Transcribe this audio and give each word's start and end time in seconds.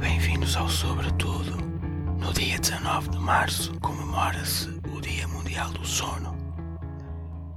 Bem-vindos 0.00 0.56
ao 0.56 0.68
Sobretudo. 0.68 1.56
No 2.20 2.32
dia 2.32 2.56
19 2.56 3.08
de 3.08 3.18
março 3.18 3.78
comemora-se 3.80 4.68
o 4.94 5.00
Dia 5.00 5.26
Mundial 5.26 5.72
do 5.72 5.84
Sono. 5.84 6.36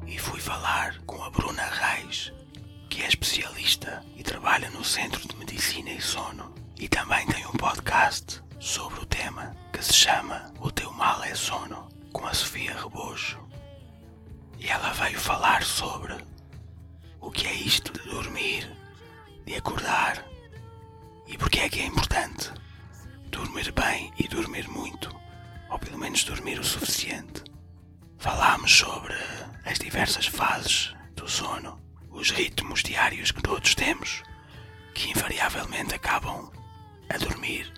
E 0.07 0.17
fui 0.17 0.39
falar 0.39 0.97
com 1.05 1.23
a 1.23 1.29
Bruna 1.29 1.63
Reis, 1.63 2.34
que 2.89 3.04
é 3.04 3.07
especialista 3.07 4.04
e 4.16 4.23
trabalha 4.23 4.71
no 4.71 4.84
Centro 4.84 5.27
de 5.27 5.35
Medicina 5.35 5.91
e 5.91 6.02
Sono. 6.02 6.52
E 6.80 6.88
também 6.88 7.27
tem 7.27 7.45
um 7.45 7.52
podcast 7.52 8.41
sobre 8.59 9.02
o 9.02 9.05
tema 9.05 9.55
que 9.71 9.85
se 9.85 9.94
chama 9.94 10.52
O 10.59 10.71
Teu 10.71 10.91
Mal 10.94 11.23
é 11.23 11.35
Sono, 11.35 11.89
com 12.12 12.26
a 12.26 12.34
Sofia 12.34 12.76
Rebojo. 12.76 13.39
E 14.58 14.67
ela 14.67 14.91
veio 14.94 15.20
falar 15.20 15.62
sobre 15.62 16.16
o 17.20 17.30
que 17.30 17.45
é 17.45 17.53
isto 17.53 17.94
de 17.94 18.09
dormir, 18.09 18.67
de 19.45 19.53
acordar 19.55 20.30
e 21.31 21.38
porque 21.38 21.59
é 21.62 21.70
que 21.70 21.80
é 21.80 21.85
importante 21.85 22.52
dormir 23.27 23.71
bem 23.71 24.12
e 24.20 24.27
dormir 24.27 24.67
muito, 24.67 25.09
ou 25.70 25.80
pelo 25.80 25.98
menos 25.98 26.26
dormir 26.26 26.59
o 26.59 26.63
suficiente. 26.63 27.44
Falámos 28.17 28.71
sobre 28.77 29.16
as 29.66 29.80
diversas 29.80 30.27
fases 30.27 30.94
do 31.16 31.30
sono, 31.30 31.80
os 32.09 32.31
ritmos 32.31 32.84
diários 32.84 33.31
que 33.31 33.41
todos 33.41 33.73
temos, 33.73 34.21
que 34.94 35.09
invariavelmente 35.09 35.95
acabam 35.95 36.52
a 37.09 37.17
dormir. 37.17 37.71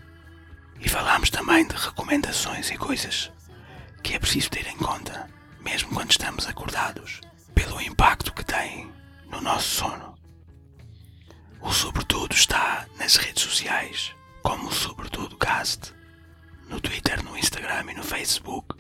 E 0.80 0.90
falámos 0.90 1.30
também 1.30 1.68
de 1.68 1.76
recomendações 1.76 2.72
e 2.72 2.78
coisas 2.78 3.32
que 4.02 4.16
é 4.16 4.20
preciso 4.20 4.50
ter 4.50 4.66
em 4.68 4.78
conta, 4.78 5.30
mesmo 5.62 5.94
quando 5.94 6.10
estamos 6.10 6.48
acordados, 6.48 7.22
pelo 7.54 7.80
impacto 7.80 8.34
que 8.34 8.44
tem 8.44 8.92
no 9.30 9.40
nosso 9.40 9.70
sono. 9.76 10.13
O 11.66 11.72
Sobretudo 11.72 12.36
está 12.36 12.86
nas 13.00 13.16
redes 13.16 13.42
sociais, 13.42 14.14
como 14.42 14.68
o 14.68 14.74
Sobretudo 14.74 15.38
Cast, 15.38 15.94
no 16.68 16.82
Twitter, 16.82 17.24
no 17.24 17.38
Instagram 17.38 17.90
e 17.90 17.94
no 17.96 18.04
Facebook. 18.04 18.76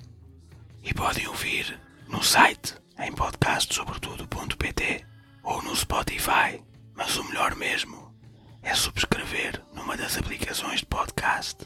E 0.83 0.93
podem 0.93 1.25
ouvir 1.29 1.79
no 2.09 2.21
site 2.21 2.75
em 2.99 3.13
podcastsobretudo.pt 3.13 5.05
ou 5.43 5.61
no 5.61 5.73
Spotify. 5.73 6.61
Mas 6.93 7.15
o 7.15 7.23
melhor 7.23 7.55
mesmo 7.55 8.13
é 8.61 8.75
subscrever 8.75 9.63
numa 9.73 9.95
das 9.95 10.17
aplicações 10.17 10.81
de 10.81 10.85
podcast. 10.87 11.65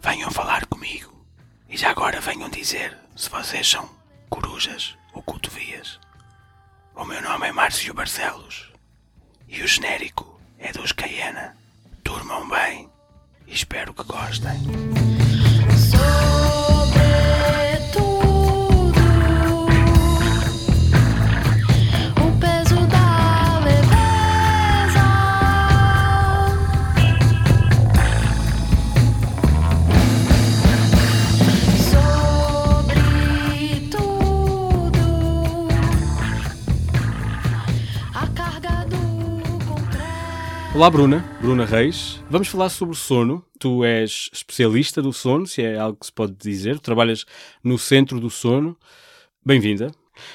Venham 0.00 0.30
falar 0.30 0.64
comigo 0.66 1.26
e 1.68 1.76
já 1.76 1.90
agora 1.90 2.18
venham 2.22 2.48
dizer 2.48 2.98
se 3.14 3.28
vocês 3.28 3.68
são 3.68 3.94
corujas 4.30 4.96
ou 5.12 5.22
cotovias. 5.22 6.00
O 6.94 7.04
meu 7.04 7.20
nome 7.20 7.46
é 7.46 7.52
Márcio 7.52 7.92
Barcelos 7.92 8.73
e 9.48 9.62
o 9.62 9.66
genérico 9.66 10.40
é 10.58 10.72
dos 10.72 10.92
Cayena. 10.92 11.56
Durmam 12.02 12.48
bem 12.48 12.88
e 13.46 13.54
espero 13.54 13.92
que 13.94 14.04
gostem. 14.04 14.60
O 15.92 16.94
Olá 40.74 40.90
Bruna, 40.90 41.24
Bruna 41.40 41.64
Reis. 41.64 42.20
Vamos 42.28 42.48
falar 42.48 42.68
sobre 42.68 42.96
sono. 42.96 43.46
Tu 43.60 43.84
és 43.84 44.28
especialista 44.32 45.00
do 45.00 45.12
sono, 45.12 45.46
se 45.46 45.62
é 45.62 45.78
algo 45.78 45.96
que 45.96 46.06
se 46.06 46.12
pode 46.12 46.32
dizer. 46.32 46.80
Trabalhas 46.80 47.24
no 47.62 47.78
centro 47.78 48.18
do 48.18 48.28
sono. 48.28 48.76
Bem-vinda. 49.46 49.92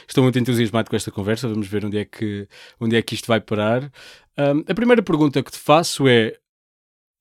Estou 0.07 0.23
muito 0.23 0.39
entusiasmado 0.39 0.89
com 0.89 0.95
esta 0.95 1.11
conversa. 1.11 1.49
Vamos 1.49 1.67
ver 1.67 1.83
onde 1.83 1.97
é 1.97 2.05
que, 2.05 2.47
onde 2.79 2.95
é 2.95 3.01
que 3.01 3.15
isto 3.15 3.27
vai 3.27 3.41
parar. 3.41 3.91
Ahm, 4.37 4.63
a 4.65 4.73
primeira 4.73 5.03
pergunta 5.03 5.43
que 5.43 5.51
te 5.51 5.59
faço 5.59 6.07
é, 6.07 6.37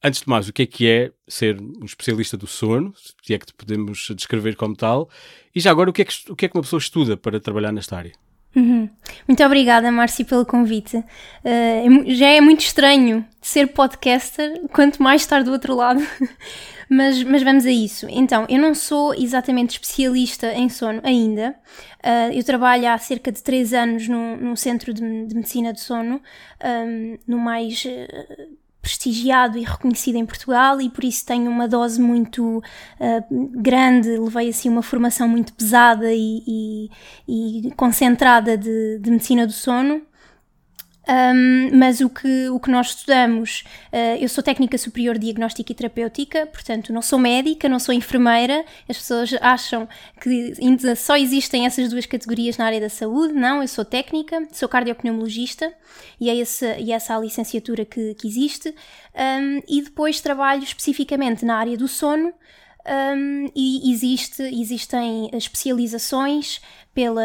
antes 0.00 0.20
de 0.20 0.28
mais, 0.28 0.48
o 0.48 0.52
que 0.52 0.62
é 0.62 0.66
que 0.66 0.88
é 0.88 1.12
ser 1.26 1.60
um 1.60 1.84
especialista 1.84 2.36
do 2.36 2.46
sono? 2.46 2.94
Se 3.24 3.34
é 3.34 3.38
que 3.40 3.52
podemos 3.52 4.12
descrever 4.14 4.54
como 4.54 4.76
tal. 4.76 5.10
E 5.52 5.58
já 5.58 5.72
agora, 5.72 5.90
o 5.90 5.92
que 5.92 6.02
é 6.02 6.04
que, 6.04 6.30
o 6.30 6.36
que, 6.36 6.44
é 6.44 6.48
que 6.48 6.56
uma 6.56 6.62
pessoa 6.62 6.78
estuda 6.78 7.16
para 7.16 7.40
trabalhar 7.40 7.72
nesta 7.72 7.96
área? 7.96 8.12
Uhum. 8.58 8.90
Muito 9.28 9.44
obrigada, 9.44 9.92
Márcio, 9.92 10.26
pelo 10.26 10.44
convite. 10.44 10.96
Uh, 10.96 12.12
já 12.12 12.26
é 12.26 12.40
muito 12.40 12.60
estranho 12.62 13.24
ser 13.40 13.68
podcaster, 13.68 14.62
quanto 14.72 15.00
mais 15.00 15.22
estar 15.22 15.44
do 15.44 15.52
outro 15.52 15.76
lado. 15.76 16.04
mas, 16.90 17.22
mas 17.22 17.40
vamos 17.44 17.64
a 17.64 17.70
isso. 17.70 18.06
Então, 18.10 18.46
eu 18.48 18.58
não 18.58 18.74
sou 18.74 19.14
exatamente 19.14 19.70
especialista 19.70 20.52
em 20.52 20.68
sono 20.68 21.00
ainda. 21.04 21.54
Uh, 22.04 22.32
eu 22.32 22.42
trabalho 22.42 22.88
há 22.88 22.98
cerca 22.98 23.30
de 23.30 23.40
3 23.44 23.72
anos 23.74 24.08
num, 24.08 24.56
centro 24.56 24.92
de, 24.92 25.26
de 25.26 25.34
medicina 25.36 25.72
do 25.72 25.78
sono, 25.78 26.20
um, 26.64 27.16
no 27.28 27.38
mais. 27.38 27.84
uh, 27.84 28.58
prestigiado 28.80 29.58
e 29.58 29.64
reconhecido 29.64 30.16
em 30.16 30.24
Portugal 30.26 30.80
e 30.80 30.88
por 30.88 31.04
isso 31.04 31.24
tenho 31.26 31.50
uma 31.50 31.66
dose 31.68 32.00
muito 32.00 32.58
uh, 32.58 33.50
grande, 33.60 34.16
levei 34.18 34.48
assim 34.48 34.68
uma 34.68 34.82
formação 34.82 35.28
muito 35.28 35.52
pesada 35.52 36.12
e, 36.12 36.42
e- 36.46 36.90
e 37.66 37.70
concentrada 37.76 38.56
de, 38.56 38.98
de 39.00 39.10
medicina 39.10 39.46
do 39.46 39.52
sono. 39.52 40.02
Um, 41.08 41.70
mas 41.74 42.00
o 42.00 42.10
que, 42.10 42.50
o 42.50 42.60
que 42.60 42.70
nós 42.70 42.88
estudamos, 42.88 43.64
uh, 43.90 44.20
eu 44.20 44.28
sou 44.28 44.44
técnica 44.44 44.76
superior 44.76 45.16
diagnóstica 45.16 45.72
e 45.72 45.74
terapêutica, 45.74 46.46
portanto 46.46 46.92
não 46.92 47.00
sou 47.00 47.18
médica, 47.18 47.66
não 47.66 47.78
sou 47.78 47.94
enfermeira. 47.94 48.62
As 48.86 48.98
pessoas 48.98 49.34
acham 49.40 49.88
que 50.20 50.52
ainda 50.60 50.94
só 50.94 51.16
existem 51.16 51.64
essas 51.64 51.88
duas 51.88 52.04
categorias 52.04 52.58
na 52.58 52.66
área 52.66 52.80
da 52.80 52.90
saúde. 52.90 53.32
Não, 53.32 53.62
eu 53.62 53.68
sou 53.68 53.86
técnica, 53.86 54.46
sou 54.52 54.68
cardiopneumologista 54.68 55.72
e 56.20 56.28
é 56.28 56.38
essa, 56.38 56.76
e 56.78 56.92
é 56.92 56.94
essa 56.94 57.16
a 57.16 57.20
licenciatura 57.20 57.86
que, 57.86 58.14
que 58.14 58.28
existe. 58.28 58.74
Um, 59.14 59.62
e 59.66 59.80
depois 59.80 60.20
trabalho 60.20 60.62
especificamente 60.62 61.42
na 61.42 61.56
área 61.56 61.76
do 61.76 61.88
sono. 61.88 62.34
Um, 62.88 63.50
e 63.54 63.92
existe, 63.92 64.42
existem 64.42 65.28
especializações 65.34 66.58
pela, 66.94 67.22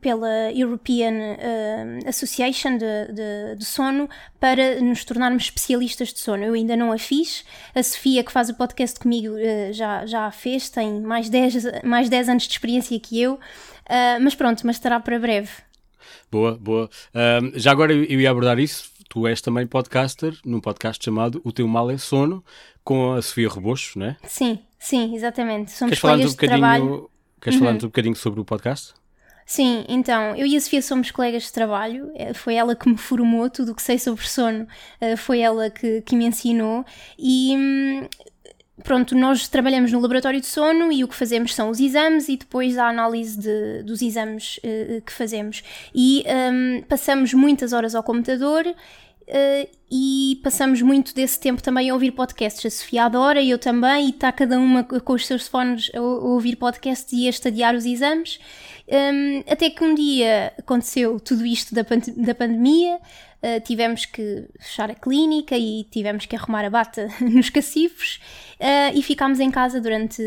pela 0.00 0.50
European 0.52 1.12
hum, 1.12 1.98
Association 2.08 2.78
de, 2.78 3.12
de, 3.12 3.56
de 3.58 3.64
Sono 3.64 4.08
para 4.40 4.80
nos 4.80 5.04
tornarmos 5.04 5.44
especialistas 5.44 6.14
de 6.14 6.18
sono. 6.18 6.44
Eu 6.44 6.54
ainda 6.54 6.76
não 6.76 6.90
a 6.90 6.98
fiz. 6.98 7.44
A 7.74 7.82
Sofia, 7.82 8.24
que 8.24 8.32
faz 8.32 8.48
o 8.48 8.54
podcast 8.54 8.98
comigo, 8.98 9.36
eh, 9.36 9.72
já, 9.72 10.06
já 10.06 10.26
a 10.26 10.32
fez, 10.32 10.70
tem 10.70 11.00
mais 11.00 11.28
10, 11.28 11.82
mais 11.84 12.08
10 12.08 12.30
anos 12.30 12.44
de 12.44 12.52
experiência 12.52 12.98
que 12.98 13.20
eu. 13.20 13.38
Ah, 13.86 14.18
mas 14.20 14.34
pronto, 14.34 14.66
mas 14.66 14.76
estará 14.76 14.98
para 14.98 15.18
breve. 15.18 15.50
Boa, 16.30 16.56
boa. 16.56 16.90
Já 17.54 17.70
agora 17.70 17.92
eu 17.92 18.20
ia 18.20 18.30
abordar 18.30 18.58
isso. 18.58 18.90
Tu 19.08 19.26
és 19.26 19.40
também 19.40 19.66
podcaster 19.66 20.36
num 20.44 20.60
podcast 20.60 21.04
chamado 21.04 21.40
O 21.44 21.52
Teu 21.52 21.68
Mal 21.68 21.90
é 21.90 21.98
Sono, 21.98 22.44
com 22.82 23.12
a 23.12 23.22
Sofia 23.22 23.48
Rebocho, 23.48 23.98
não 23.98 24.06
é? 24.06 24.16
Sim, 24.24 24.58
sim, 24.78 25.14
exatamente. 25.14 25.70
Somos 25.70 25.90
Queres 25.90 26.00
falar-nos 26.00 26.32
um 26.32 26.36
colegas 26.36 26.50
de 26.52 26.60
trabalho. 26.60 26.84
Uhum. 26.84 27.08
queres 27.40 27.58
falar-nos 27.58 27.84
um 27.84 27.88
bocadinho 27.88 28.16
sobre 28.16 28.40
o 28.40 28.44
podcast? 28.44 28.94
Sim, 29.46 29.84
então, 29.88 30.34
eu 30.36 30.46
e 30.46 30.56
a 30.56 30.60
Sofia 30.60 30.80
somos 30.80 31.10
colegas 31.10 31.42
de 31.44 31.52
trabalho, 31.52 32.10
eh, 32.14 32.32
foi 32.32 32.54
ela 32.54 32.74
que 32.74 32.88
me 32.88 32.96
formou, 32.96 33.50
tudo 33.50 33.72
o 33.72 33.74
que 33.74 33.82
sei 33.82 33.98
sobre 33.98 34.26
sono 34.26 34.66
eh, 35.00 35.16
foi 35.16 35.40
ela 35.40 35.68
que, 35.68 36.00
que 36.00 36.16
me 36.16 36.24
ensinou 36.24 36.82
e 37.18 37.54
hum, 37.54 38.08
pronto, 38.84 39.16
nós 39.16 39.48
trabalhamos 39.48 39.90
no 39.90 39.98
laboratório 39.98 40.40
de 40.40 40.46
sono 40.46 40.92
e 40.92 41.02
o 41.02 41.08
que 41.08 41.14
fazemos 41.16 41.52
são 41.54 41.70
os 41.70 41.80
exames 41.80 42.28
e 42.28 42.36
depois 42.36 42.78
a 42.78 42.86
análise 42.88 43.36
de- 43.40 43.82
dos 43.82 44.00
exames 44.02 44.60
eh, 44.62 45.02
que 45.04 45.10
fazemos. 45.12 45.64
E 45.92 46.22
hum, 46.52 46.82
passamos 46.88 47.34
muitas 47.34 47.72
horas 47.72 47.94
ao 47.96 48.02
computador 48.04 48.64
eh, 49.26 49.68
e 49.90 50.38
passamos 50.44 50.82
muito 50.82 51.14
desse 51.14 51.40
tempo 51.40 51.62
também 51.62 51.88
a 51.88 51.94
ouvir 51.94 52.12
podcasts. 52.12 52.64
A 52.66 52.70
Sofia 52.70 53.04
adora, 53.06 53.42
eu 53.42 53.58
também, 53.58 54.06
e 54.06 54.10
está 54.10 54.30
cada 54.30 54.58
uma 54.58 54.84
com 54.84 55.12
os 55.14 55.26
seus 55.26 55.48
fones 55.48 55.90
a, 55.94 55.98
a 55.98 56.02
ouvir 56.02 56.56
podcasts 56.56 57.10
e 57.12 57.26
a 57.26 57.30
estadiar 57.30 57.74
os 57.74 57.86
exames. 57.86 58.38
Um, 58.86 59.42
até 59.50 59.70
que 59.70 59.82
um 59.82 59.94
dia 59.94 60.52
aconteceu 60.58 61.18
tudo 61.18 61.46
isto 61.46 61.74
da, 61.74 61.82
pand- 61.82 62.12
da 62.18 62.34
pandemia, 62.34 62.98
uh, 63.44 63.60
tivemos 63.60 64.06
que 64.06 64.46
fechar 64.58 64.90
a 64.90 64.94
clínica 64.94 65.56
e 65.56 65.84
tivemos 65.90 66.24
que 66.24 66.34
arrumar 66.34 66.64
a 66.64 66.70
bata 66.70 67.08
nos 67.20 67.50
cacifos 67.50 68.18
uh, 68.58 68.96
e 68.96 69.02
ficámos 69.02 69.40
em 69.40 69.50
casa 69.50 69.80
durante 69.80 70.22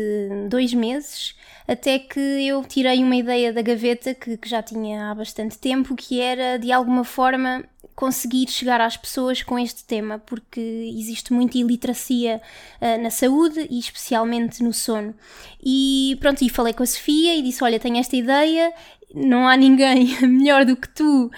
dois 0.48 0.72
meses. 0.72 1.34
Até 1.66 1.98
que 1.98 2.18
eu 2.18 2.64
tirei 2.64 3.02
uma 3.04 3.16
ideia 3.16 3.52
da 3.52 3.60
gaveta 3.60 4.14
que, 4.14 4.38
que 4.38 4.48
já 4.48 4.62
tinha 4.62 5.10
há 5.10 5.14
bastante 5.14 5.58
tempo, 5.58 5.94
que 5.94 6.18
era 6.18 6.58
de 6.58 6.72
alguma 6.72 7.04
forma 7.04 7.62
conseguir 7.94 8.48
chegar 8.48 8.80
às 8.80 8.96
pessoas 8.96 9.42
com 9.42 9.58
este 9.58 9.84
tema, 9.84 10.20
porque 10.20 10.60
existe 10.96 11.32
muita 11.32 11.58
iliteracia 11.58 12.40
uh, 12.80 13.02
na 13.02 13.10
saúde 13.10 13.66
e 13.68 13.78
especialmente 13.78 14.62
no 14.62 14.72
sono. 14.72 15.12
E 15.60 16.16
pronto, 16.20 16.42
e 16.42 16.48
falei 16.48 16.72
com 16.72 16.84
a 16.84 16.86
Sofia 16.86 17.34
e 17.34 17.42
disse: 17.42 17.62
Olha, 17.62 17.80
tenho 17.80 17.98
esta 17.98 18.14
ideia, 18.16 18.72
não 19.12 19.48
há 19.48 19.56
ninguém 19.56 20.16
melhor 20.26 20.64
do 20.64 20.76
que 20.76 20.88
tu, 20.88 21.30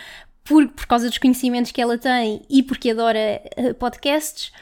por, 0.51 0.67
por 0.67 0.85
causa 0.85 1.09
dos 1.09 1.17
conhecimentos 1.17 1.71
que 1.71 1.81
ela 1.81 1.97
tem 1.97 2.43
e 2.51 2.61
porque 2.61 2.91
adora 2.91 3.41
uh, 3.57 3.73
podcasts. 3.75 4.53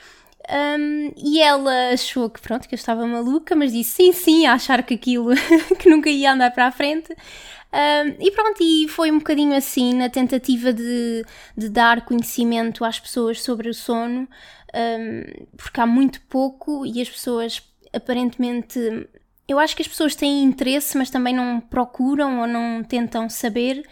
Um, 0.50 1.12
e 1.16 1.40
ela 1.40 1.90
achou 1.92 2.28
que 2.28 2.42
pronto, 2.42 2.68
que 2.68 2.74
eu 2.74 2.76
estava 2.76 3.06
maluca, 3.06 3.56
mas 3.56 3.72
disse 3.72 3.90
sim, 3.92 4.12
sim, 4.12 4.46
a 4.46 4.52
achar 4.52 4.82
que 4.82 4.94
aquilo 4.94 5.30
que 5.80 5.88
nunca 5.88 6.10
ia 6.10 6.32
andar 6.32 6.50
para 6.50 6.66
a 6.66 6.70
frente. 6.70 7.10
Um, 7.10 8.22
e 8.22 8.30
pronto, 8.30 8.58
e 8.60 8.86
foi 8.88 9.10
um 9.10 9.16
bocadinho 9.18 9.56
assim 9.56 9.94
na 9.94 10.10
tentativa 10.10 10.74
de, 10.74 11.24
de 11.56 11.68
dar 11.70 12.04
conhecimento 12.04 12.84
às 12.84 13.00
pessoas 13.00 13.40
sobre 13.42 13.70
o 13.70 13.74
sono, 13.74 14.28
um, 14.74 15.46
porque 15.56 15.80
há 15.80 15.86
muito 15.86 16.20
pouco 16.28 16.84
e 16.84 17.00
as 17.00 17.08
pessoas 17.08 17.62
aparentemente. 17.94 19.08
Eu 19.46 19.58
acho 19.58 19.74
que 19.74 19.80
as 19.80 19.88
pessoas 19.88 20.14
têm 20.14 20.42
interesse, 20.42 20.98
mas 20.98 21.08
também 21.08 21.34
não 21.34 21.60
procuram 21.60 22.40
ou 22.40 22.46
não 22.46 22.84
tentam 22.84 23.30
saber, 23.30 23.82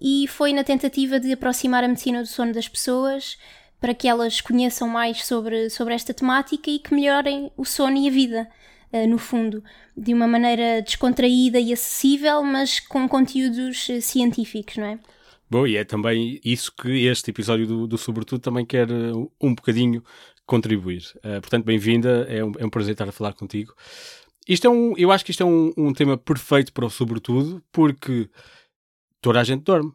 e 0.00 0.26
foi 0.28 0.52
na 0.52 0.62
tentativa 0.62 1.18
de 1.18 1.32
aproximar 1.32 1.82
a 1.82 1.88
medicina 1.88 2.22
do 2.22 2.26
sono 2.26 2.52
das 2.52 2.68
pessoas 2.68 3.36
para 3.80 3.94
que 3.94 4.08
elas 4.08 4.40
conheçam 4.40 4.88
mais 4.88 5.24
sobre, 5.24 5.70
sobre 5.70 5.94
esta 5.94 6.12
temática 6.12 6.70
e 6.70 6.78
que 6.78 6.94
melhorem 6.94 7.50
o 7.56 7.64
sono 7.64 7.96
e 7.96 8.08
a 8.08 8.10
vida, 8.10 8.48
uh, 8.92 9.06
no 9.06 9.18
fundo, 9.18 9.62
de 9.96 10.12
uma 10.12 10.26
maneira 10.26 10.82
descontraída 10.82 11.58
e 11.60 11.72
acessível, 11.72 12.42
mas 12.42 12.80
com 12.80 13.08
conteúdos 13.08 13.88
uh, 13.88 14.02
científicos, 14.02 14.76
não 14.76 14.86
é? 14.86 14.98
Bom, 15.50 15.66
e 15.66 15.76
é 15.76 15.84
também 15.84 16.40
isso 16.44 16.72
que 16.74 17.06
este 17.06 17.30
episódio 17.30 17.66
do, 17.66 17.86
do 17.86 17.96
Sobretudo 17.96 18.40
também 18.40 18.66
quer 18.66 18.90
uh, 18.90 19.30
um 19.40 19.54
bocadinho 19.54 20.02
contribuir. 20.44 21.02
portanto, 21.42 21.66
bem-vinda, 21.66 22.26
é 22.26 22.42
um, 22.42 22.52
é 22.58 22.64
um 22.64 22.70
prazer 22.70 22.92
estar 22.92 23.06
a 23.06 23.12
falar 23.12 23.34
contigo. 23.34 23.74
Isto 24.48 24.66
é 24.66 24.70
um, 24.70 24.94
eu 24.96 25.12
acho 25.12 25.22
que 25.22 25.30
isto 25.30 25.42
é 25.42 25.46
um, 25.46 25.74
um 25.76 25.92
tema 25.92 26.16
perfeito 26.16 26.72
para 26.72 26.86
o 26.86 26.90
Sobretudo, 26.90 27.62
porque 27.70 28.30
toda 29.20 29.40
a 29.40 29.44
gente 29.44 29.62
dorme. 29.62 29.92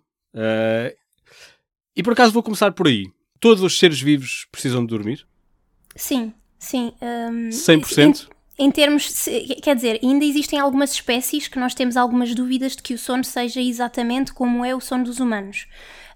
e 1.96 2.04
por 2.04 2.14
acaso 2.14 2.34
vou 2.34 2.44
começar 2.44 2.72
por 2.72 2.88
aí 2.88 3.06
todos 3.44 3.62
os 3.62 3.78
seres 3.78 4.00
vivos 4.00 4.48
precisam 4.50 4.86
de 4.86 4.88
dormir? 4.88 5.28
Sim, 5.98 6.34
sim. 6.58 6.94
Um, 7.02 7.50
100%? 7.50 8.30
Em, 8.58 8.68
em 8.68 8.72
termos, 8.72 9.26
quer 9.62 9.76
dizer, 9.76 10.00
ainda 10.02 10.24
existem 10.24 10.58
algumas 10.60 10.94
espécies 10.94 11.50
que 11.50 11.60
nós 11.60 11.76
temos 11.76 11.98
algumas 11.98 12.34
dúvidas 12.34 12.74
de 12.74 12.82
que 12.82 12.94
o 12.94 12.98
sono 12.98 13.26
seja 13.26 13.60
exatamente 13.60 14.32
como 14.32 14.64
é 14.64 14.74
o 14.74 14.80
sono 14.80 15.04
dos 15.04 15.20
humanos. 15.20 15.68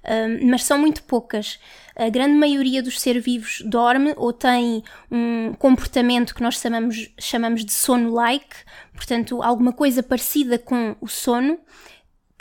Um, 0.05 0.49
mas 0.49 0.63
são 0.63 0.77
muito 0.77 1.03
poucas. 1.03 1.59
A 1.97 2.07
grande 2.07 2.35
maioria 2.35 2.81
dos 2.81 2.97
seres 2.97 3.25
vivos 3.25 3.61
dorme 3.65 4.13
ou 4.15 4.31
tem 4.31 4.81
um 5.11 5.53
comportamento 5.59 6.33
que 6.33 6.41
nós 6.41 6.55
chamamos, 6.55 7.09
chamamos 7.19 7.65
de 7.65 7.73
sono-like, 7.73 8.55
portanto, 8.93 9.43
alguma 9.43 9.73
coisa 9.73 10.01
parecida 10.01 10.57
com 10.57 10.95
o 11.01 11.09
sono, 11.09 11.59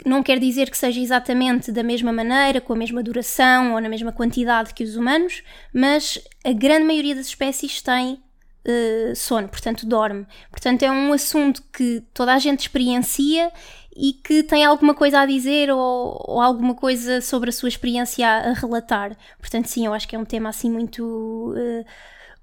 não 0.05 0.21
quer 0.21 0.39
dizer 0.39 0.69
que 0.69 0.77
seja 0.77 0.99
exatamente 0.99 1.71
da 1.71 1.83
mesma 1.83 2.11
maneira, 2.13 2.61
com 2.61 2.73
a 2.73 2.75
mesma 2.75 3.01
duração 3.01 3.73
ou 3.73 3.81
na 3.81 3.89
mesma 3.89 4.11
quantidade 4.11 4.73
que 4.73 4.83
os 4.83 4.95
humanos, 4.95 5.43
mas 5.73 6.19
a 6.43 6.51
grande 6.51 6.85
maioria 6.85 7.15
das 7.15 7.27
espécies 7.27 7.81
tem 7.81 8.13
uh, 8.13 9.15
sono, 9.15 9.47
portanto 9.47 9.85
dorme. 9.85 10.27
Portanto 10.51 10.83
é 10.83 10.91
um 10.91 11.11
assunto 11.13 11.63
que 11.73 12.03
toda 12.13 12.33
a 12.33 12.39
gente 12.39 12.61
experiencia 12.61 13.51
e 13.95 14.13
que 14.13 14.43
tem 14.43 14.63
alguma 14.63 14.93
coisa 14.93 15.21
a 15.21 15.25
dizer 15.25 15.71
ou, 15.71 16.23
ou 16.27 16.41
alguma 16.41 16.75
coisa 16.75 17.19
sobre 17.19 17.49
a 17.49 17.53
sua 17.53 17.69
experiência 17.69 18.27
a, 18.27 18.53
relatar. 18.53 19.17
Portanto 19.39 19.65
sim, 19.65 19.85
eu 19.85 19.93
acho 19.93 20.07
que 20.07 20.15
é 20.15 20.19
um 20.19 20.25
tema 20.25 20.49
assim 20.49 20.69
muito 20.69 21.53
uh, 21.55 21.85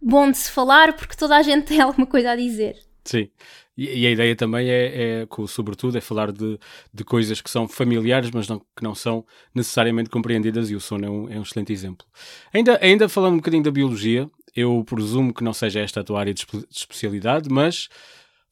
bom 0.03 0.31
de 0.31 0.39
se 0.39 0.51
falar 0.51 0.95
porque 0.95 1.17
toda 1.17 1.37
a 1.37 1.43
gente 1.43 1.67
tem 1.67 1.81
alguma 1.81 2.07
coisa 2.07 2.33
a 2.33 2.37
dizer. 2.37 2.77
Sim. 3.05 3.29
E, 3.77 4.03
e 4.03 4.07
a 4.07 4.11
ideia 4.11 4.37
também 4.37 4.69
é, 4.69 5.23
é, 5.23 5.27
sobretudo, 5.49 5.99
é 5.99 6.01
falar 6.01 6.31
de, 6.33 6.59
de 6.93 7.05
coisas 7.05 7.41
que 7.41 7.51
são 7.51 7.67
familiares, 7.67 8.31
mas 8.31 8.49
não, 8.49 8.59
que 8.59 8.83
não 8.83 8.95
são 8.95 9.25
necessariamente 9.55 10.11
compreendidas, 10.11 10.71
e 10.71 10.75
o 10.75 10.81
sono 10.81 11.05
é 11.05 11.11
um, 11.11 11.29
é 11.31 11.39
um 11.39 11.43
excelente 11.43 11.73
exemplo. 11.73 12.07
Ainda, 12.53 12.79
ainda 12.81 13.09
falando 13.09 13.35
um 13.35 13.39
bocadinho 13.39 13.63
da 13.63 13.71
biologia, 13.71 14.31
eu 14.55 14.85
presumo 14.85 15.35
que 15.35 15.43
não 15.43 15.53
seja 15.53 15.81
esta 15.81 16.01
a 16.01 16.05
tua 16.05 16.21
área 16.21 16.33
de, 16.33 16.47
de 16.47 16.67
especialidade, 16.71 17.49
mas 17.51 17.89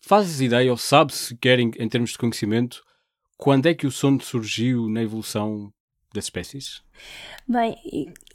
fazes 0.01 0.41
ideia 0.41 0.71
ou 0.71 0.77
sabes 0.77 1.15
sequer 1.17 1.61
em, 1.61 1.71
em 1.79 1.89
termos 1.89 2.11
de 2.11 2.19
conhecimento 2.19 2.83
quando 3.37 3.67
é 3.67 3.75
que 3.75 3.87
o 3.87 3.91
sono 3.91 4.21
surgiu 4.21 4.89
na 4.89 5.03
evolução 5.03 5.73
das 6.15 6.25
espécies? 6.25 6.83
Bem, 7.49 7.77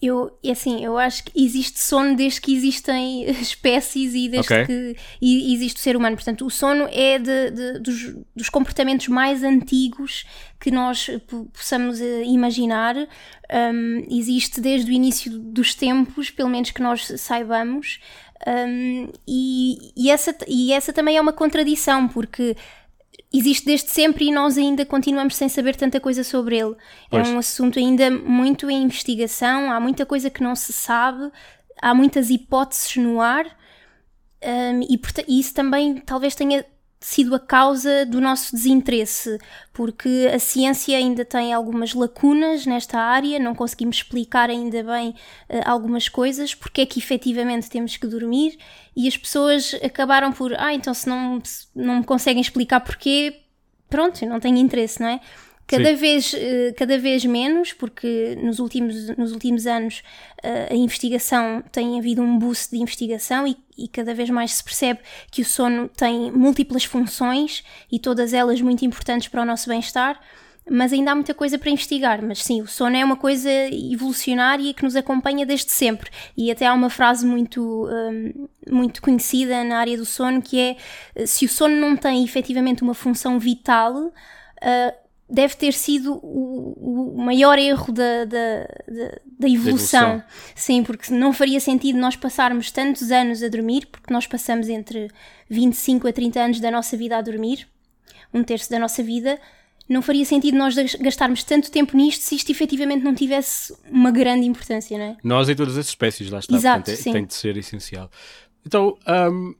eu, 0.01 0.37
assim, 0.51 0.83
eu 0.83 0.97
acho 0.97 1.23
que 1.23 1.43
existe 1.43 1.79
sono 1.79 2.15
desde 2.15 2.41
que 2.41 2.53
existem 2.53 3.23
espécies 3.39 4.13
e 4.13 4.27
desde 4.27 4.53
okay. 4.53 4.65
que 4.65 4.95
existe 5.21 5.77
o 5.77 5.79
ser 5.79 5.95
humano. 5.95 6.15
Portanto, 6.15 6.45
o 6.45 6.49
sono 6.49 6.87
é 6.91 7.17
de, 7.17 7.51
de, 7.51 7.79
dos, 7.79 8.15
dos, 8.35 8.49
comportamentos 8.49 9.07
mais 9.07 9.43
antigos 9.43 10.25
que 10.59 10.69
nós 10.69 11.09
possamos 11.53 12.01
eh, 12.01 12.23
imaginar. 12.25 12.95
Um, 12.97 14.05
existe 14.09 14.59
desde 14.59 14.91
o 14.91 14.93
início 14.93 15.39
dos 15.39 15.73
tempos, 15.73 16.29
pelo 16.29 16.49
menos 16.49 16.71
que 16.71 16.81
nós 16.81 17.07
saibamos. 17.17 17.99
Um, 18.45 19.09
e, 19.27 19.93
e, 19.95 20.11
essa, 20.11 20.35
e 20.47 20.73
essa 20.73 20.91
também 20.91 21.17
é 21.17 21.21
uma 21.21 21.33
contradição, 21.33 22.07
porque 22.07 22.55
existe 23.33 23.65
desde 23.65 23.89
sempre 23.89 24.25
e 24.25 24.31
nós 24.31 24.57
ainda 24.57 24.85
continuamos 24.85 25.35
sem 25.35 25.49
saber 25.49 25.75
tanta 25.75 25.99
coisa 25.99 26.23
sobre 26.23 26.57
ele. 26.57 26.71
É 26.71 26.75
pois. 27.11 27.27
É 27.27 27.31
um 27.31 27.39
assunto 27.39 27.79
ainda 27.79 28.09
muito 28.09 28.69
em 28.69 28.83
investigação, 28.83 29.71
há 29.71 29.79
muita 29.79 30.05
coisa 30.05 30.29
que 30.29 30.41
não 30.41 30.55
se 30.55 30.71
sabe, 30.73 31.31
há 31.81 31.93
muitas 31.93 32.29
hipóteses 32.29 32.95
no 32.97 33.21
ar 33.21 33.45
um, 34.43 34.81
e, 34.81 34.99
e 35.27 35.39
isso 35.39 35.53
também 35.53 35.97
talvez 35.97 36.35
tenha 36.35 36.63
sido 36.99 37.35
a 37.35 37.39
causa 37.39 38.05
do 38.05 38.19
nosso 38.19 38.55
desinteresse, 38.55 39.37
porque 39.71 40.29
a 40.33 40.39
ciência 40.39 40.97
ainda 40.97 41.23
tem 41.23 41.53
algumas 41.53 41.93
lacunas 41.93 42.65
nesta 42.65 42.99
área, 42.99 43.39
não 43.39 43.53
conseguimos 43.53 43.97
explicar 43.97 44.49
ainda 44.49 44.83
bem 44.83 45.09
uh, 45.09 45.61
algumas 45.65 46.09
coisas, 46.09 46.55
porque 46.55 46.81
é 46.81 46.85
que 46.85 46.99
efetivamente 46.99 47.69
temos 47.69 47.97
que 47.97 48.07
dormir, 48.07 48.57
e 48.95 49.07
as 49.07 49.15
pessoas 49.15 49.75
acabaram 49.83 50.31
por, 50.31 50.53
ah, 50.57 50.73
então 50.73 50.93
se 50.93 51.07
não, 51.07 51.39
se 51.43 51.67
não 51.75 51.97
me 51.97 52.03
conseguem 52.03 52.41
explicar 52.41 52.79
porquê, 52.79 53.41
pronto, 53.89 54.23
eu 54.23 54.29
não 54.29 54.39
tenho 54.39 54.57
interesse, 54.57 54.99
não 54.99 55.07
é? 55.07 55.21
Cada 55.67 55.93
vez, 55.95 56.33
eh, 56.33 56.73
cada 56.77 56.97
vez 56.97 57.25
menos, 57.25 57.73
porque 57.73 58.37
nos 58.41 58.57
últimos, 58.57 59.09
nos 59.17 59.33
últimos 59.33 59.67
anos 59.67 60.01
eh, 60.41 60.69
a 60.71 60.75
investigação 60.75 61.61
tem 61.73 61.99
havido 61.99 62.21
um 62.21 62.39
boost 62.39 62.71
de 62.71 62.81
investigação 62.81 63.45
e, 63.45 63.57
e, 63.77 63.89
cada 63.89 64.13
vez 64.13 64.29
mais 64.29 64.53
se 64.53 64.63
percebe 64.63 65.01
que 65.29 65.41
o 65.41 65.45
sono 65.45 65.89
tem 65.89 66.31
múltiplas 66.31 66.85
funções 66.85 67.65
e 67.91 67.99
todas 67.99 68.31
elas 68.31 68.61
muito 68.61 68.85
importantes 68.85 69.27
para 69.27 69.41
o 69.41 69.45
nosso 69.45 69.67
bem-estar, 69.67 70.17
mas 70.69 70.93
ainda 70.93 71.11
há 71.11 71.15
muita 71.15 71.33
coisa 71.33 71.57
para 71.57 71.69
investigar. 71.69 72.23
Mas 72.23 72.41
sim, 72.43 72.61
o 72.61 72.67
sono 72.67 72.95
é 72.95 73.03
uma 73.03 73.17
coisa 73.17 73.51
evolucionária 73.51 74.73
que 74.73 74.83
nos 74.83 74.95
acompanha 74.95 75.45
desde 75.45 75.71
sempre. 75.71 76.09
E 76.37 76.49
até 76.49 76.65
há 76.65 76.73
uma 76.73 76.89
frase 76.89 77.25
muito, 77.25 77.89
um, 77.89 78.47
muito 78.71 79.01
conhecida 79.01 79.65
na 79.65 79.79
área 79.79 79.97
do 79.97 80.05
sono 80.05 80.41
que 80.41 80.57
é: 80.61 80.77
se 81.25 81.43
o 81.43 81.49
sono 81.49 81.75
não 81.75 81.97
tem 81.97 82.23
efetivamente 82.23 82.83
uma 82.83 82.93
função 82.93 83.37
vital. 83.37 84.13
Uh, 84.63 85.06
deve 85.29 85.55
ter 85.55 85.73
sido 85.73 86.13
o, 86.23 87.13
o 87.15 87.21
maior 87.21 87.59
erro 87.59 87.91
da, 87.91 88.25
da, 88.25 88.59
da, 88.87 89.19
da 89.39 89.49
evolução. 89.49 90.03
evolução. 90.03 90.23
Sim, 90.55 90.83
porque 90.83 91.13
não 91.13 91.33
faria 91.33 91.59
sentido 91.59 91.99
nós 91.99 92.15
passarmos 92.15 92.71
tantos 92.71 93.11
anos 93.11 93.43
a 93.43 93.49
dormir, 93.49 93.87
porque 93.87 94.13
nós 94.13 94.25
passamos 94.25 94.69
entre 94.69 95.09
25 95.49 96.07
a 96.07 96.13
30 96.13 96.39
anos 96.39 96.59
da 96.59 96.71
nossa 96.71 96.95
vida 96.95 97.17
a 97.17 97.21
dormir, 97.21 97.67
um 98.33 98.43
terço 98.43 98.69
da 98.69 98.79
nossa 98.79 99.03
vida. 99.03 99.39
Não 99.89 100.01
faria 100.01 100.25
sentido 100.25 100.57
nós 100.57 100.75
gastarmos 100.99 101.43
tanto 101.43 101.71
tempo 101.71 101.95
nisto 101.95 102.21
se 102.21 102.35
isto 102.35 102.51
efetivamente 102.51 103.03
não 103.03 103.15
tivesse 103.15 103.73
uma 103.89 104.11
grande 104.11 104.45
importância, 104.45 104.97
não 104.97 105.05
é? 105.05 105.17
Nós 105.23 105.47
e 105.47 105.55
todas 105.55 105.77
as 105.77 105.87
espécies, 105.87 106.29
lá 106.29 106.39
está. 106.39 106.55
Exato, 106.55 106.83
Portanto, 106.83 106.99
é, 106.99 107.01
sim. 107.01 107.11
tem 107.13 107.25
de 107.25 107.33
ser 107.33 107.55
essencial. 107.55 108.11
Então, 108.65 108.97
um, 109.31 109.55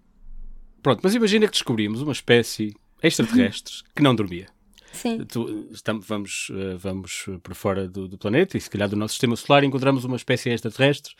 pronto, 0.81 0.99
mas 1.01 1.15
imagina 1.15 1.45
que 1.45 1.53
descobrimos 1.53 2.01
uma 2.01 2.11
espécie 2.11 2.75
extraterrestre 3.01 3.75
que 3.95 4.01
não 4.01 4.13
dormia. 4.13 4.47
Sim. 4.97 5.23
Tu, 5.25 5.69
estamos, 5.71 6.05
vamos, 6.07 6.51
eh, 6.51 6.75
vamos 6.77 7.25
por 7.43 7.53
fora 7.53 7.87
do, 7.87 8.07
do, 8.07 8.17
planeta 8.17 8.57
e 8.57 8.61
se 8.61 8.69
calhar 8.69 8.89
do 8.89 8.95
nosso 8.95 9.13
sistema 9.13 9.35
solar 9.35 9.63
encontramos 9.63 10.03
uma 10.03 10.15
espécie 10.15 10.49
extraterrestre 10.49 11.13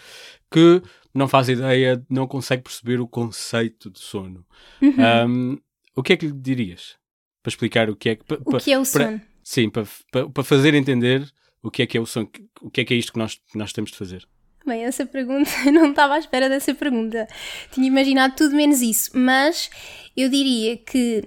que 0.51 0.81
não 1.13 1.27
faz 1.27 1.47
ideia, 1.49 2.03
não 2.09 2.27
consegue 2.27 2.63
perceber 2.63 2.99
o 2.99 3.07
conceito 3.07 3.89
de 3.89 3.99
sono. 3.99 4.45
Uhum. 4.81 4.95
Um, 5.27 5.57
o 5.95 6.01
que 6.01 6.13
é 6.13 6.17
que 6.17 6.25
lhe 6.25 6.33
dirias? 6.33 6.95
Para 7.43 7.49
explicar 7.49 7.89
o 7.89 7.95
que 7.95 8.09
é 8.09 8.15
que... 8.15 8.23
o 8.45 8.57
que 8.57 8.71
é 8.71 8.79
o 8.79 8.83
sono? 8.83 9.05
Para, 9.05 9.21
sim, 9.43 9.69
para, 9.69 9.87
para, 10.11 10.29
para, 10.29 10.43
fazer 10.43 10.73
entender 10.73 11.27
o 11.61 11.69
que 11.69 11.83
é 11.83 11.85
que 11.85 11.97
é 11.97 12.01
o 12.01 12.05
sono, 12.05 12.29
o 12.61 12.69
que 12.69 12.81
é 12.81 12.85
que 12.85 12.93
é 12.93 12.97
isto 12.97 13.13
que 13.13 13.19
nós, 13.19 13.35
que 13.35 13.57
nós 13.57 13.71
temos 13.71 13.91
de 13.91 13.97
fazer. 13.97 14.27
Bem, 14.65 14.83
essa 14.83 15.05
pergunta, 15.05 15.49
eu 15.65 15.71
não 15.71 15.91
estava 15.91 16.15
à 16.15 16.19
espera 16.19 16.49
dessa 16.49 16.75
pergunta. 16.75 17.25
Tinha 17.71 17.87
imaginado 17.87 18.35
tudo 18.35 18.55
menos 18.55 18.81
isso, 18.81 19.11
mas 19.17 19.69
eu 20.15 20.29
diria 20.29 20.75
que 20.75 21.23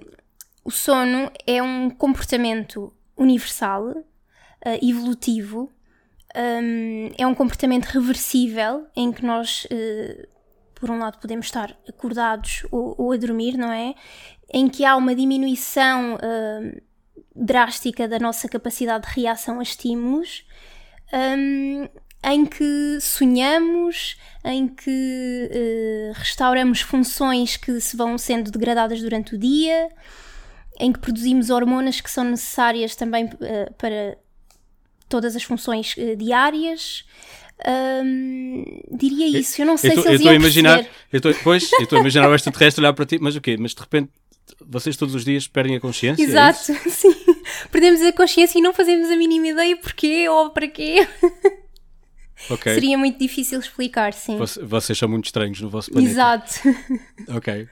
o 0.63 0.71
sono 0.71 1.31
é 1.45 1.61
um 1.61 1.89
comportamento 1.89 2.93
universal, 3.17 3.87
uh, 3.87 4.05
evolutivo, 4.81 5.71
um, 6.35 7.11
é 7.17 7.27
um 7.27 7.35
comportamento 7.35 7.85
reversível 7.85 8.87
em 8.95 9.11
que 9.11 9.25
nós, 9.25 9.65
uh, 9.65 10.27
por 10.75 10.89
um 10.89 10.99
lado, 10.99 11.19
podemos 11.19 11.47
estar 11.47 11.75
acordados 11.87 12.65
ou, 12.71 12.95
ou, 12.97 13.11
a 13.11 13.17
dormir, 13.17 13.57
não 13.57 13.71
é? 13.71 13.93
Em 14.53 14.69
que 14.69 14.85
há 14.85 14.95
uma 14.95 15.15
diminuição 15.15 16.15
uh, 16.15 16.81
drástica 17.35 18.07
da 18.07 18.19
nossa 18.19 18.47
capacidade 18.47 19.07
de 19.07 19.21
reação 19.21 19.59
a 19.59 19.63
estímulos. 19.63 20.45
Um, 21.13 21.87
em 22.23 22.45
que 22.45 22.99
sonhamos, 23.01 24.15
em 24.45 24.67
que 24.67 25.49
eh, 25.51 26.11
restauramos 26.13 26.81
funções 26.81 27.57
que 27.57 27.79
se 27.79 27.97
vão 27.97 28.15
sendo 28.15 28.51
degradadas 28.51 29.01
durante 29.01 29.33
o 29.33 29.39
dia, 29.39 29.89
em 30.79 30.91
que 30.91 30.99
produzimos 30.99 31.49
hormonas 31.49 32.01
que 32.01 32.09
são 32.09 32.23
necessárias 32.23 32.95
também 32.95 33.29
eh, 33.41 33.71
para 33.77 34.17
todas 35.09 35.35
as 35.35 35.43
funções 35.43 35.93
eh, 35.97 36.15
diárias. 36.15 37.05
Hum, 38.03 38.63
diria 38.91 39.27
isso, 39.39 39.61
eu 39.61 39.65
não 39.67 39.77
sei 39.77 39.91
Eu 39.91 39.93
se 39.93 39.99
estou 39.99 40.11
eles 40.13 40.21
eu 40.21 40.29
estou 40.29 40.29
a 40.29 40.33
iam 40.33 40.41
imaginar, 40.41 40.75
perceber. 40.77 40.95
eu 41.11 41.17
estou, 41.17 41.33
pois, 41.43 41.71
eu 41.73 41.83
estou 41.83 41.97
a 41.97 42.01
imaginar 42.01 42.27
o 42.29 42.33
extraterrestre 42.33 42.83
olhar 42.83 42.93
para 42.93 43.05
ti, 43.05 43.19
mas 43.21 43.35
o 43.35 43.41
quê? 43.41 43.55
Mas 43.59 43.75
de 43.75 43.81
repente 43.81 44.09
vocês 44.65 44.97
todos 44.97 45.13
os 45.13 45.23
dias 45.23 45.47
perdem 45.47 45.75
a 45.75 45.79
consciência? 45.79 46.23
é 46.23 46.25
Exato, 46.25 46.71
isso? 46.71 46.89
sim. 46.89 47.15
Perdemos 47.71 48.01
a 48.01 48.11
consciência 48.13 48.57
e 48.57 48.61
não 48.61 48.73
fazemos 48.73 49.09
a 49.11 49.15
mínima 49.15 49.47
ideia 49.49 49.77
porquê 49.77 50.27
ou 50.27 50.49
para 50.49 50.67
quê. 50.67 51.07
Ok. 52.49 52.73
Seria 52.73 52.97
muito 52.97 53.19
difícil 53.19 53.59
explicar, 53.59 54.13
sim. 54.13 54.37
Vocês 54.63 54.97
são 54.97 55.07
muito 55.07 55.25
estranhos 55.25 55.61
no 55.61 55.69
vosso 55.69 55.91
planeta. 55.91 56.11
Exato. 56.11 56.53
Ok. 57.29 57.67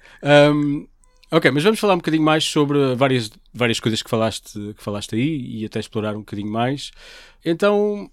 Um, 0.53 0.87
ok, 1.31 1.51
mas 1.51 1.63
vamos 1.63 1.79
falar 1.79 1.93
um 1.93 1.97
bocadinho 1.97 2.23
mais 2.23 2.43
sobre 2.43 2.95
várias, 2.95 3.31
várias 3.53 3.79
coisas 3.79 4.01
que 4.01 4.09
falaste, 4.09 4.73
que 4.75 4.83
falaste 4.83 5.15
aí 5.15 5.59
e 5.59 5.65
até 5.65 5.79
explorar 5.79 6.15
um 6.15 6.19
bocadinho 6.19 6.51
mais. 6.51 6.91
Então, 7.45 8.09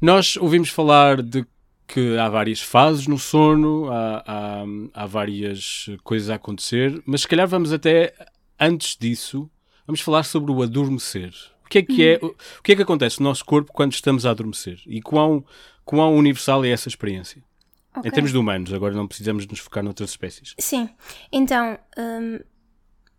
nós 0.00 0.36
ouvimos 0.36 0.68
falar 0.68 1.22
de 1.22 1.46
que 1.86 2.18
há 2.18 2.28
várias 2.28 2.60
fases 2.60 3.06
no 3.06 3.18
sono, 3.18 3.90
há, 3.90 4.24
há, 4.26 4.64
há 4.92 5.06
várias 5.06 5.88
coisas 6.02 6.30
a 6.30 6.34
acontecer, 6.34 7.00
mas 7.06 7.22
se 7.22 7.28
calhar 7.28 7.46
vamos 7.46 7.72
até 7.72 8.12
antes 8.58 8.96
disso, 8.98 9.48
vamos 9.86 10.00
falar 10.00 10.24
sobre 10.24 10.50
o 10.50 10.62
adormecer. 10.62 11.32
O 11.64 11.68
que 11.68 11.78
é 11.78 11.82
que 11.82 12.08
é, 12.08 12.18
o 12.22 12.62
que 12.62 12.72
é 12.72 12.76
que 12.76 12.82
acontece 12.82 13.20
no 13.20 13.28
nosso 13.28 13.44
corpo 13.44 13.72
quando 13.72 13.92
estamos 13.92 14.24
a 14.24 14.30
adormecer? 14.30 14.80
E 14.86 15.02
quão, 15.02 15.44
quão 15.84 16.14
universal 16.14 16.64
é 16.64 16.70
essa 16.70 16.88
experiência? 16.88 17.42
Ok. 17.96 18.08
Em 18.08 18.12
termos 18.12 18.30
de 18.30 18.38
humanos, 18.38 18.72
agora 18.72 18.94
não 18.94 19.08
precisamos 19.08 19.46
nos 19.46 19.58
focar 19.58 19.82
noutras 19.82 20.10
espécies. 20.10 20.54
Sim, 20.58 20.88
então, 21.32 21.78
hum, 21.98 22.38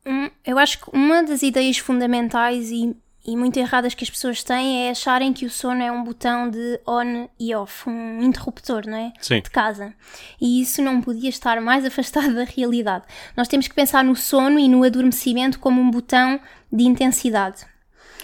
um, 0.08 0.30
eu 0.46 0.58
acho 0.58 0.80
que 0.80 0.90
uma 0.94 1.22
das 1.22 1.42
ideias 1.42 1.78
fundamentais 1.78 2.72
e, 2.72 2.96
e 3.26 3.36
muito 3.36 3.58
erradas 3.58 3.94
que 3.94 4.04
as 4.04 4.10
pessoas 4.10 4.42
têm 4.42 4.88
é 4.88 4.92
acharem 4.92 5.34
que 5.34 5.46
o 5.46 5.50
sono 5.50 5.84
é 5.84 5.92
um 5.92 6.04
botão 6.04 6.50
de 6.50 6.80
on 6.88 7.28
e 7.38 7.54
off, 7.54 7.90
um 7.90 8.22
interruptor, 8.22 8.88
não 8.88 8.98
é? 8.98 9.14
Sim. 9.20 9.42
De 9.42 9.50
casa. 9.50 9.94
E 10.40 10.62
isso 10.62 10.82
não 10.82 11.02
podia 11.02 11.30
estar 11.30 11.60
mais 11.60 11.84
afastado 11.84 12.34
da 12.34 12.46
realidade. 12.46 13.04
Nós 13.36 13.50
temos 13.50 13.68
que 13.68 13.76
pensar 13.76 14.04
no 14.04 14.16
sono 14.16 14.58
e 14.58 14.70
no 14.70 14.84
adormecimento 14.84 15.60
como 15.60 15.82
um 15.82 15.92
botão 15.92 16.40
de 16.72 16.84
intensidade. 16.86 17.66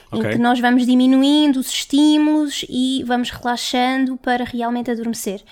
Ok. 0.09 0.29
Em 0.29 0.33
que 0.33 0.39
nós 0.39 0.59
vamos 0.59 0.85
diminuindo 0.85 1.59
os 1.59 1.67
estímulos 1.67 2.63
e 2.69 3.03
vamos 3.05 3.29
relaxando 3.29 4.15
para 4.15 4.45
realmente 4.45 4.89
adormecer. 4.89 5.43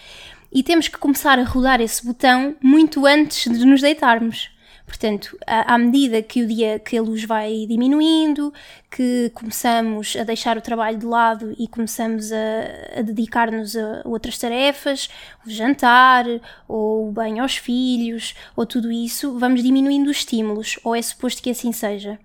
E 0.53 0.61
temos 0.61 0.87
que 0.87 0.97
começar 0.97 1.39
a 1.39 1.43
rodar 1.43 1.81
esse 1.81 2.05
botão 2.05 2.55
muito 2.61 3.05
antes 3.05 3.51
de 3.51 3.65
nos 3.65 3.81
deitarmos. 3.81 4.50
Portanto, 4.91 5.37
à 5.47 5.77
medida 5.77 6.21
que 6.21 6.43
o 6.43 6.47
dia 6.47 6.77
que 6.77 6.97
a 6.97 7.01
luz 7.01 7.23
vai 7.23 7.65
diminuindo, 7.65 8.53
que 8.93 9.31
começamos 9.33 10.17
a 10.17 10.25
deixar 10.25 10.57
o 10.57 10.61
trabalho 10.61 10.97
de 10.97 11.05
lado 11.05 11.55
e 11.57 11.65
começamos 11.65 12.29
a, 12.29 12.99
a 12.99 13.01
dedicar-nos 13.01 13.77
a 13.77 14.01
outras 14.03 14.37
tarefas, 14.37 15.09
o 15.47 15.49
jantar, 15.49 16.25
ou 16.67 17.07
o 17.07 17.11
banho 17.11 17.41
aos 17.41 17.55
filhos, 17.55 18.35
ou 18.53 18.65
tudo 18.65 18.91
isso, 18.91 19.39
vamos 19.39 19.63
diminuindo 19.63 20.09
os 20.09 20.17
estímulos, 20.17 20.77
ou 20.83 20.93
é 20.93 21.01
suposto 21.01 21.41
que 21.41 21.51
assim 21.51 21.71
seja. 21.71 22.19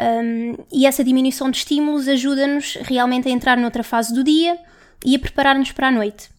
Um, 0.00 0.56
e 0.72 0.86
essa 0.86 1.04
diminuição 1.04 1.50
de 1.50 1.58
estímulos 1.58 2.08
ajuda-nos 2.08 2.76
realmente 2.76 3.28
a 3.28 3.30
entrar 3.30 3.58
noutra 3.58 3.82
fase 3.82 4.14
do 4.14 4.24
dia 4.24 4.58
e 5.04 5.14
a 5.14 5.18
preparar-nos 5.18 5.72
para 5.72 5.88
a 5.88 5.92
noite. 5.92 6.30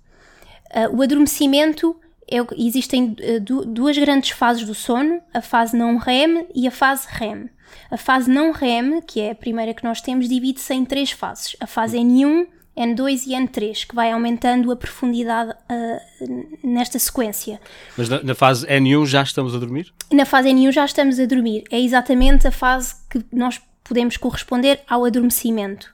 Uh, 0.72 0.98
o 0.98 1.04
adormecimento 1.04 1.96
é 2.38 2.46
existem 2.58 3.16
du- 3.42 3.66
duas 3.66 3.98
grandes 3.98 4.32
fases 4.32 4.66
do 4.66 4.74
sono, 4.76 5.22
a 5.34 5.42
fase 5.42 5.76
não 5.76 5.98
REM 5.98 6.48
e 6.54 6.68
a 6.68 6.72
fase 6.72 7.08
REM. 7.10 7.50
A 7.90 7.98
fase 7.98 8.30
não 8.30 8.52
REM, 8.52 9.02
que 9.02 9.20
é 9.22 9.32
a 9.32 9.36
primeira 9.36 9.74
que 9.74 9.84
nós 9.84 10.02
temos, 10.02 10.28
divide-se 10.30 10.74
em 10.74 10.86
três 10.86 11.12
fases: 11.12 11.56
a 11.60 11.68
fase 11.68 11.98
N1, 11.98 12.48
N2 12.78 13.28
e 13.28 13.32
N3, 13.32 13.88
que 13.88 13.96
vai 13.96 14.12
aumentando 14.12 14.72
a 14.72 14.76
profundidade 14.76 15.52
uh, 15.52 16.58
nesta 16.64 16.98
sequência. 16.98 17.60
Mas 17.98 18.10
na, 18.10 18.24
na 18.24 18.36
fase 18.36 18.66
N1 18.68 19.06
já 19.06 19.22
estamos 19.24 19.56
a 19.56 19.60
dormir? 19.60 19.94
Na 20.12 20.26
fase 20.26 20.50
N1 20.50 20.72
já 20.72 20.86
estamos 20.86 21.20
a 21.20 21.26
dormir. 21.26 21.64
É 21.72 21.80
exatamente 21.80 22.48
a 22.48 22.52
fase 22.52 22.96
que 23.10 23.24
nós 23.32 23.62
podemos 23.84 24.18
corresponder 24.18 24.80
ao 24.88 25.06
adormecimento, 25.06 25.94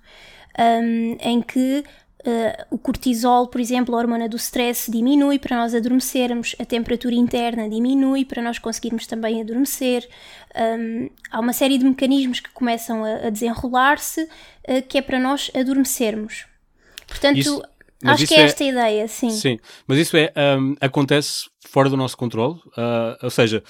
hum, 0.58 1.18
em 1.20 1.42
que 1.42 1.84
uh, 2.26 2.66
o 2.72 2.78
cortisol, 2.78 3.48
por 3.48 3.60
exemplo, 3.62 3.96
a 3.96 3.98
hormona 3.98 4.28
do 4.30 4.38
stress, 4.38 4.90
diminui 4.92 5.40
para 5.40 5.58
nós 5.58 5.74
adormecermos, 5.74 6.56
a 6.60 6.66
temperatura 6.66 7.16
interna 7.16 7.70
diminui 7.70 8.26
para 8.26 8.42
nós 8.42 8.60
conseguirmos 8.60 9.06
também 9.08 9.42
adormecer. 9.42 10.08
Hum, 10.56 11.10
há 11.32 11.40
uma 11.40 11.54
série 11.54 11.78
de 11.78 11.86
mecanismos 11.86 12.40
que 12.40 12.50
começam 12.52 13.04
a, 13.04 13.28
a 13.28 13.30
desenrolar-se 13.30 14.24
uh, 14.24 14.82
que 14.88 14.98
é 14.98 15.02
para 15.02 15.20
nós 15.20 15.52
adormecermos. 15.56 16.46
Portanto, 17.08 17.38
Isso- 17.38 17.64
acho 18.06 18.28
que 18.28 18.34
é 18.36 18.40
é- 18.42 18.44
esta 18.44 18.64
a 18.64 18.68
ideia, 18.68 19.08
sim. 19.08 19.30
Sim, 19.30 19.60
mas 19.88 19.98
isso 19.98 20.16
é, 20.18 20.32
hum, 20.58 20.76
acontece 20.80 21.50
fora 21.68 21.90
do 21.90 21.98
nosso 21.98 22.16
controle. 22.18 22.60
ah, 22.78 23.18
ou 23.22 23.30
seja, 23.30 23.64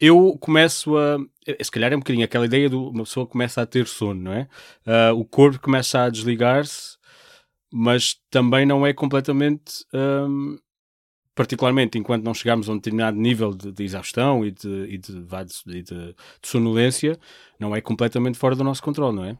eu 0.00 0.36
começo 0.40 0.96
a. 0.96 1.16
eh, 1.46 1.64
Se 1.64 1.70
calhar 1.70 1.92
é 1.92 1.96
um 1.96 2.00
bocadinho 2.00 2.24
aquela 2.24 2.44
ideia 2.44 2.68
de 2.68 2.76
uma 2.76 3.04
pessoa 3.04 3.26
começa 3.26 3.62
a 3.62 3.66
ter 3.66 3.86
sono, 3.86 4.20
não 4.20 4.32
é? 4.32 4.48
Ah, 4.84 5.12
o 5.14 5.24
corpo 5.24 5.58
começa 5.60 6.02
a 6.02 6.10
desligar-se, 6.10 6.96
mas 7.76 8.16
também 8.30 8.64
não 8.66 8.86
é 8.86 8.92
completamente. 8.94 9.84
hum, 9.94 10.58
particularmente 11.34 11.98
enquanto 11.98 12.24
não 12.24 12.34
chegarmos 12.34 12.68
a 12.68 12.72
um 12.72 12.76
determinado 12.76 13.16
nível 13.18 13.52
de, 13.54 13.70
de 13.72 13.84
exaustão 13.84 14.44
e, 14.44 14.50
de, 14.50 14.68
e, 14.86 14.98
de, 14.98 15.12
de- 15.82 15.84
de 15.84 16.14
sonolência, 16.48 17.18
não 17.60 17.76
é 17.76 17.80
completamente 17.80 18.38
fora 18.38 18.56
do 18.56 18.64
nosso 18.64 18.82
controle, 18.82 19.14
não 19.16 19.24
é? 19.24 19.38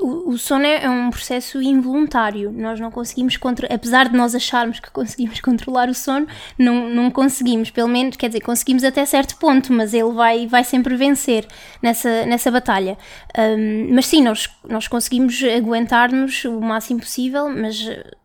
O, 0.00 0.30
o 0.30 0.38
sono 0.38 0.64
é 0.64 0.84
é 0.84 0.90
um 0.90 1.10
processo 1.10 1.60
involuntário. 1.62 2.50
Nós 2.50 2.80
não 2.80 2.90
conseguimos 2.90 3.36
controlar, 3.36 3.74
apesar 3.74 4.08
de 4.08 4.16
nós 4.16 4.34
acharmos 4.34 4.80
que 4.80 4.90
conseguimos 4.92 5.40
controlar 5.40 5.88
o 5.88 5.94
sono, 5.94 6.26
não, 6.58 6.88
não 6.88 7.10
conseguimos. 7.10 7.70
Pelo 7.70 7.88
menos, 7.88 8.16
quer 8.16 8.28
dizer, 8.28 8.40
conseguimos 8.40 8.84
até 8.84 9.04
certo 9.04 9.36
ponto, 9.36 9.72
mas 9.72 9.92
ele 9.94 10.12
vai, 10.12 10.46
vai 10.46 10.64
sempre 10.64 10.96
vencer 10.96 11.46
nessa, 11.82 12.24
nessa 12.26 12.50
batalha. 12.50 12.96
Hum, 13.38 13.88
mas 13.92 14.06
sim, 14.06 14.22
nós, 14.22 14.48
nós 14.68 14.88
conseguimos 14.88 15.42
aguentar-nos 15.44 16.44
o 16.46 16.60
máximo 16.60 17.00
possível, 17.00 17.48
mas 17.50 17.76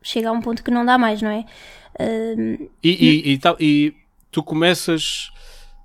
chega 0.01 0.29
a 0.29 0.31
um 0.31 0.41
ponto 0.41 0.63
que 0.63 0.71
não 0.71 0.85
dá 0.85 0.97
mais, 0.97 1.21
não 1.21 1.29
é? 1.29 1.45
Hum, 1.99 2.67
E, 2.83 2.89
e, 2.89 3.31
e, 3.33 3.37
tal- 3.37 3.57
e 3.59 3.93
tu 4.31 4.41
começas 4.43 5.31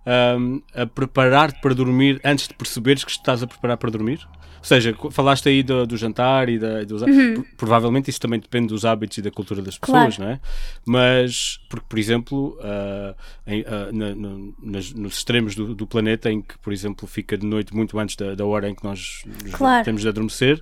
ahm, 0.07 0.61
a 0.75 0.87
preparar-te 0.87 1.61
para 1.61 1.75
dormir 1.75 2.21
antes 2.25 2.49
de 2.49 2.55
perceberes 2.55 3.05
que 3.05 3.11
estás 3.11 3.43
a 3.43 3.47
preparar 3.47 3.77
para 3.77 3.91
dormir? 3.91 4.27
Ou 4.63 4.67
seja, 4.67 4.97
falaste 5.11 5.49
aí 5.49 5.61
do, 5.61 5.85
do 5.85 5.97
jantar 5.97 6.49
e 6.49 6.57
da, 6.57 6.85
dos, 6.85 7.03
pro- 7.03 7.45
provavelmente 7.57 8.09
isso 8.09 8.21
também 8.21 8.39
depende 8.39 8.69
dos 8.69 8.85
hábitos 8.85 9.19
e 9.19 9.23
da 9.23 9.29
cultura 9.29 9.61
das 9.61 9.77
pessoas, 9.77 10.15
Claro. 10.17 10.23
não 10.23 10.29
é? 10.37 10.41
Mas, 10.87 11.59
porque, 11.69 11.85
por 11.89 11.99
exemplo, 11.99 12.57
ah, 12.63 13.15
em- 13.45 13.65
ah, 13.67 13.89
na- 13.93 14.15
no- 14.15 14.55
nas- 14.63 14.93
nos 14.93 15.17
extremos 15.17 15.57
do, 15.57 15.75
do 15.75 15.85
planeta, 15.85 16.31
em 16.31 16.41
que, 16.41 16.57
por 16.59 16.73
exemplo, 16.73 17.09
fica 17.09 17.37
de 17.37 17.45
noite 17.45 17.75
muito 17.75 17.99
antes 17.99 18.15
da, 18.15 18.37
da 18.37 18.47
hora 18.47 18.71
em 18.71 18.75
que 18.75 18.85
nós 18.85 19.25
Claro. 19.51 19.85
temos 19.85 20.03
de 20.03 20.09
adormecer, 20.09 20.61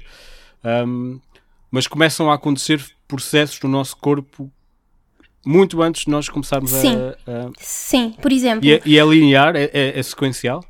ahm, 0.65 1.19
mas 1.71 1.87
começam 1.87 2.31
a 2.31 2.35
acontecer 2.37 2.83
processos 3.07 3.61
no 3.61 3.69
nosso 3.69 3.97
corpo 3.99 4.51
muito 5.45 5.83
antes 5.83 6.05
de 6.07 6.11
nós 6.11 6.27
começarmos 6.29 6.71
Sim. 6.71 6.97
a, 6.97 7.31
a- 7.31 7.51
sim, 7.59 8.15
por 8.23 8.33
exemplo. 8.33 8.65
E, 8.65 8.73
é, 8.73 8.83
e 8.87 8.99
é 8.99 9.05
linear? 9.05 9.55
É, 9.57 9.65
é- 9.73 9.99
é 9.99 10.03
sequencial? 10.03 10.65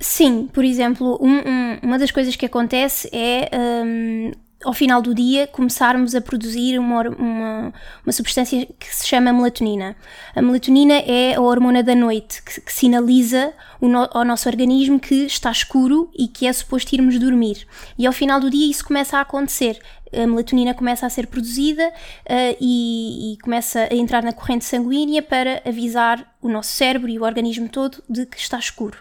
Sim, 0.00 0.48
por 0.52 0.64
exemplo, 0.64 1.18
um- 1.20 1.38
um- 1.48 1.78
uma 1.82 1.98
das 1.98 2.10
coisas 2.10 2.36
que 2.36 2.44
acontece 2.44 3.08
é 3.12 3.48
hum, 3.84 4.32
ao 4.64 4.72
final 4.72 5.00
do 5.00 5.14
dia 5.14 5.46
começarmos 5.46 6.14
a 6.14 6.20
produzir 6.20 6.78
uma, 6.78 7.02
uma, 7.10 7.72
uma 8.04 8.12
substância 8.12 8.66
que 8.78 8.94
se 8.94 9.06
chama 9.06 9.32
melatonina. 9.32 9.94
A 10.34 10.42
melatonina 10.42 10.94
é 10.94 11.34
a 11.34 11.40
hormona 11.40 11.82
da 11.82 11.94
noite 11.94 12.42
que, 12.42 12.60
que 12.60 12.72
sinaliza 12.72 13.52
no- 13.80 14.08
ao 14.12 14.24
nosso 14.24 14.48
organismo 14.48 14.98
que 14.98 15.26
está 15.26 15.50
escuro 15.50 16.10
e 16.18 16.28
que 16.28 16.46
é 16.46 16.52
suposto 16.52 16.94
irmos 16.94 17.18
dormir. 17.18 17.66
E 17.98 18.06
ao 18.06 18.12
final 18.12 18.40
do 18.40 18.50
dia 18.50 18.70
isso 18.70 18.84
começa 18.84 19.18
a 19.18 19.20
acontecer. 19.20 19.78
A 20.12 20.26
melatonina 20.26 20.74
começa 20.74 21.06
a 21.06 21.10
ser 21.10 21.26
produzida 21.26 21.92
ah, 22.28 22.56
e, 22.60 23.34
e 23.34 23.38
começa 23.38 23.88
a 23.90 23.94
entrar 23.94 24.22
na 24.22 24.32
corrente 24.32 24.64
sanguínea 24.64 25.22
para 25.22 25.62
avisar 25.64 26.34
o 26.42 26.48
nosso 26.48 26.72
cérebro 26.72 27.08
e 27.08 27.18
o 27.18 27.22
organismo 27.24 27.68
todo 27.68 28.02
de 28.08 28.24
que 28.26 28.38
está 28.38 28.58
escuro 28.58 28.98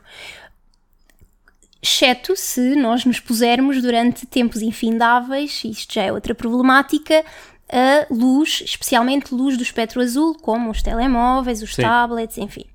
exceto 1.84 2.34
se 2.38 2.78
nós 2.78 3.04
nos 3.04 3.20
pusermos 3.20 3.82
durante 3.82 4.25
tempos 4.25 4.62
infindáveis, 4.62 5.62
isto 5.66 5.94
já 5.94 6.04
é 6.04 6.13
outra 6.13 6.34
problemática, 6.34 7.25
a 7.70 8.08
luz, 8.10 8.62
especialmente 8.63 9.36
luz 9.36 9.58
do 9.58 9.63
espectro 9.63 10.02
azul, 10.02 10.34
como 10.42 10.72
os 10.72 10.82
telemóveis, 10.82 11.62
os 11.62 11.75
Sim. 11.75 11.82
tablets, 11.82 12.38
enfim. 12.38 12.66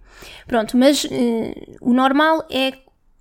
Pronto, 0.47 0.77
mas 0.77 1.07
eh, 1.11 1.77
o 1.81 1.95
normal 1.95 2.45
é 2.51 2.73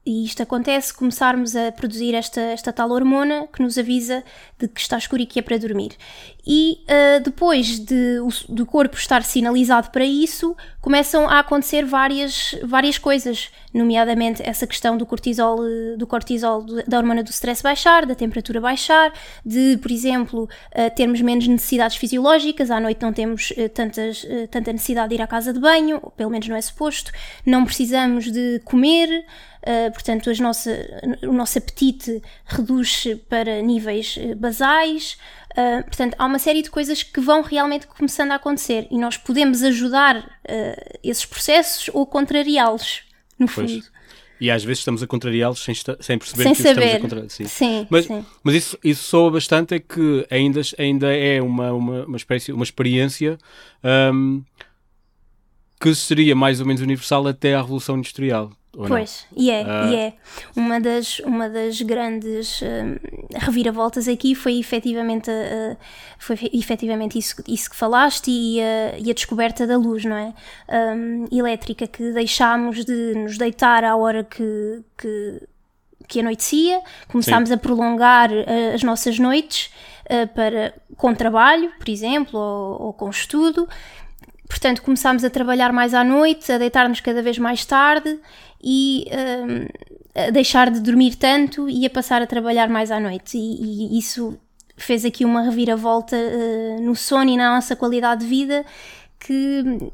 e 0.07 0.23
isto 0.23 0.41
acontece, 0.41 0.93
começarmos 0.93 1.53
a 1.53 1.69
produzir 1.69 2.15
esta, 2.15 2.39
esta 2.39 2.71
tal 2.71 2.91
hormona 2.91 3.45
que 3.51 3.61
nos 3.61 3.77
avisa 3.77 4.23
de 4.57 4.65
que 4.65 4.79
está 4.79 4.97
escuro 4.97 5.21
e 5.21 5.25
que 5.25 5.37
é 5.37 5.41
para 5.41 5.57
dormir. 5.57 5.91
E 6.49 6.79
uh, 6.83 7.21
depois 7.21 7.77
de, 7.77 8.21
o, 8.21 8.29
do 8.47 8.65
corpo 8.65 8.95
estar 8.95 9.21
sinalizado 9.21 9.89
para 9.91 10.05
isso, 10.05 10.55
começam 10.79 11.27
a 11.27 11.39
acontecer 11.39 11.83
várias, 11.83 12.57
várias 12.63 12.97
coisas, 12.97 13.49
nomeadamente 13.73 14.41
essa 14.41 14.65
questão 14.65 14.97
do 14.97 15.05
cortisol, 15.05 15.57
do 15.97 16.07
cortisol 16.07 16.65
da 16.87 16.97
hormona 16.97 17.21
do 17.21 17.29
stress 17.29 17.61
baixar, 17.61 18.05
da 18.05 18.15
temperatura 18.15 18.61
baixar, 18.61 19.11
de, 19.45 19.77
por 19.81 19.91
exemplo, 19.91 20.43
uh, 20.43 20.95
termos 20.95 21.19
menos 21.19 21.45
necessidades 21.49 21.97
fisiológicas, 21.97 22.71
à 22.71 22.79
noite 22.79 23.01
não 23.01 23.11
temos 23.11 23.51
uh, 23.51 23.67
tantas, 23.67 24.25
tanta 24.49 24.71
necessidade 24.71 25.09
de 25.09 25.15
ir 25.15 25.21
à 25.21 25.27
casa 25.27 25.51
de 25.51 25.59
banho, 25.59 25.99
ou 26.01 26.11
pelo 26.11 26.31
menos 26.31 26.47
não 26.47 26.55
é 26.55 26.61
suposto, 26.61 27.11
não 27.45 27.65
precisamos 27.65 28.31
de 28.31 28.61
comer. 28.63 29.25
Uh, 29.67 29.91
portanto, 29.91 30.29
as 30.29 30.39
nossa, 30.39 30.71
o 31.24 31.33
nosso 31.33 31.57
apetite 31.57 32.21
reduz 32.45 33.05
para 33.27 33.62
níveis 33.62 34.17
basais. 34.38 35.17
Uh, 35.51 35.83
portanto, 35.83 36.15
há 36.17 36.25
uma 36.25 36.39
série 36.39 36.62
de 36.62 36.69
coisas 36.69 37.03
que 37.03 37.19
vão 37.19 37.41
realmente 37.41 37.86
começando 37.86 38.31
a 38.31 38.36
acontecer 38.36 38.88
e 38.89 38.97
nós 38.97 39.17
podemos 39.17 39.63
ajudar 39.63 40.15
uh, 40.19 41.00
esses 41.03 41.25
processos 41.25 41.89
ou 41.93 42.05
contrariá-los, 42.05 43.01
no 43.38 43.45
Pois. 43.47 43.71
fundo. 43.74 43.86
E 44.39 44.50
às 44.51 44.63
vezes 44.63 44.79
estamos 44.79 45.01
a 45.03 45.07
contrariá-los 45.07 45.59
sem, 45.63 45.74
sem 45.75 46.17
perceber 46.17 46.43
Sem 46.43 46.53
que 46.53 46.59
os 46.62 46.65
estamos 46.65 46.77
a 46.77 46.86
saber. 46.86 47.01
contrariar. 47.01 47.29
Sim. 47.29 47.45
Sim, 47.45 47.88
Mas, 47.89 48.05
sim. 48.05 48.25
mas 48.43 48.55
isso, 48.55 48.77
isso 48.83 49.03
soa 49.03 49.31
bastante 49.31 49.74
é 49.74 49.79
que 49.79 50.25
ainda, 50.29 50.62
ainda 50.77 51.13
é 51.13 51.41
uma, 51.41 51.74
uma, 51.74 52.05
uma 52.05 52.17
espécie, 52.17 52.53
uma 52.53 52.63
experiência 52.63 53.38
ahm, 53.83 54.41
que 55.81 55.93
seria 55.95 56.36
mais 56.36 56.59
ou 56.62 56.65
menos 56.67 56.81
universal 56.81 57.27
até 57.27 57.55
à 57.55 57.62
Revolução 57.62 57.97
Industrial. 57.97 58.51
Pois, 58.88 59.25
e 59.36 59.50
é, 59.50 59.63
Ah. 59.67 59.86
e 59.89 59.96
é. 59.96 60.13
Uma 60.55 60.79
das, 60.79 61.17
uma 61.19 61.50
das 61.50 61.81
grandes 61.81 62.62
hum, 62.62 62.96
reviravoltas 63.36 64.07
aqui 64.07 64.36
foi 64.36 64.60
efetivamente, 64.60 65.31
uh, 65.31 65.75
foi 66.19 66.38
efetivamente 66.53 67.17
isso, 67.17 67.36
isso 67.48 67.69
que 67.72 67.75
falaste 67.75 68.27
e, 68.29 68.60
a- 68.62 68.98
e 69.00 69.10
a 69.10 69.13
descoberta 69.13 69.65
da 69.65 69.77
luz, 69.77 70.05
não 70.05 70.15
é? 70.15 70.34
Hum, 70.96 71.25
elétrica, 71.31 71.88
que 71.88 72.12
deixámos 72.12 72.86
de 72.86 73.13
nos 73.15 73.38
deitar 73.38 73.84
à 73.84 73.96
hora 73.96 74.24
que, 74.24 74.84
que, 74.98 75.41
que 76.07 76.19
anoitecia, 76.19 76.79
começámos 77.07 77.51
a 77.51 77.57
prolongar 77.57 78.31
uh, 78.31 78.75
as 78.75 78.84
nossas 78.84 79.17
noites 79.17 79.72
uh, 80.05 80.27
para, 80.36 80.74
com 80.96 81.15
trabalho, 81.15 81.72
por 81.79 81.89
exemplo, 81.89 82.39
ou, 82.39 82.81
ou 82.88 82.93
com 82.93 83.10
estudo. 83.10 83.67
Portanto, 84.48 84.82
começámos 84.82 85.24
a 85.24 85.30
trabalhar 85.30 85.74
mais 85.74 85.94
à 85.94 86.04
noite, 86.04 86.51
a 86.51 86.58
deitar-nos 86.58 87.00
cada 87.01 87.22
vez 87.22 87.38
mais 87.38 87.66
tarde 87.66 88.20
e 88.63 89.06
hum, 89.12 89.68
a 90.16 90.32
deixar 90.32 90.72
de 90.72 90.80
dormir 90.80 91.16
tanto 91.16 91.70
e 91.70 91.86
a 91.86 91.89
passar 91.89 92.22
a 92.22 92.27
trabalhar 92.27 92.70
mais 92.70 92.89
à 92.89 93.00
noite. 93.00 93.38
E, 93.38 93.96
e 93.96 94.00
isso 94.00 94.39
fez 94.77 95.04
aqui 95.04 95.25
uma 95.25 95.42
reviravolta 95.42 96.16
uh, 96.16 96.82
no 96.82 96.96
sono 96.96 97.30
e 97.30 97.38
na 97.38 97.56
nossa 97.56 97.75
qualidade 97.75 98.22
de 98.22 98.27
vida 98.27 98.66
que 99.20 99.92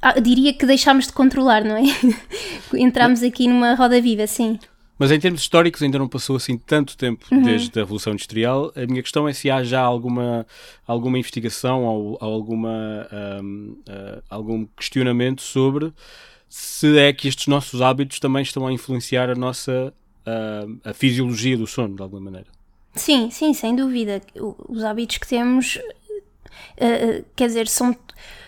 ah, 0.00 0.18
diria 0.20 0.52
que 0.52 0.64
deixámos 0.64 1.06
de 1.06 1.12
controlar, 1.12 1.64
não 1.64 1.76
é? 1.76 1.82
Entramos 2.74 3.22
aqui 3.22 3.46
numa 3.46 3.74
roda 3.74 4.00
viva, 4.00 4.26
sim. 4.26 4.58
Mas 4.98 5.10
em 5.10 5.18
termos 5.18 5.40
históricos 5.40 5.82
ainda 5.82 5.98
não 5.98 6.06
passou 6.08 6.36
assim 6.36 6.56
tanto 6.56 6.96
tempo 6.96 7.26
Uhum. 7.32 7.42
desde 7.42 7.70
a 7.78 7.82
Revolução 7.82 8.12
Industrial. 8.12 8.72
A 8.76 8.86
minha 8.86 9.02
questão 9.02 9.26
é 9.26 9.32
se 9.32 9.50
há 9.50 9.64
já 9.64 9.80
alguma, 9.80 10.46
alguma 10.86 11.18
investigação 11.18 11.84
ou, 11.84 12.18
ou 12.20 12.32
alguma, 12.34 13.08
ahm, 13.10 13.74
ah, 13.88 14.22
algum 14.30 14.66
questionamento 14.76 15.42
sobre 15.42 15.92
se 16.48 16.98
é 16.98 17.12
que 17.12 17.26
estes 17.28 17.46
nossos 17.48 17.80
hábitos 17.80 18.20
também 18.20 18.42
estão 18.42 18.66
a 18.66 18.72
influenciar 18.72 19.28
a 19.30 19.34
nossa 19.34 19.92
ah, 20.26 20.66
a 20.84 20.92
fisiologia 20.94 21.56
do 21.56 21.66
sono, 21.66 21.96
de 21.96 22.02
alguma 22.02 22.20
maneira. 22.20 22.46
Sim, 22.94 23.30
sim, 23.30 23.54
sem 23.54 23.74
dúvida. 23.74 24.20
Os 24.68 24.84
hábitos 24.84 25.16
que 25.16 25.26
temos, 25.26 25.78
eh, 26.76 26.86
eh, 26.86 27.24
quer 27.34 27.46
dizer, 27.46 27.66
são, 27.66 27.96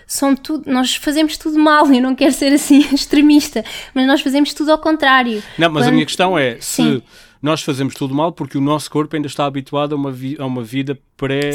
são 0.06 0.34
tudo. 0.36 0.70
Nós 0.70 0.94
fazemos 0.96 1.36
tudo 1.36 1.58
mal, 1.58 1.86
eu 1.92 2.00
não 2.02 2.14
quero 2.14 2.32
ser 2.32 2.52
assim 2.52 2.78
extremista, 2.94 3.64
mas 3.94 4.06
nós 4.06 4.20
fazemos 4.20 4.52
tudo 4.54 4.70
ao 4.72 4.78
contrário. 4.78 5.42
Não, 5.58 5.70
mas 5.70 5.82
a 5.82 5.86
Quando- 5.86 5.94
minha 5.94 6.06
questão 6.06 6.38
é 6.38 6.56
se 6.60 6.82
Sim. 6.82 7.02
nós 7.42 7.62
fazemos 7.62 7.94
tudo 7.94 8.14
mal 8.14 8.32
porque 8.32 8.56
o 8.58 8.60
nosso 8.60 8.90
corpo 8.90 9.14
ainda 9.16 9.28
está 9.28 9.44
habituado 9.46 9.94
a 9.94 9.96
uma, 9.96 10.10
vi- 10.10 10.36
a 10.38 10.46
uma 10.46 10.62
vida 10.62 10.98
pré 11.16 11.50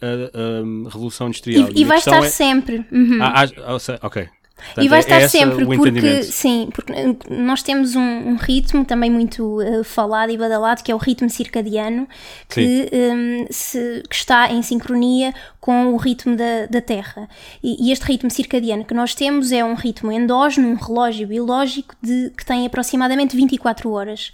a, 0.00 0.86
a 0.86 0.90
Revolução 0.90 1.28
Industrial. 1.28 1.68
E, 1.74 1.80
e 1.82 1.84
vai 1.84 1.98
estar 1.98 2.22
é- 2.24 2.28
sempre. 2.28 2.84
Uhum. 2.90 3.18
Ah, 3.22 3.44
ah, 3.66 4.06
ok. 4.06 4.28
Portanto, 4.56 4.84
e 4.84 4.88
vai 4.88 4.98
é 4.98 5.00
estar 5.00 5.20
esse 5.20 5.38
sempre, 5.38 5.66
porque 5.66 6.22
sim, 6.22 6.68
porque 6.72 6.92
nós 7.28 7.62
temos 7.62 7.96
um, 7.96 8.00
um 8.00 8.36
ritmo 8.36 8.84
também 8.84 9.10
muito 9.10 9.60
eh, 9.60 9.82
falado 9.82 10.30
e 10.30 10.38
badalado, 10.38 10.82
que 10.82 10.92
é 10.92 10.94
o 10.94 10.98
ritmo 10.98 11.28
circadiano, 11.28 12.08
que, 12.48 12.88
hum, 12.92 13.46
se- 13.50 14.02
que 14.08 14.14
está 14.14 14.50
em 14.50 14.62
sincronia 14.62 15.34
com 15.60 15.92
o 15.92 15.96
ritmo 15.96 16.36
da, 16.36 16.66
da 16.66 16.80
Terra. 16.80 17.28
E, 17.62 17.88
e 17.88 17.92
este 17.92 18.04
ritmo 18.04 18.30
circadiano 18.30 18.84
que 18.84 18.94
nós 18.94 19.14
temos 19.14 19.50
é 19.50 19.64
um 19.64 19.74
ritmo 19.74 20.10
endógeno, 20.12 20.68
um 20.68 20.76
relógio 20.76 21.26
biológico 21.26 21.94
de, 22.00 22.30
que 22.36 22.44
tem 22.44 22.64
aproximadamente 22.64 23.36
24 23.36 23.90
horas. 23.90 24.32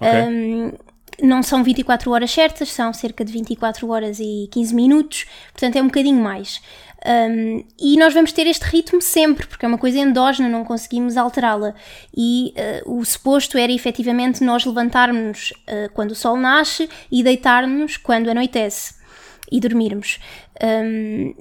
Ok. 0.00 0.20
Hum, 0.28 0.72
não 1.22 1.42
são 1.42 1.64
24 1.64 2.10
horas 2.10 2.30
certas, 2.30 2.70
são 2.70 2.92
cerca 2.92 3.24
de 3.24 3.32
24 3.32 3.88
horas 3.88 4.18
e 4.20 4.48
15 4.50 4.74
minutos, 4.74 5.24
portanto 5.52 5.76
é 5.76 5.82
um 5.82 5.86
bocadinho 5.86 6.22
mais. 6.22 6.60
Um, 7.06 7.64
e 7.80 7.96
nós 7.96 8.12
vamos 8.12 8.32
ter 8.32 8.48
este 8.48 8.64
ritmo 8.64 9.00
sempre, 9.00 9.46
porque 9.46 9.64
é 9.64 9.68
uma 9.68 9.78
coisa 9.78 9.98
endógena, 9.98 10.48
não 10.48 10.64
conseguimos 10.64 11.16
alterá-la. 11.16 11.72
E 12.16 12.52
uh, 12.84 12.98
o 12.98 13.04
suposto 13.04 13.56
era 13.56 13.70
efetivamente 13.70 14.42
nós 14.42 14.64
levantarmos 14.64 15.52
uh, 15.52 15.92
quando 15.94 16.10
o 16.10 16.14
sol 16.16 16.36
nasce 16.36 16.88
e 17.10 17.22
deitarmos 17.22 17.96
quando 17.96 18.28
anoitece 18.28 18.96
e 19.50 19.60
dormirmos. 19.60 20.18
Um, 20.60 21.34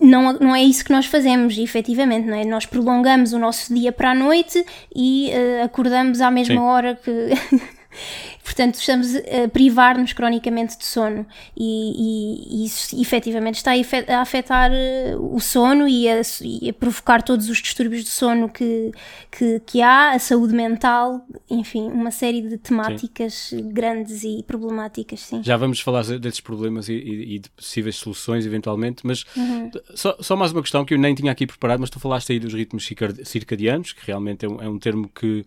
não, 0.00 0.34
não 0.34 0.54
é 0.54 0.62
isso 0.62 0.84
que 0.84 0.92
nós 0.92 1.06
fazemos, 1.06 1.56
efetivamente, 1.56 2.28
não 2.28 2.36
é? 2.36 2.44
Nós 2.44 2.66
prolongamos 2.66 3.32
o 3.32 3.38
nosso 3.38 3.72
dia 3.74 3.90
para 3.90 4.10
a 4.10 4.14
noite 4.14 4.64
e 4.94 5.30
eh, 5.30 5.62
acordamos 5.62 6.20
à 6.20 6.30
mesma 6.30 6.56
Sim. 6.56 6.60
hora 6.60 6.94
que. 6.94 7.10
Portanto, 8.46 8.76
estamos 8.76 9.08
a 9.16 9.48
privar-nos 9.52 10.12
cronicamente 10.12 10.78
de 10.78 10.84
sono 10.84 11.26
e, 11.56 11.64
e- 11.66 12.62
e 12.62 12.64
isso 12.66 12.98
efetivamente 13.00 13.56
está 13.56 13.72
a 13.72 14.20
afetar 14.20 14.70
eh, 14.72 15.16
o 15.18 15.40
sono 15.40 15.88
e 15.88 16.08
a, 16.08 16.22
e 16.42 16.70
a 16.70 16.72
provocar 16.72 17.22
todos 17.22 17.48
os 17.50 17.58
distúrbios 17.58 18.04
de 18.04 18.10
sono 18.10 18.48
que, 18.48 18.92
que, 19.36 19.60
que 19.66 19.82
há, 19.82 20.12
a 20.12 20.18
saúde 20.20 20.54
mental, 20.54 21.26
enfim, 21.50 21.90
uma 21.90 22.12
série 22.12 22.40
de 22.40 22.56
temáticas 22.56 23.50
grandes 23.72 24.22
e 24.22 24.44
problemáticas, 24.46 25.20
sim. 25.20 25.42
Já 25.42 25.56
vamos 25.56 25.80
falar 25.80 26.04
desses 26.18 26.40
problemas 26.40 26.88
e, 26.88 26.94
de 27.40 27.50
possíveis 27.50 27.96
soluções, 27.96 28.46
eventualmente, 28.46 29.04
mas 29.04 29.24
Uhum. 29.36 29.70
só, 29.96 30.16
só 30.20 30.36
mais 30.36 30.52
uma 30.52 30.62
questão 30.62 30.84
que 30.84 30.94
eu 30.94 30.98
nem 30.98 31.14
tinha 31.16 31.32
aqui 31.32 31.48
preparado, 31.48 31.80
mas 31.80 31.90
tu 31.90 31.98
falaste 31.98 32.30
aí 32.32 32.38
dos 32.38 32.54
ritmos 32.54 32.86
circad- 32.86 33.24
circadianos, 33.24 33.92
que 33.92 34.06
realmente 34.06 34.46
é 34.46 34.48
um, 34.48 34.62
é 34.62 34.68
um 34.68 34.78
termo 34.78 35.08
que, 35.08 35.44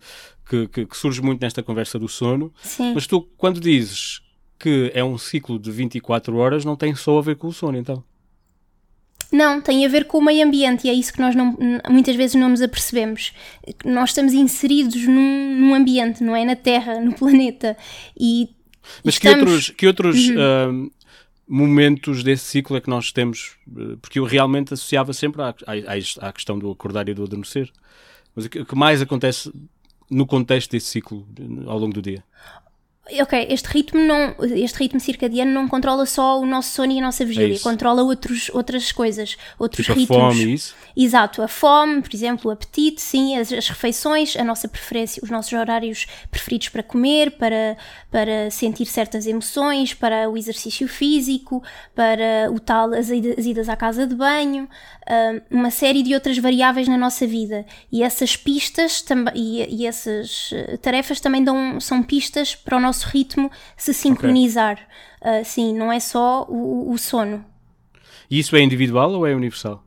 que, 0.50 0.66
que- 0.68 0.86
que 0.86 0.96
surge 0.96 1.22
muito 1.22 1.40
nesta 1.40 1.62
conversa 1.62 1.98
do 1.98 2.08
sono. 2.08 2.52
Sim. 2.62 2.92
Mas 2.94 3.06
tu, 3.06 3.22
quando 3.38 3.60
dizes 3.60 4.20
que 4.58 4.90
é 4.94 5.02
um 5.04 5.16
ciclo 5.16 5.58
de 5.58 5.70
24 5.70 6.36
horas, 6.36 6.64
não 6.64 6.74
tem 6.76 6.94
só 6.94 7.18
a 7.18 7.22
ver 7.22 7.36
com 7.36 7.46
o 7.48 7.52
sono, 7.52 7.78
então. 7.78 8.02
Não, 9.32 9.60
tem 9.60 9.86
a 9.86 9.88
ver 9.88 10.06
com 10.06 10.18
o 10.18 10.24
meio 10.24 10.44
ambiente 10.44 10.86
e 10.86 10.90
é 10.90 10.92
isso 10.92 11.12
que 11.12 11.20
nós 11.20 11.36
não- 11.36 11.56
muitas 11.88 12.16
vezes 12.16 12.34
não 12.34 12.48
nos 12.48 12.60
apercebemos. 12.60 13.32
Nós 13.84 14.10
estamos 14.10 14.32
inseridos 14.32 15.06
num, 15.06 15.56
num 15.60 15.74
ambiente, 15.74 16.22
não 16.24 16.34
é? 16.34 16.44
Na 16.44 16.56
Terra, 16.56 16.98
no 17.00 17.14
planeta. 17.14 17.76
E 18.18 18.48
Mas 19.04 19.18
que 19.18 19.28
estamos- 19.28 19.44
Uhum. 19.46 19.54
outros, 19.54 19.70
que 19.70 19.86
outros 19.86 20.16
ahm, 20.30 20.88
momentos 21.46 22.24
desse 22.24 22.44
ciclo 22.44 22.76
é 22.76 22.80
que 22.80 22.90
nós 22.90 23.12
temos? 23.12 23.56
Eh, 23.68 23.96
Porque 24.02 24.18
eu 24.18 24.24
realmente 24.24 24.74
associava 24.74 25.12
sempre 25.12 25.42
à, 25.42 25.48
à, 25.64 26.28
à 26.28 26.32
questão 26.32 26.58
do 26.58 26.68
acordar 26.70 27.08
e 27.08 27.14
do 27.14 27.22
adormecer. 27.22 27.70
Mas 28.34 28.46
o 28.46 28.50
que 28.50 28.74
mais 28.76 29.00
acontece 29.00 29.52
no 30.10 30.26
contexto 30.26 30.72
desse 30.72 30.86
ciclo 30.86 31.26
ao 31.66 31.78
longo 31.78 31.94
do 31.94 32.02
dia? 32.02 32.24
Ok, 33.22 33.46
este 33.50 33.66
ritmo, 33.66 33.98
não, 33.98 34.36
este 34.54 34.78
ritmo 34.78 35.00
circadiano 35.00 35.50
não 35.50 35.66
controla 35.66 36.06
só 36.06 36.38
o 36.38 36.46
nosso 36.46 36.70
sono 36.74 36.92
e 36.92 36.98
a 36.98 37.02
nossa 37.02 37.24
vigília, 37.24 37.56
É 37.56 37.58
controla 37.58 38.02
outros, 38.04 38.50
outras 38.54 38.92
coisas, 38.92 39.36
outros 39.58 39.84
Tipo 39.84 39.92
a 39.92 40.00
ritmos. 40.00 40.36
fome 40.36 40.44
e 40.44 40.54
isso? 40.54 40.74
Exato, 40.96 41.42
a 41.42 41.48
fome, 41.48 42.02
por 42.02 42.14
exemplo, 42.14 42.48
o 42.50 42.52
apetite, 42.54 43.00
sim, 43.00 43.36
as, 43.36 43.52
as 43.52 43.68
refeições, 43.68 44.36
a 44.36 44.44
nossa 44.44 44.68
preferência, 44.68 45.20
os 45.24 45.30
nossos 45.30 45.52
horários 45.52 46.06
preferidos 46.30 46.68
para 46.68 46.84
comer, 46.84 47.32
para, 47.32 47.76
para 48.12 48.48
sentir 48.50 48.86
certas 48.86 49.26
emoções, 49.26 49.92
para 49.92 50.30
o 50.30 50.36
exercício 50.36 50.86
físico, 50.86 51.64
para 51.96 52.48
o 52.52 52.60
tal, 52.60 52.92
as, 52.94 53.10
as 53.10 53.44
idas 53.44 53.68
à 53.68 53.74
casa 53.74 54.06
de 54.06 54.14
banho, 54.14 54.68
hum, 55.08 55.40
uma 55.50 55.70
série 55.72 56.04
de 56.04 56.14
outras 56.14 56.38
variáveis 56.38 56.86
na 56.86 56.98
nossa 56.98 57.26
vida. 57.26 57.66
E 57.90 58.04
essas 58.04 58.36
pistas 58.36 59.04
e, 59.34 59.82
e 59.82 59.86
essas 59.86 60.50
eh, 60.52 60.76
tarefas 60.76 61.18
também 61.18 61.42
dão, 61.42 61.80
são 61.80 62.02
pistas 62.04 62.54
para 62.54 62.76
o 62.76 62.80
nosso 62.80 62.89
ritmo 63.06 63.50
se 63.76 63.92
sincronizar. 63.94 64.78
Ah, 65.20 65.42
sim, 65.44 65.74
não 65.74 65.92
é 65.92 66.00
só 66.00 66.46
o- 66.48 66.90
o 66.90 66.98
sono. 66.98 67.44
E 68.30 68.38
isso 68.38 68.54
é 68.56 68.60
individual 68.60 69.12
ou 69.12 69.26
é 69.26 69.34
universal? 69.34 69.84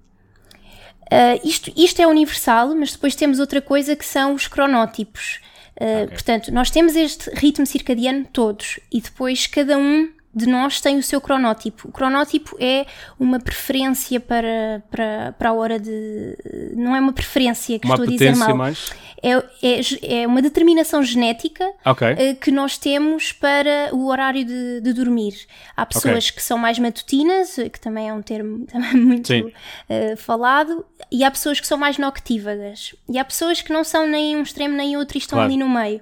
Uh, 1.11 1.39
isto, 1.47 1.71
isto 1.75 2.01
é 2.01 2.07
universal, 2.07 2.73
mas 2.75 2.93
depois 2.93 3.13
temos 3.15 3.39
outra 3.39 3.61
coisa 3.61 3.95
que 3.95 4.05
são 4.05 4.33
os 4.33 4.47
cronótipos. 4.47 5.39
Uh, 5.75 6.07
Portanto, 6.09 6.51
nós 6.51 6.69
temos 6.71 6.95
este 6.95 7.29
ritmo 7.31 7.65
circadiano 7.65 8.25
todos 8.31 8.79
e 8.91 9.01
depois 9.01 9.45
cada 9.47 9.77
um 9.77 10.09
de 10.35 10.47
nós 10.47 10.81
tem 10.81 10.97
o 10.97 11.03
seu 11.03 11.21
cronótipo. 11.21 11.87
O 11.89 11.91
cronótipo 11.91 12.55
é 12.59 12.85
uma 13.19 13.39
preferência 13.39 14.19
para, 14.19 14.83
para, 14.89 15.35
para 15.37 15.49
a 15.49 15.53
hora 15.53 15.79
de. 15.79 16.35
Não 16.75 16.95
é 16.95 16.99
uma 16.99 17.13
preferência 17.13 17.77
que 17.77 17.85
Uma 17.85 17.95
estou 17.95 18.07
a 18.07 18.11
dizer 18.11 18.35
mal. 18.35 18.55
mais? 18.55 18.89
É, 19.21 19.31
é, 19.61 20.21
é 20.23 20.27
uma 20.27 20.41
determinação 20.41 21.01
genética 21.01 21.65
Ok. 21.85 22.05
eh, 22.17 22.33
que 22.33 22.51
nós 22.51 22.77
temos 22.77 23.31
para 23.31 23.89
o 23.93 24.07
horário 24.07 24.43
de, 24.43 24.81
de 24.81 24.91
dormir. 24.91 25.33
Há 25.77 25.85
pessoas 25.85 26.29
que 26.29 26.41
são 26.43 26.57
mais 26.57 26.77
matutinas, 26.77 27.57
eh, 27.57 27.69
que 27.69 27.79
também 27.79 28.09
é 28.09 28.13
um 28.13 28.21
termo 28.21 28.65
também 28.71 28.95
muito 28.95 29.31
eh, 29.87 30.15
falado, 30.17 30.85
e 31.11 31.23
há 31.23 31.31
pessoas 31.31 31.59
que 31.59 31.67
são 31.67 31.77
mais 31.77 31.97
noctívagas. 31.97 32.93
E 33.07 33.17
há 33.17 33.23
pessoas 33.23 33.61
que 33.61 33.71
não 33.71 33.83
são 33.83 34.05
nem 34.07 34.35
um 34.35 34.41
extremo 34.41 34.75
nem 34.75 34.97
outro 34.97 35.15
e 35.17 35.19
estão 35.19 35.37
Claro. 35.37 35.49
ali 35.53 35.57
no 35.57 35.69
meio. 35.69 36.01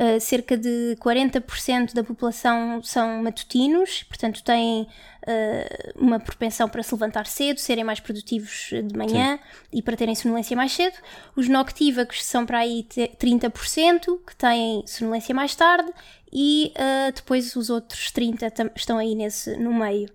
Uh, 0.00 0.20
cerca 0.20 0.56
de 0.56 0.96
40% 1.00 1.92
da 1.92 2.04
população 2.04 2.80
são 2.84 3.20
matutinos, 3.20 4.04
portanto 4.04 4.44
têm 4.44 4.82
uh, 4.82 5.92
uma 6.00 6.20
propensão 6.20 6.68
para 6.68 6.84
se 6.84 6.94
levantar 6.94 7.26
cedo, 7.26 7.58
serem 7.58 7.82
mais 7.82 7.98
produtivos 7.98 8.68
de 8.70 8.96
manhã 8.96 9.40
e 9.72 9.82
para 9.82 9.96
terem 9.96 10.14
sonolência 10.14 10.56
mais 10.56 10.70
cedo. 10.70 10.94
Os 11.34 11.48
noctívagos 11.48 12.24
são 12.24 12.46
para 12.46 12.58
aí 12.58 12.84
te- 12.84 13.10
30%, 13.18 14.20
que 14.24 14.36
têm 14.36 14.84
sonolência 14.86 15.34
mais 15.34 15.56
tarde, 15.56 15.90
e 16.32 16.72
uh, 16.76 17.12
depois 17.12 17.56
os 17.56 17.68
outros 17.68 18.12
30% 18.12 18.50
tam- 18.52 18.70
estão 18.76 18.98
aí 18.98 19.16
nesse, 19.16 19.56
no 19.56 19.74
meio. 19.74 20.08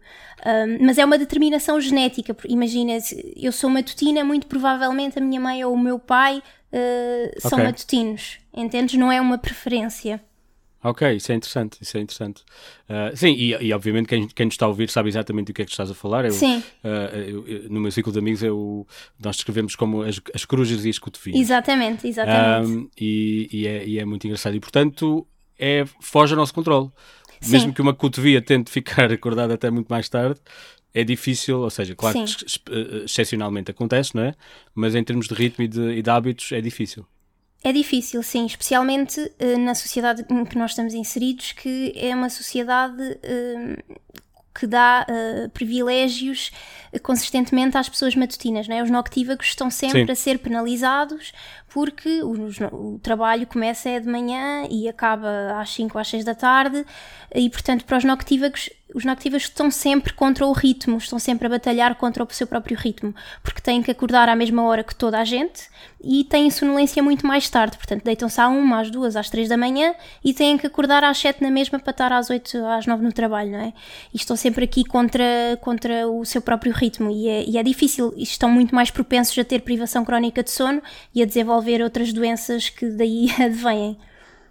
Um, 0.46 0.86
mas 0.86 0.98
é 0.98 1.04
uma 1.04 1.17
determinação 1.17 1.82
genética. 1.82 2.36
Imagina, 2.46 2.93
eu 3.36 3.52
sou 3.52 3.69
matutina, 3.69 4.24
muito 4.24 4.48
provavelmente 4.48 5.17
a 5.19 5.22
minha 5.22 5.41
mãe 5.41 5.63
ou 5.65 5.74
o 5.74 5.78
meu 5.80 6.00
pai 6.00 6.41
uh, 6.74 7.40
são 7.50 7.60
matutinos. 7.60 8.38
Entendes? 8.54 8.96
Não 8.96 9.12
é 9.12 9.22
uma 9.22 9.38
preferência. 9.38 10.22
Ok, 10.86 11.10
isso 11.16 11.32
é 11.32 11.36
interessante, 11.36 11.78
isso 11.82 11.98
é 11.98 12.02
interessante. 12.02 12.44
Ah, 12.90 13.12
sim, 13.16 13.32
e, 13.32 13.52
e 13.54 13.72
obviamente 13.74 14.06
quem, 14.06 14.28
quem 14.28 14.48
nos 14.48 14.56
está 14.56 14.66
a 14.66 14.68
ouvir 14.68 14.90
sabe 14.90 15.08
exatamente 15.08 15.48
do 15.48 15.54
que 15.54 15.62
é 15.62 15.66
que 15.66 15.72
estás 15.72 15.90
a 15.90 15.94
falar. 15.96 16.26
Eu, 16.26 16.32
Sim. 16.34 16.62
ah, 16.84 16.88
eu- 17.16 17.48
eu- 17.48 17.70
no 17.70 17.80
meu 17.80 17.90
ciclo 17.90 18.12
de 18.12 18.20
amigos 18.20 18.44
eu, 18.44 18.86
nós 19.18 19.38
descrevemos 19.38 19.78
como 19.78 20.02
as, 20.02 20.20
as 20.36 20.44
corujas 20.44 20.84
e 20.84 20.90
as 20.90 21.00
cotovinhas. 21.00 21.40
Exatamente, 21.40 22.06
exatamente. 22.06 22.70
Um, 22.70 22.90
e, 23.00 23.48
e 23.54 23.66
é, 23.68 23.86
e 23.88 23.98
é 24.00 24.04
muito 24.04 24.26
engraçado. 24.28 24.56
E 24.56 24.60
portanto, 24.60 25.26
é, 25.58 25.86
foge 26.02 26.34
ao 26.34 26.38
nosso 26.38 26.54
controle. 26.54 26.90
Sim. 27.40 27.52
Mesmo 27.54 27.74
que 27.74 27.82
uma 27.82 27.94
cotovia 27.94 28.42
tente 28.42 28.70
ficar 28.70 29.10
acordada 29.14 29.54
até 29.54 29.72
muito 29.72 29.88
mais 29.88 30.10
tarde, 30.10 30.42
é 30.94 31.04
difícil, 31.04 31.60
ou 31.62 31.70
seja, 31.70 31.96
claro 31.96 32.28
Sim. 32.28 32.46
que 32.46 32.46
eh, 32.72 33.04
excepcionalmente 33.06 33.72
acontece, 33.72 34.16
não 34.16 34.24
é? 34.24 34.34
Mas 34.76 34.94
em 34.96 35.04
termos 35.04 35.28
de 35.28 35.34
ritmo 35.34 35.64
e 35.64 35.68
de, 35.68 35.82
e 35.94 36.02
de 36.02 36.10
hábitos 36.10 36.52
é 36.52 36.62
difícil. 36.62 37.06
É 37.64 37.72
difícil, 37.72 38.22
sim, 38.22 38.46
especialmente 38.46 39.20
eh, 39.40 39.58
na 39.58 39.74
sociedade 39.74 40.26
em 40.30 40.44
que 40.46 40.58
nós 40.58 40.72
estamos 40.72 40.94
inseridos, 40.94 41.54
que 41.54 41.94
é 41.96 42.14
uma 42.14 42.30
sociedade 42.30 43.02
eh, 43.24 43.78
que 44.54 44.68
dá 44.68 45.06
eh, 45.10 45.48
privilégios 45.54 46.52
consistentemente 47.02 47.76
às 47.78 47.90
pessoas 47.90 48.16
matutinas. 48.16 48.68
Não 48.68 48.76
é? 48.76 48.84
Os 48.84 48.90
noctívagos 48.92 49.48
estão 49.48 49.72
sempre 49.72 50.06
Sim. 50.06 50.12
a 50.12 50.16
ser 50.16 50.40
penalizados 50.40 51.32
porque 51.70 52.22
os- 52.22 52.60
o, 52.72 53.00
trabalho 53.02 53.48
começa 53.48 53.90
é 53.90 54.00
de 54.00 54.08
manhã 54.08 54.68
e 54.70 54.88
acaba 54.88 55.60
às 55.60 55.70
5 55.74 55.98
ou 55.98 56.02
às 56.02 56.08
6 56.08 56.24
da 56.24 56.36
tarde 56.36 56.86
e, 57.34 57.50
portanto, 57.50 57.84
para 57.86 57.98
os 57.98 58.04
noctívagos, 58.04 58.70
os 58.94 59.06
noctívagos 59.06 59.44
estão 59.44 59.72
sempre 59.72 60.14
contra 60.14 60.46
o 60.46 60.52
ritmo, 60.52 60.98
estão 60.98 61.18
sempre 61.20 61.48
a 61.48 61.50
batalhar 61.50 61.96
contra 61.96 62.24
o 62.24 62.28
seu 62.32 62.46
próprio 62.46 62.78
ritmo, 62.78 63.14
porque 63.42 63.62
têm 63.62 63.82
que 63.82 63.92
acordar 63.92 64.30
à 64.30 64.36
mesma 64.36 64.64
hora 64.64 64.84
que 64.84 64.96
toda 64.96 65.20
a 65.20 65.26
gente 65.26 65.70
e 66.04 66.24
têm 66.24 66.50
sonolência 66.50 67.02
muito 67.02 67.26
mais 67.26 67.50
tarde, 67.50 67.78
portanto, 67.78 68.04
deitam-se 68.04 68.40
à 68.40 68.48
1, 68.50 68.76
às 68.76 68.92
2, 68.92 69.16
às 69.16 69.30
3 69.30 69.50
da 69.50 69.58
manhã 69.58 69.96
e 70.24 70.34
têm 70.34 70.58
que 70.58 70.68
acordar 70.68 71.04
às 71.04 71.18
7 71.18 71.42
na 71.42 71.50
mesma 71.50 71.80
para 71.80 71.92
estar 71.92 72.12
às 72.12 72.30
8, 72.30 72.66
às 72.66 72.86
9 72.86 73.04
no 73.04 73.14
trabalho, 73.14 73.52
não 73.52 73.60
é? 73.60 73.74
E 74.14 74.18
estão 74.18 74.36
sempre 74.36 74.66
aqui 74.66 74.84
contra, 74.84 75.24
contra 75.62 76.08
o 76.08 76.26
seu 76.26 76.42
próprio 76.42 76.74
ritmo 76.74 77.10
e 77.10 77.28
é, 77.28 77.44
e 77.46 77.58
é 77.58 77.64
difícil, 77.64 78.14
e 78.16 78.24
estão 78.24 78.50
muito 78.50 78.76
mais 78.76 78.92
propensos 78.92 79.38
a 79.38 79.44
ter 79.44 79.62
privação 79.62 80.06
crónica 80.06 80.44
de 80.44 80.52
sono 80.52 80.82
e 81.16 81.22
a 81.22 81.26
desenvolver 81.26 81.82
outras 81.82 82.12
doenças 82.12 82.70
que 82.70 82.86
daí 82.90 83.30
advêm. 83.40 83.98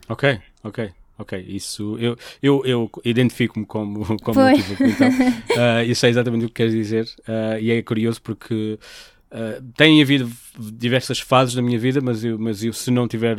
Ok, 0.09 0.41
ok, 0.65 0.93
ok. 1.19 1.45
Isso 1.49 1.97
eu, 1.99 2.17
eu, 2.43 2.63
eu 2.65 2.91
identifico-me 3.05 3.67
como, 3.67 4.05
como 4.23 4.41
notívago, 4.41 4.85
então. 4.85 5.09
Ah, 5.57 5.85
isso 5.85 6.05
é 6.07 6.09
exatamente 6.09 6.45
o 6.45 6.49
que 6.49 6.55
queres 6.55 6.73
dizer. 6.73 7.09
Ah, 7.27 7.59
e 7.59 7.71
é 7.71 7.83
curioso 7.83 8.21
porque 8.23 8.79
ah, 9.31 9.63
tem 9.77 10.03
havido 10.03 10.31
diversas 10.59 11.19
fases 11.19 11.55
da 11.55 11.63
minha 11.63 11.79
vida, 11.79 12.01
mas 12.03 12.25
eu, 12.25 12.39
mas 12.39 12.63
eu 12.63 12.73
se 12.73 12.91
não 12.91 13.09
tiver. 13.09 13.37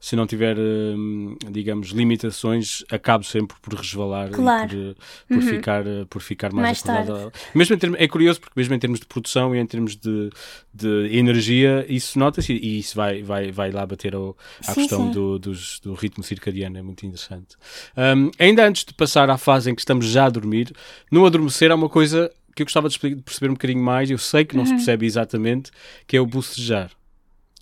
Se 0.00 0.14
não 0.14 0.26
tiver, 0.26 0.56
hum, 0.58 1.36
digamos, 1.50 1.88
limitações, 1.88 2.84
acabo 2.90 3.24
sempre 3.24 3.56
por 3.60 3.74
resvalar 3.74 4.30
Claro. 4.30 4.72
e 4.72 4.94
por, 4.94 5.34
por 5.34 5.42
ficar, 5.42 5.86
eh, 5.86 6.04
por 6.08 6.22
ficar 6.22 6.52
mais, 6.52 6.82
Mais 6.82 7.04
acordado. 7.04 7.32
Mesmo 7.54 7.74
em 7.74 7.78
termos, 7.78 8.00
é 8.00 8.06
curioso 8.08 8.40
porque 8.40 8.54
mesmo 8.56 8.74
em 8.74 8.78
termos 8.78 9.00
de 9.00 9.06
produção 9.06 9.54
e 9.54 9.58
em 9.58 9.66
termos 9.66 9.96
de, 9.96 10.30
de 10.72 11.08
energia, 11.16 11.84
isso 11.88 12.18
nota-se 12.18 12.52
e 12.52 12.78
isso 12.78 12.94
vai, 12.96 13.22
vai, 13.22 13.50
vai 13.50 13.70
lá 13.72 13.84
bater 13.84 14.14
ao, 14.14 14.36
à 14.66 14.72
Sim, 14.72 14.74
questão 14.82 15.06
sim. 15.06 15.10
do, 15.10 15.38
dos- 15.38 15.80
do 15.80 15.94
ritmo 15.94 16.22
circadiano, 16.22 16.78
é 16.78 16.82
muito 16.82 17.04
interessante. 17.04 17.56
Um, 17.96 18.30
ainda 18.38 18.66
antes 18.66 18.84
de 18.84 18.94
passar 18.94 19.28
à 19.30 19.36
fase 19.36 19.70
em 19.70 19.74
que 19.74 19.80
estamos 19.80 20.06
já 20.06 20.26
a 20.26 20.30
dormir, 20.30 20.72
no 21.10 21.26
adormecer 21.26 21.70
há 21.72 21.74
uma 21.74 21.88
coisa 21.88 22.30
que 22.54 22.62
eu 22.62 22.66
gostava 22.66 22.88
de 22.88 22.98
perceber 22.98 23.50
um 23.50 23.54
bocadinho 23.54 23.82
mais, 23.82 24.10
eu 24.10 24.18
sei 24.18 24.44
que 24.44 24.56
não 24.56 24.64
se 24.64 24.70
Uhum. 24.72 24.76
percebe 24.78 25.06
exatamente, 25.06 25.70
que 26.06 26.16
é 26.16 26.20
o 26.20 26.26
bocejar. 26.26 26.90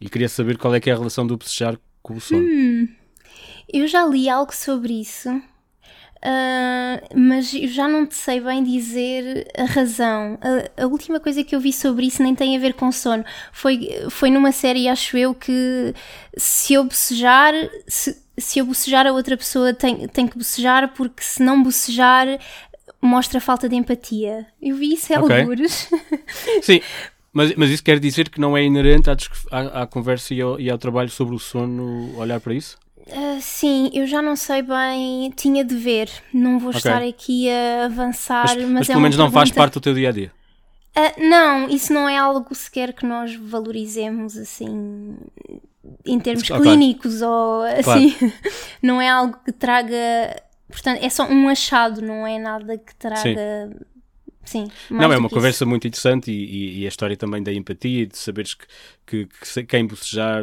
E 0.01 0.09
queria 0.11 0.29
saber 0.29 0.59
qual 0.59 0.75
é 0.75 0.81
que 0.81 0.90
é 0.90 0.92
a 0.92 0.96
relação 0.96 1.27
do 1.27 1.37
bocejar 1.37 1.79
com 2.07 2.14
o 2.14 2.21
sono. 2.21 2.40
Hum. 2.42 2.88
Eu 3.73 3.88
já 3.88 4.07
li 4.07 4.29
algo 4.29 4.55
sobre 4.55 5.01
isso, 5.01 5.29
ah, 6.23 7.03
mas 7.14 7.53
eu 7.53 7.66
já 7.66 7.88
não 7.88 8.07
te 8.07 8.14
sei 8.14 8.40
bem 8.40 8.62
dizer 8.62 9.49
a 9.59 9.64
razão. 9.64 10.38
A, 10.40 10.85
a 10.85 10.87
última 10.87 11.19
coisa 11.19 11.42
que 11.42 11.55
eu 11.55 11.61
vi 11.61 11.73
sobre 11.73 12.07
isso 12.07 12.23
nem 12.23 12.33
tem 12.35 12.57
a 12.57 12.61
ver 12.61 12.75
com 12.75 12.92
sono. 12.92 13.25
Foi, 13.53 13.88
foi 14.09 14.31
numa 14.31 14.53
série, 14.53 14.88
acho 14.88 15.16
eu, 15.16 15.35
que 15.35 15.92
se 16.37 16.75
eu 16.75 16.85
bocejar, 16.85 17.53
se, 17.88 18.16
se 18.38 18.61
eu 18.61 18.66
bocejar, 18.66 19.05
a 19.07 19.12
outra 19.12 19.37
pessoa 19.37 19.75
tem, 19.75 20.07
tem 20.07 20.29
que 20.29 20.38
bocejar, 20.38 20.95
porque 20.95 21.25
se 21.25 21.42
não 21.42 21.61
bocejar, 21.61 22.38
mostra 23.03 23.40
falta 23.40 23.69
de 23.69 23.75
empatia. 23.75 24.47
Eu 24.62 24.77
vi 24.77 24.95
isso, 24.95 25.12
é 25.12 25.19
Ok. 25.19 25.40
algures. 25.40 25.90
Sim, 26.62 26.81
mas, 27.37 27.55
mas 27.57 27.70
isso 27.70 27.85
quer 27.85 27.99
dizer 28.01 28.29
que 28.31 28.40
não 28.40 28.57
é 28.57 28.62
inerente 28.64 29.11
à, 29.11 29.16
à- 29.51 29.83
à 29.83 29.87
conversa 29.87 30.33
e 30.35 30.40
ao, 30.40 30.59
e 30.59 30.70
ao 30.70 30.79
trabalho 30.79 31.11
sobre 31.11 31.35
o 31.35 31.38
sono 31.38 32.16
olhar 32.16 32.40
para 32.40 32.55
isso? 32.55 32.79
Ah, 33.12 33.38
sim, 33.40 33.90
eu 33.94 34.07
já 34.07 34.20
não 34.20 34.35
sei 34.35 34.62
bem, 34.62 35.31
tinha 35.37 35.64
de 35.64 35.77
ver. 35.77 36.11
Não 36.33 36.59
vou 36.59 36.70
Ok. 36.70 36.79
estar 36.79 37.03
aqui 37.03 37.49
a 37.51 37.85
avançar, 37.85 38.46
Mas, 38.46 38.57
mas, 38.57 38.70
mas 38.70 38.88
é 38.88 38.92
pelo 38.92 39.03
menos 39.03 39.16
não 39.16 39.31
faz 39.31 39.51
pergunta- 39.51 39.61
parte 39.61 39.75
do 39.75 39.81
teu 39.81 39.94
dia 39.94 40.09
a 40.09 40.12
dia. 40.12 40.33
Ah, 40.96 41.12
não, 41.18 41.68
isso 41.68 41.92
não 41.92 42.09
é 42.09 42.16
algo 42.16 42.55
sequer 42.55 42.92
que 42.94 43.05
nós 43.07 43.35
valorizemos 43.35 44.37
assim 44.37 45.16
em 46.05 46.18
termos 46.18 46.51
Ok. 46.51 46.61
clínicos 46.62 47.20
ou 47.22 47.62
assim. 47.62 48.14
Não 48.83 49.01
é 49.01 49.09
algo 49.09 49.37
que 49.44 49.53
traga. 49.53 49.94
Portanto, 50.68 50.99
é 51.05 51.09
só 51.09 51.29
um 51.29 51.49
achado, 51.49 52.01
não 52.03 52.27
é 52.27 52.38
nada 52.38 52.77
que 52.79 52.94
traga. 52.96 53.22
Sim. 53.22 53.87
Mais 54.55 54.73
Não, 54.91 55.13
é 55.13 55.17
uma 55.17 55.29
conversa 55.29 55.65
muito 55.67 55.87
interessante 55.87 56.31
e, 56.31 56.35
e- 56.35 56.79
e 56.81 56.85
a 56.85 56.89
história 56.89 57.17
também 57.17 57.43
da 57.43 57.53
empatia 57.53 58.03
e 58.03 58.07
de 58.07 58.17
saberes 58.19 58.55
que, 58.55 58.67
que- 59.07 59.27
que 59.27 59.65
quem 59.65 59.87
bocejar, 59.87 60.43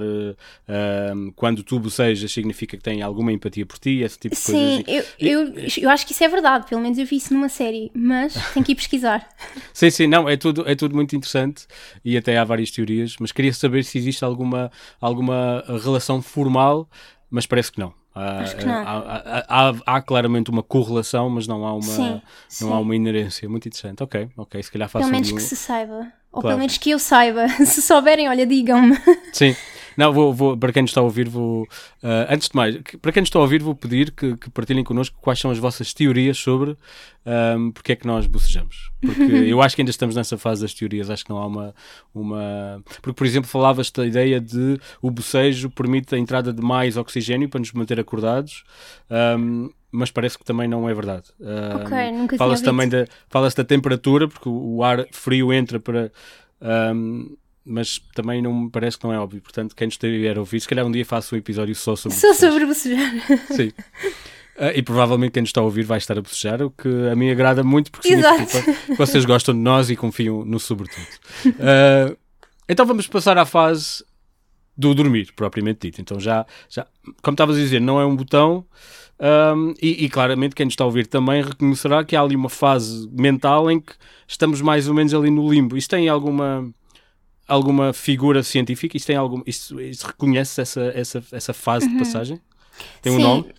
ahm, 0.67 1.31
quando 1.35 1.63
tu 1.63 1.79
bocejas, 1.79 2.31
significa 2.31 2.77
que 2.77 2.83
tem 2.83 3.01
alguma 3.01 3.31
empatia 3.31 3.65
por 3.65 3.77
ti, 3.79 4.01
esse 4.01 4.17
tipo 4.19 4.35
de 4.35 4.41
Sim, 4.41 4.83
coisas. 4.83 5.13
eu, 5.19 5.27
eu, 5.27 5.53
eu 5.83 5.89
acho 5.89 6.05
que 6.05 6.13
isso 6.13 6.23
é 6.23 6.27
verdade, 6.27 6.67
pelo 6.67 6.81
menos 6.81 6.97
eu 6.97 7.05
vi 7.05 7.17
isso 7.17 7.33
numa 7.33 7.49
série, 7.49 7.91
mas 7.93 8.33
tenho 8.53 8.65
que 8.65 8.71
ir 8.71 8.75
pesquisar. 8.75 9.27
Sim, 9.73 9.89
sim, 9.89 10.07
não, 10.07 10.27
é 10.29 10.37
tudo, 10.37 10.67
é 10.67 10.75
tudo 10.75 10.95
muito 10.95 11.15
interessante 11.15 11.65
e 12.03 12.17
até 12.17 12.37
há 12.37 12.43
várias 12.43 12.71
teorias, 12.71 13.15
mas 13.19 13.31
queria 13.31 13.53
saber 13.53 13.83
se 13.83 13.97
existe 13.97 14.23
alguma, 14.23 14.71
alguma 14.99 15.63
relação 15.83 16.21
formal, 16.21 16.89
mas 17.29 17.45
parece 17.45 17.71
que 17.71 17.79
não. 17.79 17.93
Acho 18.15 18.55
que 18.57 18.65
não. 18.65 18.73
Há, 18.73 19.43
há- 19.47 19.69
há- 19.69 19.95
há 19.95 20.01
claramente 20.01 20.49
uma 20.51 20.61
correlação, 20.61 21.29
mas 21.29 21.47
não 21.47 21.65
há 21.65 21.73
uma, 21.73 21.81
Sim, 21.81 22.21
sim. 22.47 22.65
não 22.65 22.73
há 22.73 22.79
uma 22.79 22.95
inerência. 22.95 23.49
Muito 23.49 23.67
interessante. 23.67 24.03
Ok, 24.03 24.29
ok, 24.37 24.61
se 24.61 24.71
calhar 24.71 24.87
faço 24.87 25.03
Pelo 25.05 25.11
menos 25.11 25.31
um- 25.31 25.35
que 25.35 25.41
se 25.41 25.55
saiba. 25.55 26.11
Ou 26.31 26.41
Claro. 26.41 26.47
pelo 26.55 26.59
menos 26.59 26.77
que 26.77 26.89
eu 26.91 26.97
saiba. 26.99 27.47
Se 27.65 27.79
souberem, 27.81 28.27
olha, 28.27 28.43
digam-me. 28.45 28.97
Sim. 29.31 29.55
Não, 29.97 30.11
vou, 30.13 30.33
vou- 30.33 30.57
para 30.57 30.71
quem 30.71 30.81
nos 30.81 30.91
está 30.91 31.01
a 31.01 31.03
ouvir, 31.03 31.27
vou. 31.29 31.67
ah, 32.01 32.27
antes 32.29 32.49
de 32.49 32.55
mais, 32.55 32.75
para 33.01 33.11
quem 33.11 33.21
nos 33.21 33.27
está 33.29 33.39
a 33.39 33.41
ouvir, 33.41 33.61
vou 33.61 33.75
pedir 33.75 34.11
que, 34.11 34.35
que 34.37 34.49
partilhem 34.49 34.83
connosco 34.83 35.17
quais 35.21 35.39
são 35.39 35.51
as 35.51 35.57
vossas 35.57 35.93
teorias 35.93 36.37
sobre 36.37 36.77
ahm, 37.25 37.71
porque 37.71 37.93
é 37.93 37.95
que 37.95 38.05
nós 38.07 38.27
bocejamos. 38.27 38.91
Porque 39.01 39.21
eu 39.47 39.61
acho 39.61 39.75
que 39.75 39.81
ainda 39.81 39.91
estamos 39.91 40.15
nessa 40.15 40.37
fase 40.37 40.61
das 40.61 40.73
teorias, 40.73 41.09
acho 41.09 41.23
que 41.23 41.29
não 41.29 41.37
há 41.37 41.47
uma. 41.47 41.75
uma... 42.13 42.81
Porque, 43.01 43.13
por 43.13 43.25
exemplo, 43.25 43.49
falavas 43.49 43.89
da 43.91 44.05
ideia 44.05 44.39
de 44.41 44.79
o 45.01 45.09
bocejo 45.11 45.69
permite 45.69 46.15
a 46.15 46.17
entrada 46.17 46.51
de 46.53 46.61
mais 46.61 46.97
oxigênio 46.97 47.49
para 47.49 47.59
nos 47.59 47.71
manter 47.73 47.99
acordados. 47.99 48.63
ahm, 49.09 49.69
mas 49.95 50.09
parece 50.09 50.39
que 50.39 50.43
também 50.43 50.67
não 50.67 50.89
é 50.89 50.93
verdade. 50.93 51.25
Ahm, 51.39 51.83
Ok, 51.85 52.11
nunca 52.13 52.35
Fala-se 52.37 52.63
também 52.63 52.89
da, 52.89 53.05
fala 53.29 53.47
da 53.51 53.63
temperatura, 53.63 54.27
porque 54.27 54.49
o, 54.49 54.83
ar 54.83 55.05
frio 55.11 55.53
entra 55.53 55.79
para, 55.79 56.11
ahm, 56.59 57.27
mas 57.65 57.99
também 58.13 58.41
não 58.41 58.53
me 58.53 58.69
parece 58.69 58.97
que 58.97 59.05
não 59.05 59.13
é 59.13 59.19
óbvio. 59.19 59.41
Portanto, 59.41 59.75
quem 59.75 59.87
nos 59.87 59.95
estiver 59.95 60.37
a 60.37 60.39
ouvir, 60.39 60.59
se 60.59 60.67
calhar 60.67 60.85
um 60.85 60.91
dia 60.91 61.05
faço 61.05 61.35
um 61.35 61.37
episódio 61.37 61.73
só 61.75 61.95
sobre 61.95 62.17
Só 62.17 62.27
bocejar. 62.29 62.51
sobre 62.51 62.65
bocejar. 62.65 63.11
Sim. 63.55 63.71
Ah, 64.57 64.71
e 64.73 64.81
provavelmente 64.83 65.31
quem 65.31 65.41
nos 65.41 65.49
está 65.49 65.61
a 65.61 65.63
ouvir 65.63 65.83
vai 65.83 65.97
estar 65.97 66.17
a 66.17 66.21
bocejar, 66.21 66.61
o 66.61 66.69
que 66.69 66.87
a 67.11 67.15
mim 67.15 67.31
agrada 67.31 67.63
muito 67.63 67.91
porque 67.91 68.13
Exato. 68.13 68.45
significa 68.45 68.85
que 68.85 68.95
vocês 68.95 69.25
gostam 69.25 69.55
de 69.55 69.61
nós 69.61 69.89
e 69.89 69.95
confiam 69.95 70.45
no 70.45 70.59
sobretudo. 70.59 71.07
Ah, 71.59 72.15
então 72.69 72.85
vamos 72.85 73.07
passar 73.07 73.37
à 73.37 73.45
fase 73.45 74.03
do 74.77 74.93
dormir, 74.93 75.31
propriamente 75.35 75.87
dito. 75.87 76.01
Então 76.01 76.19
já, 76.19 76.45
já 76.69 76.85
como 77.21 77.33
estavas 77.33 77.55
a 77.57 77.59
dizer, 77.59 77.79
não 77.81 77.99
é 77.99 78.05
um 78.05 78.15
botão 78.15 78.65
ahm, 79.19 79.73
e, 79.81 80.05
e 80.05 80.09
claramente 80.09 80.55
quem 80.55 80.65
nos 80.65 80.73
está 80.73 80.83
a 80.83 80.87
ouvir 80.87 81.07
também 81.07 81.41
reconhecerá 81.43 82.03
que 82.03 82.15
há 82.15 82.21
ali 82.21 82.35
uma 82.35 82.49
fase 82.49 83.09
mental 83.11 83.69
em 83.71 83.79
que 83.79 83.93
estamos 84.27 84.61
mais 84.61 84.87
ou 84.87 84.93
menos 84.93 85.13
ali 85.13 85.29
no 85.29 85.51
limbo. 85.51 85.77
Isto 85.77 85.91
tem 85.91 86.09
alguma 86.09 86.71
alguma 87.47 87.93
figura 87.93 88.43
científica? 88.43 88.97
Isto 88.97 89.07
tem 89.07 89.15
algum, 89.15 89.41
isto, 89.45 89.79
isto 89.81 90.07
reconhece 90.07 90.61
essa, 90.61 90.81
essa, 90.95 91.23
essa 91.31 91.53
fase 91.53 91.87
de 91.87 91.97
passagem? 91.97 92.39
Tem 93.01 93.11
um 93.11 93.17
Sim. 93.17 93.23
nome? 93.23 93.53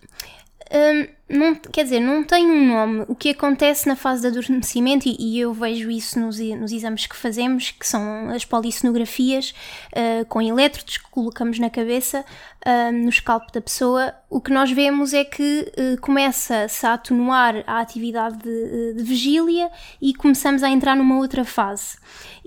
Hum, 0.71 1.07
não, 1.27 1.55
quer 1.55 1.83
dizer, 1.83 1.99
não 1.99 2.23
tem 2.23 2.45
um 2.45 2.67
nome. 2.67 3.05
O 3.07 3.15
que 3.15 3.29
acontece 3.29 3.87
na 3.87 3.95
fase 3.95 4.21
de 4.21 4.27
adormecimento, 4.27 5.09
e, 5.09 5.15
e 5.19 5.39
eu 5.39 5.51
vejo 5.53 5.89
isso 5.89 6.19
nos, 6.19 6.39
nos 6.39 6.71
exames 6.71 7.07
que 7.07 7.15
fazemos, 7.15 7.71
que 7.71 7.87
são 7.87 8.29
as 8.29 8.45
polissonografias 8.45 9.53
ah, 9.95 10.23
com 10.29 10.39
elétrodos 10.39 10.97
que 10.97 11.09
colocamos 11.09 11.57
na 11.57 11.69
cabeça, 11.69 12.23
ah, 12.63 12.91
no 12.91 13.11
scalp 13.11 13.51
da 13.51 13.59
pessoa, 13.59 14.13
o 14.29 14.39
que 14.39 14.51
nós 14.51 14.71
vemos 14.71 15.15
é 15.15 15.23
que 15.23 15.71
ah, 15.75 15.99
começa-se 15.99 16.85
a 16.85 16.93
atenuar 16.93 17.63
a 17.65 17.79
atividade 17.79 18.37
de, 18.37 18.93
de 18.93 19.03
vigília 19.03 19.71
e 19.99 20.13
começamos 20.13 20.61
a 20.61 20.69
entrar 20.69 20.95
numa 20.95 21.17
outra 21.17 21.43
fase. 21.43 21.97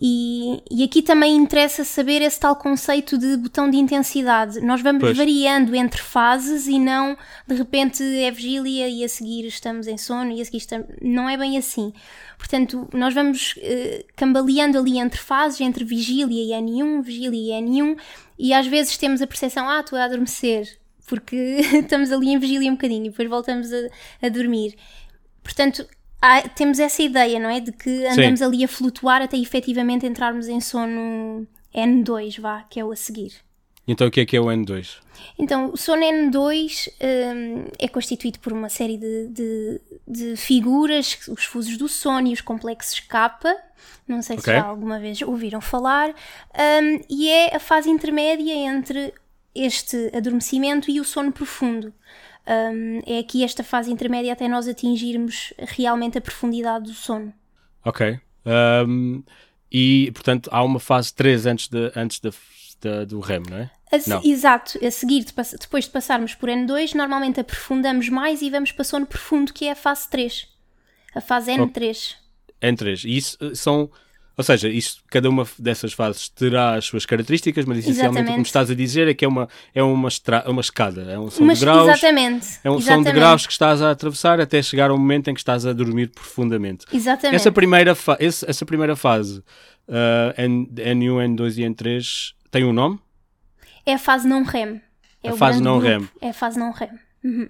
E, 0.01 0.63
e 0.71 0.85
aqui 0.85 1.03
também 1.03 1.35
interessa 1.37 1.83
saber 1.83 2.23
esse 2.23 2.39
tal 2.39 2.55
conceito 2.55 3.19
de 3.19 3.37
botão 3.37 3.69
de 3.69 3.77
intensidade. 3.77 4.61
Nós 4.61 4.81
vamos 4.81 5.01
Pois. 5.01 5.17
variando 5.17 5.75
entre 5.75 6.01
fases 6.01 6.69
e 6.69 6.79
não 6.79 7.17
de 7.45 7.57
repente 7.57 8.05
é 8.23 8.31
vigília 8.31 8.68
e 8.69 9.05
a 9.05 9.09
seguir 9.09 9.47
estamos 9.47 9.87
em 9.87 9.97
sono 9.97 10.33
e 10.33 10.41
a 10.41 10.45
seguir 10.45 10.59
estamos. 10.59 10.87
Não 11.01 11.29
é 11.29 11.37
bem 11.37 11.57
assim. 11.57 11.93
Portanto, 12.37 12.89
nós 12.93 13.15
vamos 13.15 13.55
eh, 13.59 14.05
cambaleando 14.17 14.79
ali 14.79 14.99
entre 14.99 15.19
fases, 15.21 15.61
entre 15.61 15.85
vigília 15.85 16.43
e 16.43 16.61
N1, 16.63 17.03
vigília 17.03 17.59
e 17.59 17.63
N1, 17.63 17.99
e 18.39 18.53
às 18.53 18.67
vezes 18.67 18.97
temos 18.97 19.23
a 19.23 19.27
percepção, 19.27 19.69
ah, 19.69 19.81
estou 19.81 19.99
a 19.99 20.05
adormecer, 20.05 20.79
porque 21.07 21.37
estamos 21.83 22.13
ali 22.13 22.29
em 22.29 22.39
vigília 22.39 22.71
um 22.71 22.75
bocadinho 22.75 23.07
e 23.07 23.11
depois 23.11 23.29
voltamos 23.29 23.73
a, 23.73 24.27
a 24.27 24.29
dormir. 24.29 24.75
Portanto, 25.43 25.87
há- 26.21 26.43
temos 26.49 26.79
essa 26.79 27.03
ideia, 27.03 27.39
não 27.41 27.49
é? 27.51 27.61
De 27.61 27.73
que 27.73 28.07
andamos 28.07 28.43
ali 28.43 28.65
a 28.65 28.69
flutuar 28.69 29.23
até 29.23 29.37
efetivamente 29.39 30.07
entrarmos 30.07 30.47
em 30.49 30.61
sono 30.61 31.47
N2, 31.75 32.41
vá, 32.41 32.63
que 32.69 32.79
é 32.81 32.85
o 32.85 32.93
a 32.93 32.97
seguir. 32.97 33.33
Então 33.89 34.07
o 34.07 34.11
que 34.11 34.21
é 34.21 34.27
que 34.27 34.37
é 34.37 34.41
o 34.41 34.45
N2? 34.47 34.99
Então, 35.39 35.71
o 35.73 35.77
sono 35.77 36.03
N2 36.03 36.89
hum, 37.01 37.65
é 37.79 37.89
constituído 37.89 38.39
por 38.41 38.53
uma 38.53 38.69
série 38.69 38.97
de, 38.99 39.29
de, 39.29 39.81
de 40.07 40.37
figuras, 40.37 41.19
os 41.29 41.45
fusos 41.45 41.77
do 41.79 41.89
sono 41.89 42.29
e 42.29 42.33
os 42.33 42.41
complexos 42.41 43.01
K. 43.01 43.39
Não 44.07 44.21
sei 44.23 44.37
se 44.37 44.43
Ok. 44.43 44.55
já 44.55 44.63
alguma 44.65 44.99
vez 44.99 45.23
ouviram 45.23 45.61
falar. 45.61 46.11
hum, 46.11 47.01
e 47.09 47.29
é 47.31 47.57
a 47.57 47.61
fase 47.61 47.89
intermédia 47.89 48.53
entre 48.53 49.13
este 49.55 50.11
adormecimento 50.15 50.91
e 50.91 51.01
o 51.01 51.05
sono 51.05 51.33
profundo. 51.33 51.93
Hum, 52.47 53.01
é 53.07 53.19
aqui 53.19 53.43
esta 53.45 53.63
fase 53.65 53.91
intermédia 53.93 54.33
até 54.33 54.49
nós 54.49 54.69
atingirmos 54.69 55.53
realmente 55.59 56.19
a 56.19 56.21
profundidade 56.21 56.85
do 56.87 56.95
sono. 56.95 57.33
Ok. 57.85 58.19
Ahm, 58.45 59.23
e, 59.71 60.11
portanto, 60.13 60.49
há 60.53 60.63
uma 60.63 60.81
fase 60.81 61.13
3 61.15 61.45
antes, 61.47 61.69
de, 61.69 61.93
antes 61.95 62.21
da, 62.21 62.31
da- 62.81 63.05
do 63.05 63.21
REM, 63.21 63.43
não 63.51 63.57
é? 63.59 63.71
A. 63.93 64.21
Exato, 64.27 64.79
a 64.85 64.91
seguir, 64.91 65.25
depois 65.61 65.85
de 65.85 65.91
passarmos 65.91 66.35
por 66.35 66.49
N2, 66.49 66.95
normalmente 66.95 67.41
aprofundamos 67.41 68.09
mais 68.09 68.43
e 68.43 68.51
vamos 68.51 68.71
para 68.73 68.85
sono 68.85 69.07
profundo, 69.07 69.53
que 69.53 69.65
é 69.67 69.73
a 69.73 69.77
fase 69.77 70.09
3. 70.11 70.47
A 71.15 71.21
fase 71.21 71.53
N3. 71.53 72.15
N3. 72.63 73.05
E 73.05 73.17
isso 73.17 73.39
eh, 73.41 73.55
são... 73.55 73.91
Ou 74.37 74.45
seja, 74.45 74.69
isto, 74.69 75.03
cada 75.11 75.29
uma 75.29 75.45
dessas 75.59 75.93
fases 75.93 76.29
terá 76.29 76.75
as 76.77 76.85
suas 76.85 77.05
características, 77.05 77.65
mas 77.65 77.79
essencialmente 77.79 78.11
o 78.11 78.13
que 78.13 78.23
me 78.23 78.25
Exatamente. 78.27 78.47
estás 78.47 78.71
a 78.71 78.75
dizer 78.77 79.09
é 79.09 79.15
que 79.15 79.25
é 79.25 79.29
uma, 79.29 79.49
é 79.75 79.83
uma, 79.83 80.07
estra, 80.07 80.49
uma 80.49 80.61
escada, 80.61 81.11
é 81.11 81.19
um 81.19 81.29
som 81.29 81.43
Mas, 81.43 81.59
de 81.59 81.65
graus, 81.65 81.89
exatamente. 81.89 82.47
é 82.63 82.71
um 82.71 82.75
som 82.75 82.79
de 82.79 82.85
exatamente, 82.85 83.15
graus 83.15 83.47
que 83.49 83.53
estás 83.53 83.83
a 83.83 83.91
atravessar 83.91 84.41
até 84.41 84.63
chegar 84.63 84.91
ao 84.91 84.97
momento 84.99 85.29
em 85.29 85.35
que 85.35 85.41
estás 85.41 85.67
a 85.67 85.73
dormir 85.73 86.11
profundamente. 86.11 86.87
Exatamente. 86.93 87.35
Essa 87.35 87.51
primeira, 87.51 87.97
fa 87.97 88.17
esse- 88.21 88.49
essa 88.49 88.65
primeira 88.65 88.95
fase, 88.95 89.43
N, 90.37 90.69
N1, 90.77 91.35
N2 91.35 91.59
e 91.59 91.63
N3, 91.63 92.05
tem 92.53 92.63
um 92.65 92.73
nome? 92.73 93.01
É 93.89 93.95
a 93.95 93.99
fase 93.99 94.29
não 94.29 94.43
REM. 94.43 94.81
É 95.25 95.31
A 95.31 95.33
fase 95.37 95.63
não 95.63 95.79
grupo. 95.81 95.89
REM. 95.99 96.09
É 96.21 96.29
a 96.29 96.33
fase 96.35 96.59
não 96.59 96.71
REM. 96.73 96.91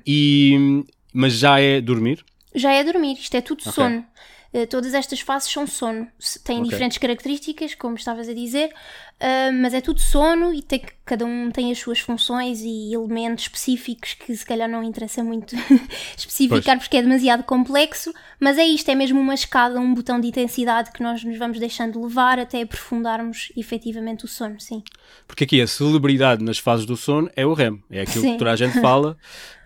E, 0.06 0.84
mas 1.12 1.32
já 1.34 1.58
é 1.60 1.80
dormir? 1.80 2.24
Já 2.54 2.72
é 2.72 2.84
dormir, 2.84 3.14
isto 3.14 3.36
é 3.36 3.40
tudo 3.40 3.60
Ok. 3.60 3.72
sono. 3.72 4.04
Eh, 4.52 4.64
todas 4.64 4.94
estas 4.94 5.20
fases 5.20 5.52
são 5.52 5.66
sono. 5.66 6.08
Têm 6.42 6.58
Ok. 6.60 6.70
diferentes 6.70 6.98
características, 6.98 7.74
como 7.74 7.96
estavas 7.96 8.28
a 8.28 8.32
dizer, 8.34 8.72
ah, 9.20 9.50
mas 9.52 9.74
é 9.74 9.80
tudo 9.80 10.00
sono 10.00 10.54
e 10.54 10.62
tem, 10.62 10.82
cada 11.04 11.26
um 11.26 11.50
tem 11.50 11.70
as 11.70 11.78
suas 11.78 11.98
funções 12.00 12.60
e 12.62 12.94
elementos 12.94 13.44
específicos 13.44 14.14
que 14.14 14.34
se 14.34 14.46
calhar 14.46 14.68
não 14.68 14.82
interessa 14.82 15.22
muito 15.22 15.54
especificar 16.16 16.78
porque 16.78 16.96
é 16.96 17.02
demasiado 17.02 17.42
complexo, 17.42 18.12
mas 18.40 18.56
é 18.56 18.64
isto, 18.64 18.88
é 18.90 18.94
mesmo 18.94 19.20
uma 19.20 19.34
escada, 19.34 19.78
um 19.78 19.92
botão 19.92 20.18
de 20.18 20.28
intensidade 20.28 20.92
que 20.92 21.02
nós 21.02 21.22
nos 21.22 21.36
vamos 21.38 21.58
deixando 21.58 22.02
levar 22.02 22.38
até 22.38 22.62
aprofundarmos 22.62 23.52
efetivamente 23.56 24.24
o 24.24 24.28
sono, 24.28 24.58
sim. 24.58 24.82
Porque 25.26 25.44
aqui 25.44 25.60
a 25.60 25.66
celebridade 25.66 26.42
nas 26.42 26.58
fases 26.58 26.86
do 26.86 26.96
sono 26.96 27.30
é 27.36 27.44
o 27.44 27.52
REM, 27.52 27.82
é 27.90 28.00
aquilo 28.00 28.22
Sim. 28.22 28.32
que 28.32 28.38
toda 28.38 28.52
a 28.52 28.56
gente 28.56 28.78
fala. 28.80 29.16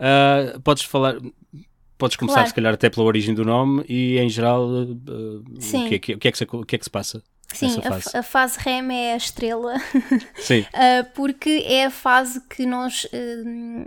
Ah, 0.00 0.58
podes 0.64 0.82
falar, 0.84 1.16
podes 2.02 2.16
começar 2.16 2.34
Claro. 2.38 2.48
se 2.48 2.54
calhar 2.54 2.74
até 2.74 2.90
pela 2.90 3.06
origem 3.06 3.32
do 3.34 3.44
nome 3.44 3.84
e 3.88 4.18
em 4.18 4.28
geral 4.28 4.66
ah, 4.68 5.50
Sim. 5.60 5.86
o, 5.86 5.88
que 5.88 5.94
é 5.94 5.98
que, 6.00 6.14
o, 6.14 6.18
que 6.18 6.28
é 6.28 6.32
que 6.32 6.38
se, 6.38 6.44
o 6.50 6.64
que 6.66 6.74
é 6.74 6.78
que 6.78 6.84
se 6.84 6.90
passa 6.90 7.22
Sim, 7.54 7.78
a, 7.78 7.82
fase. 7.82 8.08
f- 8.08 8.16
a 8.18 8.22
fase 8.22 8.58
REM 8.58 8.90
é 8.92 9.12
a 9.12 9.16
estrela 9.16 9.74
Sim, 10.36 10.60
Uh, 10.62 11.04
porque 11.14 11.62
é 11.66 11.84
a 11.84 11.90
fase 11.90 12.40
que 12.48 12.64
nós 12.66 13.06
hum, 13.46 13.86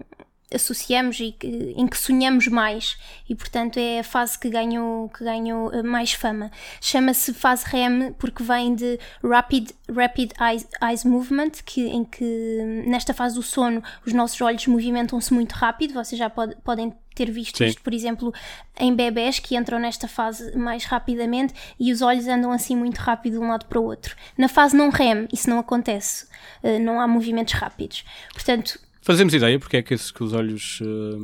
associamos 0.53 1.19
e 1.19 1.31
que- 1.31 1.73
em 1.75 1.87
que 1.87 1.97
sonhamos 1.97 2.47
mais 2.47 2.95
e 3.27 3.35
portanto 3.35 3.77
é 3.77 3.99
a 3.99 4.03
fase 4.03 4.37
que 4.39 4.49
ganhou, 4.49 5.09
que 5.09 5.23
ganhou 5.23 5.69
uh, 5.69 5.83
mais 5.83 6.13
fama. 6.13 6.51
Chama-se 6.79 7.33
fase 7.33 7.65
REM 7.65 8.13
porque 8.13 8.43
vem 8.43 8.75
de 8.75 8.99
Rapid, 9.23 9.71
rapid 9.93 10.31
Eyes, 10.39 10.67
Eyes 10.81 11.03
Movement, 11.03 11.51
que, 11.65 11.81
em 11.87 12.05
que 12.05 12.23
hum, 12.23 12.83
nesta 12.89 13.13
fase 13.13 13.35
do 13.35 13.41
sono 13.43 13.81
os 14.05 14.13
nossos 14.13 14.39
olhos 14.41 14.65
movimentam-se 14.67 15.33
muito 15.33 15.53
rápido, 15.53 15.93
vocês 15.95 16.17
já 16.19 16.29
pode- 16.29 16.55
podem 16.63 16.93
ter 17.15 17.31
visto 17.31 17.57
Sim. 17.57 17.65
isto, 17.65 17.81
por 17.81 17.93
exemplo, 17.93 18.33
em 18.79 18.93
bebés 18.93 19.39
que 19.39 19.55
entram 19.55 19.79
nesta 19.79 20.07
fase 20.07 20.55
mais 20.57 20.85
rapidamente 20.85 21.53
e 21.79 21.91
os 21.91 22.01
olhos 22.01 22.27
andam 22.27 22.51
assim 22.51 22.75
muito 22.75 22.97
rápido 22.97 23.33
de 23.33 23.39
um 23.39 23.47
lado 23.47 23.65
para 23.65 23.79
o 23.79 23.83
outro. 23.83 24.15
Na 24.37 24.47
fase 24.47 24.75
não 24.75 24.89
REM, 24.89 25.27
isso 25.31 25.49
não 25.49 25.59
acontece, 25.59 26.27
Uh, 26.63 26.79
não 26.79 26.99
há 26.99 27.07
movimentos 27.07 27.53
rápidos. 27.53 28.03
Portanto, 28.33 28.79
fazemos 29.01 29.33
ideia 29.33 29.59
porque 29.59 29.77
é 29.77 29.81
que, 29.83 29.93
esses, 29.93 30.09
que 30.09 30.23
os 30.23 30.33
olhos 30.33 30.79
ah, 30.81 31.17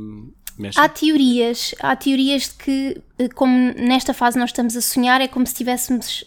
mexem. 0.56 0.82
há 0.82 0.88
teorias, 0.88 1.74
há 1.80 1.96
teorias 1.96 2.44
de 2.44 2.54
que, 2.54 3.02
como 3.30 3.72
nesta 3.74 4.12
fase 4.14 4.38
nós 4.38 4.50
estamos 4.50 4.76
a 4.76 4.80
sonhar, 4.80 5.20
é 5.20 5.28
como 5.28 5.46
se 5.46 5.52
estivéssemos 5.52 6.24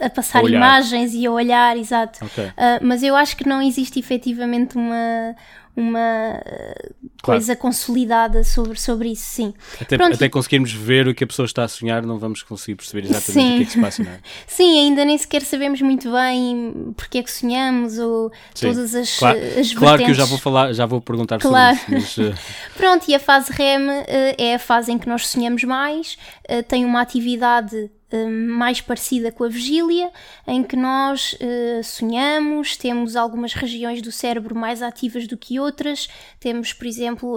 a, 0.00 0.06
a 0.06 0.10
passar 0.10 0.44
A 0.44 0.48
imagens 0.48 1.14
e 1.14 1.26
a 1.26 1.30
olhar, 1.30 1.76
exato. 1.76 2.24
Ok. 2.24 2.50
Ah, 2.56 2.78
mas 2.82 3.02
eu 3.02 3.14
acho 3.16 3.36
que 3.36 3.46
não 3.48 3.60
existe 3.62 3.98
efetivamente 3.98 4.76
uma, 4.76 5.34
uma 5.76 6.00
eh, 6.44 6.90
Claro. 7.22 7.40
coisa 7.40 7.56
consolidada 7.56 8.44
sobre, 8.44 8.78
sobre 8.80 9.08
isso, 9.10 9.24
sim. 9.26 9.54
Até, 9.80 9.96
Pronto, 9.96 10.14
até 10.14 10.28
conseguirmos 10.28 10.72
ver 10.72 11.08
o 11.08 11.14
que 11.14 11.24
a 11.24 11.26
pessoa 11.26 11.44
está 11.44 11.64
a 11.64 11.68
sonhar, 11.68 12.06
não 12.06 12.18
vamos 12.18 12.40
conseguir 12.42 12.76
perceber 12.76 13.04
exatamente 13.08 13.32
Sim. 13.32 13.52
o 13.52 13.56
que 13.56 13.62
é 13.62 13.64
que 13.64 13.72
se 13.72 13.80
passa, 13.80 14.02
não 14.04 14.12
é? 14.12 14.18
Sim, 14.46 14.78
ainda 14.78 15.04
nem 15.04 15.18
sequer 15.18 15.42
sabemos 15.42 15.80
muito 15.82 16.10
bem 16.12 16.92
porque 16.96 17.18
é 17.18 17.22
que 17.24 17.30
sonhamos 17.32 17.98
ou 17.98 18.30
Sim. 18.54 18.68
todas 18.68 18.94
as, 18.94 19.18
Claro, 19.18 19.38
as 19.58 19.74
claro 19.74 20.04
que 20.04 20.10
eu 20.10 20.14
já 20.14 20.24
vou 20.24 20.38
falar, 20.38 20.72
já 20.72 20.86
vou 20.86 21.00
perguntar 21.00 21.38
Claro. 21.40 21.76
sobre 21.76 21.98
isso, 21.98 22.22
mas 22.22 22.32
ah, 22.32 22.38
Pronto, 22.76 23.08
e 23.08 23.14
a 23.16 23.18
fase 23.18 23.50
REM 23.52 23.90
eh, 24.06 24.34
é 24.38 24.54
a 24.54 24.58
fase 24.60 24.92
em 24.92 24.98
que 24.98 25.08
nós 25.08 25.26
sonhamos 25.26 25.64
mais, 25.64 26.16
eh, 26.44 26.62
tem 26.62 26.84
uma 26.84 27.00
atividade 27.00 27.90
eh, 28.10 28.26
mais 28.26 28.80
parecida 28.80 29.32
com 29.32 29.44
a 29.44 29.48
vigília, 29.48 30.10
em 30.46 30.62
que 30.62 30.76
nós 30.76 31.36
eh, 31.40 31.80
sonhamos, 31.82 32.76
temos 32.76 33.16
algumas 33.16 33.52
regiões 33.52 34.00
do 34.00 34.12
cérebro 34.12 34.54
mais 34.54 34.82
ativas 34.82 35.26
do 35.26 35.36
que 35.36 35.58
outras, 35.58 36.08
temos, 36.38 36.72
por 36.72 36.86
exemplo, 36.86 37.36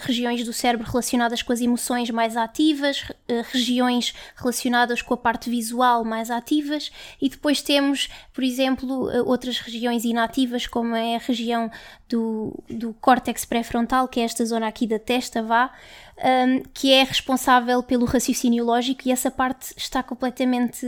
regiões 0.00 0.44
do 0.44 0.52
cérebro 0.52 0.86
relacionadas 0.86 1.42
com 1.42 1.52
as 1.52 1.60
emoções 1.60 2.10
mais 2.10 2.36
ativas, 2.36 3.04
regiões 3.52 4.14
relacionadas 4.36 5.00
com 5.00 5.14
a 5.14 5.16
parte 5.16 5.48
visual 5.48 6.04
mais 6.04 6.30
ativas, 6.30 6.90
e 7.20 7.28
depois 7.28 7.62
temos, 7.62 8.08
por 8.32 8.42
exemplo, 8.42 9.08
outras 9.26 9.58
regiões 9.58 10.04
inativas, 10.04 10.66
como 10.66 10.94
é 10.96 11.16
a 11.16 11.18
região 11.18 11.70
do, 12.08 12.52
do 12.68 12.94
córtex 13.00 13.44
pré-frontal, 13.44 14.08
que 14.08 14.20
é 14.20 14.24
esta 14.24 14.44
zona 14.44 14.68
aqui 14.68 14.86
da 14.86 14.98
testa, 14.98 15.42
vá, 15.42 15.72
um, 16.18 16.62
que 16.72 16.92
é 16.92 17.02
responsável 17.02 17.82
pelo 17.82 18.04
raciocínio 18.04 18.64
lógico 18.64 19.02
e 19.06 19.12
essa 19.12 19.30
parte 19.30 19.74
está 19.76 20.02
completamente 20.02 20.86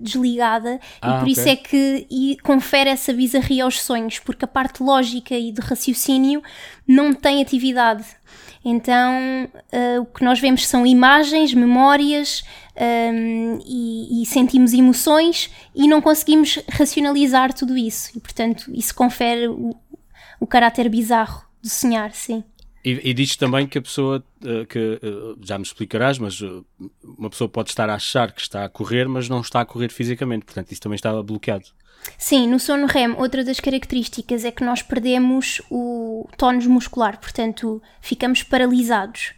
desligada 0.00 0.80
Ah, 1.00 1.16
e 1.16 1.18
por 1.20 1.28
isso 1.28 1.42
ok. 1.42 1.52
é 1.52 1.56
que 1.56 2.06
e 2.10 2.36
confere 2.42 2.90
essa 2.90 3.12
bizarria 3.12 3.64
aos 3.64 3.80
sonhos, 3.80 4.18
porque 4.18 4.44
a 4.44 4.48
parte 4.48 4.82
lógica 4.82 5.34
e 5.34 5.52
de 5.52 5.60
raciocínio 5.60 6.42
não 6.86 7.12
tem 7.12 7.42
atividade. 7.42 8.04
Então, 8.64 9.12
uh, 9.44 10.00
o 10.00 10.06
que 10.06 10.24
nós 10.24 10.40
vemos 10.40 10.66
são 10.66 10.86
imagens, 10.86 11.52
memórias 11.52 12.42
um, 12.74 13.58
e, 13.66 14.22
e 14.22 14.26
sentimos 14.26 14.72
emoções 14.72 15.50
e 15.74 15.86
não 15.86 16.00
conseguimos 16.00 16.58
racionalizar 16.70 17.52
tudo 17.52 17.76
isso. 17.76 18.10
E, 18.16 18.20
portanto, 18.20 18.70
isso 18.72 18.94
confere 18.94 19.48
o, 19.48 19.76
o 20.40 20.46
caráter 20.46 20.88
bizarro 20.88 21.44
de 21.60 21.68
sonhar, 21.68 22.12
sim. 22.12 22.42
E, 22.84 23.10
e 23.10 23.14
diz 23.14 23.34
também 23.36 23.66
que 23.66 23.78
a 23.78 23.82
pessoa, 23.82 24.22
eh, 24.44 24.66
que 24.66 25.00
eh, 25.02 25.34
já 25.42 25.56
me 25.56 25.64
explicarás, 25.64 26.18
mas 26.18 26.38
eh, 26.42 26.86
uma 27.18 27.30
pessoa 27.30 27.48
pode 27.48 27.70
estar 27.70 27.88
a 27.88 27.94
achar 27.94 28.30
que 28.32 28.42
está 28.42 28.64
a 28.64 28.68
correr, 28.68 29.08
mas 29.08 29.28
não 29.28 29.40
está 29.40 29.60
a 29.62 29.64
correr 29.64 29.90
fisicamente, 29.90 30.44
portanto 30.44 30.70
isso 30.70 30.82
também 30.82 30.96
está 30.96 31.10
bloqueado. 31.22 31.64
Sim, 32.18 32.46
no 32.46 32.60
sono 32.60 32.86
REM, 32.86 33.12
outra 33.16 33.42
das 33.42 33.58
características 33.60 34.44
é 34.44 34.50
que 34.50 34.62
nós 34.62 34.82
perdemos 34.82 35.62
o 35.70 36.28
tónus 36.36 36.66
muscular, 36.66 37.18
portanto, 37.18 37.80
ficamos 38.02 38.42
paralisados. 38.42 39.32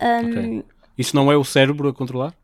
Um, 0.00 0.28
Ok. 0.30 0.64
Isso 0.98 1.16
não 1.16 1.32
é 1.32 1.36
o 1.38 1.44
cérebro 1.44 1.88
a 1.88 1.94
controlar? 1.94 2.34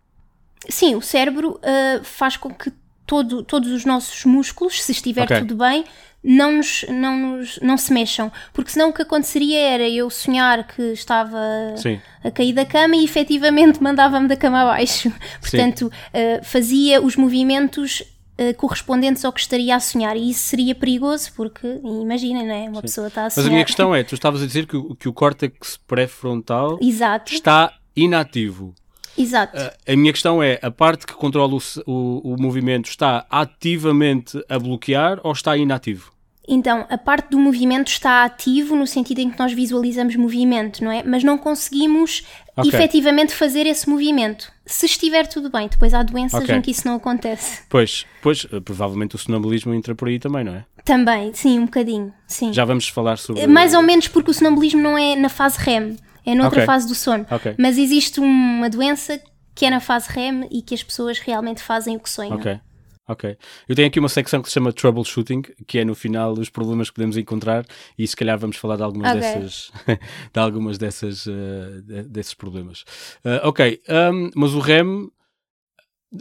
Sim, 0.71 0.95
o 0.95 1.03
cérebro 1.03 1.61
uh, 1.61 2.03
faz 2.03 2.39
com 2.39 2.49
que 2.55 2.73
todo- 3.07 3.43
todos 3.43 3.71
os 3.71 3.85
nossos 3.85 4.25
músculos, 4.25 4.83
se 4.83 4.93
estiver 4.93 5.25
Ok. 5.25 5.41
tudo 5.41 5.57
bem, 5.57 5.85
não, 6.27 6.57
nos, 6.57 6.85
não, 6.89 7.17
nos- 7.37 7.59
não 7.63 7.77
se 7.79 7.93
mexam. 7.93 8.33
Porque 8.53 8.71
senão 8.73 8.89
o 8.91 8.93
que 8.93 9.03
aconteceria 9.03 9.61
era 9.61 9.89
eu 9.89 10.11
sonhar 10.11 10.67
que 10.67 10.83
estava 10.93 11.39
Sim. 11.77 12.01
a 12.25 12.31
cair 12.31 12.53
da 12.53 12.65
cama 12.67 12.97
e 12.97 13.05
efetivamente 13.05 13.81
mandava-me 13.83 14.27
da 14.27 14.37
cama 14.37 14.63
abaixo. 14.63 15.13
Portanto, 15.41 15.83
uh, 15.87 16.45
fazia 16.45 17.01
os 17.01 17.15
movimentos 17.17 18.01
uh, 18.01 18.55
correspondentes 18.57 19.25
ao 19.25 19.33
que 19.33 19.41
estaria 19.41 19.77
a 19.77 19.81
sonhar. 19.81 20.17
E 20.17 20.31
isso 20.31 20.41
seria 20.41 20.75
perigoso 20.75 21.31
porque, 21.37 21.67
imaginem, 21.85 22.47
não 22.47 22.55
é? 22.55 22.69
Uma 22.69 22.83
pessoa 22.83 23.07
está 23.07 23.21
a 23.21 23.25
Mas 23.25 23.35
sonhar. 23.35 23.49
a 23.49 23.53
minha 23.53 23.65
questão 23.65 23.95
é, 23.95 24.03
tu 24.03 24.15
estavas 24.15 24.43
a 24.43 24.47
dizer 24.47 24.67
que, 24.67 24.77
o- 24.77 24.95
que 24.97 25.09
o 25.09 25.13
córtex 25.13 25.79
pré-frontal 25.87 26.79
está 27.31 27.73
inativo. 27.95 28.75
exato. 29.17 29.57
A 29.89 29.97
minha 29.97 30.13
questão 30.13 30.43
é, 30.43 30.59
a 30.61 30.71
parte 30.71 31.07
que 31.07 31.15
controla 31.15 31.55
o, 31.55 31.61
o- 31.87 32.35
o 32.35 32.37
movimento 32.43 32.89
está 32.91 33.25
ativamente 33.31 34.39
a 34.49 34.59
bloquear 34.59 35.19
ou 35.23 35.33
está 35.33 35.57
inativo? 35.57 36.13
Então, 36.49 36.87
a 36.89 36.97
parte 36.97 37.31
do 37.31 37.39
movimento 37.39 37.89
está 37.89 38.25
ativo 38.25 38.77
no 38.77 38.87
sentido 38.87 39.19
em 39.19 39.31
que 39.31 39.39
nós 39.39 39.53
visualizamos 39.53 40.15
movimento, 40.15 40.83
não 40.85 40.91
é? 40.93 41.03
Mas 41.03 41.25
não 41.25 41.37
conseguimos 41.37 42.25
Ok. 42.57 42.73
efetivamente 42.73 43.35
fazer 43.35 43.67
esse 43.67 43.89
movimento. 43.89 44.53
Se 44.65 44.87
estiver 44.87 45.27
tudo 45.27 45.51
bem, 45.51 45.69
depois 45.69 45.93
há 45.93 46.03
doenças 46.03 46.45
Ok. 46.45 46.55
em 46.55 46.61
que 46.61 46.71
isso 46.71 46.87
não 46.87 46.95
acontece. 46.97 47.63
Pois, 47.69 48.07
pois, 48.23 48.47
eh, 48.53 48.61
provavelmente 48.61 49.15
o 49.17 49.19
sonambulismo 49.19 49.75
entra 49.75 49.95
por 49.95 50.09
aí 50.09 50.19
também, 50.19 50.45
não 50.45 50.55
é? 50.55 50.65
Também, 50.85 51.35
sim, 51.35 51.59
um 51.59 51.65
bocadinho, 51.65 52.13
sim. 52.29 52.53
Já 52.53 52.65
vamos 52.65 52.89
falar 52.89 53.19
sobre... 53.19 53.45
Mais 53.49 53.75
ou 53.75 53.83
menos 53.83 54.07
porque 54.07 54.31
o 54.31 54.35
sonambulismo 54.35 54.81
não 54.81 54.97
é 54.97 55.17
na 55.17 55.29
fase 55.29 55.59
REM, 55.59 55.97
é 56.25 56.35
noutra 56.35 56.61
Ok. 56.61 56.67
fase 56.67 56.87
do 56.87 56.95
sono. 56.95 57.27
Mas 57.59 57.77
existe 57.77 58.21
uma 58.21 58.71
doença 58.71 59.21
que 59.55 59.65
é 59.67 59.71
na 59.71 59.81
fase 59.81 60.09
REM 60.11 60.47
e 60.51 60.63
que 60.63 60.75
as 60.75 60.83
pessoas 60.83 61.19
realmente 61.19 61.63
fazem 61.63 61.97
o 61.97 62.01
que 62.01 62.11
sonham. 62.11 62.37
Ok, 62.37 62.61
ok. 63.09 63.37
Eu 63.69 63.75
tenho 63.77 63.89
aqui 63.89 63.99
uma 63.99 64.09
secção 64.09 64.41
que 64.43 64.49
se 64.49 64.55
chama 64.55 64.73
Troubleshooting, 64.73 65.43
que 65.67 65.79
é 65.79 65.85
no 65.85 65.95
final 65.95 66.33
os 66.33 66.49
problemas 66.51 66.89
que 66.89 66.95
podemos 66.97 67.17
encontrar 67.17 67.65
e 67.99 68.07
se 68.07 68.17
calhar 68.17 68.39
vamos 68.39 68.57
falar 68.57 68.77
de 68.77 68.83
algumas 68.83 69.11
Ok. 69.11 69.21
dessas, 69.21 69.71
de 70.33 70.41
algumas 70.41 70.79
dessas, 70.79 71.25
de- 71.25 72.03
desses 72.05 72.35
problemas. 72.35 72.85
Eh, 73.25 73.41
ok, 73.45 73.81
ahm, 73.89 74.31
mas 74.35 74.53
o 74.55 74.59
REM, 74.61 75.09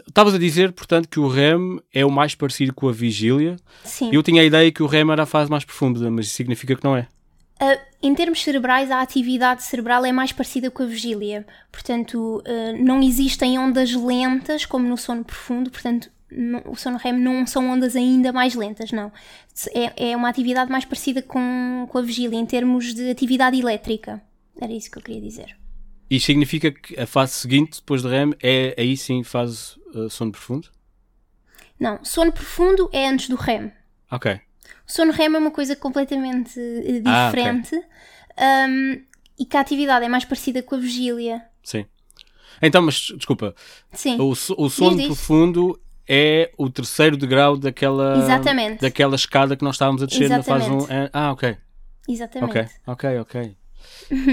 estavas 0.08 0.34
a 0.34 0.38
dizer, 0.40 0.72
portanto, 0.74 1.08
que 1.10 1.20
o 1.20 1.28
REM 1.28 1.80
é 1.94 2.06
o 2.06 2.12
mais 2.12 2.36
parecido 2.36 2.74
com 2.74 2.88
a 2.90 2.92
vigília. 2.92 3.56
Sim. 3.84 4.10
Eu 4.14 4.22
tinha 4.24 4.42
a 4.42 4.46
ideia 4.46 4.72
que 4.72 4.84
o 4.84 4.88
REM 4.88 5.12
era 5.12 5.24
a 5.24 5.28
fase 5.28 5.50
mais 5.50 5.64
profunda, 5.64 6.10
mas 6.12 6.28
isso 6.28 6.36
significa 6.36 6.76
que 6.76 6.84
não 6.84 6.96
é. 6.96 7.08
Uh, 7.62 7.80
em 8.04 8.14
termos 8.14 8.44
cerebrais, 8.44 8.92
a 8.92 9.00
atividade 9.02 9.64
cerebral 9.64 10.04
é 10.06 10.12
mais 10.12 10.34
parecida 10.34 10.70
com 10.70 10.84
a 10.84 10.86
vigília. 10.88 11.46
Portanto, 11.72 12.44
uh, 12.46 12.84
não 12.84 13.02
existem 13.02 13.58
ondas 13.58 13.94
lentas 13.94 14.66
como 14.66 14.86
no 14.90 14.98
sono 14.98 15.24
profundo. 15.24 15.72
Portanto, 15.72 16.10
o 16.66 16.76
sono 16.76 16.98
REM 16.98 17.14
não 17.20 17.46
são 17.46 17.70
ondas 17.70 17.96
ainda 17.96 18.34
mais 18.34 18.56
lentas, 18.56 18.92
não. 18.92 19.12
É, 19.74 20.12
é 20.12 20.18
uma 20.18 20.30
atividade 20.30 20.72
mais 20.72 20.84
parecida 20.86 21.22
com, 21.22 21.88
com 21.90 21.98
a 21.98 22.02
vigília 22.02 22.38
em 22.38 22.46
termos 22.46 22.94
de 22.94 23.10
atividade 23.10 23.60
elétrica. 23.60 24.22
Era 24.60 24.74
isso 24.74 24.90
que 24.90 24.98
eu 24.98 25.02
queria 25.04 25.22
dizer. 25.22 25.56
E 26.10 26.20
significa 26.20 26.72
que 26.72 27.00
a 27.00 27.06
fase 27.08 27.34
seguinte, 27.34 27.80
depois 27.80 28.02
do 28.02 28.10
REM, 28.10 28.34
é 28.42 28.76
aí 28.78 28.96
sim 28.96 29.24
fase 29.24 29.76
eh, 29.94 30.08
sono 30.10 30.32
profundo? 30.32 30.70
Não, 31.80 32.00
sono 32.04 32.32
profundo 32.32 32.90
é 32.94 33.08
antes 33.08 33.28
do 33.28 33.36
REM. 33.36 33.72
Ok. 34.12 34.34
O 34.88 34.92
sono 34.92 35.12
REM 35.12 35.34
é 35.36 35.38
uma 35.38 35.52
coisa 35.52 35.76
completamente 35.76 36.60
eh, 36.60 37.02
Ah, 37.06 37.30
ok. 37.30 37.42
diferente. 37.44 37.76
um, 38.38 39.02
e 39.38 39.46
que 39.46 39.58
a 39.58 39.60
atividade 39.60 40.06
é 40.06 40.08
mais 40.10 40.24
parecida 40.24 40.62
com 40.64 40.76
a 40.76 40.78
vigília. 40.78 41.44
Sim. 41.64 41.86
Então, 42.62 42.82
mas 42.82 42.96
desculpa, 43.18 43.54
Sim. 43.92 44.18
O, 44.20 44.30
o 44.30 44.70
sono 44.70 45.04
profundo 45.08 45.78
é 46.08 46.52
o 46.58 46.70
terceiro 46.70 47.18
degrau 47.18 47.58
daquela, 47.58 48.18
Exatamente. 48.18 48.82
daquela 48.82 49.16
escada 49.16 49.56
que 49.56 49.64
nós 49.64 49.76
estávamos 49.76 50.04
a 50.04 50.06
descer 50.06 50.30
na 50.30 50.44
fase 50.44 50.70
1. 50.70 50.78
Exatamente. 50.78 51.10
ah, 51.14 51.32
ok. 51.32 51.58
Exatamente. 52.08 52.50
Ok, 52.52 52.66
ok, 52.88 53.20
ok. 53.20 53.56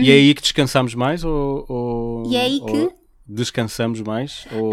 E 0.00 0.10
é 0.10 0.14
aí 0.14 0.34
que 0.34 0.42
descansamos 0.42 0.94
mais? 0.94 1.24
Ou, 1.24 1.64
ou- 1.68 2.26
E 2.30 2.36
é 2.36 2.40
aí 2.42 2.58
ou 2.60 2.66
que- 2.66 2.90
descansamos 3.26 4.00
mais? 4.00 4.46
Ou, 4.52 4.72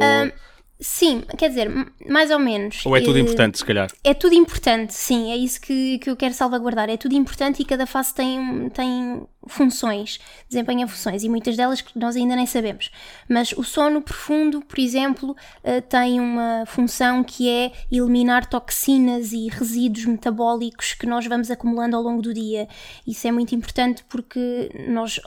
Sim, 0.81 1.23
quer 1.37 1.49
dizer, 1.49 1.69
mais 2.07 2.31
ou 2.31 2.39
menos. 2.39 2.85
ou 2.85 2.95
é 2.95 3.01
tudo 3.01 3.17
Eh, 3.17 3.21
importante, 3.21 3.57
se 3.57 3.65
calhar? 3.65 3.91
É 4.01 4.13
tudo 4.13 4.33
importante, 4.33 4.93
sim, 4.93 5.29
é 5.29 5.35
isso 5.35 5.59
que, 5.59 5.99
que 5.99 6.09
eu 6.09 6.15
quero 6.15 6.33
salvaguardar. 6.33 6.89
É 6.89 6.95
tudo 6.95 7.15
importante 7.15 7.61
e 7.61 7.65
cada 7.65 7.85
fase 7.85 8.13
tem, 8.13 8.69
tem 8.69 9.27
funções, 9.45 10.19
desempenha 10.47 10.87
funções 10.87 11.21
e 11.23 11.27
muitas 11.27 11.57
delas 11.57 11.81
que 11.81 11.99
nós 11.99 12.15
ainda 12.15 12.33
nem 12.33 12.45
sabemos. 12.45 12.91
Mas 13.27 13.51
o 13.51 13.61
sono 13.63 14.01
profundo, 14.01 14.61
por 14.61 14.79
exemplo, 14.79 15.35
eh, 15.65 15.81
tem 15.81 16.17
uma 16.21 16.63
função 16.65 17.25
que 17.25 17.49
é 17.49 17.73
eliminar 17.91 18.45
toxinas 18.45 19.33
e 19.33 19.49
resíduos 19.49 20.05
metabólicos 20.05 20.93
que 20.93 21.05
nós 21.05 21.25
vamos 21.27 21.51
acumulando 21.51 21.97
ao 21.97 22.01
longo 22.01 22.21
do 22.21 22.33
dia. 22.33 22.69
Isso 23.05 23.27
é 23.27 23.31
muito 23.33 23.53
importante 23.53 24.05
porque 24.07 24.71
nós 24.87 25.19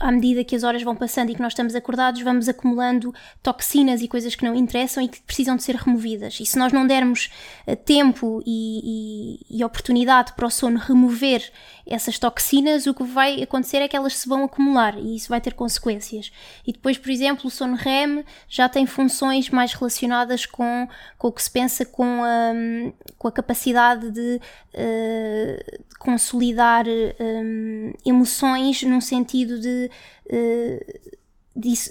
à 0.00 0.10
medida 0.10 0.42
que 0.44 0.54
as 0.56 0.62
horas 0.64 0.82
vão 0.82 0.94
passando 0.96 1.30
e 1.30 1.34
que 1.34 1.40
nós 1.40 1.52
estamos 1.52 1.74
acordados, 1.74 2.20
vamos 2.22 2.48
acumulando 2.48 3.14
toxinas 3.42 4.02
e 4.02 4.08
coisas 4.08 4.34
que 4.34 4.44
não 4.44 4.54
interessam 4.54 5.02
e 5.02 5.08
que 5.08 5.20
precisam 5.22 5.56
de 5.56 5.62
ser 5.62 5.76
removidas. 5.76 6.38
E 6.40 6.46
se 6.46 6.58
nós 6.58 6.72
não 6.72 6.86
dermos 6.86 7.30
eh, 7.66 7.76
tempo 7.76 8.42
e, 8.44 9.38
e- 9.50 9.58
e 9.58 9.64
oportunidade 9.64 10.32
para 10.34 10.46
o 10.46 10.50
sono 10.50 10.78
remover 10.78 11.50
essas 11.86 12.18
toxinas, 12.18 12.86
o 12.86 12.94
que 12.94 13.02
vai 13.04 13.42
acontecer 13.42 13.78
é 13.78 13.88
que 13.88 13.96
elas 13.96 14.16
se 14.16 14.28
vão 14.28 14.44
acumular 14.44 14.98
e 14.98 15.16
isso 15.16 15.28
vai 15.28 15.40
ter 15.40 15.52
consequências. 15.54 16.32
E 16.66 16.72
depois, 16.72 16.96
por 16.96 17.10
exemplo, 17.10 17.46
o 17.46 17.50
sono 17.50 17.76
REM 17.76 18.24
já 18.48 18.68
tem 18.68 18.86
funções 18.86 19.50
mais 19.50 19.72
relacionadas 19.74 20.46
com, 20.46 20.88
com 21.18 21.28
o 21.28 21.32
que 21.32 21.42
se 21.42 21.50
pensa 21.50 21.84
com 21.84 22.22
a, 22.24 22.52
com 23.18 23.28
a 23.28 23.32
capacidade 23.32 24.10
de 24.10 24.40
eh, 24.72 25.80
consolidar 25.98 26.86
eh, 26.88 27.92
emoções 28.04 28.82
num 28.82 29.00
sentido 29.00 29.58
de. 29.60 29.90
disso- 31.56 31.90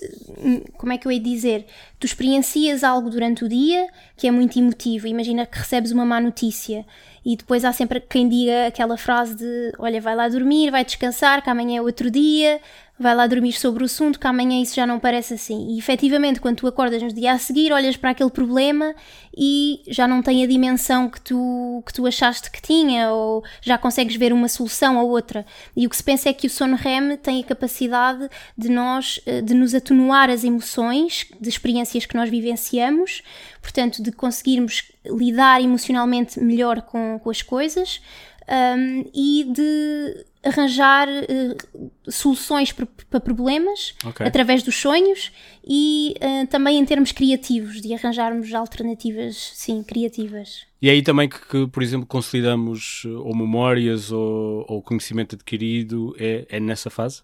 como 0.78 0.92
é 0.92 0.98
que 0.98 1.08
eu 1.08 1.12
de 1.12 1.20
dizer? 1.20 1.66
Tu 2.00 2.06
experiencias 2.06 2.84
algo 2.84 3.10
durante 3.10 3.46
o 3.46 3.50
dia 3.50 3.88
que 4.18 4.28
é 4.28 4.32
muito 4.32 4.60
emotivo. 4.60 5.08
Imagina 5.08 5.46
que 5.46 5.58
recebes 5.58 5.92
uma 5.92 6.06
má 6.06 6.20
notícia 6.20 6.86
e 7.26 7.36
depois 7.38 7.64
há 7.64 7.72
sempre 7.72 8.00
quem 8.02 8.28
diga 8.28 8.68
aquela 8.68 8.98
frase 8.98 9.36
de: 9.36 9.72
Olha, 9.78 10.02
vai 10.02 10.16
lá 10.16 10.28
dormir, 10.28 10.72
vai 10.72 10.84
descansar, 10.84 11.42
que 11.42 11.50
amanhã 11.50 11.78
é 11.78 11.82
outro 11.82 12.12
dia, 12.12 12.60
vai 13.00 13.16
lá 13.16 13.26
dormir 13.26 13.54
sobre 13.54 13.84
o 13.84 13.86
assunto, 13.86 14.20
que 14.20 14.28
amanhã 14.28 14.62
isso 14.62 14.76
já 14.76 14.86
não 14.86 15.00
parece 15.00 15.34
assim. 15.34 15.74
E 15.74 15.80
efetivamente, 15.80 16.40
quando 16.40 16.58
tu 16.58 16.68
acordas 16.68 17.02
no 17.02 17.12
dia 17.12 17.34
a 17.34 17.38
seguir, 17.38 17.72
olhas 17.72 17.98
para 17.98 18.12
aquele 18.12 18.30
problema 18.30 18.94
e 19.36 19.82
já 19.88 20.08
não 20.08 20.22
tem 20.22 20.44
a 20.44 20.48
dimensão 20.48 21.10
que 21.10 21.20
tu, 21.20 21.84
que 21.86 21.94
tu 21.94 22.06
achaste 22.06 22.52
que 22.52 22.62
tinha, 22.62 23.10
ou 23.10 23.44
já 23.62 23.78
consegues 23.78 24.16
ver 24.16 24.32
uma 24.32 24.48
solução 24.48 24.98
ou 24.98 25.10
outra. 25.10 25.46
E 25.76 25.88
o 25.88 25.90
que 25.90 25.98
se 25.98 26.04
pensa 26.04 26.30
é 26.30 26.34
que 26.34 26.48
o 26.48 26.50
sono 26.50 26.76
REM 26.76 27.18
tem 27.18 27.42
a 27.42 27.46
capacidade 27.46 28.30
de 28.58 28.70
nós, 28.70 29.20
eh, 29.26 29.42
de 29.42 29.54
nos 29.54 29.74
atenuar 29.74 30.30
as 30.30 30.44
emoções, 30.44 31.28
de 31.40 31.50
experiências 31.50 32.06
que 32.06 32.16
nós 32.16 32.30
vivenciamos, 32.30 33.24
portanto, 33.64 34.04
de 34.04 34.12
conseguirmos 34.12 34.92
lidar 35.06 35.62
emocionalmente 35.62 36.40
melhor 36.40 36.82
com, 36.82 37.18
com 37.18 37.30
as 37.30 37.42
coisas 37.42 38.02
um, 38.78 39.10
e 39.16 39.46
de 39.46 40.26
arranjar 40.44 41.08
eh, 41.08 41.56
soluções 42.10 42.74
para, 42.74 43.20
problemas 43.22 43.96
Ok. 44.06 44.26
através 44.26 44.62
dos 44.62 44.76
sonhos 44.76 45.32
e 45.66 46.16
eh, 46.20 46.46
também 46.48 46.78
em 46.78 46.84
termos 46.84 47.14
criativos, 47.14 47.80
de 47.80 47.94
arranjarmos 47.94 48.54
alternativas, 48.54 49.54
sim, 49.56 49.82
criativas. 49.82 50.66
E 50.82 50.90
é 50.90 50.92
aí 50.92 51.02
também 51.02 51.30
que, 51.30 51.40
que, 51.48 51.66
por 51.68 51.82
exemplo, 51.82 52.06
consolidamos 52.06 53.04
eh, 53.06 53.10
ou 53.10 53.34
memórias 53.34 54.12
ou, 54.12 54.66
ou 54.68 54.82
conhecimento 54.82 55.36
adquirido 55.36 56.14
é, 56.20 56.46
é 56.50 56.60
nessa 56.60 56.90
fase? 56.90 57.24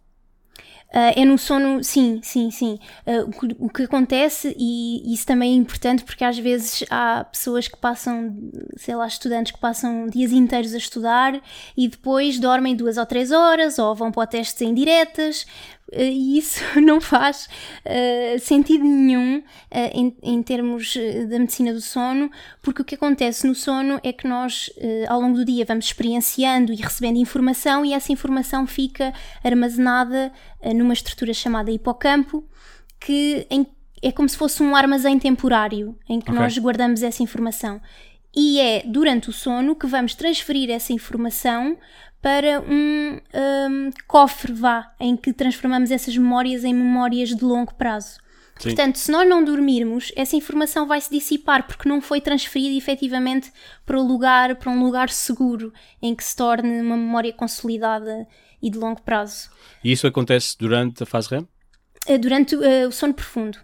Ah, 0.91 1.13
é 1.15 1.23
no 1.23 1.37
sono, 1.37 1.83
sim, 1.83 2.19
sim, 2.23 2.49
sim. 2.49 2.79
Ah, 3.05 3.23
o, 3.59 3.69
que, 3.69 3.83
acontece, 3.83 4.55
e 4.57 5.13
isso 5.13 5.25
também 5.25 5.53
é 5.53 5.55
importante 5.55 6.03
porque 6.03 6.23
às 6.23 6.37
vezes 6.39 6.83
há 6.89 7.23
pessoas 7.25 7.67
que 7.67 7.77
passam, 7.77 8.35
sei 8.75 8.95
lá, 8.95 9.05
estudantes 9.05 9.51
que 9.51 9.59
passam 9.59 10.07
dias 10.07 10.31
inteiros 10.31 10.73
a 10.73 10.77
estudar 10.77 11.39
e 11.77 11.87
depois 11.87 12.39
dormem 12.39 12.75
duas 12.75 12.97
ou 12.97 13.05
três 13.05 13.31
horas 13.31 13.77
ou 13.77 13.93
vão 13.93 14.11
para 14.11 14.23
o 14.23 14.27
teste 14.27 14.65
em 14.65 14.73
diretas. 14.73 15.45
Ah, 15.93 16.01
E 16.03 16.37
isso 16.37 16.61
não 16.81 16.99
faz 17.01 17.47
ah, 17.85 18.37
sentido 18.39 18.83
nenhum 18.83 19.43
ah, 19.71 19.79
em, 19.93 20.15
em 20.23 20.41
termos 20.43 20.95
da 21.29 21.39
medicina 21.39 21.73
do 21.73 21.81
sono, 21.81 22.29
porque 22.61 22.81
o 22.81 22.85
que 22.85 22.95
acontece 22.95 23.45
no 23.47 23.55
sono 23.55 23.99
é 24.03 24.11
que 24.13 24.27
nós, 24.27 24.69
ah, 25.07 25.13
ao 25.13 25.21
longo 25.21 25.37
do 25.37 25.45
dia, 25.45 25.65
vamos 25.65 25.85
experienciando 25.85 26.71
e 26.73 26.75
recebendo 26.75 27.17
informação 27.17 27.85
e 27.85 27.93
essa 27.93 28.11
informação 28.11 28.65
fica 28.67 29.13
armazenada 29.43 30.31
eh, 30.61 30.73
numa 30.73 30.93
estrutura 30.93 31.33
chamada 31.33 31.71
hipocampo, 31.71 32.43
que 32.99 33.45
em- 33.49 33.67
é 34.01 34.11
como 34.11 34.29
se 34.29 34.37
fosse 34.37 34.63
um 34.63 34.75
armazém 34.75 35.19
temporário 35.19 35.97
em 36.07 36.19
que 36.21 36.29
Ok. 36.31 36.41
nós 36.41 36.57
guardamos 36.57 37.03
essa 37.03 37.21
informação. 37.21 37.81
E 38.35 38.59
é 38.59 38.83
durante 38.85 39.29
o 39.29 39.33
sono 39.33 39.75
que 39.75 39.87
vamos 39.87 40.13
transferir 40.15 40.69
essa 40.69 40.93
informação 40.93 41.77
para 42.21 42.59
um 42.61 43.17
hum, 43.33 43.89
cofre, 44.07 44.51
vá, 44.51 44.93
em 44.99 45.15
que 45.15 45.31
transformamos 45.31 45.91
essas 45.91 46.15
memórias 46.17 46.63
em 46.63 46.73
memórias 46.73 47.29
de 47.29 47.43
longo 47.43 47.73
prazo. 47.75 48.17
Sim. 48.59 48.69
Portanto, 48.69 48.97
se 48.97 49.09
nós 49.09 49.27
não 49.27 49.43
dormirmos, 49.43 50.11
essa 50.17 50.35
informação 50.35 50.85
vai 50.85 50.99
se 50.99 51.09
dissipar 51.09 51.65
porque 51.65 51.87
não 51.87 52.01
foi 52.01 52.19
transferida 52.19 52.75
efetivamente 52.75 53.51
para, 53.85 53.97
o 53.97 54.05
lugar, 54.05 54.57
para 54.57 54.69
um 54.69 54.83
lugar 54.83 55.09
seguro 55.09 55.71
em 56.01 56.13
que 56.13 56.23
se 56.23 56.35
torne 56.35 56.81
uma 56.81 56.97
memória 56.97 57.31
consolidada 57.31 58.27
e 58.61 58.69
de 58.69 58.77
longo 58.77 59.01
prazo. 59.01 59.49
E 59.81 59.93
isso 59.93 60.05
acontece 60.05 60.57
durante 60.57 61.03
a 61.03 61.05
fase 61.05 61.29
REM? 61.29 61.47
Eh, 62.05 62.17
Durante 62.17 62.55
eh, 62.55 62.85
o 62.85 62.91
sono 62.91 63.13
profundo. 63.13 63.57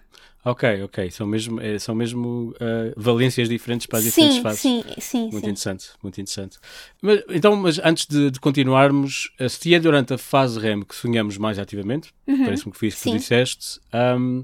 Ok, 0.46 0.84
ok. 0.84 1.10
São 1.12 1.26
mesmo, 1.26 1.60
eh, 1.60 1.80
são 1.80 1.96
mesmo 1.96 2.54
eh, 2.60 2.94
valências 2.96 3.50
diferentes 3.50 3.88
para 3.88 3.98
as 3.98 4.04
sim, 4.06 4.12
diferentes 4.12 4.38
fases. 4.38 4.60
sim, 4.62 4.84
sim, 5.00 5.30
Muito 5.32 5.44
sim. 5.46 5.50
interessante, 5.50 5.88
muito 6.04 6.22
interessante. 6.22 6.58
Mas, 7.02 7.24
então, 7.30 7.56
mas 7.56 7.80
antes 7.80 8.06
de, 8.06 8.30
de 8.30 8.40
continuarmos, 8.40 9.32
eh, 9.40 9.50
se 9.50 9.74
é 9.74 9.80
durante 9.80 10.14
a 10.14 10.18
fase 10.20 10.60
REM 10.60 10.84
que 10.84 10.94
sonhamos 10.96 11.38
mais 11.40 11.58
ativamente, 11.58 12.14
parece-me 12.46 12.72
que 12.72 12.78
foi 12.78 12.90
isso 12.90 12.98
que 12.98 13.04
tu 13.04 13.10
Uhum. 13.10 13.14
Sim. 13.14 13.18
disseste, 13.18 13.80
ahm, 13.92 14.44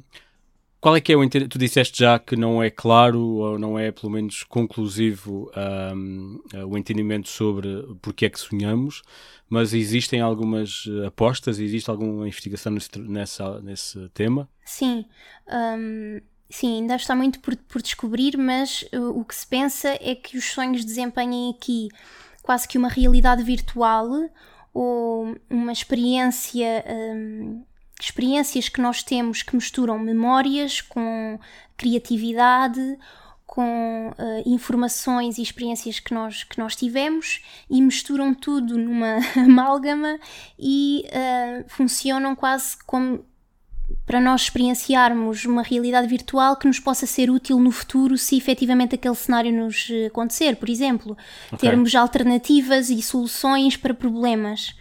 qual 0.82 0.96
é 0.96 1.00
que 1.00 1.14
é 1.14 1.16
o? 1.16 1.30
Tu 1.30 1.60
disseste 1.60 2.00
já 2.00 2.18
que 2.18 2.36
não 2.36 2.62
é 2.62 2.72
claro 2.72 3.22
ou 3.22 3.60
não 3.60 3.78
é, 3.78 3.92
pelo 3.92 4.12
menos, 4.12 4.44
conclusivo 4.44 5.52
ahm, 5.56 6.40
eh, 6.52 6.66
o 6.66 6.76
entendimento 6.76 7.30
sobre 7.30 7.70
porque 8.02 8.26
é 8.26 8.30
que 8.30 8.40
sonhamos, 8.40 9.04
mas 9.48 9.76
existem 9.76 10.20
algumas 10.20 10.86
eh, 10.88 11.06
apostas, 11.06 11.60
existe 11.60 11.88
alguma 11.88 12.28
investigação 12.28 12.72
nesse, 12.72 13.00
nessa, 13.00 13.62
nesse 13.62 14.10
tema? 14.10 14.50
Sim, 14.66 15.06
hum, 15.48 16.20
sim, 16.50 16.82
ainda 16.82 16.96
está 16.96 17.16
muito 17.16 17.40
por, 17.42 17.56
por 17.56 17.82
descobrir, 17.82 18.36
mas 18.36 18.82
uh, 18.92 19.20
o 19.20 19.24
que 19.24 19.36
se 19.36 19.46
pensa 19.46 19.90
é 20.02 20.16
que 20.16 20.36
os 20.36 20.46
sonhos 20.46 20.84
desempenhem 20.84 21.52
aqui 21.52 21.90
quase 22.42 22.68
que 22.68 22.80
uma 22.80 22.90
realidade 22.90 23.44
virtual 23.44 24.10
ou 24.74 25.36
uma 25.48 25.72
experiência, 25.72 26.84
hum, 26.90 27.64
experiências 28.06 28.70
que 28.70 28.82
nós 28.82 29.04
temos 29.04 29.44
que 29.44 29.56
misturam 29.56 29.98
memórias 30.00 30.82
com 30.82 31.40
criatividade, 31.78 32.98
com 33.46 34.14
uh, 34.18 34.44
informações 34.46 35.38
e 35.38 35.42
experiências 35.42 36.00
que 36.00 36.14
nós, 36.14 36.44
que 36.44 36.58
nós 36.58 36.76
tivemos 36.76 37.44
e 37.70 37.82
misturam 37.82 38.34
tudo 38.34 38.78
numa 38.78 39.18
amálgama 39.36 40.18
e 40.58 41.06
uh, 41.08 41.66
funcionam 41.68 42.36
quase 42.36 42.78
como 42.86 43.26
para 44.06 44.22
nós 44.22 44.44
experienciarmos 44.44 45.46
uma 45.46 45.62
realidade 45.62 46.08
virtual 46.08 46.56
que 46.56 46.68
nos 46.68 46.80
possa 46.80 47.06
ser 47.06 47.30
útil 47.30 47.60
no 47.60 47.72
futuro 47.72 48.18
se 48.18 48.38
efetivamente 48.38 48.96
aquele 48.96 49.16
cenário 49.16 49.52
nos 49.52 49.90
eh, 49.92 50.06
acontecer. 50.06 50.56
Por 50.56 50.70
exemplo, 50.70 51.18
termos 51.60 51.94
alternativas 51.94 52.90
e 52.90 53.02
soluções 53.02 53.76
para 53.76 53.94
problemas. 53.94 54.76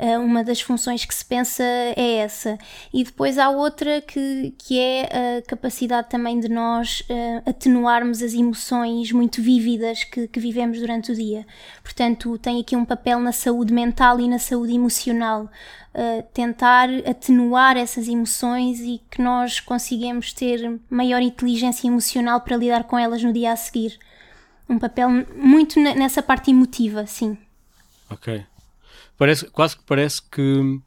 Uh, 0.00 0.18
uma 0.18 0.42
das 0.42 0.62
funções 0.62 1.04
que 1.04 1.14
se 1.14 1.22
pensa 1.22 1.62
é 1.62 2.16
essa. 2.16 2.56
E 2.90 3.04
depois 3.04 3.36
há 3.36 3.50
outra 3.50 4.00
que, 4.00 4.54
que 4.56 4.80
é 4.80 5.38
a 5.38 5.42
capacidade 5.42 6.08
também 6.08 6.40
de 6.40 6.48
nós 6.48 7.00
uh, 7.00 7.42
atenuarmos 7.44 8.22
as 8.22 8.32
emoções 8.32 9.12
muito 9.12 9.42
vívidas 9.42 10.02
que, 10.04 10.26
que 10.26 10.40
vivemos 10.40 10.78
durante 10.78 11.12
o 11.12 11.14
dia. 11.14 11.46
Portanto, 11.82 12.38
tem 12.38 12.58
aqui 12.62 12.74
um 12.74 12.84
papel 12.84 13.20
na 13.20 13.30
saúde 13.30 13.74
mental 13.74 14.18
e 14.18 14.26
na 14.26 14.38
saúde 14.38 14.74
emocional. 14.74 15.50
Uh, 15.94 16.22
tentar 16.32 16.88
atenuar 17.06 17.76
essas 17.76 18.08
emoções 18.08 18.80
e 18.80 19.02
que 19.10 19.20
nós 19.20 19.60
consigamos 19.60 20.32
ter 20.32 20.80
maior 20.88 21.20
inteligência 21.20 21.86
emocional 21.86 22.40
para 22.40 22.56
lidar 22.56 22.84
com 22.84 22.98
elas 22.98 23.22
no 23.22 23.34
dia 23.34 23.52
a 23.52 23.56
seguir. 23.56 23.98
Um 24.66 24.78
papel 24.78 25.10
muito 25.36 25.78
ne- 25.78 25.94
nessa 25.94 26.22
parte 26.22 26.50
emotiva, 26.50 27.06
sim. 27.06 27.36
Ok. 28.08 28.46
Parece, 29.20 29.44
quase 29.50 29.76
que 29.76 29.82
parece 29.84 30.22
que, 30.22 30.80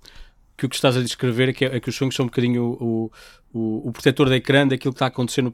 que 0.58 0.66
o 0.66 0.70
que 0.70 0.76
estás 0.76 0.98
a 0.98 1.02
descrever 1.02 1.50
é 1.50 1.54
que, 1.54 1.66
é 1.66 1.80
que 1.80 1.90
os 1.90 1.96
sonhos 1.96 2.16
são 2.16 2.26
um 2.26 2.30
bocadinho 2.30 2.64
o, 2.64 3.12
o, 3.54 3.88
o 3.90 3.92
protetor 3.92 4.28
da 4.28 4.36
ecrã 4.36 4.68
daquilo 4.68 4.92
que 4.92 4.96
está 4.96 5.06
a 5.06 5.10
acontecer 5.10 5.44
no, 5.44 5.52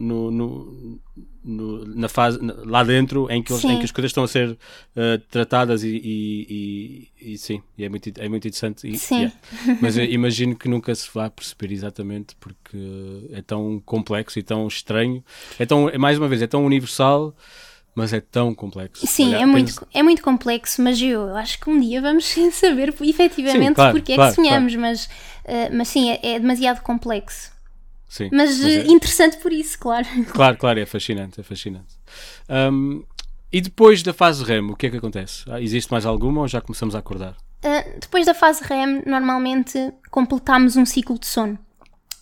no, 0.00 0.30
no, 0.32 1.00
no- 1.44 1.84
na 1.94 2.08
fase, 2.08 2.40
lá 2.64 2.82
dentro, 2.82 3.30
em 3.30 3.40
que, 3.40 3.52
eles- 3.52 3.62
em 3.64 3.78
que 3.78 3.84
as 3.84 3.92
coisas 3.92 4.10
estão 4.10 4.24
a 4.24 4.28
ser 4.28 4.58
eh, 4.96 5.20
tratadas 5.30 5.84
e, 5.84 5.88
e, 5.96 7.08
e- 7.22 7.32
e 7.34 7.38
sim, 7.38 7.62
e 7.78 7.84
é, 7.84 7.88
muito, 7.88 8.08
é 8.18 8.28
muito 8.28 8.48
interessante. 8.48 8.98
Sim. 8.98 9.14
yeah. 9.14 9.36
Mas 9.80 9.96
imagino 9.96 10.56
que 10.56 10.68
nunca 10.68 10.92
se 10.96 11.08
vá 11.14 11.30
perceber 11.30 11.72
exatamente 11.72 12.34
porque 12.40 12.76
é 13.32 13.40
tão 13.42 13.80
complexo 13.86 14.40
e 14.40 14.42
tão 14.42 14.66
estranho. 14.66 15.24
É 15.56 15.64
tão, 15.64 15.88
é, 15.88 15.96
mais 15.96 16.18
uma 16.18 16.26
vez, 16.26 16.42
é 16.42 16.48
tão 16.48 16.66
universal, 16.66 17.32
mas 17.98 18.12
é 18.12 18.20
tão 18.20 18.54
complexo. 18.54 19.04
Sim, 19.06 19.34
é, 19.34 19.44
muito, 19.44 19.74
penso- 19.74 19.86
é 19.92 20.02
muito 20.04 20.22
complexo, 20.22 20.80
mas 20.80 21.02
eu 21.02 21.36
acho 21.36 21.58
que 21.58 21.68
um 21.68 21.80
dia 21.80 22.00
vamos 22.00 22.32
saber 22.54 22.94
efetivamente 23.00 23.66
Sim, 23.68 23.74
claro, 23.74 23.92
porque 23.96 24.12
é 24.12 24.14
claro, 24.14 24.30
que 24.30 24.36
sonhamos, 24.36 24.74
mas, 24.76 25.08
eh, 25.44 25.68
mas 25.70 25.88
sim, 25.88 26.08
é, 26.10 26.20
é 26.22 26.38
demasiado 26.38 26.80
complexo. 26.82 27.50
sim, 28.08 28.28
Mas, 28.32 28.62
é- 28.62 28.82
eh, 28.82 28.84
interessante 28.86 29.38
por 29.38 29.52
isso, 29.52 29.76
claro. 29.78 30.06
Claro, 30.32 30.56
claro, 30.56 30.78
é 30.78 30.86
fascinante, 30.86 31.40
é 31.40 31.42
fascinante. 31.42 31.96
Ahm, 32.48 33.02
e 33.52 33.60
depois 33.60 34.02
da 34.02 34.12
fase 34.12 34.44
REM, 34.44 34.70
o 34.70 34.76
que 34.76 34.86
é 34.86 34.90
que 34.90 34.96
acontece? 34.98 35.44
Ah, 35.50 35.60
existe 35.60 35.90
mais 35.90 36.06
alguma 36.06 36.42
ou 36.42 36.48
já 36.48 36.60
começamos 36.60 36.94
a 36.94 37.00
acordar? 37.00 37.36
Uh, 37.64 37.98
depois 38.00 38.24
da 38.26 38.34
fase 38.34 38.62
REM, 38.62 39.02
normalmente 39.06 39.92
completamos 40.10 40.76
um 40.76 40.86
ciclo 40.86 41.18
de 41.18 41.26
sono. 41.26 41.58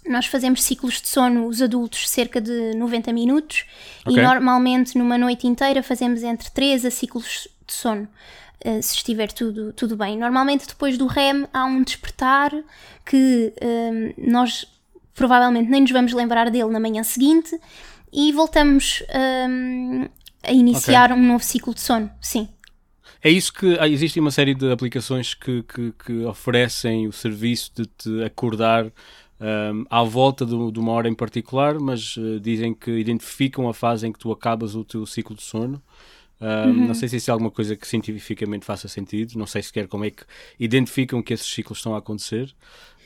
Nós 0.08 0.26
fazemos 0.26 0.62
ciclos 0.62 1.00
de 1.00 1.08
sono, 1.08 1.46
os 1.46 1.60
adultos, 1.60 2.08
cerca 2.08 2.40
de 2.40 2.74
90 2.74 3.12
minutos, 3.12 3.64
Ok. 4.04 4.16
e 4.16 4.22
normalmente 4.22 4.96
numa 4.96 5.18
noite 5.18 5.46
inteira 5.46 5.82
fazemos 5.82 6.22
entre 6.22 6.50
3 6.50 6.84
a 6.84 6.90
ciclos 6.90 7.48
de 7.66 7.72
sono, 7.72 8.08
uh, 8.64 8.82
se 8.82 8.94
estiver 8.96 9.32
tudo, 9.32 9.72
tudo 9.72 9.96
bem. 9.96 10.16
Normalmente 10.16 10.66
depois 10.66 10.96
do 10.96 11.06
REM 11.06 11.46
há 11.52 11.64
um 11.64 11.82
despertar 11.82 12.52
que 13.04 13.52
um, 13.62 14.30
nós 14.30 14.66
provavelmente 15.14 15.70
nem 15.70 15.80
nos 15.80 15.90
vamos 15.90 16.12
lembrar 16.12 16.50
dele 16.50 16.70
na 16.70 16.78
manhã 16.78 17.02
seguinte 17.02 17.58
e 18.12 18.32
voltamos 18.32 19.02
um, 19.48 20.06
a 20.42 20.52
iniciar 20.52 21.10
um 21.12 21.22
novo 21.22 21.42
ciclo 21.42 21.74
de 21.74 21.80
sono, 21.80 22.10
sim. 22.20 22.48
É 23.22 23.30
isso 23.30 23.52
que 23.52 23.76
ah, 23.80 23.88
existe 23.88 24.20
uma 24.20 24.30
série 24.30 24.54
de 24.54 24.70
aplicações 24.70 25.34
que, 25.34 25.62
que, 25.64 25.92
que 25.92 26.24
oferecem 26.24 27.08
o 27.08 27.12
serviço 27.12 27.72
de 27.74 27.86
te 27.86 28.22
acordar 28.22 28.86
ahm, 29.40 29.84
à 29.90 30.02
volta 30.02 30.44
do- 30.46 30.70
de 30.72 30.78
uma 30.78 30.92
hora 30.92 31.08
em 31.08 31.14
particular, 31.14 31.78
mas 31.78 32.16
eh, 32.18 32.38
dizem 32.40 32.72
que 32.74 32.90
identificam 32.90 33.68
a 33.68 33.74
fase 33.74 34.06
em 34.06 34.12
que 34.12 34.18
tu 34.18 34.30
acabas 34.32 34.74
o 34.74 34.84
teu 34.84 35.04
ciclo 35.06 35.34
de 35.36 35.42
sono. 35.42 35.82
Uhum. 36.38 36.86
Não 36.88 36.94
sei 36.94 37.08
se 37.08 37.16
isso 37.16 37.30
é 37.30 37.32
alguma 37.32 37.50
coisa 37.50 37.74
que 37.74 37.88
cientificamente 37.88 38.66
faça 38.66 38.88
sentido, 38.88 39.38
não 39.38 39.46
sei 39.46 39.62
sequer 39.62 39.88
como 39.88 40.04
é 40.04 40.10
que 40.10 40.22
identificam 40.60 41.22
que 41.22 41.32
esses 41.32 41.46
ciclos 41.46 41.78
estão 41.78 41.94
a 41.94 41.98
acontecer, 41.98 42.54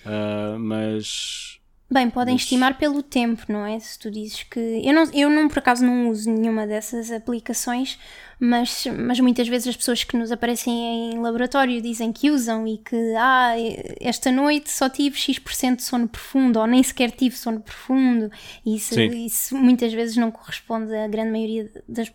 Ah, 0.05 0.57
mas 0.59 1.59
Bem, 1.93 2.09
podem 2.09 2.35
Mas- 2.35 2.43
estimar 2.43 2.79
pelo 2.79 3.03
tempo, 3.03 3.43
não 3.49 3.67
é? 3.67 3.79
Se 3.81 3.99
tu 3.99 4.11
dizes 4.13 4.45
que. 4.45 4.59
Eu, 4.85 4.93
não, 4.95 5.05
eu 5.13 5.29
não, 5.29 5.49
por 5.49 5.59
acaso, 5.59 5.85
não 5.85 6.09
uso 6.09 6.31
nenhuma 6.31 6.65
dessas 6.67 7.11
aplicações, 7.11 7.99
mas, 8.41 8.85
mas 8.99 9.21
muitas 9.21 9.47
vezes 9.47 9.69
as 9.69 9.77
pessoas 9.77 10.03
que 10.03 10.17
nos 10.17 10.33
aparecem 10.33 11.13
em 11.13 11.19
laboratório 11.21 11.81
dizem 11.83 12.11
que 12.13 12.31
usam 12.31 12.67
e 12.67 12.79
que, 12.79 12.97
ah, 13.17 13.53
esta 14.01 14.33
noite 14.33 14.71
só 14.71 14.89
tive 14.89 15.17
X% 15.19 15.77
de 15.77 15.83
sono 15.83 16.09
profundo, 16.09 16.59
ou 16.59 16.67
nem 16.67 16.83
sequer 16.83 17.11
tive 17.11 17.37
sono 17.37 17.61
profundo. 17.61 18.31
E 18.65 18.77
isso, 18.77 18.95
isso 19.13 19.57
muitas 19.57 19.93
vezes 19.93 20.17
não 20.17 20.31
corresponde, 20.31 20.95
a 20.95 21.07
grande 21.07 21.31
maioria 21.31 21.71
das, 21.87 22.11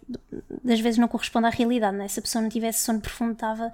das 0.64 0.80
vezes 0.80 0.98
não 0.98 1.08
corresponde 1.08 1.46
à 1.46 1.50
realidade, 1.50 1.96
não 1.96 2.04
é? 2.04 2.08
Se 2.08 2.20
a 2.20 2.24
pessoa 2.24 2.42
não 2.42 2.50
tivesse 2.50 2.84
sono 2.84 3.00
profundo, 3.00 3.34
estava. 3.34 3.72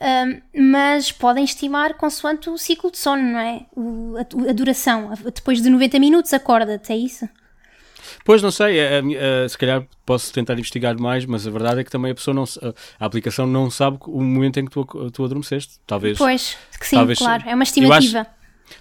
Ahm, 0.00 0.40
mas 0.72 1.12
podem 1.12 1.44
estimar 1.44 1.94
consoante 1.94 2.48
o 2.50 2.58
ciclo 2.58 2.90
de 2.90 2.98
sono, 2.98 3.22
não 3.22 3.38
é? 3.38 3.66
O- 3.76 4.14
a, 4.16 4.50
a 4.50 4.52
duração. 4.52 5.10
Depois 5.34 5.60
de 5.62 5.68
90 5.70 5.98
minutos, 5.98 6.32
acorda-te, 6.32 6.92
é 6.92 6.96
isso? 6.96 7.28
Pois 8.24 8.40
não 8.42 8.50
sei, 8.50 8.78
é, 8.78 9.00
é, 9.00 9.44
é, 9.44 9.48
se 9.48 9.56
calhar 9.58 9.86
posso 10.06 10.32
tentar 10.32 10.54
investigar 10.54 10.98
mais, 10.98 11.26
mas 11.26 11.46
a 11.46 11.50
verdade 11.50 11.80
é 11.80 11.84
que 11.84 11.90
também 11.90 12.10
a 12.10 12.14
pessoa 12.14 12.34
não, 12.34 12.44
a 12.98 13.04
aplicação 13.04 13.46
não 13.46 13.70
sabe 13.70 13.98
o 14.06 14.22
momento 14.22 14.58
em 14.58 14.64
que 14.64 14.70
tu, 14.70 14.84
tu 15.10 15.24
adormeceste. 15.24 15.74
Talvez. 15.86 16.16
Pois, 16.16 16.56
que 16.80 16.86
sim, 16.86 16.96
talvez- 16.96 17.18
claro. 17.18 17.42
É 17.46 17.54
uma 17.54 17.64
eu 17.64 17.92
acho- 17.92 18.06
estimativa. 18.06 18.26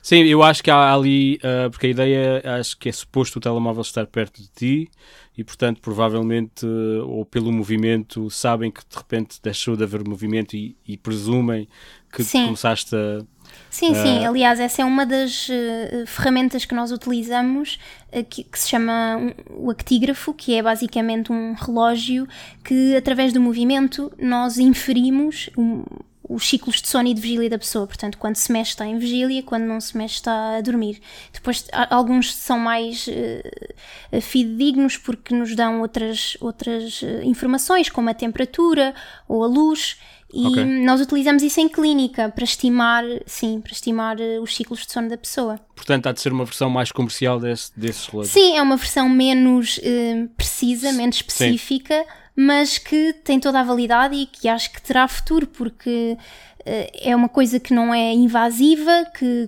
Sim, 0.01 0.23
eu 0.23 0.41
acho 0.41 0.63
que 0.63 0.71
há 0.71 0.93
ali, 0.93 1.37
ah, 1.43 1.69
porque 1.69 1.87
a 1.87 1.89
ideia 1.89 2.41
acho 2.57 2.77
que 2.77 2.87
é 2.87 2.91
suposto 2.91 3.37
o 3.37 3.41
telemóvel 3.41 3.81
estar 3.81 4.07
perto 4.07 4.41
de 4.41 4.47
ti 4.47 4.89
e, 5.37 5.43
portanto, 5.43 5.81
provavelmente, 5.81 6.65
ah, 6.65 7.03
ou 7.03 7.25
pelo 7.25 7.51
movimento, 7.51 8.29
sabem 8.29 8.71
que 8.71 8.79
de 8.79 8.95
repente 8.95 9.39
deixou 9.43 9.75
de 9.75 9.83
haver 9.83 10.07
movimento 10.07 10.55
e, 10.55 10.77
e 10.87 10.95
presumem 10.97 11.67
que 12.11 12.23
começaste 12.45 12.95
a. 12.95 13.25
Sim, 13.69 13.93
sim. 13.95 14.23
Ah. 14.25 14.29
Aliás, 14.29 14.59
essa 14.59 14.81
é 14.81 14.85
uma 14.85 15.05
das 15.05 15.47
eh, 15.49 16.03
ferramentas 16.05 16.63
que 16.65 16.75
nós 16.75 16.91
utilizamos 16.91 17.79
eh, 18.11 18.21
que, 18.23 18.43
que 18.43 18.59
se 18.59 18.69
chama 18.69 19.17
um- 19.17 19.65
o 19.65 19.69
actígrafo, 19.71 20.33
que 20.33 20.53
é 20.55 20.61
basicamente 20.61 21.31
um 21.31 21.53
relógio 21.53 22.27
que, 22.63 22.95
através 22.95 23.33
do 23.33 23.41
movimento, 23.41 24.11
nós 24.19 24.57
inferimos 24.57 25.49
um- 25.57 25.83
os 26.29 26.47
ciclos 26.47 26.81
de 26.81 26.87
sono 26.87 27.09
e 27.09 27.13
de 27.13 27.19
vigília 27.19 27.49
da 27.49 27.57
pessoa. 27.59 27.85
Portanto, 27.85 28.17
quando 28.17 28.35
se 28.37 28.51
mexe 28.51 28.71
está 28.71 28.85
em 28.85 28.97
vigília, 28.97 29.43
quando 29.43 29.63
não 29.63 29.81
se 29.81 29.97
mexe 29.97 30.15
está 30.15 30.55
a 30.57 30.61
dormir. 30.61 31.01
Depois, 31.33 31.67
alguns 31.89 32.33
são 32.33 32.57
mais 32.57 33.07
eh, 33.09 34.21
fidedignos 34.21 34.97
porque 34.97 35.33
nos 35.35 35.55
dão 35.55 35.81
outras, 35.81 36.37
outras 36.39 37.01
eh, 37.03 37.21
informações, 37.25 37.89
como 37.89 38.09
a 38.09 38.13
temperatura 38.13 38.93
ou 39.27 39.43
a 39.43 39.47
luz. 39.47 39.97
E 40.35 40.47
Ok. 40.47 40.65
nós 40.83 40.99
utilizamos 40.99 41.43
isso 41.43 41.59
em 41.59 41.69
clínica 41.69 42.27
para 42.27 42.43
estimar, 42.43 43.03
sim, 43.23 43.61
para 43.61 43.71
estimar 43.71 44.19
eh, 44.19 44.39
os 44.39 44.55
ciclos 44.55 44.83
de 44.83 44.91
sono 44.91 45.07
da 45.07 45.15
pessoa. 45.17 45.59
Portanto, 45.75 46.07
há 46.07 46.11
de 46.11 46.19
ser 46.19 46.33
uma 46.33 46.43
versão 46.43 46.71
mais 46.71 46.91
comercial 46.91 47.39
desse, 47.39 47.71
desses 47.77 48.07
relógios. 48.07 48.33
Sim, 48.33 48.57
é 48.57 48.61
uma 48.63 48.75
versão 48.75 49.07
menos 49.07 49.79
eh, 49.83 50.27
precisa, 50.35 50.91
menos 50.91 51.17
específica, 51.17 52.03
mas 52.35 52.79
que 52.79 53.13
tem 53.23 53.39
toda 53.39 53.59
a 53.59 53.63
validade 53.63 54.15
e 54.15 54.25
que 54.25 54.49
acho 54.49 54.71
que 54.73 54.81
terá 54.81 55.07
futuro, 55.07 55.45
porque 55.45 56.17
eh, 56.65 57.11
é 57.11 57.15
uma 57.15 57.29
coisa 57.29 57.59
que 57.59 57.71
não 57.71 57.93
é 57.93 58.11
invasiva, 58.11 59.05
que 59.15 59.47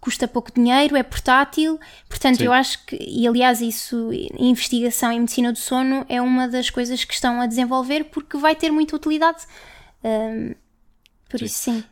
custa 0.00 0.26
pouco 0.26 0.50
dinheiro, 0.54 0.96
é 0.96 1.02
portátil, 1.02 1.78
portanto 2.08 2.38
Sim. 2.38 2.44
eu 2.44 2.52
acho 2.52 2.84
que, 2.86 2.96
e 2.98 3.26
aliás 3.28 3.60
isso, 3.60 4.10
investigação 4.38 5.12
em 5.12 5.20
medicina 5.20 5.52
do 5.52 5.58
sono 5.58 6.06
é 6.08 6.20
uma 6.22 6.48
das 6.48 6.70
coisas 6.70 7.04
que 7.04 7.12
estão 7.12 7.42
a 7.42 7.46
desenvolver 7.46 8.04
porque 8.04 8.38
vai 8.38 8.54
ter 8.56 8.70
muita 8.70 8.96
utilidade. 8.96 9.42
Ahm, 10.04 10.54
por 11.28 11.38
Sim. 11.40 11.44
isso 11.46 11.58
sim. 11.58 11.84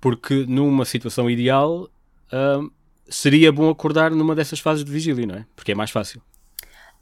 Porque 0.00 0.44
numa 0.46 0.84
situação 0.84 1.28
ideal 1.30 1.88
ahm, 2.32 2.68
seria 3.08 3.52
bom 3.52 3.68
acordar 3.68 4.10
numa 4.10 4.34
dessas 4.34 4.60
fases 4.60 4.84
de 4.84 4.90
vigília, 4.90 5.26
não 5.26 5.34
é? 5.36 5.46
Porque 5.56 5.72
é 5.72 5.74
mais 5.74 5.90
fácil. 5.90 6.22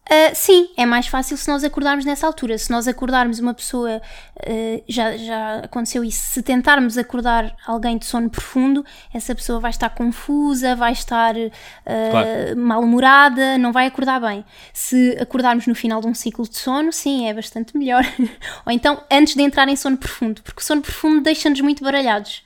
Uh, 0.09 0.33
sim, 0.35 0.69
é 0.77 0.87
mais 0.87 1.09
fácil 1.09 1.37
se 1.37 1.49
nós 1.49 1.65
acordarmos 1.65 2.05
nessa 2.05 2.29
altura. 2.29 2.57
Se 2.59 2.71
nós 2.71 2.87
acordarmos 2.87 3.41
uma 3.41 3.53
pessoa, 3.53 4.01
uh, 4.01 4.85
já, 4.87 5.17
já 5.17 5.59
aconteceu 5.59 6.05
isso, 6.05 6.25
se 6.33 6.43
tentarmos 6.43 6.97
acordar 6.97 7.57
alguém 7.67 7.99
de 7.99 8.07
sono 8.07 8.31
profundo, 8.31 8.85
essa 9.13 9.35
pessoa 9.35 9.59
vai 9.59 9.71
estar 9.71 9.91
confusa, 9.91 10.77
vai 10.77 10.93
estar 10.93 11.35
uh, 11.37 11.51
Claro. 12.13 12.57
mal-humorada, 12.57 13.59
não 13.59 13.73
vai 13.73 13.87
acordar 13.89 14.21
bem. 14.21 14.45
Se 14.73 15.17
acordarmos 15.21 15.67
no 15.67 15.75
final 15.75 16.01
de 16.01 16.07
um 16.07 16.15
ciclo 16.15 16.49
de 16.49 16.57
sono, 16.57 16.93
sim, 16.93 17.29
é 17.29 17.35
bastante 17.35 17.77
melhor. 17.77 18.05
Ou 18.65 18.73
então 18.73 19.03
antes 19.11 19.35
de 19.35 19.43
entrar 19.43 19.67
em 19.69 19.75
sono 19.75 19.97
profundo, 19.97 20.41
porque 20.43 20.61
o 20.61 20.65
sono 20.65 20.83
profundo 20.83 21.21
deixa-nos 21.21 21.61
muito 21.61 21.83
baralhados. 21.83 22.45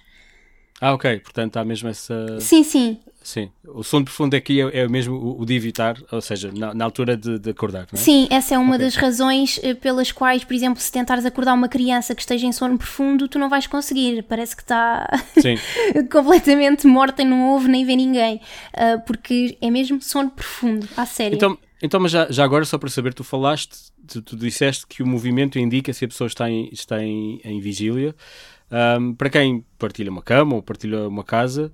Ah, 0.80 0.94
ok. 0.94 1.20
Portanto, 1.20 1.58
há 1.58 1.64
mesmo 1.64 1.90
essa. 1.90 2.40
Sim, 2.40 2.64
sim, 2.64 2.98
Sim. 3.22 3.50
O 3.66 3.82
sono 3.82 4.04
profundo 4.04 4.34
aqui 4.34 4.60
é, 4.60 4.80
é 4.80 4.88
mesmo 4.88 5.14
o, 5.14 5.42
o 5.42 5.44
de 5.44 5.54
evitar, 5.54 5.96
ou 6.10 6.20
seja, 6.20 6.50
na, 6.56 6.72
na 6.72 6.84
altura 6.84 7.16
de, 7.16 7.38
de 7.38 7.50
acordar, 7.50 7.86
é? 7.92 7.96
Sim, 7.96 8.26
essa 8.30 8.54
é 8.54 8.58
uma 8.58 8.76
Ok. 8.76 8.84
das 8.86 8.96
razões 8.96 9.60
eh, 9.62 9.74
pelas 9.74 10.10
quais, 10.10 10.42
por 10.42 10.54
exemplo, 10.54 10.80
se 10.80 10.90
tentares 10.90 11.26
acordar 11.26 11.52
uma 11.52 11.68
criança 11.68 12.14
que 12.14 12.22
esteja 12.22 12.46
em 12.46 12.52
sono 12.52 12.78
profundo, 12.78 13.28
tu 13.28 13.38
não 13.38 13.48
vais 13.48 13.66
conseguir. 13.66 14.22
Parece 14.22 14.56
que 14.56 14.62
está 14.62 15.06
completamente 16.10 16.86
morta 16.86 17.22
e 17.22 17.24
não 17.24 17.50
ouve 17.50 17.68
nem 17.68 17.84
vê 17.84 17.94
ninguém. 17.96 18.40
Ah, 18.74 18.98
porque 19.06 19.56
é 19.60 19.70
mesmo 19.70 20.00
sono 20.00 20.30
profundo, 20.30 20.88
à 20.96 21.04
sério. 21.04 21.36
Então, 21.36 21.58
então 21.82 22.00
mas 22.00 22.10
já, 22.12 22.30
já 22.30 22.44
agora, 22.44 22.64
só 22.64 22.78
para 22.78 22.88
saber, 22.88 23.12
tu 23.14 23.22
falaste, 23.22 23.76
tu, 24.06 24.22
tu 24.22 24.36
disseste 24.36 24.86
que 24.86 25.02
o 25.02 25.06
movimento 25.06 25.58
indica 25.58 25.92
se 25.92 26.04
a 26.04 26.08
pessoa 26.08 26.26
está 26.26 26.50
em, 26.50 26.68
está 26.72 27.02
em, 27.02 27.40
em 27.44 27.60
vigília. 27.60 28.14
Ahm, 28.70 29.14
para 29.14 29.28
quem 29.28 29.64
partilha 29.78 30.10
uma 30.10 30.22
cama 30.22 30.54
ou 30.54 30.62
partilha 30.62 31.08
uma 31.08 31.24
casa, 31.24 31.72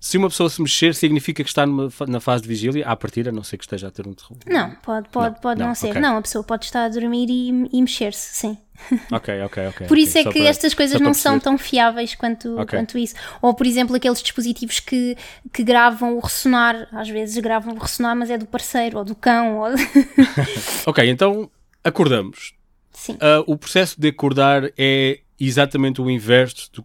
se 0.00 0.16
uma 0.16 0.28
pessoa 0.30 0.48
se 0.48 0.62
mexer, 0.62 0.94
significa 0.94 1.44
que 1.44 1.50
está 1.50 1.66
numa 1.66 1.90
na 2.08 2.20
fase 2.20 2.42
de 2.42 2.48
vigília, 2.48 2.86
à 2.86 2.96
partida, 2.96 3.28
a 3.28 3.32
não 3.32 3.44
ser 3.44 3.58
que 3.58 3.64
esteja 3.64 3.88
a 3.88 3.90
ter 3.90 4.06
um 4.06 4.14
terror. 4.14 4.38
Não, 4.46 4.70
pode, 4.76 5.08
pode, 5.10 5.34
Não, 5.34 5.40
pode 5.40 5.60
não, 5.60 5.66
não, 5.68 5.74
ser. 5.74 5.90
ok. 5.90 6.00
Não, 6.00 6.16
a 6.16 6.22
pessoa 6.22 6.42
pode 6.42 6.64
estar 6.64 6.84
a 6.84 6.88
dormir 6.88 7.28
e, 7.28 7.68
e 7.70 7.80
mexer-se, 7.82 8.34
sim. 8.36 8.56
Ok, 9.12 9.42
ok, 9.42 9.66
ok. 9.68 9.86
Por 9.86 9.98
isso 9.98 10.16
é 10.16 10.22
Só 10.22 10.30
que 10.32 10.38
para- 10.38 10.48
estas 10.48 10.72
coisas 10.72 10.98
não 10.98 11.12
são 11.12 11.38
tão 11.38 11.58
fiáveis 11.58 12.14
quanto, 12.14 12.58
Ok. 12.58 12.78
quanto 12.78 12.96
isso. 12.96 13.14
Ou, 13.42 13.52
por 13.52 13.66
exemplo, 13.66 13.94
aqueles 13.94 14.22
dispositivos 14.22 14.80
que, 14.80 15.18
que 15.52 15.62
gravam 15.62 16.16
o 16.16 16.20
ressonar. 16.20 16.88
Às 16.92 17.10
vezes 17.10 17.36
gravam 17.42 17.74
o 17.74 17.78
ressonar, 17.78 18.16
mas 18.16 18.30
é 18.30 18.38
do 18.38 18.46
parceiro, 18.46 18.96
ou 18.96 19.04
do 19.04 19.14
cão, 19.14 19.58
ou... 19.58 19.66
Ok, 20.86 21.08
então 21.10 21.50
acordamos. 21.84 22.54
Sim. 22.92 23.16
Ah, 23.20 23.42
o 23.46 23.56
processo 23.56 24.00
de 24.00 24.08
acordar 24.08 24.70
é 24.78 25.20
exatamente 25.38 26.00
o 26.00 26.10
inverso 26.10 26.70
do 26.72 26.82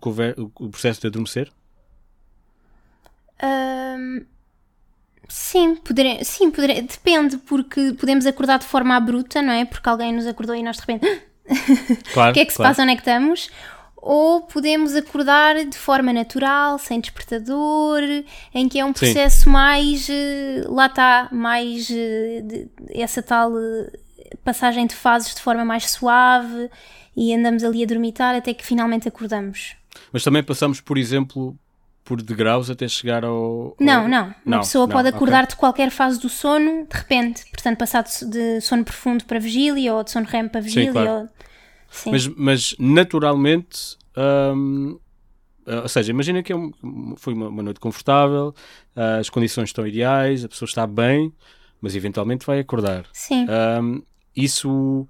o 0.60 0.70
processo 0.70 1.02
de 1.02 1.08
adormecer? 1.08 1.50
Sim, 5.28 5.76
poderei, 5.78 6.24
sim 6.24 6.52
poderei, 6.52 6.82
depende, 6.84 7.38
porque 7.38 7.94
podemos 7.94 8.26
acordar 8.26 8.60
de 8.60 8.66
forma 8.66 8.96
abrupta, 8.96 9.42
não 9.42 9.52
é? 9.54 9.66
Porque 9.66 9.90
alguém 9.90 10.14
nos 10.14 10.28
acordou 10.28 10.56
e 10.56 10.62
nós 10.62 10.78
de 10.78 10.82
repente, 10.82 11.06
"Ah, 11.08 11.20
Claro. 12.14 12.32
o 12.32 12.34
que 12.34 12.40
é 12.42 12.46
que 12.46 12.52
se 12.52 12.58
claro. 12.58 12.70
passa, 12.72 12.84
onde 12.84 12.92
é 12.92 12.96
que 12.96 13.02
estamos? 13.02 13.50
Ou 13.98 14.42
podemos 14.42 14.94
acordar 14.96 15.66
de 15.66 15.78
forma 15.78 16.14
natural, 16.14 16.78
sem 16.78 17.00
despertador, 17.00 18.02
em 18.54 18.70
que 18.70 18.80
é 18.80 18.86
um 18.86 18.90
Sim. 18.90 18.94
processo 18.94 19.50
mais, 19.50 20.08
eh, 20.10 20.64
lá 20.68 20.86
está, 20.86 21.28
mais 21.32 21.90
eh, 21.90 22.68
essa 22.94 23.24
tal 23.24 23.52
eh, 23.58 23.92
passagem 24.44 24.86
de 24.86 24.94
fases 24.94 25.34
de 25.34 25.42
forma 25.42 25.66
mais 25.66 25.90
suave 25.90 26.70
e 27.18 27.34
andamos 27.34 27.64
ali 27.64 27.82
a 27.84 27.88
dormitar 27.88 28.36
até 28.36 28.54
que 28.54 28.64
finalmente 28.64 29.08
acordamos. 29.08 29.76
Mas 30.14 30.24
também 30.24 30.44
passamos, 30.44 30.80
por 30.80 31.00
exemplo, 31.00 31.58
por 32.06 32.22
degraus 32.22 32.70
até 32.70 32.88
chegar 32.88 33.26
ao. 33.26 33.76
Não, 33.80 34.08
não. 34.08 34.26
Uma 34.28 34.36
Não, 34.46 34.60
pessoa 34.60 34.86
não, 34.88 34.94
pode 34.94 35.10
acordar 35.10 35.48
de 35.48 35.56
qualquer 35.56 35.90
fase 35.90 36.20
do 36.20 36.30
sono, 36.30 36.86
de 36.88 36.96
repente. 36.98 37.44
Portanto, 37.52 37.78
passar 37.80 38.04
de, 38.04 38.62
sono 38.62 38.86
profundo 38.86 39.26
para 39.26 39.40
vigília 39.40 39.94
ou 39.94 40.04
de 40.04 40.12
sono 40.12 40.26
REM 40.28 40.48
para 40.48 40.62
vigília. 40.62 40.92
claro. 40.92 41.10
ou- 41.12 41.30
Sim. 41.90 42.12
Mas, 42.12 42.28
mas 42.28 42.76
naturalmente. 42.80 43.98
hum, 44.56 45.00
ah, 45.68 45.82
ou 45.82 45.88
seja, 45.90 46.12
imagina 46.12 46.44
que 46.44 46.54
é 46.54 46.56
foi 47.18 47.34
uma, 47.34 47.48
uma 47.48 47.64
noite 47.64 47.80
confortável, 47.80 48.54
ah, 48.96 49.18
as 49.18 49.30
condições 49.30 49.70
estão 49.70 49.86
ideais, 49.88 50.46
a 50.46 50.50
pessoa 50.50 50.68
está 50.68 50.86
bem, 50.86 51.34
mas 51.82 51.96
eventualmente 51.96 52.46
vai 52.46 52.60
acordar. 52.60 53.06
Sim. 53.14 53.48
Hum, 53.82 54.02
isso 54.36 55.08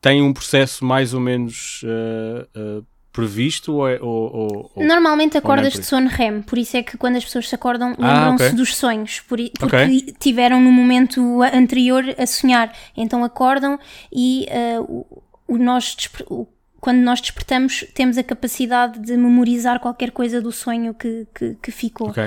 tem 0.00 0.20
um 0.22 0.32
processo 0.32 0.84
mais 0.84 1.14
ou 1.14 1.20
menos 1.20 1.82
ah, 1.84 2.48
ah, 2.56 2.82
previsto 3.12 3.74
ou, 3.74 3.88
é, 3.88 3.98
ou, 4.00 4.70
ou- 4.74 4.84
Normalmente 4.84 5.36
é 5.36 5.38
acordas 5.38 5.74
por 5.74 5.80
de 5.80 5.86
sono 5.86 6.08
REM, 6.08 6.42
por 6.42 6.56
isso 6.58 6.76
é 6.76 6.82
que 6.82 6.96
quando 6.96 7.16
as 7.16 7.24
pessoas 7.24 7.48
se 7.48 7.54
acordam 7.54 7.94
Ah, 7.98 8.14
lembram-se 8.30 8.44
ok. 8.46 8.56
dos 8.56 8.74
sonhos, 8.76 9.20
por 9.20 9.38
porque 9.58 9.76
Ok. 9.76 10.14
tiveram 10.18 10.60
no 10.60 10.72
momento 10.72 11.42
anterior 11.42 12.02
a 12.18 12.26
sonhar. 12.26 12.72
Então 12.96 13.22
acordam 13.22 13.78
e 14.12 14.46
ah, 14.50 14.80
o, 14.80 15.06
o 15.46 15.58
nós 15.58 15.94
o- 16.30 16.46
quando 16.80 16.98
nós 16.98 17.20
despertamos 17.20 17.84
temos 17.94 18.18
a 18.18 18.24
capacidade 18.24 18.98
de 18.98 19.16
memorizar 19.16 19.78
qualquer 19.78 20.10
coisa 20.10 20.40
do 20.40 20.50
sonho 20.50 20.92
que, 20.94 21.26
que, 21.34 21.54
que 21.62 21.70
ficou. 21.70 22.08
Ok. 22.08 22.24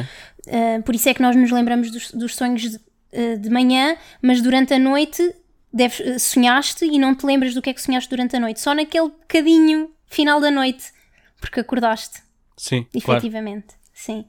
Uh, 0.47 0.81
por 0.83 0.93
isso 0.95 1.09
é 1.09 1.13
que 1.13 1.21
nós 1.21 1.35
nos 1.35 1.49
lembramos 1.51 1.89
dos, 1.91 2.11
dos 2.11 2.35
sonhos 2.35 2.61
de, 2.61 2.77
uh, 2.77 3.37
de 3.39 3.49
manhã, 3.49 3.97
mas 4.21 4.41
durante 4.41 4.73
a 4.73 4.79
noite 4.79 5.33
deves, 5.73 5.99
uh, 5.99 6.19
sonhaste 6.19 6.85
e 6.85 6.97
não 6.99 7.13
te 7.15 7.25
lembras 7.25 7.53
do 7.55 7.61
que 7.61 7.69
é 7.71 7.73
que 7.73 7.81
sonhaste 7.81 8.09
durante 8.09 8.35
a 8.35 8.39
noite. 8.39 8.61
Só 8.61 8.73
naquele 8.73 9.09
bocadinho 9.09 9.89
final 10.15 10.39
da 10.39 10.49
noite, 10.51 10.85
porque 11.41 11.59
acordaste, 11.59 12.21
Sim, 12.57 12.85
claro. 13.03 13.19
efetivamente. 13.19 13.67
Sim. 13.93 14.25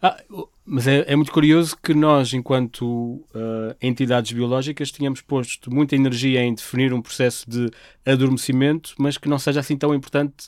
Ah, 0.00 0.16
mas 0.64 0.86
é, 0.86 1.04
é 1.08 1.16
muito 1.16 1.32
curioso 1.32 1.76
que 1.82 1.92
nós, 1.94 2.32
enquanto 2.32 3.24
ah, 3.34 3.74
entidades 3.82 4.30
biológicas, 4.32 4.92
tínhamos 4.92 5.20
posto 5.20 5.72
muita 5.74 5.96
energia 5.96 6.40
em 6.42 6.54
definir 6.54 6.92
um 6.92 7.02
processo 7.02 7.44
de 7.50 7.68
adormecimento, 8.06 8.94
mas 8.98 9.18
que 9.18 9.28
não 9.28 9.38
seja 9.38 9.60
assim 9.60 9.76
tão 9.76 9.92
importante 9.94 10.46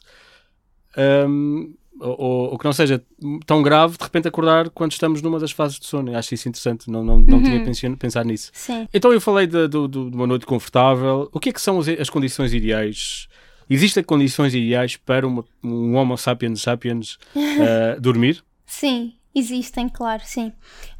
ahm, 0.96 1.74
ou, 1.98 2.50
ou 2.52 2.58
que 2.58 2.64
não 2.64 2.72
seja 2.72 3.02
tão 3.46 3.62
grave 3.62 3.96
de 3.96 4.04
repente 4.04 4.28
acordar 4.28 4.68
quando 4.70 4.92
estamos 4.92 5.22
numa 5.22 5.38
das 5.40 5.50
fases 5.50 5.78
de 5.80 5.86
sono. 5.86 6.12
Eu 6.12 6.18
Acho 6.18 6.34
isso 6.34 6.48
interessante, 6.48 6.90
não, 6.90 7.02
não, 7.02 7.18
não 7.18 7.42
tinha 7.42 7.62
pensado, 7.64 7.96
pensado 7.96 8.28
nisso. 8.28 8.50
Sim. 8.52 8.86
Então 8.92 9.12
eu 9.12 9.20
falei 9.20 9.46
de, 9.46 9.66
do- 9.66 9.88
de 9.88 9.98
uma 9.98 10.26
noite 10.26 10.44
confortável. 10.46 11.28
O 11.32 11.40
que 11.40 11.48
é 11.48 11.52
que 11.52 11.60
são 11.60 11.78
as, 11.78 11.88
as 11.88 12.10
condições 12.10 12.52
ideais? 12.52 13.28
Existem 13.68 14.02
condições 14.04 14.54
ideais 14.54 14.96
para 14.96 15.26
uma- 15.26 15.44
um 15.62 15.94
Homo 15.96 16.16
sapiens 16.16 16.62
sapiens 16.62 17.18
ah, 17.36 17.96
dormir? 18.00 18.42
Sim, 18.64 19.14
existem, 19.34 19.88
claro, 19.88 20.22
sim. 20.24 20.52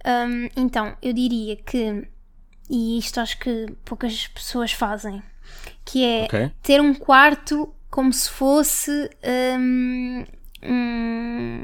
Hum, 0.05 0.49
então, 0.57 0.97
eu 1.03 1.13
diria 1.13 1.57
que, 1.57 2.07
e 2.69 2.99
isto 2.99 3.21
acho 3.21 3.39
que 3.39 3.67
poucas 3.85 4.27
pessoas 4.29 4.73
fazem, 4.73 5.23
que 5.85 6.05
é 6.05 6.25
Ok. 6.25 6.51
ter 6.63 6.81
um 6.81 6.95
quarto 6.95 7.73
como 7.91 8.13
se 8.13 8.29
fosse 8.31 9.11
hum, 9.59 10.25
um- 10.63 11.63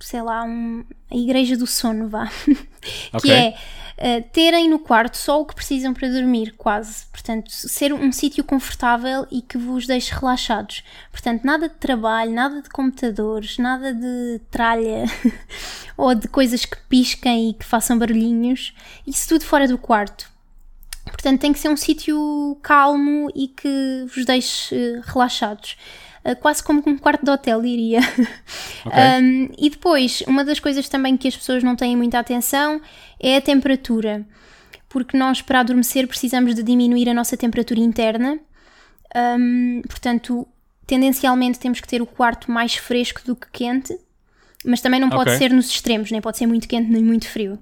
sei 0.00 0.22
lá, 0.22 0.44
um, 0.44 0.84
a 1.10 1.16
igreja 1.16 1.56
do 1.56 1.66
sono, 1.66 2.08
vá. 2.08 2.30
Ok. 3.12 3.20
que 3.20 3.30
é 3.30 3.54
uh, 3.98 4.24
terem 4.32 4.68
no 4.68 4.78
quarto 4.80 5.16
só 5.16 5.40
o 5.40 5.46
que 5.46 5.54
precisam 5.54 5.94
para 5.94 6.08
dormir, 6.08 6.54
quase. 6.58 7.06
Portanto, 7.06 7.48
ser 7.50 7.92
um 7.92 8.10
sítio 8.10 8.42
confortável 8.42 9.24
e 9.30 9.40
que 9.40 9.56
vos 9.56 9.86
deixe 9.86 10.12
relaxados. 10.12 10.82
Portanto, 11.12 11.44
nada 11.44 11.68
de 11.68 11.76
trabalho, 11.76 12.32
nada 12.32 12.60
de 12.60 12.68
computadores, 12.68 13.58
nada 13.58 13.94
de 13.94 14.40
tralha 14.50 15.04
ou 15.96 16.12
de 16.14 16.26
coisas 16.26 16.64
que 16.64 16.76
pisquem 16.88 17.50
e 17.50 17.54
que 17.54 17.64
façam 17.64 17.96
barulhinhos. 17.98 18.74
Isso 19.06 19.28
tudo 19.28 19.44
fora 19.44 19.68
do 19.68 19.78
quarto. 19.78 20.30
Portanto, 21.04 21.40
tem 21.40 21.52
que 21.52 21.58
ser 21.58 21.68
um 21.68 21.76
sítio 21.76 22.58
calmo 22.62 23.30
e 23.34 23.48
que 23.48 24.06
vos 24.14 24.24
deixe 24.24 24.74
eh, 24.74 25.00
relaxados. 25.04 25.76
Uh, 26.24 26.36
quase 26.36 26.62
como 26.62 26.82
um 26.86 26.96
quarto 26.96 27.24
de 27.24 27.30
hotel, 27.30 27.60
diria. 27.62 28.00
Ok. 28.84 28.98
Um, 28.98 29.48
e 29.58 29.70
depois, 29.70 30.22
uma 30.26 30.44
das 30.44 30.58
coisas 30.58 30.88
também 30.88 31.16
que 31.16 31.28
as 31.28 31.36
pessoas 31.36 31.62
não 31.62 31.76
têm 31.76 31.96
muita 31.96 32.18
atenção 32.18 32.80
é 33.20 33.36
a 33.36 33.40
temperatura. 33.40 34.26
Porque 34.88 35.16
nós, 35.16 35.40
para 35.40 35.60
adormecer, 35.60 36.06
precisamos 36.08 36.54
de 36.56 36.64
diminuir 36.64 37.08
a 37.08 37.14
nossa 37.14 37.36
temperatura 37.36 37.78
interna. 37.78 38.40
Um, 39.14 39.82
portanto, 39.88 40.46
tendencialmente 40.86 41.58
temos 41.60 41.80
que 41.80 41.86
ter 41.86 42.02
o 42.02 42.06
quarto 42.06 42.50
mais 42.50 42.74
fresco 42.74 43.20
do 43.24 43.36
que 43.36 43.46
quente. 43.52 43.96
Mas 44.64 44.80
também 44.80 45.00
não 45.00 45.10
pode 45.10 45.30
Ok. 45.30 45.38
ser 45.38 45.52
nos 45.52 45.68
extremos, 45.68 46.10
nem 46.10 46.20
pode 46.20 46.38
ser 46.38 46.46
muito 46.46 46.66
quente 46.68 46.90
nem 46.90 47.02
muito 47.04 47.28
frio. 47.28 47.58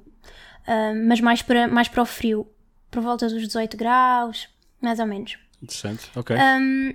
Um, 0.67 1.07
mas 1.07 1.21
mais 1.21 1.43
para, 1.43 1.69
mais 1.69 1.89
para 1.89 2.03
o 2.03 2.07
frio. 2.07 2.47
Por 2.91 3.03
volta 3.03 3.29
dos 3.29 3.41
18 3.43 3.77
graus, 3.77 4.49
mais 4.81 4.99
ou 4.99 5.07
menos. 5.07 5.37
Interessante. 5.63 6.11
Ok. 6.17 6.35
Um, 6.35 6.95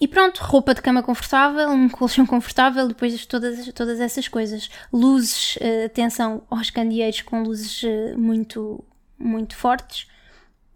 e 0.00 0.06
pronto, 0.08 0.38
roupa 0.42 0.74
de 0.74 0.80
cama 0.82 1.02
confortável, 1.02 1.68
um 1.70 1.88
colchão 1.88 2.24
confortável, 2.26 2.86
depois 2.88 3.18
de 3.18 3.26
todas, 3.26 3.72
todas 3.72 4.00
essas 4.00 4.28
coisas. 4.28 4.70
Luzes, 4.92 5.56
eh, 5.60 5.84
atenção 5.86 6.42
aos 6.50 6.70
candeeiros 6.70 7.20
com 7.22 7.42
luzes 7.42 7.82
eh, 7.84 8.14
muito, 8.16 8.84
muito 9.18 9.56
fortes. 9.56 10.06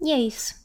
E 0.00 0.10
é 0.10 0.18
isso. 0.18 0.60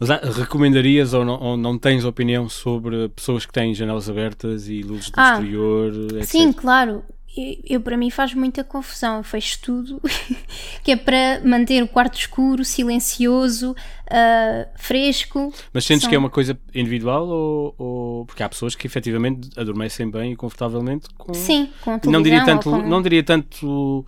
Mas 0.00 0.10
há- 0.10 0.16
recomendarias 0.16 1.14
ou 1.14 1.24
não, 1.24 1.40
ou 1.40 1.56
não 1.56 1.78
tens 1.78 2.04
opinião 2.04 2.48
sobre 2.48 3.08
pessoas 3.10 3.46
que 3.46 3.52
têm 3.52 3.72
janelas 3.72 4.10
abertas 4.10 4.66
e 4.68 4.82
luzes 4.82 5.10
do 5.10 5.20
Ah, 5.20 5.34
exterior, 5.34 5.92
etc? 6.16 6.24
Sim, 6.24 6.52
claro. 6.52 7.04
Eu, 7.36 7.56
eu, 7.76 7.80
para 7.80 7.96
mim 7.96 8.10
faz 8.10 8.34
muita 8.34 8.62
confusão. 8.62 9.18
Eu 9.18 9.22
fecho 9.24 9.58
tudo 9.62 10.00
que 10.84 10.92
é 10.92 10.96
para 10.96 11.40
manter 11.44 11.82
o 11.82 11.88
quarto 11.88 12.18
escuro, 12.18 12.64
silencioso, 12.64 13.74
ah, 14.10 14.66
fresco. 14.76 15.52
Mas 15.72 15.84
sentes 15.84 16.02
São- 16.02 16.10
que 16.10 16.16
é 16.16 16.18
uma 16.18 16.28
coisa 16.30 16.58
individual 16.74 17.26
ou, 17.26 17.74
ou- 17.78 18.26
porque 18.26 18.42
há 18.42 18.48
pessoas 18.48 18.74
que 18.74 18.86
efetivamente 18.86 19.48
adormecem 19.56 20.10
bem 20.10 20.32
e 20.32 20.36
confortavelmente 20.36 21.08
com 21.16 21.32
Sim, 21.32 21.70
com 21.82 21.98
televisão. 21.98 22.12
não 22.12 22.22
diria 22.22 22.44
tanto, 22.44 22.70
com- 22.70 22.82
não 22.82 23.02
diria 23.02 23.22
tanto 23.22 24.04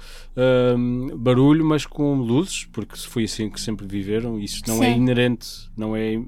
hum, 0.77 1.09
barulho, 1.16 1.64
mas 1.64 1.87
com 1.87 2.14
luzes, 2.16 2.64
porque 2.72 2.97
foi 2.97 3.25
assim 3.25 3.49
que 3.49 3.61
sempre 3.61 3.87
viveram, 3.87 4.39
isso 4.39 4.62
não 4.66 4.83
é 4.83 4.91
Sim. 4.93 4.97
inerente, 4.97 5.47
não 5.77 5.97
é 5.97 6.20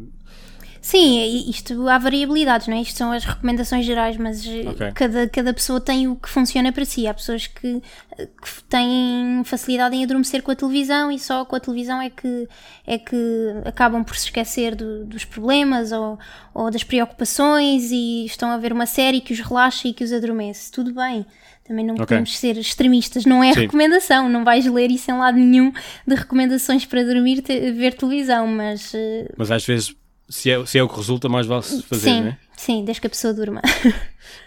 Sim, 0.81 1.19
e 1.21 1.51
isto 1.51 1.89
há 1.89 1.99
variabilidades, 1.99 2.69
não 2.69 2.77
é? 2.77 2.81
Isto 2.83 2.97
são 2.99 3.13
as 3.13 3.25
recomendações 3.25 3.85
gerais, 3.85 4.17
mas 4.17 4.47
eh, 4.47 4.63
Ok. 4.69 4.93
cada, 4.95 5.29
cada 5.29 5.53
pessoa 5.55 5.81
tem 5.81 6.07
o 6.09 6.17
que 6.17 6.29
funciona 6.29 6.73
para 6.73 6.85
si. 6.85 7.07
Há 7.07 7.15
pessoas 7.15 7.47
que, 7.47 7.81
que 8.17 8.63
têm 8.69 9.43
facilidade 9.45 9.97
em 9.97 10.05
adormecer 10.05 10.43
com 10.43 10.51
a 10.51 10.57
televisão 10.57 11.11
e 11.11 11.19
só 11.19 11.45
com 11.45 11.57
a 11.57 11.61
televisão 11.61 12.01
é 12.01 12.11
que, 12.11 12.49
é 12.87 12.99
que 12.99 13.17
acabam 13.65 14.05
por 14.05 14.17
se 14.17 14.25
esquecer 14.27 14.75
do- 14.75 15.05
dos 15.05 15.25
problemas 15.25 15.93
ou, 15.93 16.19
ou 16.55 16.71
das 16.71 16.83
preocupações 16.85 17.91
e 17.91 18.25
estão 18.27 18.51
a 18.51 18.57
ver 18.59 18.73
uma 18.73 18.87
série 18.87 19.21
que 19.21 19.33
os 19.33 19.41
relaxa 19.41 19.89
e 19.89 19.93
que 19.93 20.05
os 20.05 20.13
adormece. 20.13 20.71
Tudo 20.71 20.93
bem. 20.95 21.27
Também 21.65 21.85
não 21.85 21.95
Ok. 21.95 22.07
podemos 22.07 22.39
ser 22.39 22.57
extremistas, 22.59 23.25
não 23.27 23.43
é 23.43 23.53
Sim. 23.53 23.63
recomendação, 23.63 24.29
não 24.29 24.45
vais 24.45 24.65
ler 24.67 24.89
isso 24.89 25.11
em 25.11 25.15
lado 25.19 25.37
nenhum 25.37 25.73
de 26.07 26.15
recomendações 26.15 26.85
para 26.87 27.03
dormir, 27.03 27.43
te- 27.43 27.73
ver 27.73 27.95
televisão, 27.95 28.47
mas 28.47 28.95
eh, 28.95 29.29
mas 29.37 29.51
às 29.51 29.67
vezes 29.67 29.93
se 30.29 30.51
é, 30.51 30.65
se 30.67 30.79
é 30.79 30.83
o 30.83 30.89
que 30.89 30.97
resulta, 30.97 31.29
mais 31.29 31.47
vale 31.47 31.63
se 31.63 31.83
fazer, 31.83 32.11
sim, 32.11 32.21
não 32.21 32.29
é? 32.29 32.39
sim, 32.57 32.85
desde 32.85 33.01
que 33.01 33.07
a 33.07 33.11
pessoa 33.11 33.33
durma. 33.33 33.63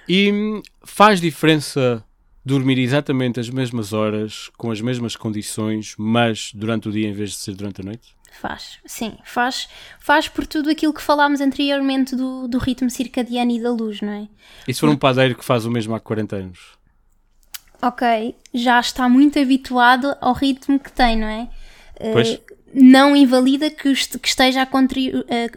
E 0.07 0.61
faz 0.83 1.21
diferença 1.21 2.03
dormir 2.43 2.79
exatamente 2.79 3.39
as 3.39 3.49
mesmas 3.49 3.93
horas, 3.93 4.49
com 4.57 4.71
as 4.71 4.81
mesmas 4.81 5.15
condições, 5.15 5.93
mas 5.97 6.51
durante 6.53 6.89
o 6.89 6.91
dia 6.91 7.07
em 7.07 7.13
vez 7.13 7.31
de 7.31 7.35
ser 7.37 7.53
durante 7.53 7.81
a 7.81 7.83
noite? 7.83 8.15
Faz, 8.41 8.79
sim, 8.85 9.17
faz, 9.23 9.67
faz 9.99 10.27
por 10.27 10.47
tudo 10.47 10.69
aquilo 10.69 10.93
que 10.93 11.01
falámos 11.01 11.41
anteriormente 11.41 12.15
do, 12.15 12.47
do 12.47 12.57
ritmo 12.57 12.89
circadiano 12.89 13.51
e 13.51 13.61
da 13.61 13.71
luz, 13.71 14.01
não 14.01 14.11
é? 14.11 14.27
E 14.67 14.73
se 14.73 14.79
for 14.79 14.89
um 14.89 14.95
padeiro 14.95 15.35
que 15.35 15.45
faz 15.45 15.65
o 15.65 15.71
mesmo 15.71 15.93
há 15.93 15.99
40 15.99 16.35
anos? 16.35 16.59
Ok, 17.81 18.35
já 18.53 18.79
está 18.79 19.07
muito 19.07 19.39
habituado 19.39 20.15
ao 20.19 20.33
ritmo 20.33 20.79
que 20.79 20.91
tem, 20.91 21.17
não 21.17 21.27
é? 21.27 21.49
Pois. 22.13 22.39
Não 22.73 23.15
invalida 23.15 23.69
que, 23.69 23.89
est- 23.89 24.17
que 24.19 24.27
esteja 24.27 24.61
a, 24.61 24.65
contri- 24.65 25.11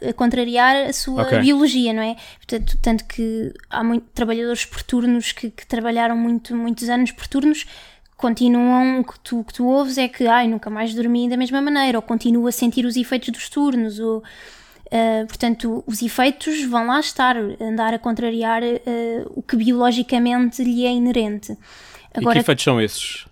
a- 0.09 0.13
contrariar 0.15 0.89
a 0.89 0.93
sua 0.93 1.23
Ok. 1.23 1.41
biologia, 1.41 1.93
não 1.93 2.03
é? 2.03 2.17
Portanto, 2.39 2.79
tanto 2.81 3.05
que 3.05 3.53
há 3.71 3.83
muito, 3.85 4.07
trabalhadores 4.15 4.65
por 4.65 4.83
turnos 4.83 5.33
que, 5.33 5.51
que 5.51 5.67
trabalharam 5.67 6.17
muito, 6.17 6.55
muitos 6.57 6.89
anos 6.89 7.11
por 7.11 7.27
turnos 7.27 7.67
continuam, 8.17 9.01
o 9.01 9.05
que 9.05 9.19
tu, 9.21 9.43
que 9.45 9.53
tu 9.53 9.67
ouves 9.67 9.99
é 9.99 10.07
que 10.09 10.27
ai, 10.27 10.47
nunca 10.47 10.71
mais 10.71 10.95
dormi 10.95 11.29
da 11.29 11.37
mesma 11.37 11.61
maneira, 11.61 11.99
ou 11.99 12.03
continuo 12.03 12.47
a 12.47 12.53
sentir 12.53 12.87
os 12.87 12.97
efeitos 12.97 13.31
dos 13.31 13.49
turnos, 13.49 13.99
ou 13.99 14.19
uh, 14.19 15.27
portanto, 15.27 15.83
os 15.87 16.01
efeitos 16.03 16.63
vão 16.65 16.87
lá 16.87 17.01
estar, 17.01 17.37
andar 17.61 17.93
a 17.95 17.99
contrariar 17.99 18.63
uh, 18.63 19.33
o 19.35 19.43
que 19.43 19.57
biologicamente 19.57 20.63
lhe 20.63 20.87
é 20.87 20.91
inerente. 20.93 21.53
e 21.53 21.57
que 21.57 22.21
Agora, 22.21 22.39
efeitos 22.39 22.63
são 22.63 22.81
esses? 22.81 23.27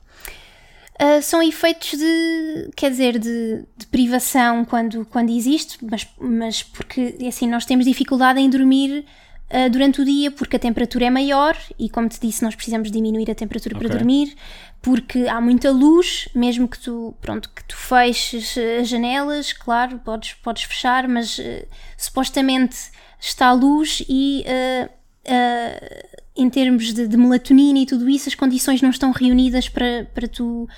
Uh, 1.01 1.23
são 1.23 1.43
efeitos 1.43 1.93
de, 1.99 2.71
quer 2.77 2.91
dizer, 2.91 3.19
de, 3.19 3.65
de 3.75 3.87
privação 3.87 4.67
quando, 4.67 5.07
quando 5.07 5.31
existe, 5.31 5.79
mas, 5.83 6.07
mas 6.21 6.63
porque 6.63 7.17
assim 7.27 7.49
nós 7.49 7.65
temos 7.65 7.87
dificuldade 7.87 8.39
em 8.39 8.51
dormir 8.51 9.07
uh, 9.51 9.71
durante 9.71 10.03
o 10.03 10.05
dia 10.05 10.31
porque 10.31 10.57
a 10.57 10.59
temperatura 10.59 11.07
é 11.07 11.11
maior 11.11 11.57
e, 11.79 11.89
como 11.89 12.07
te 12.07 12.21
disse, 12.21 12.43
nós 12.43 12.55
precisamos 12.55 12.91
diminuir 12.91 13.31
a 13.31 13.35
temperatura 13.35 13.77
Ok. 13.77 13.89
para 13.89 13.97
dormir, 13.97 14.37
porque 14.83 15.27
há 15.27 15.41
muita 15.41 15.71
luz, 15.71 16.29
mesmo 16.35 16.69
que 16.69 16.79
tu, 16.79 17.15
pronto, 17.23 17.49
que 17.49 17.65
tu 17.65 17.77
feches 17.77 18.59
as 18.79 18.87
janelas, 18.87 19.55
claro, 19.55 19.99
podes, 20.01 20.35
podes 20.35 20.65
fechar, 20.65 21.09
mas 21.09 21.39
uh, 21.39 21.67
supostamente 21.97 22.77
está 23.19 23.53
luz 23.53 24.03
e 24.07 24.45
uh, 24.47 24.85
uh, 24.85 26.10
em 26.37 26.49
termos 26.49 26.93
de, 26.95 27.07
de 27.09 27.17
melatonina 27.17 27.79
e 27.81 27.87
tudo 27.87 28.09
isso, 28.09 28.29
as 28.29 28.35
condições 28.35 28.81
não 28.83 28.91
estão 28.91 29.11
reunidas 29.13 29.69
para, 29.69 30.07
para 30.15 30.29
tu 30.29 30.69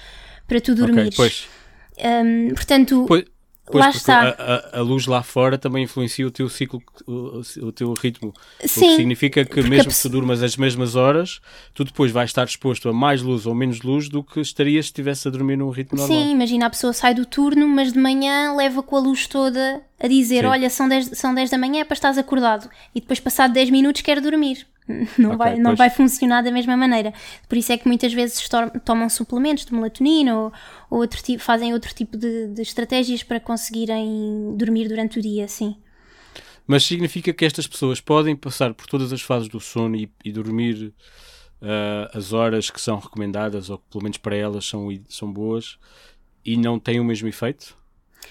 para 0.48 0.61
tu 0.61 0.74
dormires. 0.74 1.14
pois. 1.14 1.46
Um, 1.98 2.48
portanto, 2.55 3.05
Pois, 3.07 3.24
pois 3.66 3.84
Lá 3.84 3.90
está. 3.90 4.20
A, 4.22 4.28
a- 4.30 4.78
a 4.78 4.82
luz 4.82 5.07
lá 5.07 5.22
fora 5.22 5.57
também 5.57 5.84
influencia 5.84 6.26
o 6.26 6.30
teu 6.30 6.48
ciclo, 6.48 6.82
o, 7.07 7.40
o 7.62 7.72
teu 7.72 7.92
ritmo. 7.94 8.30
O 8.59 8.62
que 8.62 8.68
Sim, 8.68 8.96
significa 8.96 9.44
que 9.44 9.61
a 9.61 9.62
mesmo 9.62 9.76
que 9.84 9.84
pessoa- 9.90 10.11
tu 10.11 10.12
durmas 10.12 10.42
as 10.42 10.57
mesmas 10.57 10.96
horas, 10.96 11.40
tu 11.72 11.84
depois 11.84 12.11
vais 12.11 12.30
estar 12.30 12.44
exposto 12.44 12.88
a 12.88 12.92
mais 12.92 13.22
luz 13.22 13.46
ou 13.46 13.55
menos 13.55 13.80
luz 13.82 14.09
do 14.09 14.22
que 14.24 14.40
estarias 14.40 14.86
se 14.86 14.90
estivesse 14.90 15.28
a 15.28 15.30
dormir 15.30 15.57
num 15.57 15.70
ritmo 15.70 15.96
normal. 15.98 16.18
sim, 16.18 16.32
imagina 16.32 16.66
a 16.66 16.70
pessoa 16.70 16.92
sai 16.92 17.14
do 17.14 17.24
turno, 17.24 17.68
mas 17.68 17.92
de 17.92 17.98
manhã 17.98 18.55
leva 18.57 18.82
com 18.82 18.96
a 18.96 19.00
luz 19.00 19.26
toda 19.26 19.80
a 20.03 20.09
dizer: 20.09 20.44
Sim. 20.44 20.46
Olha, 20.46 20.68
são 20.70 20.88
10, 20.88 21.07
são 21.18 21.34
10 21.34 21.50
da 21.50 21.59
manhã, 21.59 21.80
é 21.80 21.84
para 21.84 21.94
estás 21.94 22.18
acordado. 22.18 22.68
E 22.94 23.00
depois, 23.00 23.20
passado 23.20 23.53
10 23.53 23.70
minutos, 23.70 24.03
quer 24.03 24.20
dormir. 24.20 24.66
Não, 25.16 25.34
Ok, 25.34 25.38
vai, 25.38 25.57
não 25.57 25.76
pois. 25.76 25.78
vai 25.78 25.90
funcionar 25.90 26.42
da 26.42 26.50
mesma 26.50 26.76
maneira. 26.76 27.14
Por 27.48 27.57
isso 27.57 27.72
é 27.72 27.78
que 27.78 27.86
muitas 27.86 28.12
vezes 28.12 28.48
to- 28.48 28.80
tomam 28.84 29.09
suplementos 29.09 29.64
de 29.64 29.72
melatonina 29.72 30.36
ou, 30.36 30.53
ou 30.90 30.98
outro 31.00 31.22
tipo, 31.22 31.40
fazem 31.42 31.72
outro 31.72 31.94
tipo 31.94 32.16
de, 32.16 32.48
de 32.48 32.62
estratégias 32.62 33.22
para 33.22 33.38
conseguirem 33.38 34.55
dormir 34.57 34.88
durante 34.88 35.20
o 35.20 35.22
dia, 35.22 35.46
sim. 35.46 35.76
Mas 36.66 36.84
significa 36.84 37.32
que 37.32 37.44
estas 37.44 37.66
pessoas 37.66 38.00
podem 38.00 38.36
passar 38.36 38.74
por 38.74 38.86
todas 38.86 39.12
as 39.12 39.20
fases 39.22 39.48
do 39.48 39.61
sono 39.61 39.96
e, 39.96 40.11
e 40.24 40.32
dormir 40.32 40.92
ah, 41.61 42.11
as 42.14 42.32
horas 42.32 42.70
que 42.70 42.80
são 42.80 42.98
recomendadas, 42.98 43.70
ou 43.70 43.78
que 43.78 43.84
pelo 43.90 44.03
menos 44.05 44.18
para 44.18 44.36
elas 44.36 44.64
são, 44.66 44.88
são 45.09 45.32
boas, 45.32 45.78
e 46.44 46.57
não 46.57 46.78
têm 46.78 47.00
o 47.00 47.05
mesmo 47.05 47.28
efeito? 47.28 47.76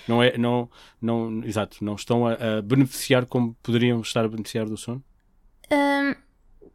Não 0.07 0.21
é, 0.21 0.37
não, 0.37 0.69
não, 1.01 1.43
exato, 1.43 1.83
não 1.83 1.95
estão 1.95 2.25
a, 2.25 2.33
a 2.33 2.61
beneficiar 2.61 3.25
como 3.25 3.55
poderiam 3.61 4.01
estar 4.01 4.25
a 4.25 4.27
beneficiar 4.27 4.65
do 4.65 4.77
sono? 4.77 5.03
Hum, 5.71 6.15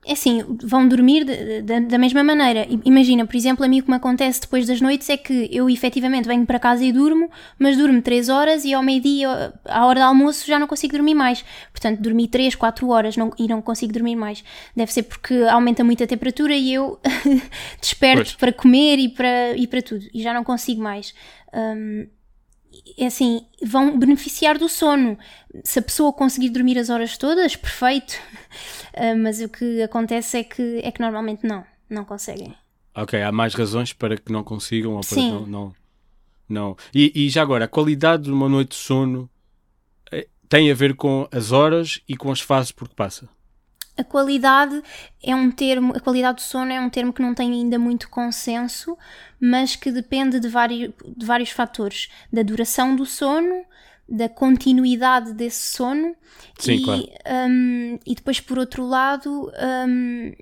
é 0.08 0.12
assim, 0.12 0.44
vão 0.62 0.86
dormir 0.88 1.24
de- 1.24 1.62
de- 1.62 1.80
da 1.80 1.98
mesma 1.98 2.22
maneira. 2.22 2.66
Imagina, 2.84 3.26
por 3.26 3.34
exemplo, 3.34 3.64
a 3.64 3.68
mim 3.68 3.80
o 3.80 3.82
que 3.82 3.90
me 3.90 3.96
acontece 3.96 4.40
depois 4.40 4.64
das 4.66 4.80
noites 4.80 5.10
é 5.10 5.16
que 5.16 5.48
eu 5.50 5.68
efetivamente 5.68 6.28
venho 6.28 6.46
para 6.46 6.60
casa 6.60 6.84
e 6.84 6.92
durmo, 6.92 7.28
mas 7.58 7.76
durmo 7.76 8.00
3 8.00 8.28
horas 8.28 8.64
e 8.64 8.72
ao 8.72 8.82
meio-dia, 8.84 9.52
à 9.64 9.84
hora 9.84 10.00
do 10.00 10.04
almoço, 10.06 10.46
já 10.46 10.58
não 10.60 10.68
consigo 10.68 10.92
dormir 10.92 11.14
mais. 11.14 11.44
Portanto, 11.72 12.00
dormi 12.00 12.28
3, 12.28 12.54
4 12.54 12.88
horas 12.88 13.16
não- 13.16 13.32
e 13.36 13.48
não 13.48 13.60
consigo 13.60 13.92
dormir 13.92 14.14
mais. 14.14 14.44
Deve 14.76 14.92
ser 14.92 15.02
porque 15.02 15.34
aumenta 15.50 15.82
muito 15.82 16.04
a 16.04 16.06
temperatura 16.06 16.54
e 16.54 16.72
eu 16.72 17.00
desperto 17.80 18.22
Pois. 18.22 18.34
para 18.36 18.52
comer 18.52 18.98
e 18.98 19.08
para, 19.08 19.56
e 19.56 19.66
para 19.66 19.82
tudo. 19.82 20.04
E 20.14 20.22
já 20.22 20.32
não 20.32 20.44
consigo 20.44 20.80
mais. 20.80 21.12
É 21.52 22.06
assim, 23.00 23.46
vão 23.62 23.98
beneficiar 23.98 24.58
do 24.58 24.68
sono. 24.68 25.18
Se 25.64 25.78
a 25.78 25.82
pessoa 25.82 26.12
conseguir 26.12 26.50
dormir 26.50 26.78
as 26.78 26.90
horas 26.90 27.16
todas, 27.16 27.56
perfeito. 27.56 28.14
Ah, 28.98 29.14
mas 29.14 29.42
o 29.42 29.48
que 29.50 29.82
acontece 29.82 30.38
é 30.38 30.42
que, 30.42 30.80
é 30.82 30.90
que 30.90 31.02
normalmente 31.02 31.46
não, 31.46 31.62
não 31.90 32.02
conseguem. 32.02 32.54
Ok, 32.94 33.20
há 33.20 33.30
mais 33.30 33.52
razões 33.52 33.92
para 33.92 34.16
que 34.16 34.32
não 34.32 34.42
consigam 34.42 34.92
ou 34.92 35.00
para 35.00 35.08
Sim. 35.08 35.30
não. 35.30 35.46
não, 35.46 35.74
não. 36.48 36.76
E, 36.94 37.12
e 37.14 37.28
já 37.28 37.42
agora, 37.42 37.66
a 37.66 37.68
qualidade 37.68 38.22
de 38.22 38.32
uma 38.32 38.48
noite 38.48 38.70
de 38.70 38.76
sono 38.76 39.28
eh, 40.10 40.26
tem 40.48 40.70
a 40.70 40.74
ver 40.74 40.94
com 40.94 41.28
as 41.30 41.52
horas 41.52 42.00
e 42.08 42.16
com 42.16 42.32
as 42.32 42.40
fases 42.40 42.72
por 42.72 42.88
que 42.88 42.94
passa. 42.94 43.28
A 43.96 44.04
qualidade 44.04 44.82
é 45.22 45.34
um 45.34 45.50
termo, 45.50 45.94
a 45.96 46.00
qualidade 46.00 46.36
do 46.36 46.42
sono 46.42 46.70
é 46.70 46.80
um 46.80 46.90
termo 46.90 47.12
que 47.12 47.22
não 47.22 47.34
tem 47.34 47.52
ainda 47.52 47.78
muito 47.78 48.10
consenso, 48.10 48.96
mas 49.40 49.74
que 49.74 49.90
depende 49.90 50.38
de 50.38 50.48
vários, 50.48 50.92
de 51.16 51.24
vários 51.24 51.50
fatores, 51.50 52.08
da 52.32 52.42
duração 52.42 52.94
do 52.94 53.06
sono, 53.06 53.64
da 54.08 54.28
continuidade 54.28 55.32
desse 55.32 55.76
sono 55.76 56.14
Sim, 56.58 56.74
e, 56.74 56.84
claro. 56.84 57.08
hum, 57.50 57.98
e 58.06 58.14
depois 58.14 58.38
por 58.40 58.58
outro 58.58 58.86
lado 58.86 59.50
hum, 59.88 60.32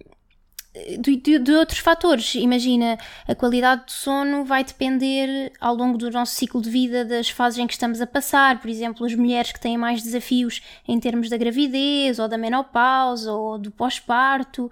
de, 0.99 1.17
de- 1.17 1.39
de 1.39 1.53
outros 1.53 1.79
fatores. 1.79 2.35
Imagina, 2.35 2.99
a 3.29 3.35
qualidade 3.35 3.85
do 3.87 3.93
sono 3.93 4.45
vai 4.45 4.65
depender 4.65 5.53
ao 5.61 5.75
longo 5.75 5.97
do 5.97 6.11
nosso 6.11 6.35
ciclo 6.35 6.61
de 6.61 6.69
vida 6.71 7.05
das 7.05 7.29
fases 7.31 7.59
em 7.59 7.67
que 7.67 7.73
estamos 7.75 8.01
a 8.01 8.07
passar. 8.07 8.61
Por 8.61 8.69
exemplo, 8.69 9.07
as 9.07 9.15
mulheres 9.15 9.53
que 9.53 9.61
têm 9.61 9.77
mais 9.79 10.03
desafios 10.03 10.61
em 10.89 10.99
termos 10.99 11.29
da 11.31 11.37
gravidez, 11.37 12.19
ou 12.19 12.27
da 12.29 12.37
menopausa, 12.37 13.33
ou 13.33 13.59
do 13.59 13.71
pós-parto. 13.71 14.71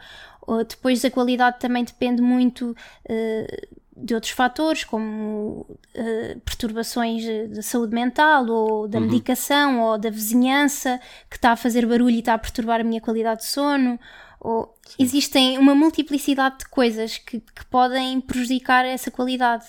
Depois 0.69 1.05
a 1.05 1.11
qualidade 1.11 1.61
também 1.61 1.85
depende 1.85 2.21
muito 2.21 2.77
eh, 3.09 3.69
de 3.97 4.13
outros 4.13 4.33
fatores, 4.33 4.83
como 4.83 5.65
eh, 5.95 6.37
perturbações 6.45 7.25
da 7.51 7.63
saúde 7.63 7.95
mental, 7.95 8.47
ou 8.49 8.89
da 8.89 8.99
medicação, 8.99 9.81
ou 9.83 9.97
da 9.99 10.11
vizinhança 10.11 11.01
que 11.31 11.37
está 11.37 11.53
a 11.53 11.57
fazer 11.57 11.87
barulho 11.87 12.17
e 12.17 12.19
está 12.19 12.35
a 12.35 12.39
perturbar 12.39 12.81
a 12.81 12.85
minha 12.85 13.01
qualidade 13.01 13.43
de 13.43 13.47
sono. 13.47 14.01
Ou 14.45 14.77
existem 14.99 15.57
uma 15.57 15.73
multiplicidade 15.75 16.59
de 16.59 16.69
coisas 16.69 17.17
que, 17.17 17.39
que 17.39 17.65
podem 17.71 18.21
prejudicar 18.21 18.85
essa 18.85 19.09
qualidade. 19.11 19.65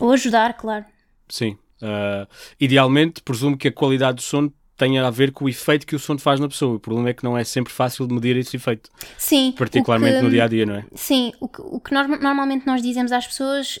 Ou 0.00 0.10
ajudar, 0.12 0.54
claro. 0.54 0.84
Sim. 1.28 1.56
Ah, 1.80 2.26
idealmente, 2.58 3.22
presumo 3.22 3.56
que 3.56 3.68
a 3.68 3.72
qualidade 3.72 4.16
do 4.16 4.22
sono 4.22 4.52
tenha 4.76 5.06
a 5.06 5.10
ver 5.10 5.30
com 5.30 5.44
o 5.44 5.48
efeito 5.48 5.86
que 5.86 5.94
o 5.94 5.98
sono 5.98 6.18
faz 6.18 6.40
na 6.40 6.48
pessoa. 6.48 6.74
O 6.74 6.80
problema 6.80 7.10
é 7.10 7.14
que 7.14 7.22
não 7.22 7.38
é 7.38 7.44
sempre 7.44 7.72
fácil 7.72 8.06
de 8.08 8.14
medir 8.14 8.36
esse 8.36 8.56
efeito, 8.56 8.90
Sim. 9.16 9.54
particularmente 9.56 10.16
que, 10.16 10.22
no 10.24 10.30
dia 10.30 10.44
a 10.44 10.48
dia, 10.48 10.66
não 10.66 10.74
é? 10.74 10.84
Sim, 10.96 11.32
o 11.38 11.46
que, 11.48 11.60
o 11.62 11.78
que 11.78 11.94
norma- 11.94 12.18
normalmente 12.18 12.66
nós 12.66 12.82
dizemos 12.82 13.12
às 13.12 13.26
pessoas 13.26 13.78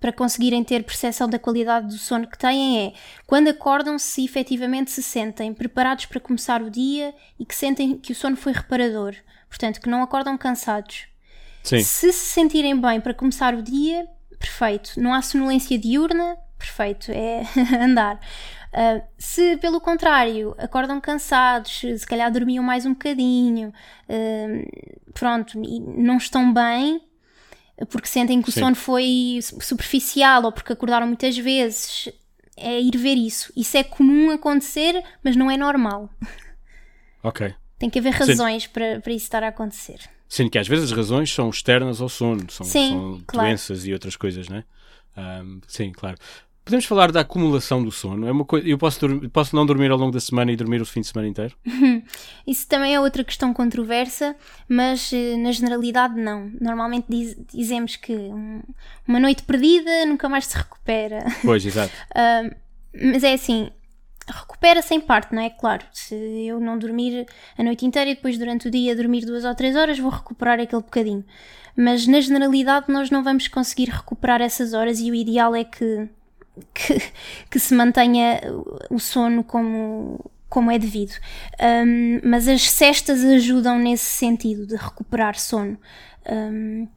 para 0.00 0.12
conseguirem 0.12 0.64
ter 0.64 0.82
percepção 0.82 1.28
da 1.28 1.38
qualidade 1.38 1.88
do 1.88 1.98
sono 1.98 2.26
que 2.26 2.38
têm 2.38 2.86
é 2.86 2.92
quando 3.26 3.48
acordam 3.48 3.98
se 3.98 4.24
efetivamente 4.24 4.90
se 4.90 5.02
sentem 5.02 5.52
preparados 5.52 6.06
para 6.06 6.18
começar 6.18 6.62
o 6.62 6.70
dia 6.70 7.14
e 7.38 7.44
que 7.44 7.54
sentem 7.54 7.98
que 7.98 8.12
o 8.12 8.14
sono 8.14 8.36
foi 8.36 8.52
reparador. 8.52 9.14
Portanto, 9.48 9.80
que 9.80 9.88
não 9.90 10.02
acordam 10.02 10.38
cansados. 10.38 11.06
Sim. 11.62 11.82
Se 11.82 12.12
se 12.12 12.26
sentirem 12.26 12.80
bem 12.80 13.00
para 13.00 13.12
começar 13.12 13.54
o 13.54 13.62
dia, 13.62 14.08
perfeito. 14.38 14.98
Não 14.98 15.12
há 15.12 15.20
sonolência 15.20 15.78
diurna, 15.78 16.38
perfeito. 16.56 17.12
É 17.12 17.42
andar. 17.78 18.18
Ah, 18.72 19.02
se, 19.18 19.56
pelo 19.56 19.80
contrário, 19.80 20.54
acordam 20.56 21.00
cansados, 21.00 21.80
se 21.80 22.06
calhar 22.06 22.30
dormiam 22.30 22.64
mais 22.64 22.86
um 22.86 22.92
bocadinho, 22.92 23.72
ah, 24.08 25.12
pronto, 25.12 25.60
e 25.62 25.80
não 25.80 26.16
estão 26.16 26.52
bem, 26.52 27.02
porque 27.86 28.08
sentem 28.08 28.40
que 28.42 28.48
o 28.48 28.52
Sim. 28.52 28.60
sono 28.60 28.76
foi 28.76 29.38
su- 29.42 29.60
superficial 29.60 30.44
ou 30.44 30.52
porque 30.52 30.72
acordaram 30.72 31.06
muitas 31.06 31.36
vezes, 31.36 32.08
é 32.56 32.80
ir 32.80 32.96
ver 32.96 33.14
isso. 33.14 33.52
Isso 33.56 33.76
é 33.76 33.82
comum 33.84 34.30
acontecer, 34.30 35.02
mas 35.24 35.36
não 35.36 35.50
é 35.50 35.56
normal. 35.56 36.10
Ok. 37.22 37.54
Tem 37.78 37.88
que 37.90 37.98
haver 37.98 38.12
Sim. 38.12 38.18
razões 38.18 38.66
para, 38.66 39.00
para 39.00 39.12
isso 39.12 39.24
estar 39.24 39.42
a 39.42 39.48
acontecer. 39.48 40.00
Sendo 40.28 40.50
que 40.50 40.58
às 40.58 40.68
vezes 40.68 40.86
as 40.90 40.96
razões 40.96 41.32
são 41.32 41.50
externas 41.50 42.00
ao 42.00 42.08
sono, 42.08 42.50
são, 42.50 42.64
Sim, 42.66 42.88
são 42.90 43.22
claro. 43.26 43.48
doenças 43.48 43.86
e 43.86 43.92
outras 43.92 44.16
coisas, 44.16 44.48
né? 44.48 44.64
Ahm, 45.16 45.60
sim, 45.66 45.90
claro. 45.90 46.16
Podemos 46.70 46.84
falar 46.84 47.10
da 47.10 47.22
acumulação 47.22 47.82
do 47.82 47.90
sono. 47.90 48.28
É 48.28 48.30
uma 48.30 48.44
coisa, 48.44 48.64
eu 48.68 48.78
posso, 48.78 49.00
posso 49.30 49.56
não 49.56 49.66
dormir 49.66 49.90
ao 49.90 49.98
longo 49.98 50.12
da 50.12 50.20
semana 50.20 50.52
e 50.52 50.56
dormir 50.56 50.80
o 50.80 50.86
fim 50.86 51.00
de 51.00 51.08
semana 51.08 51.26
inteiro? 51.26 51.52
Isso 52.46 52.68
também 52.68 52.94
é 52.94 53.00
outra 53.00 53.24
questão 53.24 53.52
controversa, 53.52 54.36
mas 54.68 55.12
eh, 55.12 55.36
na 55.36 55.50
generalidade 55.50 56.14
não. 56.14 56.48
Normalmente 56.60 57.06
diz- 57.08 57.36
dizemos 57.52 57.96
que 57.96 58.12
um- 58.14 58.62
uma 59.04 59.18
noite 59.18 59.42
perdida 59.42 60.06
nunca 60.06 60.28
mais 60.28 60.46
se 60.46 60.56
recupera. 60.56 61.24
Pois, 61.42 61.66
exato. 61.66 61.92
Ah, 62.14 62.42
mas 62.94 63.24
é 63.24 63.32
assim, 63.32 63.70
recupera 64.28 64.80
sem 64.80 65.00
parte, 65.00 65.34
não 65.34 65.42
é? 65.42 65.50
Claro, 65.50 65.84
se 65.92 66.14
eu 66.14 66.60
não 66.60 66.78
dormir 66.78 67.26
a 67.58 67.64
noite 67.64 67.84
inteira 67.84 68.10
e 68.10 68.14
depois 68.14 68.38
durante 68.38 68.68
o 68.68 68.70
dia 68.70 68.94
dormir 68.94 69.24
duas 69.26 69.44
ou 69.44 69.54
três 69.56 69.74
horas, 69.74 69.98
vou 69.98 70.10
recuperar 70.12 70.60
aquele 70.60 70.82
bocadinho. 70.82 71.24
Mas 71.76 72.06
na 72.06 72.20
generalidade 72.20 72.86
nós 72.92 73.10
não 73.10 73.24
vamos 73.24 73.48
conseguir 73.48 73.88
recuperar 73.90 74.40
essas 74.40 74.72
horas 74.72 75.00
e 75.00 75.10
o 75.10 75.14
ideal 75.16 75.52
é 75.54 75.64
que, 75.64 76.08
que, 76.74 77.00
que 77.50 77.58
se 77.58 77.74
mantenha 77.74 78.40
o 78.90 78.98
sono 78.98 79.44
como, 79.44 80.30
como 80.48 80.70
é 80.70 80.78
devido. 80.78 81.12
Ahm, 81.58 82.20
mas 82.24 82.48
as 82.48 82.70
cestas 82.70 83.24
ajudam 83.24 83.78
nesse 83.78 84.04
sentido 84.04 84.66
de 84.66 84.76
recuperar 84.76 85.38
sono. 85.38 85.78
Ahm, 86.26 86.88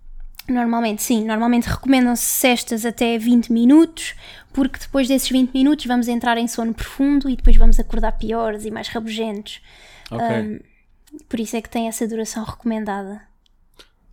Normalmente, 0.48 1.02
sim, 1.02 1.24
normalmente 1.24 1.70
recomendam-se 1.70 2.26
cestas 2.26 2.86
até 2.86 3.18
20 3.18 3.50
minutos, 3.52 4.14
porque 4.52 4.78
depois 4.78 5.08
desses 5.08 5.30
20 5.30 5.54
minutos 5.54 5.86
vamos 5.86 6.10
entrar 6.10 6.38
em 6.38 6.48
sono 6.48 6.74
profundo 6.74 7.30
e 7.30 7.36
depois 7.38 7.56
vamos 7.56 7.80
acordar 7.80 8.12
piores 8.14 8.66
e 8.66 8.72
mais 8.72 8.90
rabugentos. 8.90 9.62
Ok. 10.12 10.62
Por 11.30 11.40
isso 11.40 11.56
é 11.56 11.62
que 11.62 11.70
tem 11.70 11.88
essa 11.88 12.06
duração 12.08 12.44
recomendada. 12.44 13.22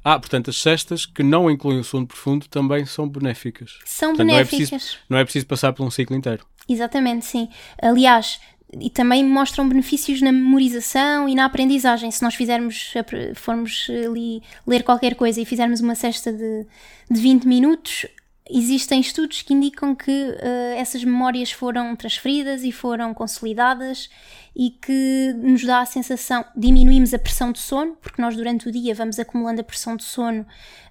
Ah, 0.02 0.18
portanto, 0.18 0.50
as 0.50 0.56
cestas 0.56 1.04
que 1.04 1.22
não 1.22 1.50
incluem 1.50 1.78
o 1.78 1.84
sono 1.84 2.06
profundo 2.06 2.46
também 2.48 2.86
são 2.86 3.08
benéficas. 3.08 3.78
São 3.84 4.10
Portanto, 4.10 4.26
não 4.28 4.34
é, 4.34 4.38
benéficas. 4.38 4.70
preciso, 4.70 4.98
não 5.08 5.18
é 5.18 5.24
preciso 5.24 5.46
passar 5.46 5.72
por 5.72 5.84
um 5.86 5.90
ciclo 5.90 6.16
inteiro. 6.16 6.46
Exatamente, 6.68 7.26
sim. 7.26 7.48
Aliás, 7.82 8.40
e 8.78 8.88
também 8.88 9.24
mostram 9.24 9.68
benefícios 9.68 10.22
na 10.22 10.30
memorização 10.30 11.28
e 11.28 11.34
na 11.34 11.44
aprendizagem. 11.44 12.10
Se 12.10 12.22
nós 12.22 12.34
fizermos, 12.34 12.94
formos 13.34 13.88
ali 14.06 14.42
ler 14.66 14.82
qualquer 14.84 15.14
coisa 15.16 15.40
e 15.40 15.44
fizermos 15.44 15.80
uma 15.80 15.94
cesta 15.94 16.32
de, 16.32 16.66
de 17.10 17.20
20 17.20 17.44
minutos, 17.46 18.06
existem 18.52 19.00
estudos 19.00 19.42
que 19.42 19.54
indicam 19.54 19.94
que 19.94 20.10
eh, 20.10 20.74
essas 20.76 21.04
memórias 21.04 21.52
foram 21.52 21.94
transferidas 21.94 22.64
e 22.64 22.72
foram 22.72 23.14
consolidadas 23.14 24.10
e 24.54 24.70
que 24.70 25.32
nos 25.38 25.64
dá 25.64 25.80
a 25.80 25.86
sensação, 25.86 26.44
diminuímos 26.56 27.14
a 27.14 27.18
pressão 27.18 27.52
de 27.52 27.58
sono, 27.58 27.96
porque 28.00 28.20
nós 28.20 28.36
durante 28.36 28.68
o 28.68 28.72
dia 28.72 28.94
vamos 28.94 29.18
acumulando 29.18 29.60
a 29.60 29.64
pressão 29.64 29.96
de 29.96 30.04
sono 30.04 30.46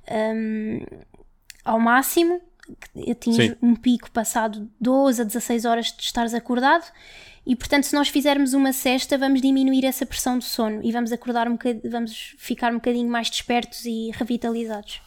hum, 0.09 0.79
ao 1.63 1.79
máximo, 1.79 2.41
atinge 3.09 3.49
Sim. 3.49 3.55
um 3.61 3.75
pico 3.75 4.09
passado 4.11 4.69
12 4.79 5.21
a 5.21 5.25
16 5.25 5.65
horas 5.65 5.91
de 5.91 6.03
estares 6.03 6.33
acordado 6.33 6.85
e 7.45 7.55
portanto 7.55 7.85
se 7.85 7.95
nós 7.95 8.09
fizermos 8.09 8.53
uma 8.53 8.71
cesta 8.71 9.17
vamos 9.17 9.41
diminuir 9.41 9.85
essa 9.85 10.05
pressão 10.05 10.37
do 10.37 10.43
sono 10.43 10.83
e 10.83 10.91
vamos 10.91 11.11
acordar 11.11 11.47
um 11.47 11.53
bocadinho, 11.53 11.91
vamos 11.91 12.35
ficar 12.37 12.71
um 12.71 12.75
bocadinho 12.75 13.09
mais 13.09 13.29
despertos 13.29 13.85
e 13.85 14.11
revitalizados. 14.13 15.01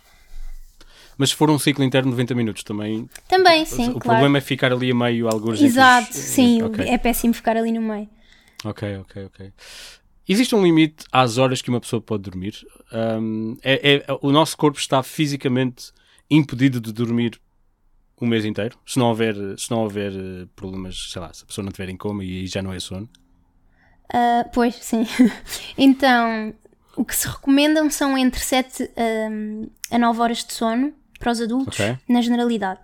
Mas 1.22 1.30
se 1.30 1.36
for 1.36 1.48
um 1.52 1.56
ciclo 1.56 1.84
inteiro 1.84 2.04
de 2.06 2.10
90 2.10 2.34
minutos 2.34 2.64
também, 2.64 3.08
Também, 3.28 3.64
sim, 3.64 3.82
o 3.90 3.92
claro. 3.92 4.00
problema 4.00 4.38
é 4.38 4.40
ficar 4.40 4.72
ali 4.72 4.90
a 4.90 4.94
meio 4.94 5.28
alguns 5.28 5.54
entre 5.54 5.66
os- 5.68 5.72
Exato, 5.72 6.12
sim, 6.16 6.60
Ok. 6.62 6.84
é 6.84 6.98
péssimo 6.98 7.32
ficar 7.32 7.56
ali 7.56 7.70
no 7.70 7.80
meio. 7.80 8.08
Ok, 8.64 8.96
ok, 8.96 9.26
ok. 9.26 9.52
Existe 10.28 10.52
um 10.56 10.64
limite 10.64 11.04
às 11.12 11.38
horas 11.38 11.62
que 11.62 11.68
uma 11.70 11.80
pessoa 11.80 12.02
pode 12.02 12.24
dormir? 12.24 12.66
Ahm, 12.90 13.54
é, 13.62 13.98
é- 13.98 14.04
o 14.20 14.32
nosso 14.32 14.56
corpo 14.56 14.80
está 14.80 15.00
fisicamente 15.00 15.92
impedido 16.28 16.80
de 16.80 16.92
dormir 16.92 17.40
um 18.20 18.26
mês 18.26 18.44
inteiro? 18.44 18.76
Se 18.84 18.98
não 18.98 19.06
houver, 19.10 19.36
se 19.56 19.70
não 19.70 19.78
houver 19.84 20.10
eh, 20.12 20.48
problemas, 20.56 21.08
sei 21.12 21.22
lá, 21.22 21.32
se 21.32 21.44
a 21.44 21.46
pessoa 21.46 21.62
não 21.62 21.70
estiver 21.70 21.88
em 21.88 21.96
coma 21.96 22.24
e 22.24 22.48
já 22.48 22.60
não 22.60 22.72
é 22.72 22.80
sono? 22.80 23.08
Ah, 24.12 24.44
pois, 24.52 24.74
sim. 24.74 25.06
então, 25.78 26.52
o 26.96 27.04
que 27.04 27.14
se 27.14 27.28
recomendam 27.28 27.88
são 27.90 28.18
entre 28.18 28.40
7 28.40 28.90
hum, 29.30 29.68
a 29.88 29.96
9 30.00 30.20
horas 30.20 30.44
de 30.44 30.52
sono 30.52 30.92
para 31.22 31.30
os 31.32 31.40
adultos, 31.40 31.78
Ok. 31.78 31.96
na 32.08 32.20
generalidade. 32.20 32.80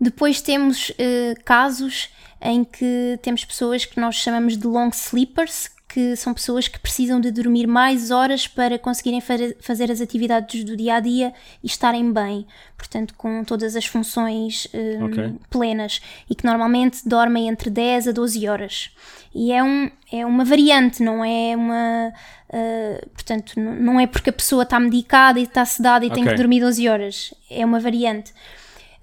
Depois 0.00 0.42
temos 0.42 0.92
eh, 0.98 1.34
casos 1.44 2.10
em 2.42 2.64
que 2.64 3.18
temos 3.22 3.44
pessoas 3.44 3.84
que 3.84 3.98
nós 4.00 4.16
chamamos 4.16 4.56
de 4.58 4.66
long 4.66 4.90
sleepers, 4.92 5.70
que 5.88 6.14
são 6.16 6.34
pessoas 6.34 6.66
que 6.68 6.78
precisam 6.80 7.18
de 7.20 7.30
dormir 7.30 7.66
mais 7.66 8.10
horas 8.10 8.46
para 8.46 8.78
conseguirem 8.78 9.20
fa- 9.20 9.34
fazer 9.60 9.90
as 9.90 10.00
atividades 10.00 10.64
do 10.64 10.76
dia 10.76 10.96
a 10.96 11.00
dia 11.00 11.32
e 11.62 11.66
estarem 11.66 12.12
bem, 12.12 12.44
portanto, 12.76 13.14
com 13.16 13.42
todas 13.44 13.74
as 13.76 13.86
funções 13.86 14.66
hum, 14.74 15.06
Ok. 15.06 15.34
plenas 15.48 16.02
e 16.28 16.34
que 16.34 16.44
normalmente 16.44 17.08
dormem 17.08 17.48
entre 17.48 17.70
10 17.70 18.08
a 18.08 18.12
12 18.12 18.46
horas. 18.48 18.90
E 19.34 19.52
é, 19.52 19.62
um, 19.62 19.90
é 20.12 20.26
uma 20.26 20.44
variante, 20.44 21.02
não 21.02 21.24
é 21.24 21.56
uma. 21.56 22.12
Ah, 22.52 23.06
portanto, 23.12 23.58
não 23.58 23.98
é 24.00 24.06
porque 24.06 24.30
a 24.30 24.32
pessoa 24.32 24.62
está 24.62 24.78
medicada 24.80 25.38
e 25.40 25.44
está 25.44 25.64
sedada 25.64 26.04
e 26.04 26.10
tem 26.10 26.22
Ok. 26.22 26.32
que 26.32 26.38
dormir 26.38 26.60
12 26.60 26.88
horas. 26.88 27.34
É 27.50 27.64
uma 27.64 27.80
variante. 27.80 28.32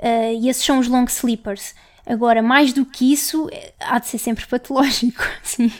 Ah, 0.01 0.31
e 0.31 0.49
esses 0.49 0.63
são 0.63 0.79
os 0.79 0.87
long 0.87 1.05
sleepers. 1.05 1.73
Agora, 2.05 2.41
mais 2.41 2.73
do 2.73 2.85
que 2.85 3.13
isso, 3.13 3.49
há 3.79 3.97
de 3.99 4.07
ser 4.07 4.17
sempre 4.17 4.45
patológico. 4.45 5.23
Sim. 5.43 5.71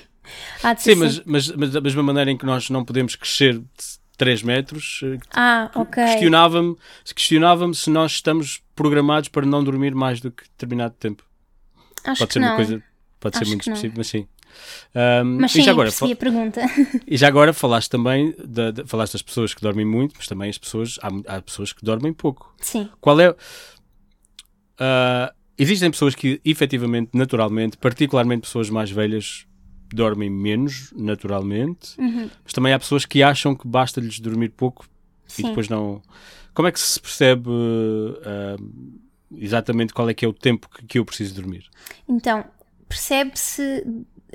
Há 0.64 0.74
de 0.74 0.82
ser 0.82 0.93
Sim, 0.93 0.99
mas, 1.01 1.20
mas, 1.26 1.49
mas 1.51 1.72
da 1.72 1.82
mesma 1.82 2.01
maneira 2.01 2.32
em 2.32 2.38
que 2.38 2.45
nós 2.45 2.70
não 2.70 2.86
podemos 2.86 3.16
crescer 3.16 3.61
3 4.18 4.41
metros, 4.43 5.01
eh, 5.03 5.18
Ah, 5.34 5.70
ok. 5.76 6.01
questionava-me 6.01 6.78
questionava 7.14 7.74
se 7.74 7.89
nós 7.89 8.14
estamos 8.14 8.61
programados 8.74 9.28
para 9.28 9.45
não 9.45 9.61
dormir 9.64 9.93
mais 9.93 10.22
do 10.22 10.32
que 10.32 10.43
determinado 10.43 10.95
tempo. 10.97 11.24
Acho 12.05 12.20
Pode 12.20 12.28
que 12.30 12.34
ser 12.34 12.39
não. 12.39 12.47
uma 12.49 12.55
coisa, 12.55 12.84
pode 13.20 13.36
ser 13.38 13.43
Acho 13.43 13.49
muito 13.51 13.64
que 13.64 13.70
não. 13.70 13.76
específico, 13.76 13.97
mas 13.97 14.07
sim. 14.07 14.28
Ahm, 14.95 15.37
Mas 15.41 15.51
e, 15.51 15.55
sim, 15.55 15.63
já 15.63 15.71
agora, 15.71 15.89
a 15.89 16.15
pergunta. 16.15 16.61
e 17.07 17.17
já 17.17 17.27
agora 17.27 17.53
falaste 17.53 17.89
também 17.89 18.33
da, 18.45 18.71
da- 18.71 18.85
falaste 18.85 19.13
das 19.13 19.21
pessoas 19.21 19.53
que 19.53 19.61
dormem 19.61 19.85
muito, 19.85 20.13
mas 20.17 20.27
também 20.27 20.49
as 20.49 20.57
pessoas 20.57 20.99
há, 21.01 21.37
há 21.37 21.41
pessoas 21.41 21.73
que 21.73 21.83
dormem 21.83 22.13
pouco. 22.13 22.53
Sim. 22.61 22.89
Qual 23.01 23.19
é. 23.19 23.35
ah, 24.79 25.33
existem 25.57 25.91
pessoas 25.91 26.15
que 26.15 26.41
efetivamente, 26.43 27.11
naturalmente, 27.13 27.77
particularmente 27.77 28.41
pessoas 28.41 28.69
mais 28.69 28.89
velhas, 28.91 29.45
dormem 29.93 30.29
menos 30.29 30.91
naturalmente, 30.95 31.99
Uhum. 31.99 32.29
mas 32.43 32.51
também 32.53 32.73
há 32.73 32.79
pessoas 32.79 33.05
que 33.05 33.21
acham 33.21 33.55
que 33.55 33.67
basta-lhes 33.67 34.19
dormir 34.19 34.49
pouco 34.49 34.85
e 35.27 35.31
Sim. 35.31 35.43
depois 35.43 35.69
não. 35.69 36.01
Como 36.53 36.67
é 36.67 36.71
que 36.71 36.79
se 36.79 36.99
percebe 36.99 37.49
ah, 38.25 38.55
exatamente 39.35 39.93
qual 39.93 40.09
é 40.09 40.13
que 40.13 40.25
é 40.25 40.27
o 40.27 40.33
tempo 40.33 40.67
que, 40.69 40.85
que 40.85 40.99
eu 40.99 41.05
preciso 41.05 41.35
dormir? 41.35 41.65
Então, 42.07 42.43
percebe-se 42.89 43.85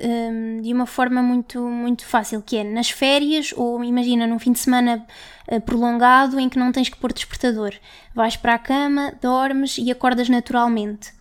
hum, 0.01 0.61
de 0.61 0.73
uma 0.73 0.85
forma 0.85 1.21
muito, 1.21 1.61
muito 1.61 2.05
fácil, 2.05 2.41
que 2.41 2.57
é 2.57 2.63
nas 2.63 2.89
férias 2.89 3.53
ou 3.55 3.83
imagina 3.83 4.25
num 4.25 4.39
fim 4.39 4.51
de 4.51 4.59
semana 4.59 5.05
eh, 5.47 5.59
prolongado 5.59 6.39
em 6.39 6.47
que 6.47 6.57
não 6.57 6.71
tens 6.71 6.89
que 6.89 6.97
pôr 6.97 7.13
despertador. 7.13 7.73
Vais 8.13 8.35
para 8.35 8.55
a 8.55 8.59
cama, 8.59 9.13
dormes 9.21 9.77
e 9.77 9.91
acordas 9.91 10.29
naturalmente. 10.29 11.11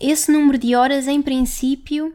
Esse 0.00 0.30
número 0.30 0.58
de 0.58 0.74
horas, 0.74 1.08
em 1.08 1.22
princípio, 1.22 2.14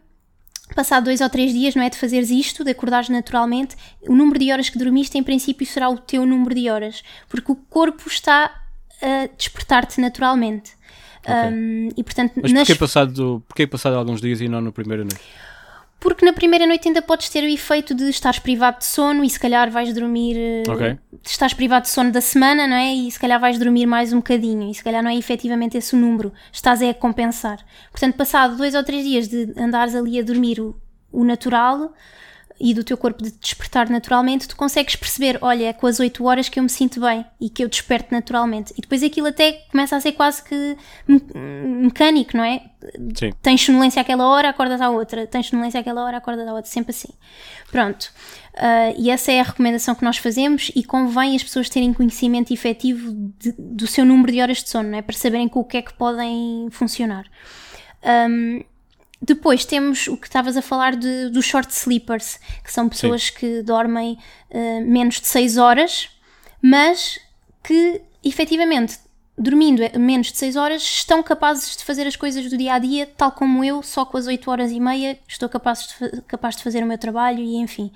passado 0.75 1.05
dois 1.05 1.21
ou 1.21 1.29
três 1.29 1.51
dias, 1.51 1.75
não 1.75 1.83
é 1.83 1.89
de 1.89 1.97
fazeres 1.97 2.29
isto, 2.29 2.63
de 2.63 2.71
acordares 2.71 3.09
naturalmente, 3.09 3.75
o 4.07 4.15
número 4.15 4.39
de 4.39 4.51
horas 4.51 4.69
que 4.69 4.77
dormiste, 4.77 5.17
em 5.17 5.23
princípio, 5.23 5.65
será 5.65 5.89
o 5.89 5.97
teu 5.97 6.25
número 6.25 6.53
de 6.53 6.69
horas, 6.69 7.03
porque 7.27 7.51
o 7.51 7.55
corpo 7.55 8.07
está 8.07 8.61
a 9.01 9.27
despertar-te 9.35 9.99
naturalmente. 9.99 10.73
Hum, 11.27 11.89
e 11.95 12.03
portanto, 12.03 12.33
Mas 12.41 12.51
nas 12.51 12.67
porquê 12.67 12.79
passado, 12.79 13.43
porquê 13.47 13.67
passado 13.67 13.95
alguns 13.95 14.21
dias 14.21 14.41
e 14.41 14.47
não 14.47 14.61
na 14.61 14.71
primeira 14.71 15.03
noite? 15.03 15.21
Porque 16.01 16.25
na 16.25 16.33
primeira 16.33 16.65
noite 16.65 16.87
ainda 16.87 17.01
podes 17.01 17.29
ter 17.29 17.43
o 17.43 17.47
efeito 17.47 17.93
de 17.93 18.09
estares 18.09 18.39
privado 18.39 18.79
de 18.79 18.85
sono 18.85 19.23
e 19.23 19.29
se 19.29 19.39
calhar 19.39 19.69
vais 19.69 19.93
dormir. 19.93 20.35
eh, 20.35 20.63
Ok. 20.67 20.97
Estás 21.23 21.53
privado 21.53 21.83
de 21.83 21.89
sono 21.89 22.11
da 22.11 22.19
semana, 22.19 22.67
não 22.67 22.75
é? 22.75 22.91
E 22.93 23.09
se 23.11 23.19
calhar 23.19 23.39
vais 23.39 23.59
dormir 23.59 23.85
mais 23.85 24.11
um 24.11 24.17
bocadinho. 24.17 24.69
E 24.69 24.73
se 24.73 24.83
calhar 24.83 25.03
não 25.03 25.11
é 25.11 25.15
efetivamente 25.15 25.77
esse 25.77 25.95
o 25.95 25.99
número. 25.99 26.33
Estás 26.51 26.81
é 26.81 26.89
a 26.89 26.93
compensar. 26.93 27.59
Portanto, 27.91 28.15
passado 28.15 28.57
dois 28.57 28.73
ou 28.73 28.83
três 28.83 29.05
dias 29.05 29.27
de 29.27 29.53
andares 29.55 29.93
ali 29.95 30.19
a 30.19 30.23
dormir 30.23 30.59
o, 30.59 30.75
o 31.11 31.23
natural 31.23 31.93
e 32.61 32.73
do 32.73 32.83
teu 32.83 32.95
corpo 32.97 33.23
de 33.23 33.31
despertar 33.31 33.89
naturalmente, 33.89 34.47
tu 34.47 34.55
consegues 34.55 34.95
perceber: 34.95 35.37
olha, 35.41 35.65
é 35.65 35.73
com 35.73 35.87
as 35.87 35.99
8 35.99 36.23
horas 36.23 36.47
que 36.49 36.59
eu 36.59 36.63
me 36.63 36.69
sinto 36.69 37.01
bem 37.01 37.25
e 37.39 37.49
que 37.49 37.63
eu 37.63 37.67
desperto 37.69 38.13
naturalmente. 38.13 38.73
E 38.77 38.81
depois 38.81 39.01
aquilo 39.03 39.27
até 39.27 39.53
começa 39.71 39.95
a 39.95 39.99
ser 40.01 40.11
quase 40.13 40.43
que 40.43 40.77
me- 41.07 41.21
mecânico, 41.83 42.37
não 42.37 42.43
é? 42.43 42.61
Sim. 43.15 43.31
tens 43.43 43.61
sonolência 43.61 44.01
àquela 44.01 44.25
hora, 44.27 44.49
acordas 44.49 44.81
à 44.81 44.89
outra, 44.89 45.27
tens 45.27 45.47
sonolência 45.47 45.79
àquela 45.79 46.03
hora, 46.03 46.17
acordas 46.17 46.47
à 46.47 46.53
outra, 46.53 46.69
sempre 46.71 46.91
assim. 46.91 47.09
Pronto. 47.71 48.11
Ah, 48.55 48.91
e 48.97 49.09
essa 49.09 49.31
é 49.31 49.39
a 49.39 49.43
recomendação 49.43 49.93
que 49.95 50.03
nós 50.03 50.17
fazemos 50.17 50.71
e 50.75 50.83
convém 50.83 51.35
as 51.35 51.43
pessoas 51.43 51.69
terem 51.69 51.93
conhecimento 51.93 52.51
efetivo 52.51 53.13
de- 53.39 53.53
do 53.57 53.85
seu 53.87 54.03
número 54.03 54.31
de 54.31 54.41
horas 54.41 54.63
de 54.63 54.69
sono, 54.69 54.89
não 54.89 54.97
é? 54.97 55.01
Para 55.01 55.15
saberem 55.15 55.47
com 55.47 55.59
o 55.59 55.63
que 55.63 55.77
é 55.77 55.81
que 55.81 55.93
podem 55.93 56.67
funcionar. 56.71 57.25
Ahm, 58.03 58.63
depois 59.21 59.63
temos 59.65 60.07
o 60.07 60.17
que 60.17 60.25
estavas 60.25 60.57
a 60.57 60.61
falar 60.61 60.95
de, 60.95 61.29
dos 61.29 61.45
short 61.45 61.71
sleepers, 61.71 62.39
que 62.63 62.73
são 62.73 62.89
pessoas 62.89 63.29
que 63.29 63.61
dormem 63.61 64.17
ah, 64.51 64.81
menos 64.83 65.21
de 65.21 65.27
6 65.27 65.57
horas, 65.57 66.09
mas 66.61 67.19
que 67.63 68.01
efetivamente, 68.23 68.97
dormindo 69.37 69.81
menos 69.99 70.31
de 70.31 70.37
6 70.37 70.55
horas, 70.55 70.81
estão 70.81 71.21
capazes 71.21 71.77
de 71.77 71.83
fazer 71.83 72.07
as 72.07 72.15
coisas 72.15 72.49
do 72.49 72.57
dia 72.57 72.73
a 72.73 72.79
dia, 72.79 73.05
tal 73.05 73.31
como 73.31 73.63
eu, 73.63 73.83
só 73.83 74.05
com 74.05 74.17
as 74.17 74.25
8 74.25 74.49
horas 74.49 74.71
e 74.71 74.79
meia, 74.79 75.19
estou 75.27 75.47
capaz 75.47 75.95
de, 75.99 76.21
capaz 76.23 76.55
de 76.55 76.63
fazer 76.63 76.83
o 76.83 76.87
meu 76.87 76.97
trabalho 76.97 77.39
e 77.39 77.57
enfim. 77.57 77.91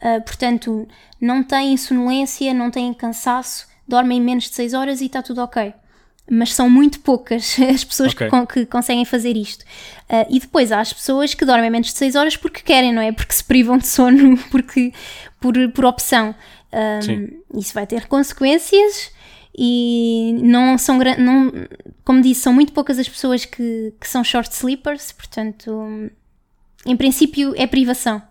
Ah, 0.00 0.20
portanto, 0.20 0.86
não 1.20 1.42
têm 1.42 1.76
sonolência, 1.76 2.54
não 2.54 2.70
têm 2.70 2.94
cansaço, 2.94 3.66
dormem 3.88 4.20
menos 4.20 4.44
de 4.44 4.54
6 4.54 4.72
horas 4.72 5.00
e 5.00 5.06
está 5.06 5.20
tudo 5.20 5.42
ok. 5.42 5.74
Mas 6.28 6.54
são 6.54 6.68
muito 6.70 7.00
poucas 7.00 7.56
as 7.74 7.82
pessoas 7.84 8.12
Ok. 8.12 8.26
que, 8.26 8.30
con- 8.30 8.46
que 8.46 8.66
conseguem 8.66 9.04
fazer 9.04 9.36
isto. 9.36 9.64
Ah, 10.08 10.26
e 10.30 10.38
depois 10.40 10.70
há 10.72 10.80
as 10.80 10.92
pessoas 10.92 11.34
que 11.34 11.44
dormem 11.44 11.70
menos 11.70 11.88
de 11.92 11.98
6 11.98 12.14
horas 12.14 12.36
porque 12.36 12.60
querem, 12.62 12.92
não 12.92 13.02
é? 13.02 13.10
Porque 13.12 13.32
se 13.32 13.42
privam 13.44 13.78
de 13.78 13.86
sono, 13.86 14.36
porque, 14.50 14.92
por, 15.40 15.54
por 15.72 15.84
opção. 15.84 16.34
Ah, 16.72 17.00
Sim. 17.02 17.28
isso 17.54 17.74
vai 17.74 17.86
ter 17.86 18.06
consequências 18.06 19.10
e 19.58 20.38
não 20.42 20.78
são 20.78 20.98
não, 21.18 21.52
como 22.04 22.20
disse, 22.22 22.42
são 22.42 22.52
muito 22.52 22.72
poucas 22.72 22.98
as 22.98 23.08
pessoas 23.08 23.44
que, 23.44 23.92
que 24.00 24.06
são 24.08 24.22
short 24.22 24.54
sleepers, 24.54 25.10
portanto, 25.10 26.10
em 26.86 26.96
princípio 26.96 27.52
é 27.56 27.66
privação. 27.66 28.22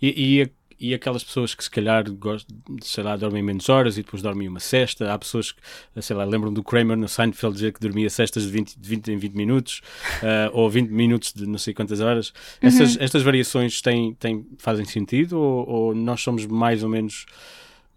E, 0.00 0.40
e, 0.42 0.50
e 0.82 0.92
aquelas 0.94 1.22
pessoas 1.24 1.54
que 1.54 1.62
se 1.62 1.70
calhar 1.70 2.10
gostam, 2.12 2.56
sei 2.82 3.04
lá, 3.04 3.16
dormem 3.16 3.42
menos 3.42 3.68
horas 3.68 3.96
e 3.96 4.02
depois 4.02 4.22
dormem 4.22 4.48
uma 4.48 4.60
cesta. 4.60 5.12
Há 5.12 5.18
pessoas 5.18 5.52
que, 5.52 5.60
sei 6.02 6.16
lá, 6.16 6.24
lembram 6.24 6.52
do 6.52 6.62
Kramer 6.62 6.96
no 6.96 7.08
Seinfeld 7.08 7.54
dizer 7.54 7.72
que 7.72 7.80
dormia 7.80 8.10
cestas 8.10 8.42
de 8.42 8.50
20, 8.50 8.76
de 8.78 8.88
20 8.88 9.08
em 9.12 9.16
20 9.16 9.34
minutos 9.34 9.80
ah, 10.22 10.50
ou 10.54 10.68
20 10.68 10.88
minutos 10.90 11.32
de 11.32 11.46
não 11.46 11.58
sei 11.58 11.72
quantas 11.72 12.00
horas. 12.00 12.32
Essas, 12.60 12.96
estas 13.00 13.22
variações 13.22 13.80
têm, 13.80 14.12
têm, 14.14 14.44
fazem 14.58 14.84
sentido 14.84 15.38
ou, 15.38 15.68
ou 15.68 15.94
nós 15.94 16.20
somos 16.20 16.44
mais 16.46 16.82
ou 16.82 16.88
menos 16.88 17.24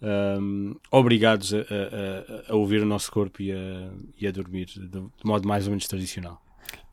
ahm, 0.02 0.74
obrigados 0.92 1.54
a, 1.54 1.58
a- 1.58 1.62
a- 1.62 2.54
a 2.54 2.56
ouvir 2.56 2.82
o 2.82 2.86
nosso 2.86 3.12
corpo 3.12 3.42
e 3.42 3.52
a, 3.52 3.90
e 4.20 4.28
a 4.28 4.32
dormir 4.32 4.66
de, 4.68 4.88
de 4.88 5.02
modo 5.24 5.48
mais 5.48 5.66
ou 5.66 5.72
menos 5.72 5.88
tradicional? 5.88 6.42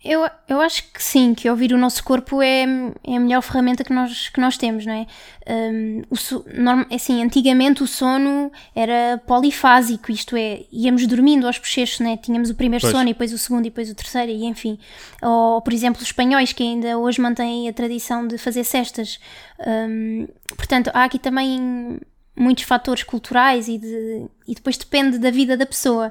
Eu, 0.04 0.28
eu 0.48 0.60
acho 0.60 0.82
que 0.92 1.00
sim, 1.00 1.32
que 1.32 1.48
ouvir 1.48 1.72
o 1.72 1.78
nosso 1.78 2.02
corpo 2.02 2.42
é, 2.42 2.62
é 3.06 3.16
a 3.16 3.20
melhor 3.20 3.40
ferramenta 3.40 3.84
que 3.84 3.92
nós, 3.92 4.28
que 4.30 4.40
nós 4.40 4.56
temos, 4.58 4.84
não 4.84 4.92
é? 4.92 5.06
Um, 5.48 6.02
o 6.10 6.16
so- 6.16 6.44
norm- 6.54 6.84
assim, 6.92 7.22
antigamente 7.22 7.84
o 7.84 7.86
sono 7.86 8.50
era 8.74 9.22
polifásico, 9.24 10.10
isto 10.10 10.34
é, 10.36 10.64
íamos 10.72 11.06
dormindo 11.06 11.46
aos 11.46 11.56
bochechos, 11.56 12.00
não 12.00 12.10
é? 12.10 12.16
Tínhamos 12.16 12.50
o 12.50 12.56
primeiro 12.56 12.82
Pois. 12.82 12.92
sono 12.92 13.08
e 13.08 13.12
depois 13.12 13.32
o 13.32 13.38
segundo 13.38 13.60
e 13.66 13.70
depois 13.70 13.88
o 13.90 13.94
terceiro 13.94 14.32
e 14.32 14.44
enfim. 14.44 14.76
Ou, 15.22 15.62
por 15.62 15.72
exemplo, 15.72 16.02
os 16.02 16.08
espanhóis 16.08 16.52
que 16.52 16.64
ainda 16.64 16.98
hoje 16.98 17.20
mantêm 17.20 17.68
a 17.68 17.72
tradição 17.72 18.26
de 18.26 18.36
fazer 18.38 18.64
cestas. 18.64 19.20
Um, 19.64 20.26
portanto, 20.56 20.90
há 20.94 21.04
aqui 21.04 21.18
também 21.20 22.00
muitos 22.34 22.64
fatores 22.64 23.04
culturais 23.04 23.68
e, 23.68 23.78
de, 23.78 24.26
e 24.48 24.54
depois 24.56 24.76
depende 24.76 25.16
da 25.18 25.30
vida 25.30 25.56
da 25.56 25.64
pessoa. 25.64 26.10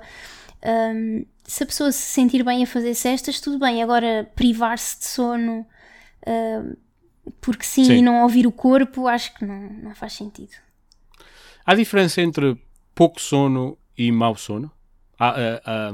Um, 0.66 1.26
se 1.44 1.64
a 1.64 1.66
pessoa 1.66 1.92
se 1.92 2.02
sentir 2.02 2.44
bem 2.44 2.64
a 2.64 2.68
fazer 2.68 2.94
cestas, 2.94 3.40
tudo 3.42 3.60
bem. 3.60 3.82
Agora, 3.82 4.30
privar-se 4.36 5.00
de 5.00 5.06
sono 5.06 5.66
um, 6.28 6.76
porque 7.40 7.64
sim, 7.64 7.86
Sim. 7.86 7.94
e 7.98 8.02
não 8.02 8.24
ouvir 8.24 8.48
o 8.48 8.52
corpo, 8.52 9.08
acho 9.08 9.34
que 9.36 9.46
não, 9.46 9.62
não 9.84 9.96
faz 9.96 10.14
sentido. 10.14 10.54
Há 11.66 11.76
diferença 11.76 12.22
entre 12.22 12.58
pouco 12.96 13.22
sono 13.22 13.78
e 13.98 14.12
mau 14.12 14.36
sono? 14.36 14.72
Ah, 15.20 15.62
ah, 15.66 15.92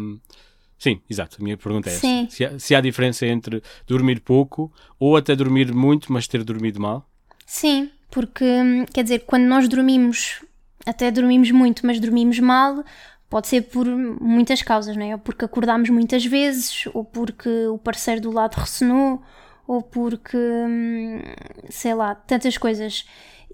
sim, 0.78 1.01
exato. 1.09 1.38
A 1.39 1.43
minha 1.43 1.57
pergunta 1.57 1.89
é 1.89 1.93
essa. 1.93 2.01
Sim. 2.01 2.28
Se 2.30 2.45
há, 2.45 2.59
se 2.59 2.76
há 2.76 2.82
diferença 2.82 3.26
entre 3.26 3.61
dormir 3.86 4.22
pouco 4.22 4.72
ou 4.97 5.18
até 5.18 5.36
dormir 5.36 5.74
muito, 5.74 6.11
mas 6.11 6.28
ter 6.28 6.43
dormido 6.43 6.80
mal? 6.80 7.07
Sim, 7.45 7.91
porque 8.09 8.45
hum, 8.45 8.86
quer 8.86 9.03
dizer, 9.03 9.20
quando 9.26 9.43
nós 9.43 9.68
dormimos, 9.68 10.43
até 10.86 11.11
dormimos 11.11 11.51
muito, 11.51 11.86
mas 11.86 11.99
dormimos 11.99 12.39
mal, 12.39 12.84
pode 13.30 13.47
ser 13.47 13.63
por 13.63 13.86
muitas 13.86 14.61
causas, 14.61 14.95
não 14.95 15.05
é? 15.05 15.13
Ou 15.13 15.19
porque 15.19 15.45
acordámos 15.45 15.89
muitas 15.89 16.25
vezes, 16.25 16.88
ou 16.93 17.03
porque 17.03 17.67
o 17.67 17.78
parceiro 17.78 18.21
do 18.21 18.32
lado 18.32 18.55
ressonou, 18.55 19.21
ou 19.67 19.82
porque 19.82 20.38
hum, 20.38 21.21
sei 21.69 21.93
lá, 21.93 22.15
tantas 22.15 22.57
coisas. 22.57 23.05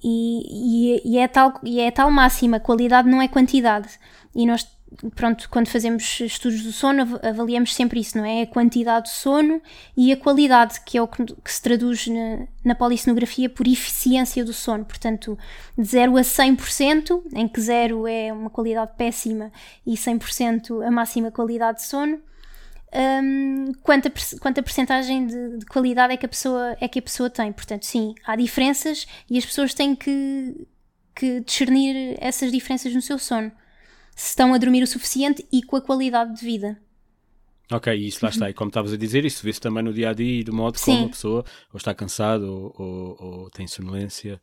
E, 0.03 0.97
e, 0.99 1.13
e 1.15 1.17
é 1.17 1.28
tal, 1.28 1.59
e 1.63 1.80
é 1.80 1.89
tal 1.89 2.11
máxima, 2.11 2.59
qualidade 2.59 3.09
não 3.09 3.21
é 3.21 3.28
quantidade. 3.28 3.89
E 4.36 4.45
nós, 4.45 4.67
pronto, 5.15 5.49
quando 5.49 5.67
fazemos 5.67 6.19
estudos 6.19 6.63
do 6.63 6.71
sono, 6.71 7.01
av- 7.01 7.19
avaliamos 7.25 7.73
sempre 7.73 7.99
isso, 7.99 8.17
não 8.17 8.25
é? 8.25 8.41
A 8.43 8.47
quantidade 8.47 9.07
de 9.07 9.13
sono 9.13 9.61
e 9.95 10.11
a 10.11 10.17
qualidade, 10.17 10.81
que 10.85 10.97
é 10.97 11.01
o 11.01 11.07
que, 11.07 11.25
que 11.25 11.51
se 11.51 11.61
traduz 11.61 12.07
na, 12.07 12.47
na 12.63 12.75
polissonografia 12.75 13.49
por 13.49 13.67
eficiência 13.67 14.43
do 14.43 14.53
sono. 14.53 14.85
Portanto, 14.85 15.37
de 15.77 15.85
0 15.85 16.17
a 16.17 16.21
100%, 16.21 17.23
em 17.33 17.47
que 17.47 17.59
0 17.61 18.07
é 18.07 18.31
uma 18.31 18.49
qualidade 18.49 18.91
péssima 18.97 19.51
e 19.85 19.95
100% 19.95 20.85
a 20.85 20.91
máxima 20.91 21.31
qualidade 21.31 21.79
de 21.79 21.85
sono, 21.85 22.19
hum, 22.93 23.71
quanta, 23.81 24.11
quanta 24.39 24.61
percentagem 24.63 25.25
de, 25.27 25.57
de 25.59 25.65
qualidade 25.65 26.13
é 26.13 26.17
que, 26.17 26.25
a 26.25 26.29
pessoa, 26.29 26.77
é 26.79 26.87
que 26.87 26.99
a 26.99 27.01
pessoa 27.01 27.29
tem. 27.29 27.51
Portanto, 27.51 27.85
sim, 27.85 28.13
há 28.25 28.35
diferenças 28.35 29.07
e 29.29 29.37
as 29.37 29.45
pessoas 29.45 29.73
têm 29.73 29.95
que, 29.95 30.67
que 31.15 31.39
discernir 31.41 32.17
essas 32.19 32.51
diferenças 32.51 32.93
no 32.93 33.01
seu 33.01 33.17
sono. 33.17 33.51
Se 34.16 34.30
estão 34.30 34.53
a 34.53 34.57
dormir 34.57 34.84
o 34.84 34.88
suficiente 34.88 35.45
e 35.51 35.61
com 35.64 35.76
a 35.76 35.82
qualidade 35.82 36.36
de 36.36 36.45
vida. 36.45 36.80
Ok, 37.72 37.91
e 37.95 38.07
isso 38.07 38.20
lá 38.24 38.30
está. 38.30 38.49
E 38.49 38.53
como 38.53 38.68
estavas 38.70 38.93
a 38.93 38.97
dizer, 38.97 39.26
isso 39.26 39.43
vê-se 39.43 39.59
também 39.59 39.82
no 39.84 39.93
dia 39.93 40.09
a 40.09 40.14
dia 40.14 40.41
e 40.41 40.43
do 40.43 40.53
modo 40.53 40.78
Sim. 40.78 40.93
como 40.95 41.05
a 41.05 41.09
pessoa 41.09 41.45
ou 41.72 41.78
está 41.78 41.93
cansada 41.95 42.45
ou, 42.45 42.74
ou- 42.78 43.18
ou 43.20 43.49
tem 43.49 43.66
sonolência. 43.66 44.39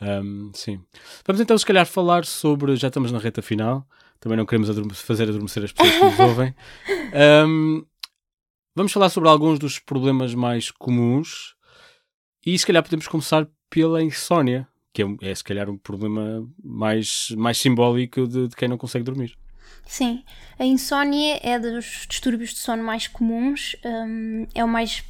Ahm, 0.00 0.50
sim. 0.54 0.80
Vamos 1.26 1.40
então, 1.40 1.58
se 1.58 1.66
calhar, 1.66 1.84
falar 1.86 2.24
sobre. 2.24 2.76
Já 2.76 2.88
estamos 2.88 3.12
na 3.12 3.18
reta 3.18 3.42
final. 3.42 3.86
Também 4.20 4.38
não 4.38 4.46
queremos 4.46 4.70
adorme- 4.70 4.94
fazer 4.94 5.24
adormecer 5.28 5.64
as 5.64 5.72
pessoas 5.72 5.94
que 5.98 6.04
nos 6.04 6.18
ouvem. 6.20 6.54
Ahm, 7.12 7.82
vamos 8.74 8.92
falar 8.92 9.08
sobre 9.10 9.28
alguns 9.28 9.58
dos 9.58 9.78
problemas 9.78 10.34
mais 10.34 10.70
comuns. 10.70 11.54
E 12.46 12.58
se 12.58 12.64
calhar 12.66 12.82
podemos 12.82 13.06
começar 13.08 13.46
pela 13.68 14.02
insónia, 14.02 14.66
que 14.92 15.02
é, 15.02 15.06
um- 15.06 15.16
é 15.22 15.34
se 15.34 15.44
calhar 15.44 15.68
um 15.70 15.76
problema 15.78 16.48
mais, 16.62 17.28
mais 17.36 17.58
simbólico 17.58 18.26
de, 18.26 18.48
de 18.48 18.56
quem 18.56 18.68
não 18.68 18.78
consegue 18.78 19.04
dormir. 19.04 19.36
Sim, 19.86 20.22
a 20.58 20.64
insónia 20.64 21.40
é 21.42 21.58
dos 21.58 22.06
distúrbios 22.08 22.50
de 22.50 22.58
sono 22.58 22.82
mais 22.82 23.08
comuns. 23.08 23.76
hum, 23.84 24.46
é 24.54 24.64
o 24.64 24.68
mais. 24.68 25.02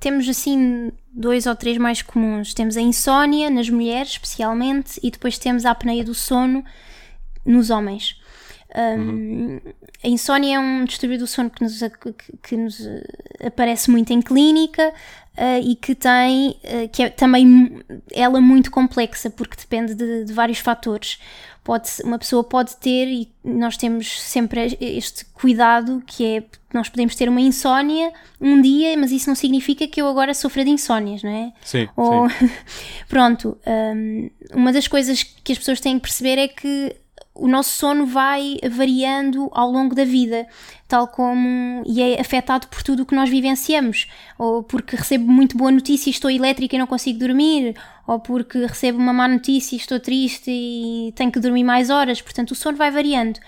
Temos 0.00 0.28
assim 0.28 0.90
dois 1.12 1.46
ou 1.46 1.54
três 1.56 1.78
mais 1.78 2.02
comuns. 2.02 2.52
Temos 2.54 2.76
a 2.76 2.80
insónia 2.80 3.48
nas 3.50 3.68
mulheres, 3.70 4.12
especialmente, 4.12 4.98
e 5.02 5.10
depois 5.10 5.38
temos 5.38 5.64
a 5.64 5.70
apneia 5.70 6.04
do 6.04 6.14
sono 6.14 6.64
nos 7.44 7.70
homens. 7.70 8.20
Hum, 8.74 9.60
A 10.04 10.08
insónia 10.08 10.56
é 10.56 10.58
um 10.58 10.84
distúrbio 10.84 11.18
do 11.18 11.26
sono 11.26 11.48
que 11.48 11.62
nos, 11.62 11.78
que, 11.78 12.12
que 12.42 12.56
nos 12.56 12.84
eh, 12.84 13.02
aparece 13.46 13.90
muito 13.90 14.12
em 14.12 14.20
clínica 14.20 14.92
eh, 15.36 15.60
e 15.60 15.76
que 15.76 15.94
tem, 15.94 16.56
eh, 16.62 16.88
que 16.88 17.02
é 17.02 17.10
também 17.10 17.82
ela 18.12 18.40
muito 18.40 18.70
complexa 18.70 19.28
porque 19.28 19.56
depende 19.56 19.94
de, 19.94 20.24
de 20.24 20.32
vários 20.32 20.58
fatores. 20.58 21.18
Pode, 21.62 21.90
uma 22.04 22.18
pessoa 22.18 22.44
pode 22.44 22.76
ter, 22.76 23.06
e 23.08 23.28
nós 23.44 23.76
temos 23.76 24.22
sempre 24.22 24.78
este 24.80 25.24
cuidado, 25.26 26.02
que 26.06 26.24
é 26.24 26.44
nós 26.72 26.88
podemos 26.88 27.14
ter 27.16 27.28
uma 27.28 27.40
insónia 27.40 28.12
um 28.40 28.60
dia, 28.62 28.96
mas 28.96 29.10
isso 29.10 29.28
não 29.28 29.34
significa 29.34 29.86
que 29.88 30.00
eu 30.00 30.06
agora 30.06 30.32
sofra 30.32 30.64
de 30.64 30.70
insónias, 30.70 31.22
não 31.22 31.30
é? 31.30 31.52
Sim, 31.62 31.88
Ou, 31.96 32.30
sim. 32.30 32.50
pronto, 33.08 33.58
hum, 33.66 34.30
uma 34.54 34.72
das 34.72 34.86
coisas 34.86 35.22
que 35.22 35.52
as 35.52 35.58
pessoas 35.58 35.80
têm 35.80 35.96
que 35.96 36.02
perceber 36.02 36.38
é 36.38 36.48
que 36.48 36.94
o 37.38 37.46
nosso 37.48 37.70
sono 37.70 38.06
vai 38.06 38.56
variando 38.70 39.48
ao 39.52 39.70
longo 39.70 39.94
da 39.94 40.04
vida, 40.04 40.46
tal 40.88 41.06
como 41.08 41.82
e 41.86 42.00
é 42.00 42.20
afetado 42.20 42.66
por 42.68 42.82
tudo 42.82 43.02
o 43.02 43.06
que 43.06 43.14
nós 43.14 43.28
vivenciamos, 43.28 44.06
ou 44.38 44.62
porque 44.62 44.96
recebo 44.96 45.30
muito 45.30 45.56
boa 45.56 45.70
notícia 45.70 46.08
e 46.08 46.12
estou 46.12 46.30
elétrica 46.30 46.76
e 46.76 46.78
não 46.78 46.86
consigo 46.86 47.18
dormir, 47.18 47.74
ou 48.06 48.18
porque 48.18 48.58
recebo 48.66 48.98
uma 48.98 49.12
má 49.12 49.28
notícia 49.28 49.74
e 49.76 49.78
estou 49.78 50.00
triste 50.00 50.50
e 50.50 51.12
tenho 51.16 51.30
que 51.32 51.40
dormir 51.40 51.64
mais 51.64 51.90
horas, 51.90 52.20
portanto 52.22 52.52
o 52.52 52.54
sono 52.54 52.76
vai 52.76 52.90
variando. 52.90 53.38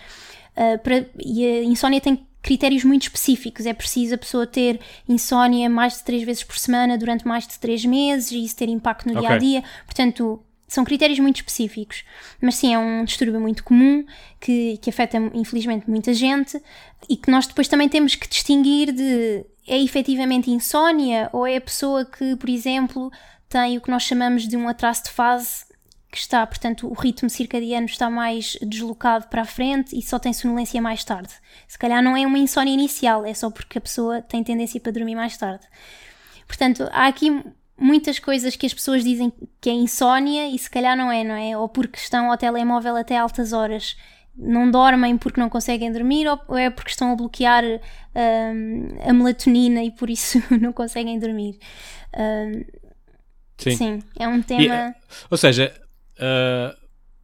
Uh, 0.57 0.79
para- 0.83 1.07
e 1.25 1.45
a 1.45 1.63
insónia 1.65 2.01
tem 2.01 2.27
critérios 2.43 2.83
muito 2.85 3.03
específicos. 3.03 3.67
É 3.67 3.73
preciso 3.73 4.15
a 4.15 4.19
pessoa 4.19 4.47
ter 4.47 4.81
insónia 5.09 5.69
mais 5.71 5.99
de 5.99 6.05
três 6.05 6.23
vezes 6.25 6.43
por 6.43 6.57
semana 6.59 6.97
durante 6.99 7.27
mais 7.27 7.47
de 7.47 7.59
três 7.59 7.85
meses 7.85 8.31
e 8.33 8.45
isso 8.45 8.57
ter 8.57 8.69
impacto 8.69 9.07
no 9.07 9.13
Ok. 9.19 9.27
dia 9.27 9.37
a 9.37 9.39
dia. 9.39 9.65
Portanto, 9.85 10.41
são 10.69 10.85
critérios 10.85 11.19
muito 11.19 11.37
específicos. 11.37 12.05
Mas 12.41 12.57
sim, 12.57 12.75
é 12.75 12.79
um 12.79 13.05
distúrbio 13.05 13.41
muito 13.41 13.65
comum 13.65 14.05
que, 14.39 14.77
que 14.77 14.91
afeta, 14.91 15.17
infelizmente, 15.35 15.89
muita 15.89 16.13
gente 16.13 16.63
e 17.09 17.17
que 17.17 17.31
nós 17.31 17.47
depois 17.47 17.67
também 17.67 17.89
temos 17.89 18.15
que 18.15 18.29
distinguir 18.29 18.93
de 18.93 19.45
é 19.67 19.79
efetivamente 19.79 20.51
insónia 20.51 21.29
ou 21.33 21.47
é 21.47 21.57
a 21.57 21.61
pessoa 21.61 22.05
que, 22.05 22.37
por 22.37 22.49
exemplo, 22.49 23.11
tem 23.49 23.77
o 23.77 23.81
que 23.81 23.91
nós 23.91 24.03
chamamos 24.03 24.49
de 24.49 24.57
um 24.57 24.67
atraso 24.69 25.05
de 25.05 25.11
fase 25.11 25.67
que 26.11 26.17
está, 26.17 26.47
portanto, 26.47 26.89
o 26.89 26.95
ritmo 26.95 27.29
circadiano 27.29 27.85
está 27.85 28.09
mais 28.09 28.57
deslocado 28.63 29.29
para 29.29 29.43
a 29.43 29.45
frente 29.45 29.97
e 29.97 30.01
só 30.01 30.19
tem 30.19 30.33
sonolência 30.33 30.81
mais 30.81 31.05
tarde. 31.05 31.35
Se 31.67 31.79
calhar 31.79 32.03
não 32.03 32.17
é 32.17 32.27
uma 32.27 32.39
insónia 32.39 32.73
inicial, 32.73 33.27
é 33.27 33.35
só 33.35 33.51
porque 33.51 33.77
a 33.77 33.81
pessoa 33.81 34.23
tem 34.23 34.43
tendência 34.43 34.81
para 34.81 34.93
dormir 34.93 35.15
mais 35.15 35.37
tarde. 35.37 35.67
Portanto, 36.47 36.89
há 36.93 37.07
aqui 37.07 37.45
muitas 37.79 38.19
coisas 38.19 38.57
que 38.57 38.67
as 38.67 38.75
pessoas 38.75 39.05
dizem 39.05 39.33
que 39.61 39.71
é 39.71 39.73
insónia 39.73 40.49
e 40.49 40.59
se 40.59 40.69
calhar 40.71 40.97
não 40.97 41.11
é, 41.11 41.23
não 41.25 41.35
é? 41.35 41.57
Ou 41.57 41.69
porque 41.69 41.99
estão 41.99 42.31
ao 42.31 42.37
telemóvel 42.37 42.97
até 42.97 43.17
altas 43.17 43.53
horas, 43.53 43.97
não 44.37 44.71
dormem 44.71 45.17
porque 45.17 45.41
não 45.41 45.49
conseguem 45.49 45.91
dormir, 45.93 46.27
ou 46.49 46.57
é 46.57 46.71
porque 46.71 46.91
estão 46.91 47.13
a 47.13 47.17
bloquear 47.17 47.65
hum, 47.65 48.89
a 49.05 49.13
melatonina 49.13 49.83
e 49.83 49.91
por 49.91 50.11
isso 50.11 50.43
não 50.61 50.73
conseguem 50.73 51.19
dormir. 51.19 51.59
Hum, 52.17 52.65
sim. 53.59 53.77
sim. 53.77 53.99
é 54.19 54.29
um 54.29 54.39
E, 54.39 54.43
tema. 54.43 54.75
eh, 54.75 54.95
ou 55.31 55.37
seja, 55.37 55.73
ah, 56.21 56.77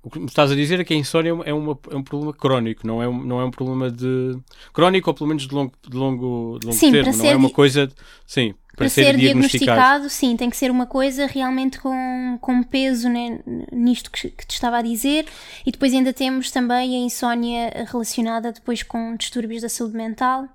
o 0.04 0.10
que 0.10 0.18
me 0.18 0.26
estás 0.26 0.52
a 0.52 0.54
dizer 0.54 0.78
é 0.80 0.84
que 0.84 0.92
a 0.92 0.96
insónia 0.96 1.30
é, 1.44 1.52
uma- 1.52 1.78
é 1.90 1.96
um 1.96 2.02
problema 2.02 2.32
crónico, 2.32 2.86
não 2.86 3.02
é 3.02 3.08
um, 3.08 3.24
não 3.24 3.40
é 3.40 3.44
um 3.44 3.50
problema 3.50 3.90
de. 3.90 4.38
crónico 4.72 5.10
ou 5.10 5.14
pelo 5.14 5.28
menos 5.28 5.46
de 5.48 5.54
longo, 5.54 5.72
de 5.88 5.96
longo, 5.96 6.58
de 6.60 6.66
longo 6.66 6.78
Sim, 6.78 6.92
termo, 6.92 7.16
não 7.16 7.26
é 7.26 7.34
uma 7.36 7.50
coisa. 7.50 7.90
Sim, 8.26 8.52
para, 8.68 8.76
para 8.76 8.88
ser, 8.88 9.04
ser 9.04 9.16
diagnosticado. 9.16 9.78
diagnosticado, 9.80 10.10
sim, 10.10 10.36
tem 10.36 10.50
que 10.50 10.56
ser 10.56 10.70
uma 10.70 10.84
coisa 10.86 11.26
realmente 11.26 11.78
com, 11.80 12.38
com 12.40 12.62
peso 12.62 13.08
né, 13.08 13.40
nisto 13.72 14.10
que, 14.10 14.30
que 14.30 14.46
te 14.46 14.52
estava 14.54 14.78
a 14.78 14.82
dizer. 14.82 15.26
E 15.64 15.70
depois 15.72 15.94
ainda 15.94 16.12
temos 16.12 16.50
também 16.50 16.96
a 16.96 16.98
insónia 17.06 17.86
relacionada 17.90 18.52
depois 18.52 18.82
com 18.82 19.16
distúrbios 19.16 19.62
da 19.62 19.68
saúde 19.68 19.96
mental, 19.96 20.48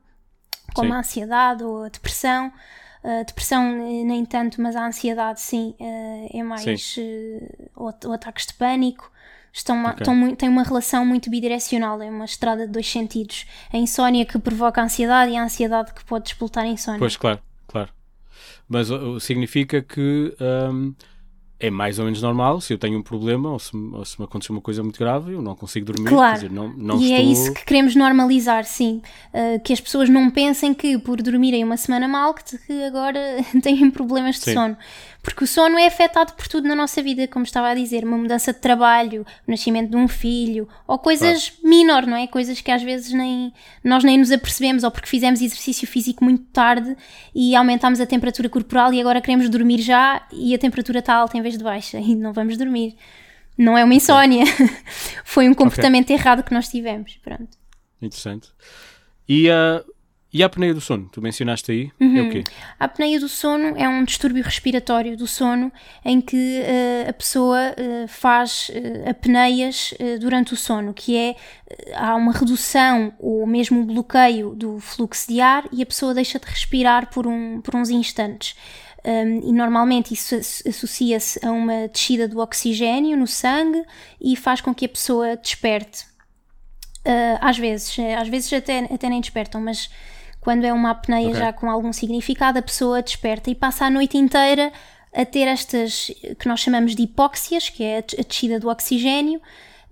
como 0.75 0.89
Sim. 0.89 0.95
a 0.95 0.99
ansiedade 0.99 1.63
ou 1.63 1.83
a 1.83 1.89
depressão. 1.89 2.51
A 3.01 3.23
depressão 3.23 3.63
eh, 3.63 4.03
nem 4.03 4.25
tanto, 4.25 4.61
mas 4.61 4.75
a 4.75 4.85
ansiedade 4.85 5.39
sim, 5.39 5.73
eh, 5.79 6.37
é 6.37 6.43
mais 6.43 6.95
eh, 6.97 7.69
ou, 7.73 7.93
ou 8.05 8.11
ataques 8.13 8.45
de 8.47 8.53
pânico. 8.55 9.09
Estão, 9.51 9.75
ma- 9.75 9.89
Ok. 9.91 10.01
estão 10.01 10.35
têm 10.35 10.49
uma 10.49 10.63
relação 10.63 11.05
muito 11.05 11.29
bidirecional, 11.29 12.01
é 12.01 12.09
uma 12.09 12.25
estrada 12.25 12.65
de 12.67 12.71
dois 12.71 12.89
sentidos. 12.89 13.45
A 13.73 13.77
insónia 13.77 14.25
que 14.25 14.37
provoca 14.37 14.81
a 14.81 14.83
ansiedade 14.85 15.31
e 15.31 15.37
a 15.37 15.43
ansiedade 15.43 15.93
que 15.93 16.03
pode 16.05 16.25
despoltar 16.25 16.63
a 16.65 16.67
insónia. 16.67 16.99
Pois, 16.99 17.17
claro, 17.17 17.39
claro. 17.67 17.89
Mas 18.67 18.89
uh, 18.91 19.19
significa 19.19 19.81
que 19.81 20.35
hum, 20.71 20.93
é 21.59 21.69
mais 21.69 21.99
ou 21.99 22.05
menos 22.05 22.21
normal 22.21 22.61
se 22.61 22.71
eu 22.71 22.77
tenho 22.77 22.97
um 22.99 23.01
problema 23.03 23.51
ou 23.51 23.59
se, 23.59 23.75
me- 23.75 23.95
ou 23.97 24.05
se 24.05 24.17
me 24.19 24.25
acontecer 24.25 24.51
uma 24.51 24.61
coisa 24.61 24.81
muito 24.83 24.97
grave, 24.99 25.33
eu 25.33 25.41
não 25.41 25.55
consigo 25.55 25.87
dormir. 25.87 26.07
Claro. 26.07 26.35
Dizer, 26.35 26.51
não, 26.51 26.69
não 26.69 26.99
e 27.01 27.11
estou... 27.11 27.17
é 27.17 27.21
isso 27.23 27.53
que 27.53 27.65
queremos 27.65 27.95
normalizar, 27.95 28.63
sim. 28.65 29.01
Uh, 29.33 29.59
que 29.61 29.73
as 29.73 29.81
pessoas 29.81 30.07
não 30.07 30.29
pensem 30.29 30.73
que 30.73 30.97
por 30.99 31.21
dormirem 31.21 31.63
uma 31.63 31.75
semana 31.77 32.07
mal 32.07 32.33
que, 32.33 32.57
que 32.59 32.83
agora 32.83 33.19
têm 33.61 33.89
problemas 33.89 34.35
de 34.35 34.45
Sim. 34.45 34.53
sono. 34.53 34.77
Porque 35.21 35.43
o 35.43 35.47
sono 35.47 35.77
é 35.77 35.85
afetado 35.85 36.33
por 36.33 36.47
tudo 36.47 36.67
na 36.67 36.75
nossa 36.75 37.03
vida, 37.03 37.27
como 37.27 37.43
estava 37.43 37.67
a 37.67 37.75
dizer, 37.75 38.05
uma 38.05 38.17
mudança 38.17 38.53
de 38.53 38.59
trabalho, 38.59 39.25
o 39.45 39.51
nascimento 39.51 39.89
de 39.89 39.97
um 39.97 40.07
filho, 40.07 40.67
ou 40.87 40.97
coisas 40.97 41.53
menor, 41.61 42.05
não 42.05 42.15
é? 42.15 42.25
Coisas 42.25 42.61
que 42.61 42.71
às 42.71 42.81
vezes 42.81 43.11
nem 43.11 43.53
nós 43.83 44.03
nem 44.03 44.17
nos 44.17 44.31
apercebemos, 44.31 44.83
ou 44.83 44.91
porque 44.91 45.09
fizemos 45.09 45.41
exercício 45.41 45.85
físico 45.87 46.23
muito 46.23 46.43
tarde 46.45 46.95
e 47.35 47.53
aumentámos 47.53 47.99
a 47.99 48.05
temperatura 48.05 48.47
corporal 48.47 48.93
e 48.93 49.01
agora 49.01 49.19
queremos 49.19 49.49
dormir 49.49 49.81
já 49.81 50.25
e 50.31 50.55
a 50.55 50.57
temperatura 50.57 50.99
está 50.99 51.15
alta 51.15 51.37
em 51.37 51.41
vez 51.41 51.57
de 51.57 51.63
baixa 51.63 51.99
e 51.99 52.15
não 52.15 52.31
vamos 52.31 52.57
dormir. 52.57 52.95
Não 53.57 53.77
é 53.77 53.83
uma 53.83 53.93
insónia. 53.93 54.45
Foi 55.25 55.49
um 55.49 55.53
comportamento 55.53 56.11
errado 56.11 56.43
que 56.43 56.53
nós 56.53 56.69
tivemos. 56.69 57.19
Pronto. 57.21 57.57
Interessante. 58.01 58.47
E, 59.27 59.49
a 59.49 59.83
e 60.31 60.43
a 60.43 60.45
apneia 60.45 60.73
do 60.73 60.79
sono? 60.81 61.09
Tu 61.11 61.21
mencionaste 61.21 61.71
aí. 61.71 61.91
É 61.99 62.03
Uhum. 62.03 62.27
o 62.27 62.31
quê? 62.31 62.43
A 62.79 62.85
apneia 62.85 63.19
do 63.19 63.27
sono 63.27 63.75
é 63.77 63.89
um 63.89 64.03
distúrbio 64.03 64.43
respiratório 64.43 65.17
do 65.17 65.25
sono 65.25 65.71
em 66.05 66.21
que 66.21 66.61
eh, 66.61 67.05
a 67.09 67.13
pessoa 67.13 67.59
eh, 67.75 68.05
faz 68.07 68.69
eh, 68.73 69.09
apneias 69.09 69.93
durante 70.19 70.53
o 70.53 70.57
sono, 70.57 70.93
que 70.93 71.17
é 71.17 71.35
há 71.95 72.15
uma 72.15 72.31
redução 72.31 73.11
ou 73.19 73.45
mesmo 73.47 73.79
um 73.79 73.85
bloqueio 73.85 74.53
do 74.55 74.79
fluxo 74.79 75.27
de 75.31 75.41
ar 75.41 75.67
e 75.71 75.81
a 75.81 75.85
pessoa 75.85 76.13
deixa 76.13 76.37
de 76.39 76.45
respirar 76.45 77.09
por, 77.09 77.25
um, 77.25 77.59
por 77.61 77.75
uns 77.75 77.89
instantes. 77.89 78.55
Um, 79.05 79.49
e 79.49 79.53
normalmente 79.53 80.13
isso 80.13 80.35
as- 80.35 80.61
associa-se 80.67 81.39
a 81.43 81.51
uma 81.51 81.87
descida 81.87 82.27
do 82.27 82.39
oxigênio 82.39 83.15
no 83.17 83.25
sangue 83.25 83.81
e 84.21 84.35
faz 84.35 84.59
com 84.61 84.75
que 84.75 84.85
a 84.85 84.89
pessoa 84.89 85.37
desperte. 85.37 86.03
Uh, 87.05 87.39
às 87.39 87.57
vezes, 87.57 87.95
às 88.19 88.27
vezes 88.27 88.51
até, 88.51 88.79
até 88.93 89.07
nem 89.09 89.21
despertam, 89.21 89.61
mas 89.61 89.89
quando 90.39 90.65
é 90.65 90.73
uma 90.73 90.91
apneia 90.91 91.27
Ok. 91.29 91.39
já 91.39 91.53
com 91.53 91.69
algum 91.69 91.91
significado, 91.93 92.57
a 92.59 92.61
pessoa 92.61 93.01
desperta 93.01 93.49
e 93.49 93.55
passa 93.55 93.85
a 93.85 93.89
noite 93.89 94.17
inteira 94.17 94.71
a 95.13 95.25
ter 95.25 95.47
estas 95.47 96.11
que 96.39 96.47
nós 96.47 96.59
chamamos 96.59 96.95
de 96.95 97.03
hipóxias, 97.03 97.69
que 97.69 97.83
é 97.83 97.97
a 97.97 98.01
des- 98.01 98.19
a 98.19 98.23
descida 98.23 98.59
do 98.59 98.69
oxigênio, 98.69 99.41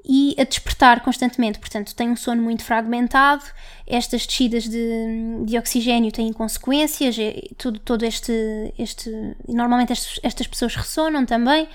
e 0.10 0.36
a 0.40 0.44
despertar 0.46 1.02
constantemente. 1.02 1.60
Portanto, 1.60 1.94
tem 1.94 2.10
um 2.10 2.16
sono 2.16 2.42
muito 2.42 2.64
fragmentado, 2.64 3.44
estas 3.86 4.26
descidas 4.26 4.64
de, 4.64 5.44
de 5.46 5.58
oxigênio 5.58 6.12
têm 6.14 6.32
consequências, 6.32 7.18
é- 7.20 7.42
tudo, 7.58 7.78
todo 7.80 8.04
este, 8.06 8.32
este. 8.80 9.10
Normalmente 9.50 9.92
estes- 9.92 10.20
estas 10.24 10.48
pessoas 10.48 10.76
ressonam 10.76 11.26
também. 11.26 11.68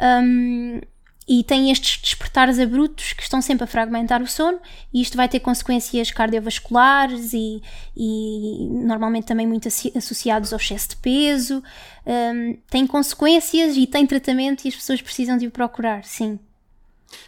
hum, 0.00 0.80
e 1.26 1.42
tem 1.42 1.70
estes 1.70 2.00
despertares 2.00 2.58
abruptos 2.58 3.12
que 3.14 3.22
estão 3.22 3.40
sempre 3.40 3.64
a 3.64 3.66
fragmentar 3.66 4.20
o 4.22 4.26
sono 4.26 4.58
e 4.92 5.00
isto 5.00 5.16
vai 5.16 5.28
ter 5.28 5.40
consequências 5.40 6.10
cardiovasculares 6.10 7.32
e, 7.32 7.62
e 7.96 8.68
normalmente 8.84 9.26
também 9.26 9.46
muito 9.46 9.66
associados 9.68 10.52
ao 10.52 10.58
excesso 10.58 10.90
de 10.90 10.96
peso. 10.96 11.62
Hum, 12.06 12.58
tem 12.68 12.86
consequências 12.86 13.76
e 13.76 13.86
tem 13.86 14.06
tratamento 14.06 14.64
e 14.64 14.68
as 14.68 14.74
pessoas 14.74 15.00
precisam 15.00 15.38
de 15.38 15.46
o 15.46 15.50
procurar, 15.50 16.04
sim. 16.04 16.38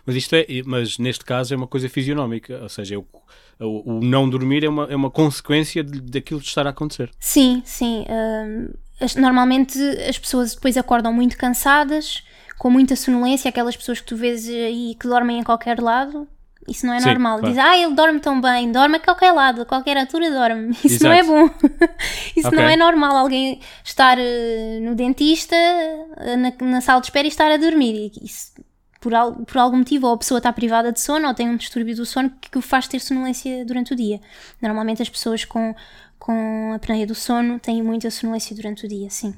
Mas 0.04 0.16
isto 0.16 0.34
é, 0.34 0.44
mas 0.64 0.98
neste 0.98 1.24
caso 1.24 1.54
é 1.54 1.56
uma 1.56 1.66
coisa 1.66 1.88
fisionómica, 1.88 2.58
ou 2.62 2.68
seja, 2.68 2.98
o, 2.98 3.06
o, 3.60 3.98
o 3.98 4.00
não 4.04 4.28
dormir 4.28 4.64
é 4.64 4.68
uma, 4.68 4.84
é 4.90 4.96
uma 4.96 5.10
consequência 5.10 5.82
de- 5.82 6.00
daquilo 6.00 6.40
que 6.40 6.46
estar 6.46 6.66
a 6.66 6.70
acontecer. 6.70 7.10
Sim, 7.18 7.62
sim. 7.64 8.04
hum, 8.10 8.68
as- 9.00 9.14
normalmente 9.14 9.78
as 10.08 10.18
pessoas 10.18 10.54
depois 10.54 10.76
acordam 10.76 11.12
muito 11.12 11.36
cansadas, 11.36 12.22
com 12.58 12.70
muita 12.70 12.96
sonolência, 12.96 13.48
aquelas 13.48 13.76
pessoas 13.76 14.00
que 14.00 14.06
tu 14.06 14.16
vês 14.16 14.48
aí 14.48 14.96
que 14.98 15.06
dormem 15.08 15.38
em 15.40 15.42
qualquer 15.44 15.80
lado. 15.80 16.26
Isso 16.68 16.84
não 16.84 16.92
é 16.94 16.98
Sim, 17.00 17.06
normal. 17.10 17.38
claro. 17.38 17.54
Diz, 17.54 17.62
ah, 17.64 17.78
ele 17.78 17.94
dorme 17.94 18.18
tão 18.18 18.40
bem, 18.40 18.72
dorme 18.72 18.96
a 18.96 19.00
qualquer 19.00 19.30
lado, 19.30 19.62
a 19.62 19.64
qualquer 19.64 19.96
altura 19.96 20.30
dorme. 20.32 20.76
Isso 20.82 21.04
não 21.04 21.12
é 21.12 21.20
Exato. 21.20 21.32
bom. 21.32 21.68
Isso 22.36 22.48
Ok. 22.48 22.58
não 22.58 22.64
é 22.68 22.76
normal. 22.76 23.16
Alguém 23.16 23.60
estar 23.84 24.18
eh, 24.18 24.80
no 24.82 24.96
dentista, 24.96 25.54
eh, 25.54 26.36
na, 26.36 26.52
na 26.60 26.80
sala 26.80 27.00
de 27.00 27.06
espera 27.06 27.24
e 27.26 27.30
estar 27.30 27.50
a 27.52 27.56
dormir. 27.56 28.10
E 28.20 28.24
Isso, 28.24 28.52
por, 29.00 29.14
al- 29.14 29.34
por 29.44 29.58
algum 29.58 29.76
motivo, 29.76 30.08
ou 30.08 30.14
a 30.14 30.18
pessoa 30.18 30.38
está 30.38 30.52
privada 30.52 30.90
de 30.90 31.00
sono 31.00 31.28
ou 31.28 31.34
tem 31.34 31.48
um 31.48 31.56
distúrbio 31.56 31.94
do 31.94 32.04
sono 32.04 32.30
que, 32.40 32.50
que 32.50 32.58
o 32.58 32.62
faz 32.62 32.88
ter 32.88 32.98
sonolência 32.98 33.64
durante 33.64 33.92
o 33.92 33.96
dia. 33.96 34.20
Normalmente 34.60 35.00
as 35.00 35.08
pessoas 35.08 35.44
com, 35.44 35.72
com 36.18 36.72
a 36.72 36.76
apneia 36.76 37.06
do 37.06 37.14
sono 37.14 37.60
têm 37.60 37.80
muita 37.80 38.10
sonolência 38.10 38.56
durante 38.56 38.86
o 38.86 38.88
dia, 38.88 39.08
sim. 39.08 39.32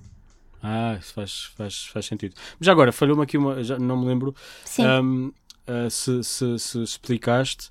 Ah, 0.62 0.96
isso 1.00 1.14
faz, 1.14 1.44
faz, 1.56 1.86
faz 1.86 2.06
sentido. 2.06 2.34
Mas 2.58 2.68
agora, 2.68 2.92
falhou-me 2.92 3.22
aqui 3.22 3.38
uma, 3.38 3.62
já 3.62 3.78
não 3.78 3.96
me 3.96 4.06
lembro 4.06 4.34
Sim. 4.64 4.86
hum, 4.86 5.32
ah, 5.66 5.88
se, 5.90 6.22
se, 6.24 6.58
se 6.58 6.82
explicaste 6.82 7.68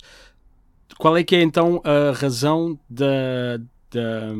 qual 0.96 1.16
é 1.16 1.22
que 1.22 1.36
é 1.36 1.42
então 1.42 1.80
a 1.84 2.12
razão 2.12 2.78
da, 2.88 3.58
da, 3.90 4.32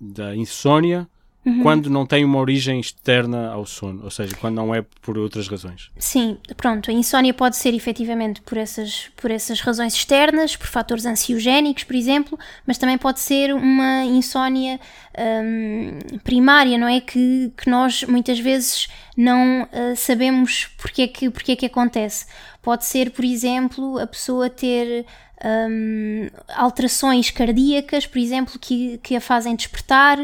da 0.00 0.36
insónia 0.36 1.08
Uhum. 1.42 1.62
quando 1.62 1.88
não 1.88 2.04
tem 2.04 2.22
uma 2.22 2.38
origem 2.38 2.78
externa 2.78 3.50
ao 3.50 3.64
sono, 3.64 4.04
ou 4.04 4.10
seja, 4.10 4.36
quando 4.36 4.56
não 4.56 4.74
é 4.74 4.84
por 5.00 5.16
outras 5.16 5.48
razões. 5.48 5.90
Sim, 5.96 6.36
pronto, 6.54 6.90
a 6.90 6.92
insónia 6.92 7.32
pode 7.32 7.56
ser 7.56 7.72
efetivamente 7.72 8.42
por 8.42 8.58
essas, 8.58 9.10
por 9.16 9.30
essas 9.30 9.60
razões 9.60 9.94
externas, 9.94 10.54
por 10.54 10.66
fatores 10.66 11.06
ansiogénicos, 11.06 11.84
por 11.84 11.96
exemplo, 11.96 12.38
mas 12.66 12.76
também 12.76 12.98
pode 12.98 13.20
ser 13.20 13.54
uma 13.54 14.04
insónia 14.04 14.78
hum, 15.18 15.98
primária, 16.22 16.76
não 16.76 16.86
é? 16.86 17.00
Que, 17.00 17.50
que 17.56 17.70
nós 17.70 18.04
muitas 18.04 18.38
vezes 18.38 18.88
não 19.16 19.66
ah, 19.72 19.94
sabemos 19.96 20.68
porque 20.76 21.02
é, 21.02 21.08
que, 21.08 21.30
porque 21.30 21.52
é 21.52 21.56
que 21.56 21.66
acontece. 21.66 22.26
Pode 22.62 22.84
ser, 22.84 23.10
por 23.12 23.24
exemplo, 23.24 23.98
a 23.98 24.06
pessoa 24.06 24.50
ter 24.50 25.06
hum, 25.44 26.28
alterações 26.54 27.30
cardíacas, 27.30 28.06
por 28.06 28.18
exemplo, 28.18 28.58
que, 28.58 28.98
que 28.98 29.16
a 29.16 29.20
fazem 29.20 29.56
despertar 29.56 30.18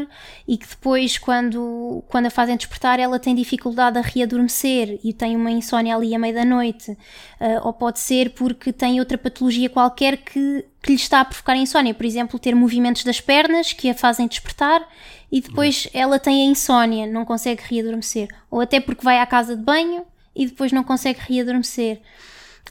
e 0.47 0.57
que 0.57 0.67
depois, 0.67 1.17
quando, 1.17 2.03
quando 2.07 2.27
a 2.27 2.29
fazem 2.29 2.55
despertar, 2.55 2.99
ela 2.99 3.19
tem 3.19 3.35
dificuldade 3.35 3.97
a 3.97 4.01
readormecer 4.01 4.99
e 5.03 5.13
tem 5.13 5.35
uma 5.35 5.51
insónia 5.51 5.95
ali 5.95 6.13
à 6.13 6.19
meia 6.19 6.33
da 6.33 6.45
noite. 6.45 6.97
Ah, 7.39 7.61
ou 7.63 7.73
pode 7.73 7.99
ser 7.99 8.31
porque 8.31 8.71
tem 8.71 8.99
outra 8.99 9.17
patologia 9.17 9.69
qualquer 9.69 10.17
que, 10.17 10.65
que 10.81 10.89
lhe 10.89 10.95
está 10.95 11.21
a 11.21 11.25
provocar 11.25 11.55
insónia, 11.55 11.93
por 11.93 12.05
exemplo, 12.05 12.39
ter 12.39 12.55
movimentos 12.55 13.03
das 13.03 13.19
pernas 13.19 13.73
que 13.73 13.89
a 13.89 13.93
fazem 13.93 14.27
despertar 14.27 14.87
e 15.31 15.41
depois 15.41 15.87
ela 15.93 16.19
tem 16.19 16.47
a 16.47 16.51
insónia, 16.51 17.05
não 17.05 17.25
consegue 17.25 17.61
readormecer. 17.63 18.27
Ou 18.49 18.61
até 18.61 18.79
porque 18.79 19.03
vai 19.03 19.19
à 19.19 19.25
casa 19.25 19.55
de 19.55 19.63
banho 19.63 20.05
e 20.35 20.45
depois 20.45 20.71
não 20.71 20.83
consegue 20.83 21.19
readormecer. 21.27 21.99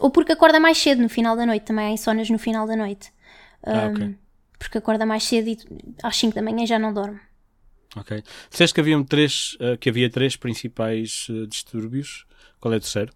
Ou 0.00 0.10
porque 0.10 0.32
acorda 0.32 0.60
mais 0.60 0.78
cedo 0.78 1.02
no 1.02 1.08
final 1.08 1.36
da 1.36 1.46
noite, 1.46 1.64
também 1.64 1.86
há 1.86 1.90
insónias 1.90 2.30
no 2.30 2.38
final 2.38 2.66
da 2.66 2.76
noite. 2.76 3.12
Ah, 3.62 3.88
Um, 3.88 3.90
ok. 3.90 4.16
Porque 4.58 4.78
acorda 4.78 5.04
mais 5.06 5.24
cedo 5.24 5.48
e 5.48 5.58
às 6.02 6.16
5 6.16 6.34
da 6.34 6.42
manhã 6.42 6.66
já 6.66 6.78
não 6.78 6.92
dorme. 6.92 7.20
Ok. 7.96 8.22
Disseste 8.50 8.74
que, 8.74 8.80
haviam 8.80 9.02
três, 9.04 9.56
ah, 9.60 9.76
que 9.76 9.88
havia 9.88 10.10
três 10.10 10.36
principais 10.36 11.26
ah, 11.30 11.46
distúrbios. 11.46 12.26
Qual 12.60 12.72
é 12.72 12.76
o 12.76 12.80
terceiro? 12.80 13.12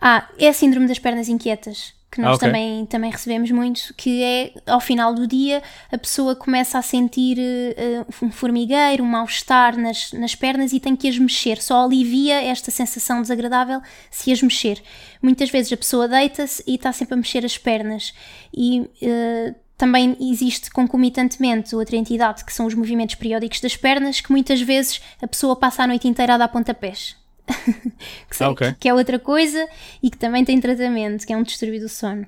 Ah, 0.00 0.28
é 0.38 0.48
a 0.48 0.52
síndrome 0.52 0.86
das 0.86 0.98
pernas 0.98 1.28
inquietas, 1.28 1.94
que 2.14 2.20
nós 2.20 2.30
Ah, 2.30 2.34
ok. 2.34 2.48
também, 2.48 2.86
também 2.86 3.10
recebemos 3.10 3.50
muito, 3.50 3.92
que 3.96 4.22
é 4.22 4.52
ao 4.66 4.80
final 4.80 5.12
do 5.12 5.26
dia 5.26 5.60
a 5.90 5.98
pessoa 5.98 6.36
começa 6.36 6.78
a 6.78 6.82
sentir 6.82 7.38
eh, 7.40 8.04
um 8.22 8.30
formigueiro, 8.30 9.02
um 9.02 9.06
mal-estar 9.06 9.76
nas, 9.76 10.12
nas 10.12 10.34
pernas 10.36 10.72
e 10.72 10.78
tem 10.78 10.94
que 10.94 11.08
as 11.08 11.18
mexer. 11.18 11.60
Só 11.60 11.84
alivia 11.84 12.40
esta 12.40 12.70
sensação 12.70 13.20
desagradável 13.20 13.82
se 14.12 14.30
as 14.30 14.40
mexer. 14.40 14.80
Muitas 15.20 15.50
vezes 15.50 15.72
a 15.72 15.76
pessoa 15.76 16.06
deita-se 16.06 16.62
e 16.68 16.76
está 16.76 16.92
sempre 16.92 17.14
a 17.14 17.16
mexer 17.16 17.44
as 17.44 17.58
pernas. 17.58 18.14
E 18.56 18.88
eh, 19.02 19.52
também 19.76 20.16
existe 20.20 20.70
concomitantemente 20.70 21.74
outra 21.74 21.96
entidade 21.96 22.44
que 22.44 22.52
são 22.52 22.64
os 22.66 22.74
movimentos 22.74 23.16
periódicos 23.16 23.60
das 23.60 23.76
pernas, 23.76 24.20
que 24.20 24.30
muitas 24.30 24.60
vezes 24.60 25.00
a 25.20 25.26
pessoa 25.26 25.56
passa 25.56 25.82
a 25.82 25.86
noite 25.88 26.06
inteira 26.06 26.34
a 26.34 26.38
dar 26.38 26.46
pontapés. 26.46 27.16
que, 28.28 28.36
sei- 28.36 28.46
Ah, 28.46 28.50
ok. 28.50 28.74
que 28.78 28.88
é 28.88 28.94
outra 28.94 29.18
coisa 29.18 29.66
e 30.02 30.10
que 30.10 30.16
também 30.18 30.44
tem 30.44 30.60
tratamento, 30.60 31.26
que 31.26 31.32
é 31.32 31.36
um 31.36 31.42
distúrbio 31.42 31.80
do 31.80 31.88
sono. 31.88 32.26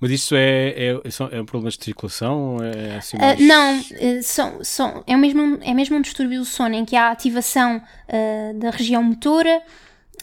Mas 0.00 0.12
isso 0.12 0.36
é, 0.36 0.92
é, 1.04 1.10
são- 1.10 1.28
é 1.32 1.40
um 1.40 1.44
problema 1.44 1.70
de 1.76 1.82
circulação? 1.84 2.58
É 2.62 2.96
assim 2.98 3.16
Ah, 3.16 3.26
mais... 3.26 3.40
não, 3.40 3.84
eh, 3.98 4.22
são, 4.22 4.62
são, 4.62 5.02
é, 5.08 5.16
mesmo 5.16 5.58
é 5.60 5.74
mesmo 5.74 5.96
um 5.96 6.00
distúrbio 6.00 6.38
do 6.38 6.44
sono 6.44 6.74
em 6.76 6.84
que 6.84 6.94
há 6.94 7.10
ativação 7.10 7.82
ah, 8.08 8.52
da 8.54 8.70
região 8.70 9.02
motora, 9.02 9.60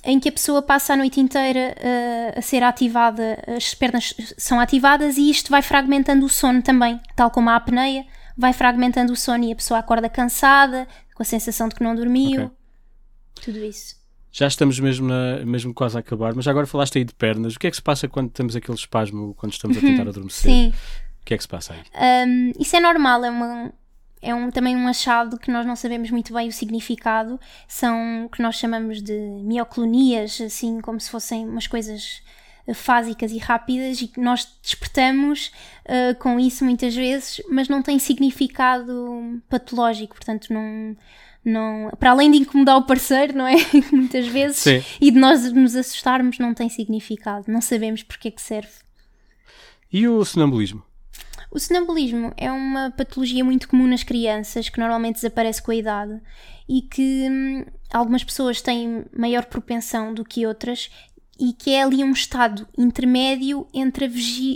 em 0.07 0.17
que 0.19 0.29
a 0.29 0.31
pessoa 0.31 0.61
passa 0.61 0.93
a 0.93 0.95
noite 0.95 1.19
inteira 1.19 1.75
ah, 1.77 2.39
a 2.39 2.41
ser 2.41 2.63
ativada, 2.63 3.37
as 3.53 3.73
pernas 3.73 4.13
são 4.37 4.61
ativadas 4.61 5.17
e 5.17 5.29
isto 5.29 5.49
vai 5.51 5.61
fragmentando 5.61 6.25
o 6.25 6.29
sono 6.29 6.61
também, 6.61 6.97
tal 7.13 7.29
como 7.29 7.49
a 7.49 7.57
apneia, 7.57 8.05
vai 8.37 8.53
fragmentando 8.53 9.11
o 9.11 9.15
sono 9.17 9.43
e 9.43 9.51
a 9.51 9.55
pessoa 9.57 9.81
acorda 9.81 10.07
cansada, 10.07 10.87
com 11.13 11.21
a 11.21 11.25
sensação 11.25 11.67
de 11.67 11.75
que 11.75 11.83
não 11.83 11.93
dormiu. 11.95 12.45
Ok. 12.45 12.55
Tudo 13.45 13.63
isso. 13.63 13.95
Já 14.31 14.47
estamos 14.47 14.77
mesmo, 14.79 15.07
na- 15.07 15.45
mesmo 15.45 15.73
quase 15.73 15.95
a 15.95 16.01
acabar, 16.01 16.33
mas 16.35 16.45
agora 16.47 16.67
falaste 16.67 16.97
aí 16.97 17.05
de 17.05 17.13
pernas. 17.13 17.55
O 17.55 17.59
que 17.59 17.67
é 17.67 17.69
que 17.69 17.75
se 17.77 17.81
passa 17.81 18.05
quando 18.07 18.29
temos 18.31 18.53
aquele 18.55 18.77
espasmo, 18.77 19.33
quando 19.35 19.53
estamos 19.53 19.77
a 19.77 19.79
tentar 19.79 20.07
adormecer? 20.09 20.51
Sim. 20.51 20.73
O 21.21 21.25
que 21.25 21.33
é 21.33 21.37
que 21.37 21.43
se 21.43 21.47
passa 21.47 21.73
aí? 21.73 22.27
Um, 22.27 22.51
isso 22.59 22.75
é 22.75 22.79
normal, 22.81 23.23
é, 23.23 23.29
uma, 23.29 23.73
é 24.21 24.35
um, 24.35 24.51
também 24.51 24.75
um 24.75 24.87
achado 24.87 25.39
que 25.39 25.49
nós 25.49 25.65
não 25.65 25.75
sabemos 25.75 26.11
muito 26.11 26.33
bem 26.33 26.49
o 26.49 26.51
significado. 26.51 27.39
São 27.67 28.25
o 28.25 28.29
que 28.29 28.41
nós 28.41 28.55
chamamos 28.55 29.01
de 29.01 29.13
mioclonias, 29.43 30.41
assim 30.41 30.81
como 30.81 30.99
se 30.99 31.09
fossem 31.09 31.47
umas 31.47 31.65
coisas 31.65 32.21
eh, 32.67 32.73
fásicas 32.73 33.31
e 33.31 33.37
rápidas 33.37 34.01
e 34.01 34.07
que 34.07 34.19
nós 34.19 34.47
despertamos 34.61 35.51
eh, 35.85 36.13
com 36.15 36.37
isso 36.39 36.65
muitas 36.65 36.93
vezes, 36.93 37.41
mas 37.49 37.69
não 37.69 37.81
tem 37.81 37.97
significado 37.99 39.41
patológico, 39.49 40.15
portanto 40.15 40.51
não... 40.53 40.95
Não, 41.45 41.91
para 41.99 42.09
além 42.09 42.31
de 42.31 42.37
incomodar 42.39 42.75
o 42.75 42.87
parceiro, 42.87 43.37
não 43.37 43.45
é? 43.45 43.55
Muitas 43.93 44.27
vezes, 44.27 44.57
Sim. 44.57 44.83
e 44.99 45.11
de 45.11 45.19
nós 45.19 45.51
nos 45.53 45.75
assustarmos, 45.75 46.39
não 46.39 46.55
tem 46.55 46.67
significado, 46.67 47.45
não 47.47 47.61
sabemos 47.61 48.01
porque 48.01 48.29
é 48.29 48.31
que 48.31 48.41
serve. 48.41 48.71
E 49.93 50.07
o 50.07 50.25
sonambulismo? 50.25 50.83
O 51.51 51.59
sonambulismo 51.59 52.33
é 52.35 52.51
uma 52.51 52.91
patologia 52.91 53.45
muito 53.45 53.69
comum 53.69 53.87
nas 53.87 54.03
crianças 54.03 54.67
que 54.67 54.79
normalmente 54.79 55.15
desaparece 55.15 55.61
com 55.61 55.71
a 55.71 55.75
idade 55.75 56.19
e 56.67 56.81
que 56.81 57.29
hum, 57.29 57.65
algumas 57.93 58.23
pessoas 58.23 58.59
têm 58.61 59.05
maior 59.15 59.45
propensão 59.45 60.13
do 60.13 60.25
que 60.25 60.47
outras 60.47 60.89
e 61.39 61.53
que 61.53 61.71
é 61.71 61.83
ali 61.83 62.03
um 62.03 62.11
estado 62.11 62.67
intermédio 62.77 63.67
entre 63.73 64.05
a, 64.05 64.09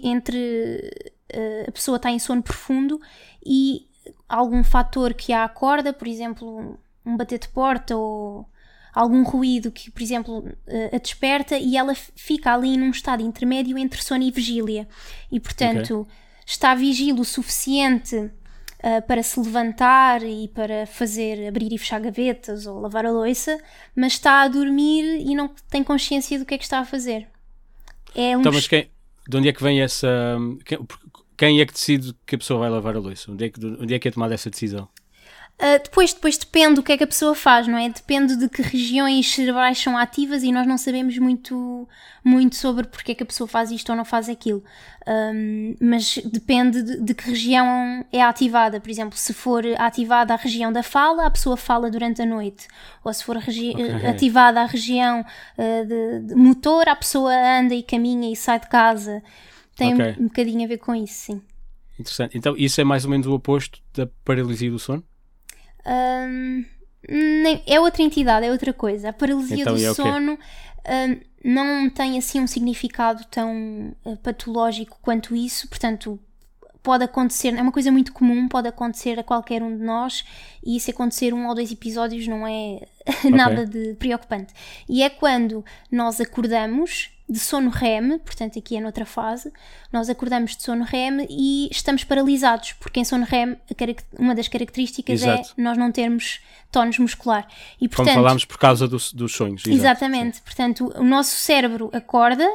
entre, 0.03 0.91
eh, 1.29 1.65
a 1.67 1.71
pessoa 1.71 1.97
está 1.97 2.09
em 2.09 2.19
sono 2.19 2.41
profundo 2.41 2.99
e 3.45 3.88
algum 4.27 4.63
fator 4.63 5.13
que 5.13 5.33
a 5.33 5.43
acorda, 5.43 5.93
por 5.93 6.07
exemplo, 6.07 6.77
um 7.05 7.17
bater 7.17 7.39
de 7.39 7.49
porta 7.49 7.95
ou 7.95 8.47
algum 8.93 9.23
ruído 9.23 9.71
que, 9.71 9.91
por 9.91 10.01
exemplo, 10.01 10.51
eh, 10.67 10.89
a 10.93 10.97
desperta 10.97 11.57
e 11.57 11.77
ela 11.77 11.93
fica 11.93 12.53
ali 12.53 12.75
num 12.75 12.89
estado 12.89 13.21
intermédio 13.21 13.77
entre 13.77 14.01
sono 14.03 14.23
e 14.23 14.31
vigília. 14.31 14.87
E, 15.31 15.39
portanto, 15.39 16.07
está 16.45 16.73
vigílio 16.73 17.21
o 17.21 17.25
suficiente 17.25 18.31
ah, 18.81 19.01
para 19.01 19.21
se 19.21 19.37
levantar 19.39 20.23
e 20.23 20.47
para 20.47 20.85
fazer 20.85 21.47
abrir 21.47 21.73
e 21.73 21.77
fechar 21.77 21.99
gavetas 21.99 22.65
ou 22.65 22.79
lavar 22.79 23.05
a 23.05 23.11
louça, 23.11 23.59
mas 23.93 24.13
está 24.13 24.41
a 24.41 24.47
dormir 24.47 25.03
e 25.19 25.35
não 25.35 25.49
tem 25.69 25.83
consciência 25.83 26.39
do 26.39 26.45
que 26.45 26.53
é 26.53 26.57
que 26.57 26.63
está 26.63 26.79
a 26.79 26.85
fazer. 26.85 27.27
É 28.15 28.37
um 28.37 28.39
Então, 28.39 28.53
mas 28.53 28.67
quem, 28.67 28.89
de 29.27 29.37
onde 29.37 29.49
é 29.49 29.53
que 29.53 29.61
vem 29.61 29.81
essa. 29.81 30.37
Quem, 31.39 31.61
é 31.61 31.65
que 31.65 31.71
decide 31.71 32.13
que 32.27 32.35
a 32.35 32.37
pessoa 32.37 32.59
vai 32.59 32.69
lavar 32.69 32.97
a 32.97 32.99
louça? 32.99 33.31
Onde 33.31 33.45
é 33.45 33.49
que, 33.49 33.65
onde 33.65 33.93
é, 33.93 33.97
que 33.97 34.09
é 34.09 34.11
tomada 34.11 34.33
essa 34.33 34.49
decisão? 34.49 34.89
Uh, 35.61 35.81
depois, 35.83 36.13
depois 36.13 36.37
depende 36.37 36.75
do 36.75 36.83
que 36.83 36.93
é 36.93 36.97
que 36.97 37.03
a 37.03 37.07
pessoa 37.07 37.35
faz, 37.35 37.67
não 37.67 37.77
é? 37.77 37.89
Depende 37.89 38.37
de 38.37 38.47
que 38.47 38.61
regiões 38.61 39.29
cerebrais 39.29 39.77
são 39.77 39.97
ativas 39.97 40.41
e 40.43 40.53
nós 40.53 40.65
não 40.65 40.77
sabemos 40.77 41.17
muito, 41.17 41.87
muito 42.23 42.55
sobre 42.55 42.87
porque 42.87 43.11
é 43.11 43.15
que 43.15 43.23
a 43.23 43.25
pessoa 43.25 43.45
faz 43.45 43.69
isto 43.69 43.89
ou 43.89 43.95
não 43.95 44.05
faz 44.05 44.29
aquilo. 44.29 44.63
Um, 45.05 45.75
mas 45.81 46.17
depende 46.23 46.81
de, 46.81 47.01
de 47.01 47.13
que 47.13 47.29
região 47.29 48.05
é 48.11 48.21
ativada. 48.21 48.79
Por 48.79 48.89
exemplo, 48.89 49.17
se 49.17 49.33
for 49.33 49.65
ativada 49.77 50.33
a 50.33 50.37
região 50.37 50.71
da 50.71 50.81
fala, 50.83 51.25
a 51.25 51.31
pessoa 51.31 51.57
fala 51.57 51.89
durante 51.91 52.21
a 52.21 52.25
noite. 52.25 52.65
Ou 53.03 53.13
se 53.13 53.23
for 53.23 53.35
regi- 53.35 53.71
Ok. 53.71 54.07
ativada 54.09 54.61
a 54.61 54.65
região 54.65 55.21
uh, 55.21 55.85
de, 55.85 56.27
de 56.27 56.35
motor, 56.35 56.87
a 56.87 56.95
pessoa 56.95 57.33
anda 57.33 57.75
e 57.75 57.83
caminha 57.83 58.31
e 58.31 58.35
sai 58.35 58.61
de 58.61 58.67
casa. 58.69 59.21
Tem 59.79 59.93
Ok. 59.93 60.15
um, 60.19 60.23
um 60.23 60.27
bocadinho 60.27 60.63
a 60.65 60.67
ver 60.67 60.77
com 60.77 60.93
isso, 60.93 61.13
sim. 61.13 61.41
Interessante. 61.99 62.37
Então, 62.37 62.55
isso 62.57 62.79
é 62.79 62.83
mais 62.83 63.03
ou 63.05 63.11
menos 63.11 63.27
o 63.27 63.33
oposto 63.33 63.81
da 63.93 64.07
paralisia 64.23 64.69
do 64.71 64.79
sono? 64.79 65.03
Hum, 65.85 66.65
nem- 67.07 67.63
é 67.65 67.79
outra 67.79 68.01
entidade, 68.03 68.45
é 68.45 68.51
outra 68.51 68.73
coisa. 68.73 69.09
A 69.09 69.13
paralisia 69.13 69.57
Então, 69.61 69.75
do 69.75 69.83
é 69.83 69.93
sono 69.93 70.33
hum, 70.33 71.19
não 71.43 71.89
tem 71.89 72.17
assim 72.17 72.39
um 72.39 72.47
significado 72.47 73.23
tão 73.31 73.95
eh, 74.05 74.15
patológico 74.17 74.97
quanto 75.01 75.35
isso, 75.35 75.67
portanto. 75.67 76.19
Pode 76.81 77.03
acontecer, 77.03 77.53
é 77.53 77.61
uma 77.61 77.73
coisa 77.73 77.91
muito 77.91 78.13
comum, 78.13 78.47
pode 78.47 78.69
acontecer 78.69 79.19
a 79.19 79.23
qualquer 79.23 79.61
um 79.61 79.75
de 79.77 79.83
nós 79.83 80.23
e 80.63 80.77
isso 80.77 80.89
acontecer 80.89 81.33
um 81.33 81.45
ou 81.45 81.53
dois 81.53 81.69
episódios 81.73 82.25
não 82.25 82.47
é 82.47 82.79
nada 83.29 83.65
de 83.65 83.95
preocupante. 83.95 84.53
E 84.87 85.03
é 85.03 85.09
quando 85.09 85.63
nós 85.91 86.21
acordamos 86.21 87.11
de 87.29 87.39
sono 87.39 87.69
REM, 87.69 88.17
portanto 88.19 88.57
aqui 88.57 88.75
é 88.75 88.81
noutra 88.81 89.05
fase, 89.05 89.53
nós 89.93 90.09
acordamos 90.09 90.55
de 90.57 90.63
sono 90.63 90.83
REM 90.83 91.27
e 91.29 91.69
estamos 91.71 92.03
paralisados, 92.03 92.73
porque 92.73 92.99
em 92.99 93.05
sono 93.05 93.23
REM 93.23 93.55
uma 94.17 94.33
das 94.33 94.47
características 94.47 95.21
Exato. 95.21 95.53
é 95.57 95.61
nós 95.61 95.77
não 95.77 95.91
termos 95.91 96.39
tónus 96.71 96.97
muscular. 96.97 97.47
E, 97.75 97.87
Como 97.87 97.97
portanto, 97.97 98.15
falámos 98.15 98.45
por 98.45 98.57
causa 98.57 98.87
dos, 98.87 99.13
dos 99.13 99.31
sonhos. 99.33 99.61
exato. 99.65 99.77
Exatamente. 99.77 100.41
Portanto, 100.41 100.91
o 100.95 101.03
nosso 101.03 101.35
cérebro 101.35 101.89
acorda 101.93 102.47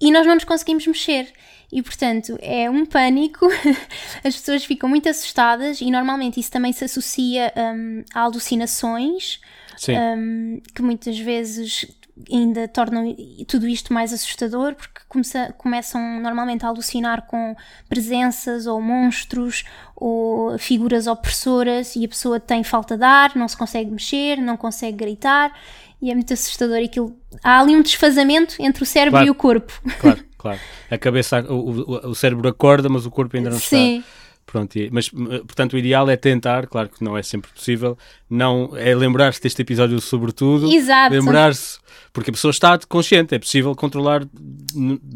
e 0.00 0.10
nós 0.12 0.26
não 0.26 0.34
nos 0.34 0.44
conseguimos 0.44 0.86
mexer. 0.86 1.32
E, 1.72 1.82
portanto, 1.82 2.38
é 2.40 2.70
um 2.70 2.86
pânico. 2.86 3.46
As 4.22 4.36
pessoas 4.36 4.64
ficam 4.64 4.88
muito 4.88 5.08
assustadas 5.08 5.80
e, 5.80 5.90
normalmente, 5.90 6.38
isso 6.38 6.50
também 6.50 6.72
se 6.72 6.84
associa 6.84 7.52
hum, 7.56 8.04
a 8.14 8.20
alucinações, 8.20 9.40
Sim. 9.76 9.98
hum, 9.98 10.62
que 10.74 10.82
muitas 10.82 11.18
vezes 11.18 11.86
ainda 12.32 12.66
tornam 12.68 13.14
tudo 13.46 13.68
isto 13.68 13.92
mais 13.92 14.12
assustador, 14.12 14.74
porque 14.74 15.00
começa- 15.08 15.52
começam 15.58 16.20
normalmente 16.20 16.64
a 16.64 16.68
alucinar 16.68 17.26
com 17.26 17.54
presenças 17.88 18.66
ou 18.66 18.80
monstros 18.80 19.64
ou 19.94 20.58
figuras 20.58 21.06
opressoras 21.06 21.94
e 21.96 22.04
a 22.04 22.08
pessoa 22.08 22.38
tem 22.40 22.62
falta 22.64 22.96
de 22.96 23.04
ar, 23.04 23.34
não 23.36 23.48
se 23.48 23.56
consegue 23.56 23.90
mexer, 23.90 24.36
não 24.36 24.56
consegue 24.56 24.96
gritar 24.96 25.52
e 26.00 26.10
é 26.10 26.14
muito 26.14 26.32
assustador 26.32 26.78
aquilo. 26.82 27.16
Há 27.42 27.60
ali 27.60 27.74
um 27.76 27.82
desfazamento 27.82 28.54
entre 28.60 28.82
o 28.82 28.86
cérebro 28.86 29.12
Claro. 29.18 29.26
e 29.26 29.30
o 29.30 29.34
corpo. 29.34 29.72
Claro, 29.98 30.24
claro. 30.38 30.60
A 30.90 30.98
cabeça, 30.98 31.40
o, 31.50 31.54
o, 31.70 32.10
o 32.10 32.14
cérebro 32.14 32.48
acorda, 32.48 32.88
mas 32.88 33.06
o 33.06 33.10
corpo 33.10 33.36
ainda 33.36 33.50
não 33.50 33.58
Sim. 33.60 33.98
está. 33.98 34.25
Pronto, 34.46 34.78
mas 34.92 35.08
portanto 35.08 35.72
o 35.72 35.78
ideal 35.78 36.08
é 36.08 36.16
tentar, 36.16 36.68
claro 36.68 36.88
que 36.88 37.02
não 37.02 37.18
é 37.18 37.22
sempre 37.22 37.50
possível, 37.50 37.98
não 38.30 38.76
é 38.76 38.94
lembrar-se 38.94 39.42
deste 39.42 39.60
episódio 39.60 40.00
sobretudo, 40.00 40.70
Exato. 40.72 41.12
lembrar-se, 41.12 41.80
porque 42.12 42.30
a 42.30 42.32
pessoa 42.32 42.52
está 42.52 42.78
consciente, 42.88 43.34
é 43.34 43.38
possível 43.40 43.74
controlar 43.74 44.22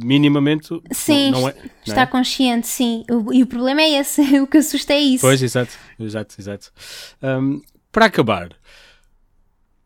minimamente, 0.02 0.68
Sim, 0.92 1.30
não, 1.30 1.40
não 1.42 1.48
é, 1.48 1.54
não 1.54 1.62
está 1.86 2.02
é? 2.02 2.06
consciente, 2.06 2.66
sim. 2.66 3.04
O- 3.10 3.32
e 3.32 3.42
o 3.42 3.46
problema 3.46 3.80
é 3.82 4.00
esse, 4.00 4.20
o 4.40 4.46
que 4.46 4.58
assusta 4.58 4.92
é 4.92 5.00
isso. 5.00 5.20
Pois, 5.22 5.42
exato, 5.42 5.72
exato, 5.98 6.34
exato. 6.38 6.72
Hum, 7.22 7.60
para 7.92 8.06
acabar, 8.06 8.50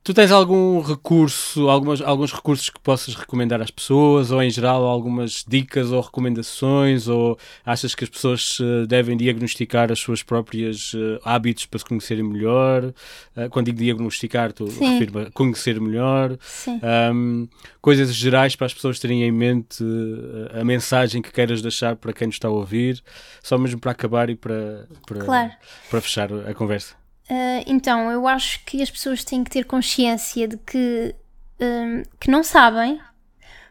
tu 0.04 0.12
tens 0.12 0.30
algum 0.30 0.82
recurso, 0.82 1.70
algumas, 1.70 2.02
alguns 2.02 2.30
recursos 2.30 2.68
que 2.68 2.78
possas 2.78 3.14
recomendar 3.14 3.62
às 3.62 3.70
pessoas, 3.70 4.30
ou 4.30 4.42
em 4.42 4.50
geral 4.50 4.84
algumas 4.84 5.42
dicas 5.48 5.90
ou 5.90 6.00
recomendações, 6.02 7.08
ou 7.08 7.38
achas 7.64 7.94
que 7.94 8.04
as 8.04 8.10
pessoas 8.10 8.58
eh, 8.60 8.86
devem 8.86 9.16
diagnosticar 9.16 9.90
as 9.90 9.98
suas 9.98 10.22
próprias 10.22 10.92
eh, 10.94 11.18
hábitos 11.24 11.64
para 11.64 11.78
se 11.78 11.86
conhecerem 11.86 12.22
melhor? 12.22 12.92
Eh, 13.34 13.48
quando 13.48 13.66
digo 13.66 13.78
diagnosticar, 13.78 14.52
Sim. 14.54 14.98
refiro 14.98 15.20
a 15.20 15.30
conhecer 15.30 15.80
melhor. 15.80 16.36
Sim. 16.42 16.78
Hum, 17.14 17.48
coisas 17.80 18.14
gerais 18.14 18.54
para 18.54 18.66
as 18.66 18.74
pessoas 18.74 18.98
terem 18.98 19.22
em 19.22 19.32
mente 19.32 19.82
a 20.52 20.62
mensagem 20.62 21.22
que 21.22 21.32
queiras 21.32 21.62
deixar 21.62 21.96
para 21.96 22.12
quem 22.12 22.26
nos 22.26 22.36
está 22.36 22.48
a 22.48 22.50
ouvir, 22.50 23.02
só 23.42 23.56
mesmo 23.56 23.80
para 23.80 23.92
acabar 23.92 24.28
e 24.28 24.36
para, 24.36 24.86
para, 25.06 25.24
Claro. 25.24 25.52
para 25.88 26.00
fechar 26.02 26.28
a 26.46 26.52
conversa. 26.52 27.03
Ah, 27.28 27.62
então, 27.66 28.10
eu 28.10 28.28
acho 28.28 28.64
que 28.64 28.82
as 28.82 28.90
pessoas 28.90 29.24
têm 29.24 29.42
que 29.44 29.50
ter 29.50 29.64
consciência 29.64 30.46
de 30.48 30.56
que, 30.58 31.14
hum, 31.60 32.02
que 32.20 32.30
não 32.30 32.42
sabem, 32.42 33.00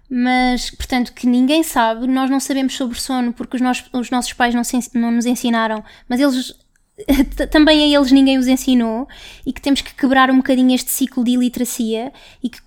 mas, 0.09 0.71
portanto, 0.71 1.13
que 1.13 1.27
ninguém 1.27 1.63
sabe. 1.63 2.07
Nós 2.07 2.29
não 2.29 2.39
sabemos 2.39 2.75
sobre 2.75 2.99
sono 2.99 3.33
porque 3.33 3.57
os, 3.57 3.61
nos- 3.61 3.85
os 3.93 4.09
nossos 4.11 4.33
pais 4.33 4.55
não, 4.55 4.63
se 4.63 4.79
não 4.95 5.11
nos 5.11 5.25
ensinaram, 5.27 5.83
mas 6.09 6.19
eles. 6.21 6.53
Também 7.49 7.83
a 7.83 7.97
eles 7.97 8.11
ninguém 8.11 8.37
os 8.37 8.47
ensinou 8.47 9.07
e 9.45 9.51
que 9.51 9.61
temos 9.61 9.81
que 9.81 9.93
quebrar 9.95 10.29
um 10.29 10.37
bocadinho 10.37 10.75
este 10.75 10.91
ciclo 10.91 11.23
de 11.23 11.31
iliteracia 11.31 12.13
e 12.41 12.49
que, 12.49 12.59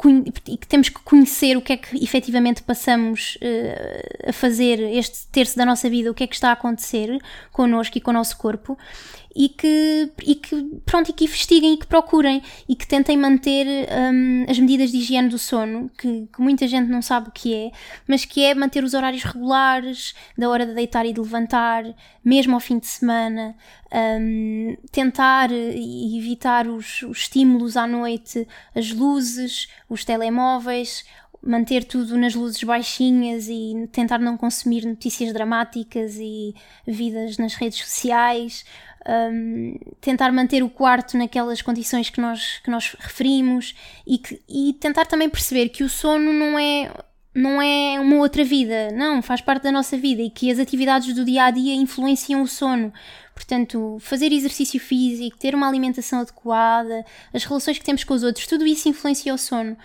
e 0.48 0.56
que 0.56 0.66
temos 0.66 0.88
que 0.88 1.00
conhecer 1.00 1.56
o 1.56 1.62
que 1.62 1.72
é 1.72 1.76
que 1.76 2.02
efetivamente 2.02 2.62
passamos 2.62 3.38
eh, 3.40 4.26
a 4.28 4.32
fazer 4.32 4.80
este 4.80 5.28
terço 5.28 5.56
da 5.56 5.64
nossa 5.64 5.88
vida, 5.88 6.10
o 6.10 6.14
que 6.14 6.24
é 6.24 6.26
que 6.26 6.34
está 6.34 6.50
a 6.50 6.52
acontecer 6.52 7.16
connosco 7.52 7.96
e 7.96 8.00
com 8.00 8.10
o 8.10 8.14
nosso 8.14 8.36
corpo 8.36 8.76
e 9.36 9.50
que, 9.50 10.10
e 10.24 10.34
que 10.34 10.80
pronto, 10.86 11.10
e 11.10 11.12
que 11.12 11.24
investiguem 11.24 11.74
e 11.74 11.76
que 11.76 11.86
procurem 11.86 12.42
e 12.66 12.74
que 12.74 12.86
tentem 12.86 13.18
manter 13.18 13.66
hum, 13.66 14.46
as 14.48 14.58
medidas 14.58 14.90
de 14.90 14.96
higiene 14.96 15.28
do 15.28 15.38
sono, 15.38 15.90
que, 15.90 16.26
que 16.34 16.40
muita 16.40 16.66
gente 16.66 16.88
não 16.88 17.02
sabe 17.02 17.28
o 17.28 17.30
que 17.30 17.54
é, 17.54 17.70
mas 18.08 18.24
que 18.24 18.42
é 18.42 18.54
manter 18.54 18.82
os 18.82 18.94
horários 18.94 19.22
regulares, 19.22 20.14
da 20.38 20.48
hora 20.48 20.64
de 20.64 20.72
deitar 20.72 21.04
e 21.04 21.12
de 21.12 21.20
levantar, 21.20 21.84
mesmo 22.24 22.54
ao 22.54 22.60
fim 22.60 22.78
de 22.78 22.86
semana, 22.86 23.54
hum, 24.20 24.76
tentar 24.90 25.51
e 25.51 26.18
evitar 26.18 26.66
os, 26.66 27.02
os 27.02 27.18
estímulos 27.18 27.76
à 27.76 27.86
noite, 27.86 28.47
as 28.74 28.93
luzes, 28.93 29.68
os 29.88 30.05
telemóveis, 30.05 31.05
manter 31.43 31.84
tudo 31.84 32.16
nas 32.16 32.34
luzes 32.34 32.62
baixinhas 32.62 33.48
e 33.48 33.88
tentar 33.93 34.18
não 34.18 34.36
consumir 34.36 34.84
notícias 34.84 35.32
dramáticas 35.32 36.16
e 36.16 36.55
vidas 36.86 37.38
nas 37.38 37.55
redes 37.55 37.78
sociais, 37.78 38.64
um, 39.09 39.78
tentar 40.01 40.32
manter 40.32 40.62
o 40.62 40.68
quarto 40.68 41.16
naquelas 41.16 41.62
condições 41.62 42.10
que 42.10 42.20
nós, 42.20 42.59
que 42.59 42.70
nós 42.70 42.97
referimos 42.98 43.74
e, 44.06 44.18
que, 44.18 44.43
e 44.48 44.72
tentar 44.74 45.06
também 45.06 45.28
perceber 45.28 45.68
que 45.68 45.84
o 45.84 45.88
sono 45.88 46.32
não 46.32 46.59
é 46.59 46.90
não 47.32 47.60
é 47.60 48.01
uma 48.01 48.16
outra 48.16 48.43
vida, 48.43 48.90
não, 48.93 49.20
faz 49.20 49.43
parte 49.43 49.64
da 49.64 49.70
nossa 49.70 49.94
vida 49.98 50.22
e 50.22 50.30
que 50.30 50.51
as 50.51 50.59
atividades 50.59 51.14
do 51.14 51.22
dia 51.22 51.44
a 51.44 51.51
dia 51.51 51.74
influenciam 51.74 52.40
o 52.40 52.48
sono. 52.48 52.90
Portanto, 53.36 53.98
fazer 54.00 54.32
exercício 54.32 54.80
físico, 54.80 55.36
ter 55.36 55.54
uma 55.54 55.68
alimentação 55.68 56.20
adequada, 56.20 57.04
as 57.34 57.44
relações 57.44 57.78
que 57.78 57.84
temos 57.84 58.02
com 58.02 58.14
os 58.14 58.22
outros, 58.22 58.46
tudo 58.46 58.66
isso 58.66 58.88
influencia 58.88 59.34
o 59.34 59.36
sono. 59.36 59.76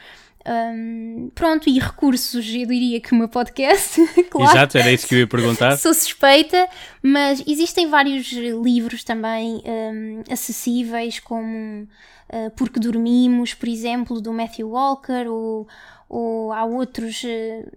Hum, 0.47 1.29
pronto, 1.35 1.69
e 1.69 1.77
recursos, 1.77 2.47
eu 2.47 2.65
diria 2.65 3.01
que 3.01 3.11
o 3.11 3.15
meu 3.15 3.27
podcast, 3.27 3.99
claro. 4.31 4.51
Exato, 4.51 4.77
era 4.77 4.89
isso 4.89 5.05
que 5.05 5.15
eu 5.15 5.19
ia 5.19 5.27
perguntar. 5.27 5.77
Sou 5.77 5.93
suspeita, 5.93 6.65
mas 7.03 7.43
existem 7.45 7.89
vários 7.89 8.31
livros 8.31 9.03
também 9.03 9.61
hum, 9.65 10.23
acessíveis, 10.31 11.19
como 11.19 11.83
uh, 11.83 12.49
Porque 12.55 12.79
Dormimos, 12.79 13.53
por 13.53 13.67
exemplo, 13.67 14.21
do 14.21 14.31
Matthew 14.31 14.69
Walker, 14.69 15.27
ou, 15.27 15.67
ou 16.07 16.53
há 16.53 16.63
outros 16.63 17.21
uh, 17.23 17.67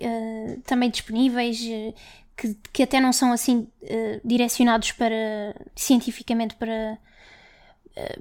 uh, 0.00 0.62
também 0.64 0.90
disponíveis 0.90 1.60
que, 2.36 2.56
que 2.72 2.82
até 2.82 3.00
não 3.00 3.12
são 3.12 3.32
assim 3.32 3.68
uh, 3.82 4.20
direcionados 4.24 4.92
para 4.92 5.54
cientificamente 5.76 6.54
para 6.56 6.98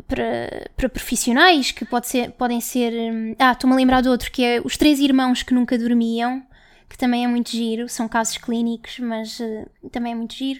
para, 0.08 0.70
para 0.78 0.90
profissionais 0.90 1.72
que 1.72 1.84
pode 1.86 2.08
ser, 2.08 2.32
podem 2.32 2.62
ser. 2.62 2.94
hum, 2.94 3.36
Ah, 3.40 3.54
estou-me 3.54 3.74
a 3.74 3.78
lembrar 3.78 4.02
de 4.02 4.10
outro 4.10 4.32
que 4.32 4.44
é 4.44 4.62
Os 4.64 4.78
Três 4.78 5.00
Irmãos 5.00 5.42
que 5.44 5.54
Nunca 5.54 5.78
Dormiam, 5.78 6.44
que 6.90 6.98
também 6.98 7.24
é 7.24 7.28
muito 7.28 7.50
giro. 7.50 7.90
São 7.90 8.08
casos 8.08 8.38
clínicos, 8.38 9.00
mas 9.00 9.40
eh, 9.42 9.66
também 9.92 10.12
é 10.12 10.16
muito 10.16 10.36
giro. 10.36 10.60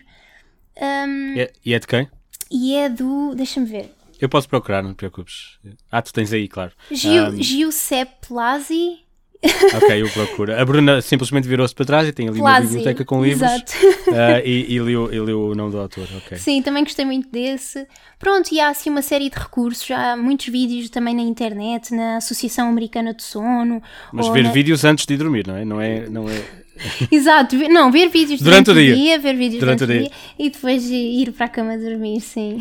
Hum, 0.82 1.34
E 1.36 1.42
é, 1.42 1.54
e 1.66 1.74
é 1.74 1.80
de 1.80 1.88
quem? 1.88 2.10
e 2.50 2.76
é 2.76 2.90
do. 2.90 3.36
Deixa-me 3.36 3.66
ver. 3.68 3.94
Eu 4.20 4.30
posso 4.30 4.48
procurar, 4.48 4.82
não 4.82 4.94
te 4.94 4.98
preocupes. 4.98 5.60
Ah, 5.92 6.02
tu 6.02 6.14
tens 6.14 6.32
aí, 6.34 6.48
claro. 6.48 6.72
Gil, 6.90 7.26
Um, 7.26 7.42
Giuseppe 7.42 8.28
Plasi. 8.28 9.04
ok, 9.76 10.02
eu 10.02 10.10
procuro. 10.10 10.54
A 10.60 10.64
Bruna 10.66 11.02
simplesmente 11.02 11.48
virou-se 11.48 11.76
para 11.76 11.86
trás 11.86 12.08
e 12.08 12.12
tem 12.14 12.28
ali 12.30 12.40
uma 12.40 12.50
Plasi. 12.50 12.68
biblioteca 12.68 13.04
com 13.06 13.24
livros 13.24 13.42
Exato. 13.50 13.74
ah, 14.14 14.40
e, 14.44 14.74
e, 14.74 14.80
leu, 14.82 15.14
e 15.14 15.20
leu 15.20 15.50
o 15.50 15.56
nome 15.56 15.72
do 15.72 15.80
autor. 15.80 16.08
Ok. 16.18 16.38
Sim, 16.38 16.62
também 16.62 16.84
gostei 16.84 17.04
muito 17.06 17.30
desse. 17.30 17.86
Pronto, 18.18 18.50
e 18.54 18.60
há 18.60 18.70
assim 18.70 18.90
uma 18.90 19.02
série 19.02 19.30
de 19.30 19.38
recursos, 19.38 19.90
há 19.92 20.16
muitos 20.16 20.48
vídeos 20.48 20.90
também 20.90 21.14
na 21.16 21.22
internet, 21.22 21.94
na 21.94 22.18
Associação 22.18 22.70
Americana 22.70 23.14
do 23.14 23.22
Sono. 23.22 23.82
Mas 24.14 24.28
ver 24.30 24.44
na- 24.44 24.52
vídeos 24.52 24.84
antes 24.86 25.06
de 25.06 25.14
ir 25.14 25.18
dormir, 25.18 25.46
não 25.46 25.56
é? 25.58 25.66
Não 25.66 25.82
é, 25.82 26.10
não 26.10 26.30
é... 26.30 26.42
Exato, 27.12 27.56
não, 27.70 27.92
ver 27.92 28.10
vídeos 28.10 28.42
Durante 28.42 28.66
durante, 28.72 28.92
o 28.92 28.96
dia. 28.96 29.20
ver 29.20 29.36
vídeos 29.36 29.60
Durante 29.60 29.86
durante, 29.86 30.02
o 30.02 30.06
o 30.06 30.10
dia 30.10 30.18
e 30.40 30.50
depois 30.50 30.84
ir 30.90 31.32
para 31.34 31.46
a 31.46 31.50
cama 31.50 31.78
dormir, 31.78 32.20
sim. 32.22 32.58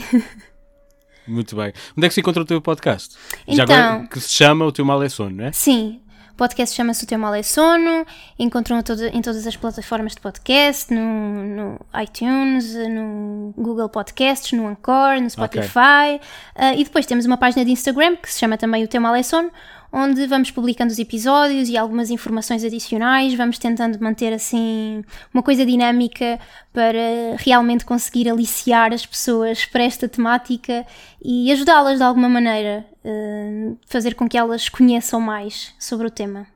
Muito 1.27 1.55
bem. 1.57 1.73
Onde 1.97 2.07
é 2.07 2.09
que 2.09 2.15
se 2.15 2.21
encontra 2.21 2.43
o 2.43 2.45
teu 2.45 2.61
podcast? 2.61 3.15
Já 3.49 3.63
Então- 3.65 3.75
agora, 3.77 4.07
que 4.09 4.21
se 4.21 4.33
chama 4.33 4.65
O 4.67 4.73
Teu 4.73 4.85
Mal 4.85 5.03
é 5.03 5.09
Sono, 5.09 5.37
não 5.37 5.45
é? 5.45 5.53
Sim, 5.53 6.01
o 6.33 6.35
podcast 6.37 6.75
chama-se 6.75 7.05
O 7.05 7.07
Teu 7.07 7.19
Mal 7.19 7.35
é 7.35 7.43
Sono, 7.43 8.07
encontram 8.39 8.83
todo- 8.83 9.05
em 9.05 9.21
todas 9.21 9.47
as 9.47 9.55
plataformas 9.57 10.15
de 10.15 10.21
podcast, 10.21 10.93
no, 10.93 11.45
no 11.45 11.81
iTunes, 12.03 12.75
no 12.89 13.53
Google 13.57 13.89
Podcasts, 13.89 14.53
no 14.53 14.67
Anchor, 14.67 15.21
no 15.21 15.29
Spotify. 15.31 16.21
Ah, 16.55 16.75
e 16.75 16.85
depois 16.85 17.07
temos 17.07 17.27
uma 17.27 17.37
página 17.37 17.65
de 17.65 17.71
Instagram 17.71 18.17
que 18.17 18.33
se 18.33 18.39
chama 18.41 18.57
também 18.57 18.83
O 18.85 18.89
Teu 18.89 19.01
Mal 19.01 19.15
é 19.15 19.23
Sono, 19.23 19.51
onde 19.93 20.27
vamos 20.27 20.51
publicando 20.51 20.91
os 20.91 20.99
episódios 20.99 21.69
e 21.69 21.77
algumas 21.77 22.11
informações 22.11 22.65
adicionais, 22.65 23.35
vamos 23.35 23.59
tentando 23.59 24.03
manter 24.03 24.33
assim 24.33 25.05
uma 25.35 25.43
coisa 25.43 25.67
dinâmica 25.67 26.41
para 26.73 27.37
realmente 27.39 27.85
conseguir 27.85 28.29
aliciar 28.31 28.95
as 28.95 29.05
pessoas 29.05 29.67
para 29.67 29.83
esta 29.83 30.09
temática 30.09 30.87
e 31.23 31.53
ajudá-las 31.53 31.99
de 31.99 32.05
alguma 32.05 32.29
maneira, 32.29 32.87
uh, 33.05 33.79
fazer 33.87 34.15
com 34.15 34.27
que 34.27 34.39
elas 34.39 34.69
conheçam 34.71 35.21
mais 35.21 35.75
sobre 35.79 36.07
o 36.07 36.11
tema. 36.11 36.47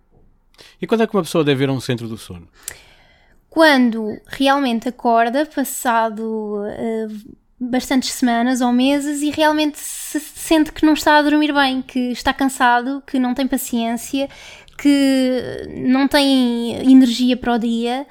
E 0.81 0.87
quando 0.87 1.03
é 1.03 1.07
que 1.07 1.15
uma 1.15 1.23
pessoa 1.23 1.45
deve 1.45 1.65
ir 1.65 1.69
a 1.69 1.73
um 1.73 1.81
centro 1.81 2.09
do 2.09 2.17
sono? 2.17 2.49
Quando 3.51 4.19
realmente 4.27 4.89
acorda, 4.89 5.45
passado 5.45 6.63
uh, 6.63 7.37
bastantes 7.59 8.13
semanas 8.13 8.61
ou 8.61 8.73
meses 8.73 9.23
e 9.23 9.31
realmente 9.31 9.79
se 9.79 10.21
sente 10.21 10.73
que 10.73 10.85
não 10.85 10.93
está 10.93 11.19
a 11.19 11.23
dormir 11.23 11.53
bem, 11.53 11.83
que 11.83 12.13
está 12.13 12.33
cansado, 12.33 13.03
que 13.07 13.19
não 13.19 13.35
tem 13.35 13.47
paciência, 13.47 14.29
que 14.77 15.67
não 15.75 16.07
tem 16.07 16.73
energia 16.91 17.37
para 17.37 17.55
o 17.55 17.59
dia 17.59 18.07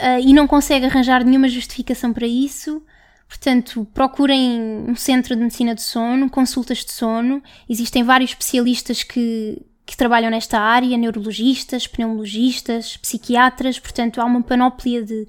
uh, 0.00 0.20
e 0.20 0.32
não 0.32 0.46
consegue 0.46 0.86
arranjar 0.86 1.24
nenhuma 1.24 1.48
justificação 1.48 2.12
para 2.12 2.26
isso. 2.26 2.82
Portanto, 3.28 3.86
procurem 3.92 4.84
um 4.88 4.94
centro 4.94 5.34
de 5.34 5.42
medicina 5.42 5.74
de 5.74 5.82
sono, 5.82 6.30
consultas 6.30 6.78
de 6.78 6.92
sono. 6.92 7.42
Existem 7.68 8.04
vários 8.04 8.30
especialistas 8.30 9.02
que, 9.02 9.60
que 9.84 9.96
trabalham 9.96 10.30
nesta 10.30 10.60
área, 10.60 10.96
neurologistas, 10.96 11.86
pneumologistas, 11.86 12.96
psiquiatras, 12.96 13.78
portanto, 13.78 14.20
há 14.20 14.24
uma 14.24 14.42
panóplia 14.42 15.02
de, 15.02 15.26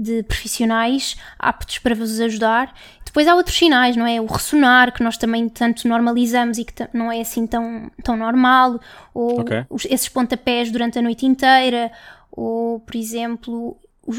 de 0.00 0.22
profissionais 0.22 1.16
aptos 1.38 1.78
para 1.78 1.94
vos 1.94 2.18
ajudar. 2.20 2.74
Depois 3.04 3.26
há 3.28 3.34
outros 3.34 3.56
sinais, 3.56 3.96
não 3.96 4.06
é? 4.06 4.20
O 4.20 4.26
ressonar, 4.26 4.92
que 4.92 5.02
nós 5.02 5.16
também 5.16 5.48
tanto 5.48 5.86
normalizamos 5.86 6.58
e 6.58 6.64
que 6.64 6.72
não 6.94 7.10
é 7.12 7.20
assim 7.20 7.46
tão, 7.46 7.90
tão 8.02 8.16
normal, 8.16 8.80
ou 9.12 9.40
Ok. 9.40 9.64
os- 9.68 9.84
esses 9.86 10.08
pontapés 10.08 10.70
durante 10.70 10.98
a 10.98 11.02
noite 11.02 11.26
inteira, 11.26 11.90
ou, 12.30 12.78
por 12.80 12.94
exemplo, 12.96 13.76
o- 14.06 14.12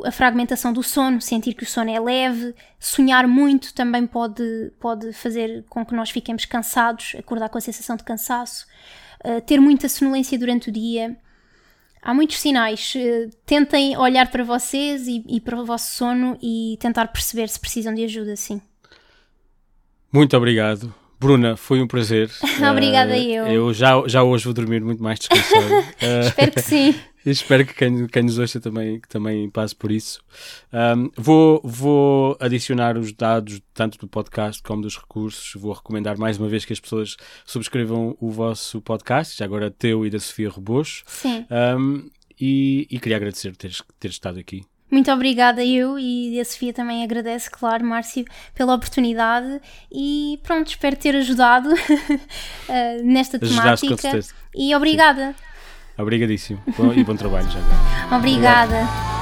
o- 0.00 0.06
a 0.06 0.10
fragmentação 0.12 0.72
do 0.72 0.82
sono, 0.82 1.20
sentir 1.20 1.54
que 1.54 1.64
o 1.64 1.66
sono 1.66 1.90
é 1.90 1.98
leve, 2.00 2.54
sonhar 2.78 3.26
muito 3.28 3.74
também 3.74 4.06
pode, 4.06 4.72
pode 4.80 5.12
fazer 5.12 5.64
com 5.68 5.84
que 5.84 5.94
nós 5.94 6.10
fiquemos 6.10 6.44
cansados, 6.44 7.14
acordar 7.18 7.48
com 7.48 7.58
a 7.58 7.60
sensação 7.60 7.96
de 7.96 8.04
cansaço, 8.04 8.66
Uh, 9.24 9.40
ter 9.40 9.58
muita 9.58 9.88
sonolência 9.88 10.38
durante 10.38 10.68
o 10.68 10.72
dia. 10.72 11.16
Há 12.06 12.14
muitos 12.14 12.38
sinais. 12.38 12.94
Uh, 12.94 13.28
tentem 13.44 13.96
olhar 13.96 14.30
para 14.30 14.44
vocês 14.44 15.08
e, 15.08 15.24
e 15.26 15.40
para 15.40 15.60
o 15.60 15.66
vosso 15.66 15.96
sono 15.96 16.38
e 16.40 16.78
tentar 16.78 17.08
perceber 17.08 17.48
se 17.48 17.58
precisam 17.58 17.92
de 17.92 18.04
ajuda, 18.04 18.36
sim. 18.36 18.62
Muito 20.12 20.36
obrigado. 20.36 20.94
Bruna, 21.18 21.56
foi 21.56 21.80
um 21.80 21.86
prazer. 21.86 22.30
Obrigada 22.70 23.16
Eh, 23.16 23.30
eu. 23.32 23.46
Eu 23.46 23.74
já, 23.74 23.92
já 24.06 24.22
hoje 24.22 24.44
vou 24.44 24.54
dormir 24.54 24.82
muito 24.82 25.02
mais 25.02 25.18
descansado. 25.18 25.66
Eh, 26.00 26.20
Espero 26.26 26.52
que 26.52 26.60
sim. 26.62 26.94
espero 27.24 27.66
que 27.66 27.74
quem, 27.74 28.06
quem 28.06 28.22
nos 28.22 28.38
ouça 28.38 28.60
também, 28.60 29.00
que 29.00 29.08
também 29.08 29.48
passe 29.50 29.74
por 29.74 29.90
isso. 29.90 30.20
Ahm, 30.72 31.08
vou, 31.16 31.60
vou 31.64 32.36
adicionar 32.38 32.96
os 32.98 33.12
dados 33.12 33.60
tanto 33.74 33.98
do 33.98 34.06
podcast 34.06 34.62
como 34.62 34.82
dos 34.82 34.96
recursos. 34.96 35.52
Vou 35.60 35.72
recomendar 35.72 36.18
mais 36.18 36.38
uma 36.38 36.48
vez 36.48 36.64
que 36.64 36.72
as 36.72 36.80
pessoas 36.80 37.16
subscrevam 37.44 38.16
o 38.20 38.30
vosso 38.30 38.80
podcast, 38.82 39.36
já 39.38 39.44
agora 39.44 39.70
teu 39.70 40.04
e 40.06 40.10
da 40.10 40.20
Sofia 40.20 40.50
Rebocho. 40.50 41.02
Sim. 41.06 41.46
Ahm, 41.50 42.10
e, 42.38 42.86
e 42.90 43.00
queria 43.00 43.16
agradecer 43.16 43.56
teres, 43.56 43.82
teres 43.98 44.16
estado 44.16 44.38
aqui. 44.38 44.62
Muito 44.90 45.10
obrigada 45.10 45.64
eu 45.64 45.98
e 45.98 46.38
a 46.40 46.44
Sofia 46.44 46.72
também 46.72 47.02
agradece, 47.02 47.50
claro, 47.50 47.84
Márcio, 47.84 48.24
pela 48.54 48.74
oportunidade 48.74 49.60
e 49.90 50.38
pronto, 50.44 50.68
espero 50.68 50.96
ter 50.96 51.16
ajudado 51.16 51.70
uh, 51.72 53.02
nesta 53.02 53.36
Ajudaste 53.42 53.86
temática. 53.86 53.96
certeza. 53.96 54.34
E 54.54 54.74
obrigada. 54.74 55.34
Obrigadíssimo. 55.98 56.62
Bom, 56.76 56.92
e 56.92 57.02
bom 57.02 57.16
trabalho 57.16 57.48
já. 57.50 57.60
Obrigada. 58.14 59.15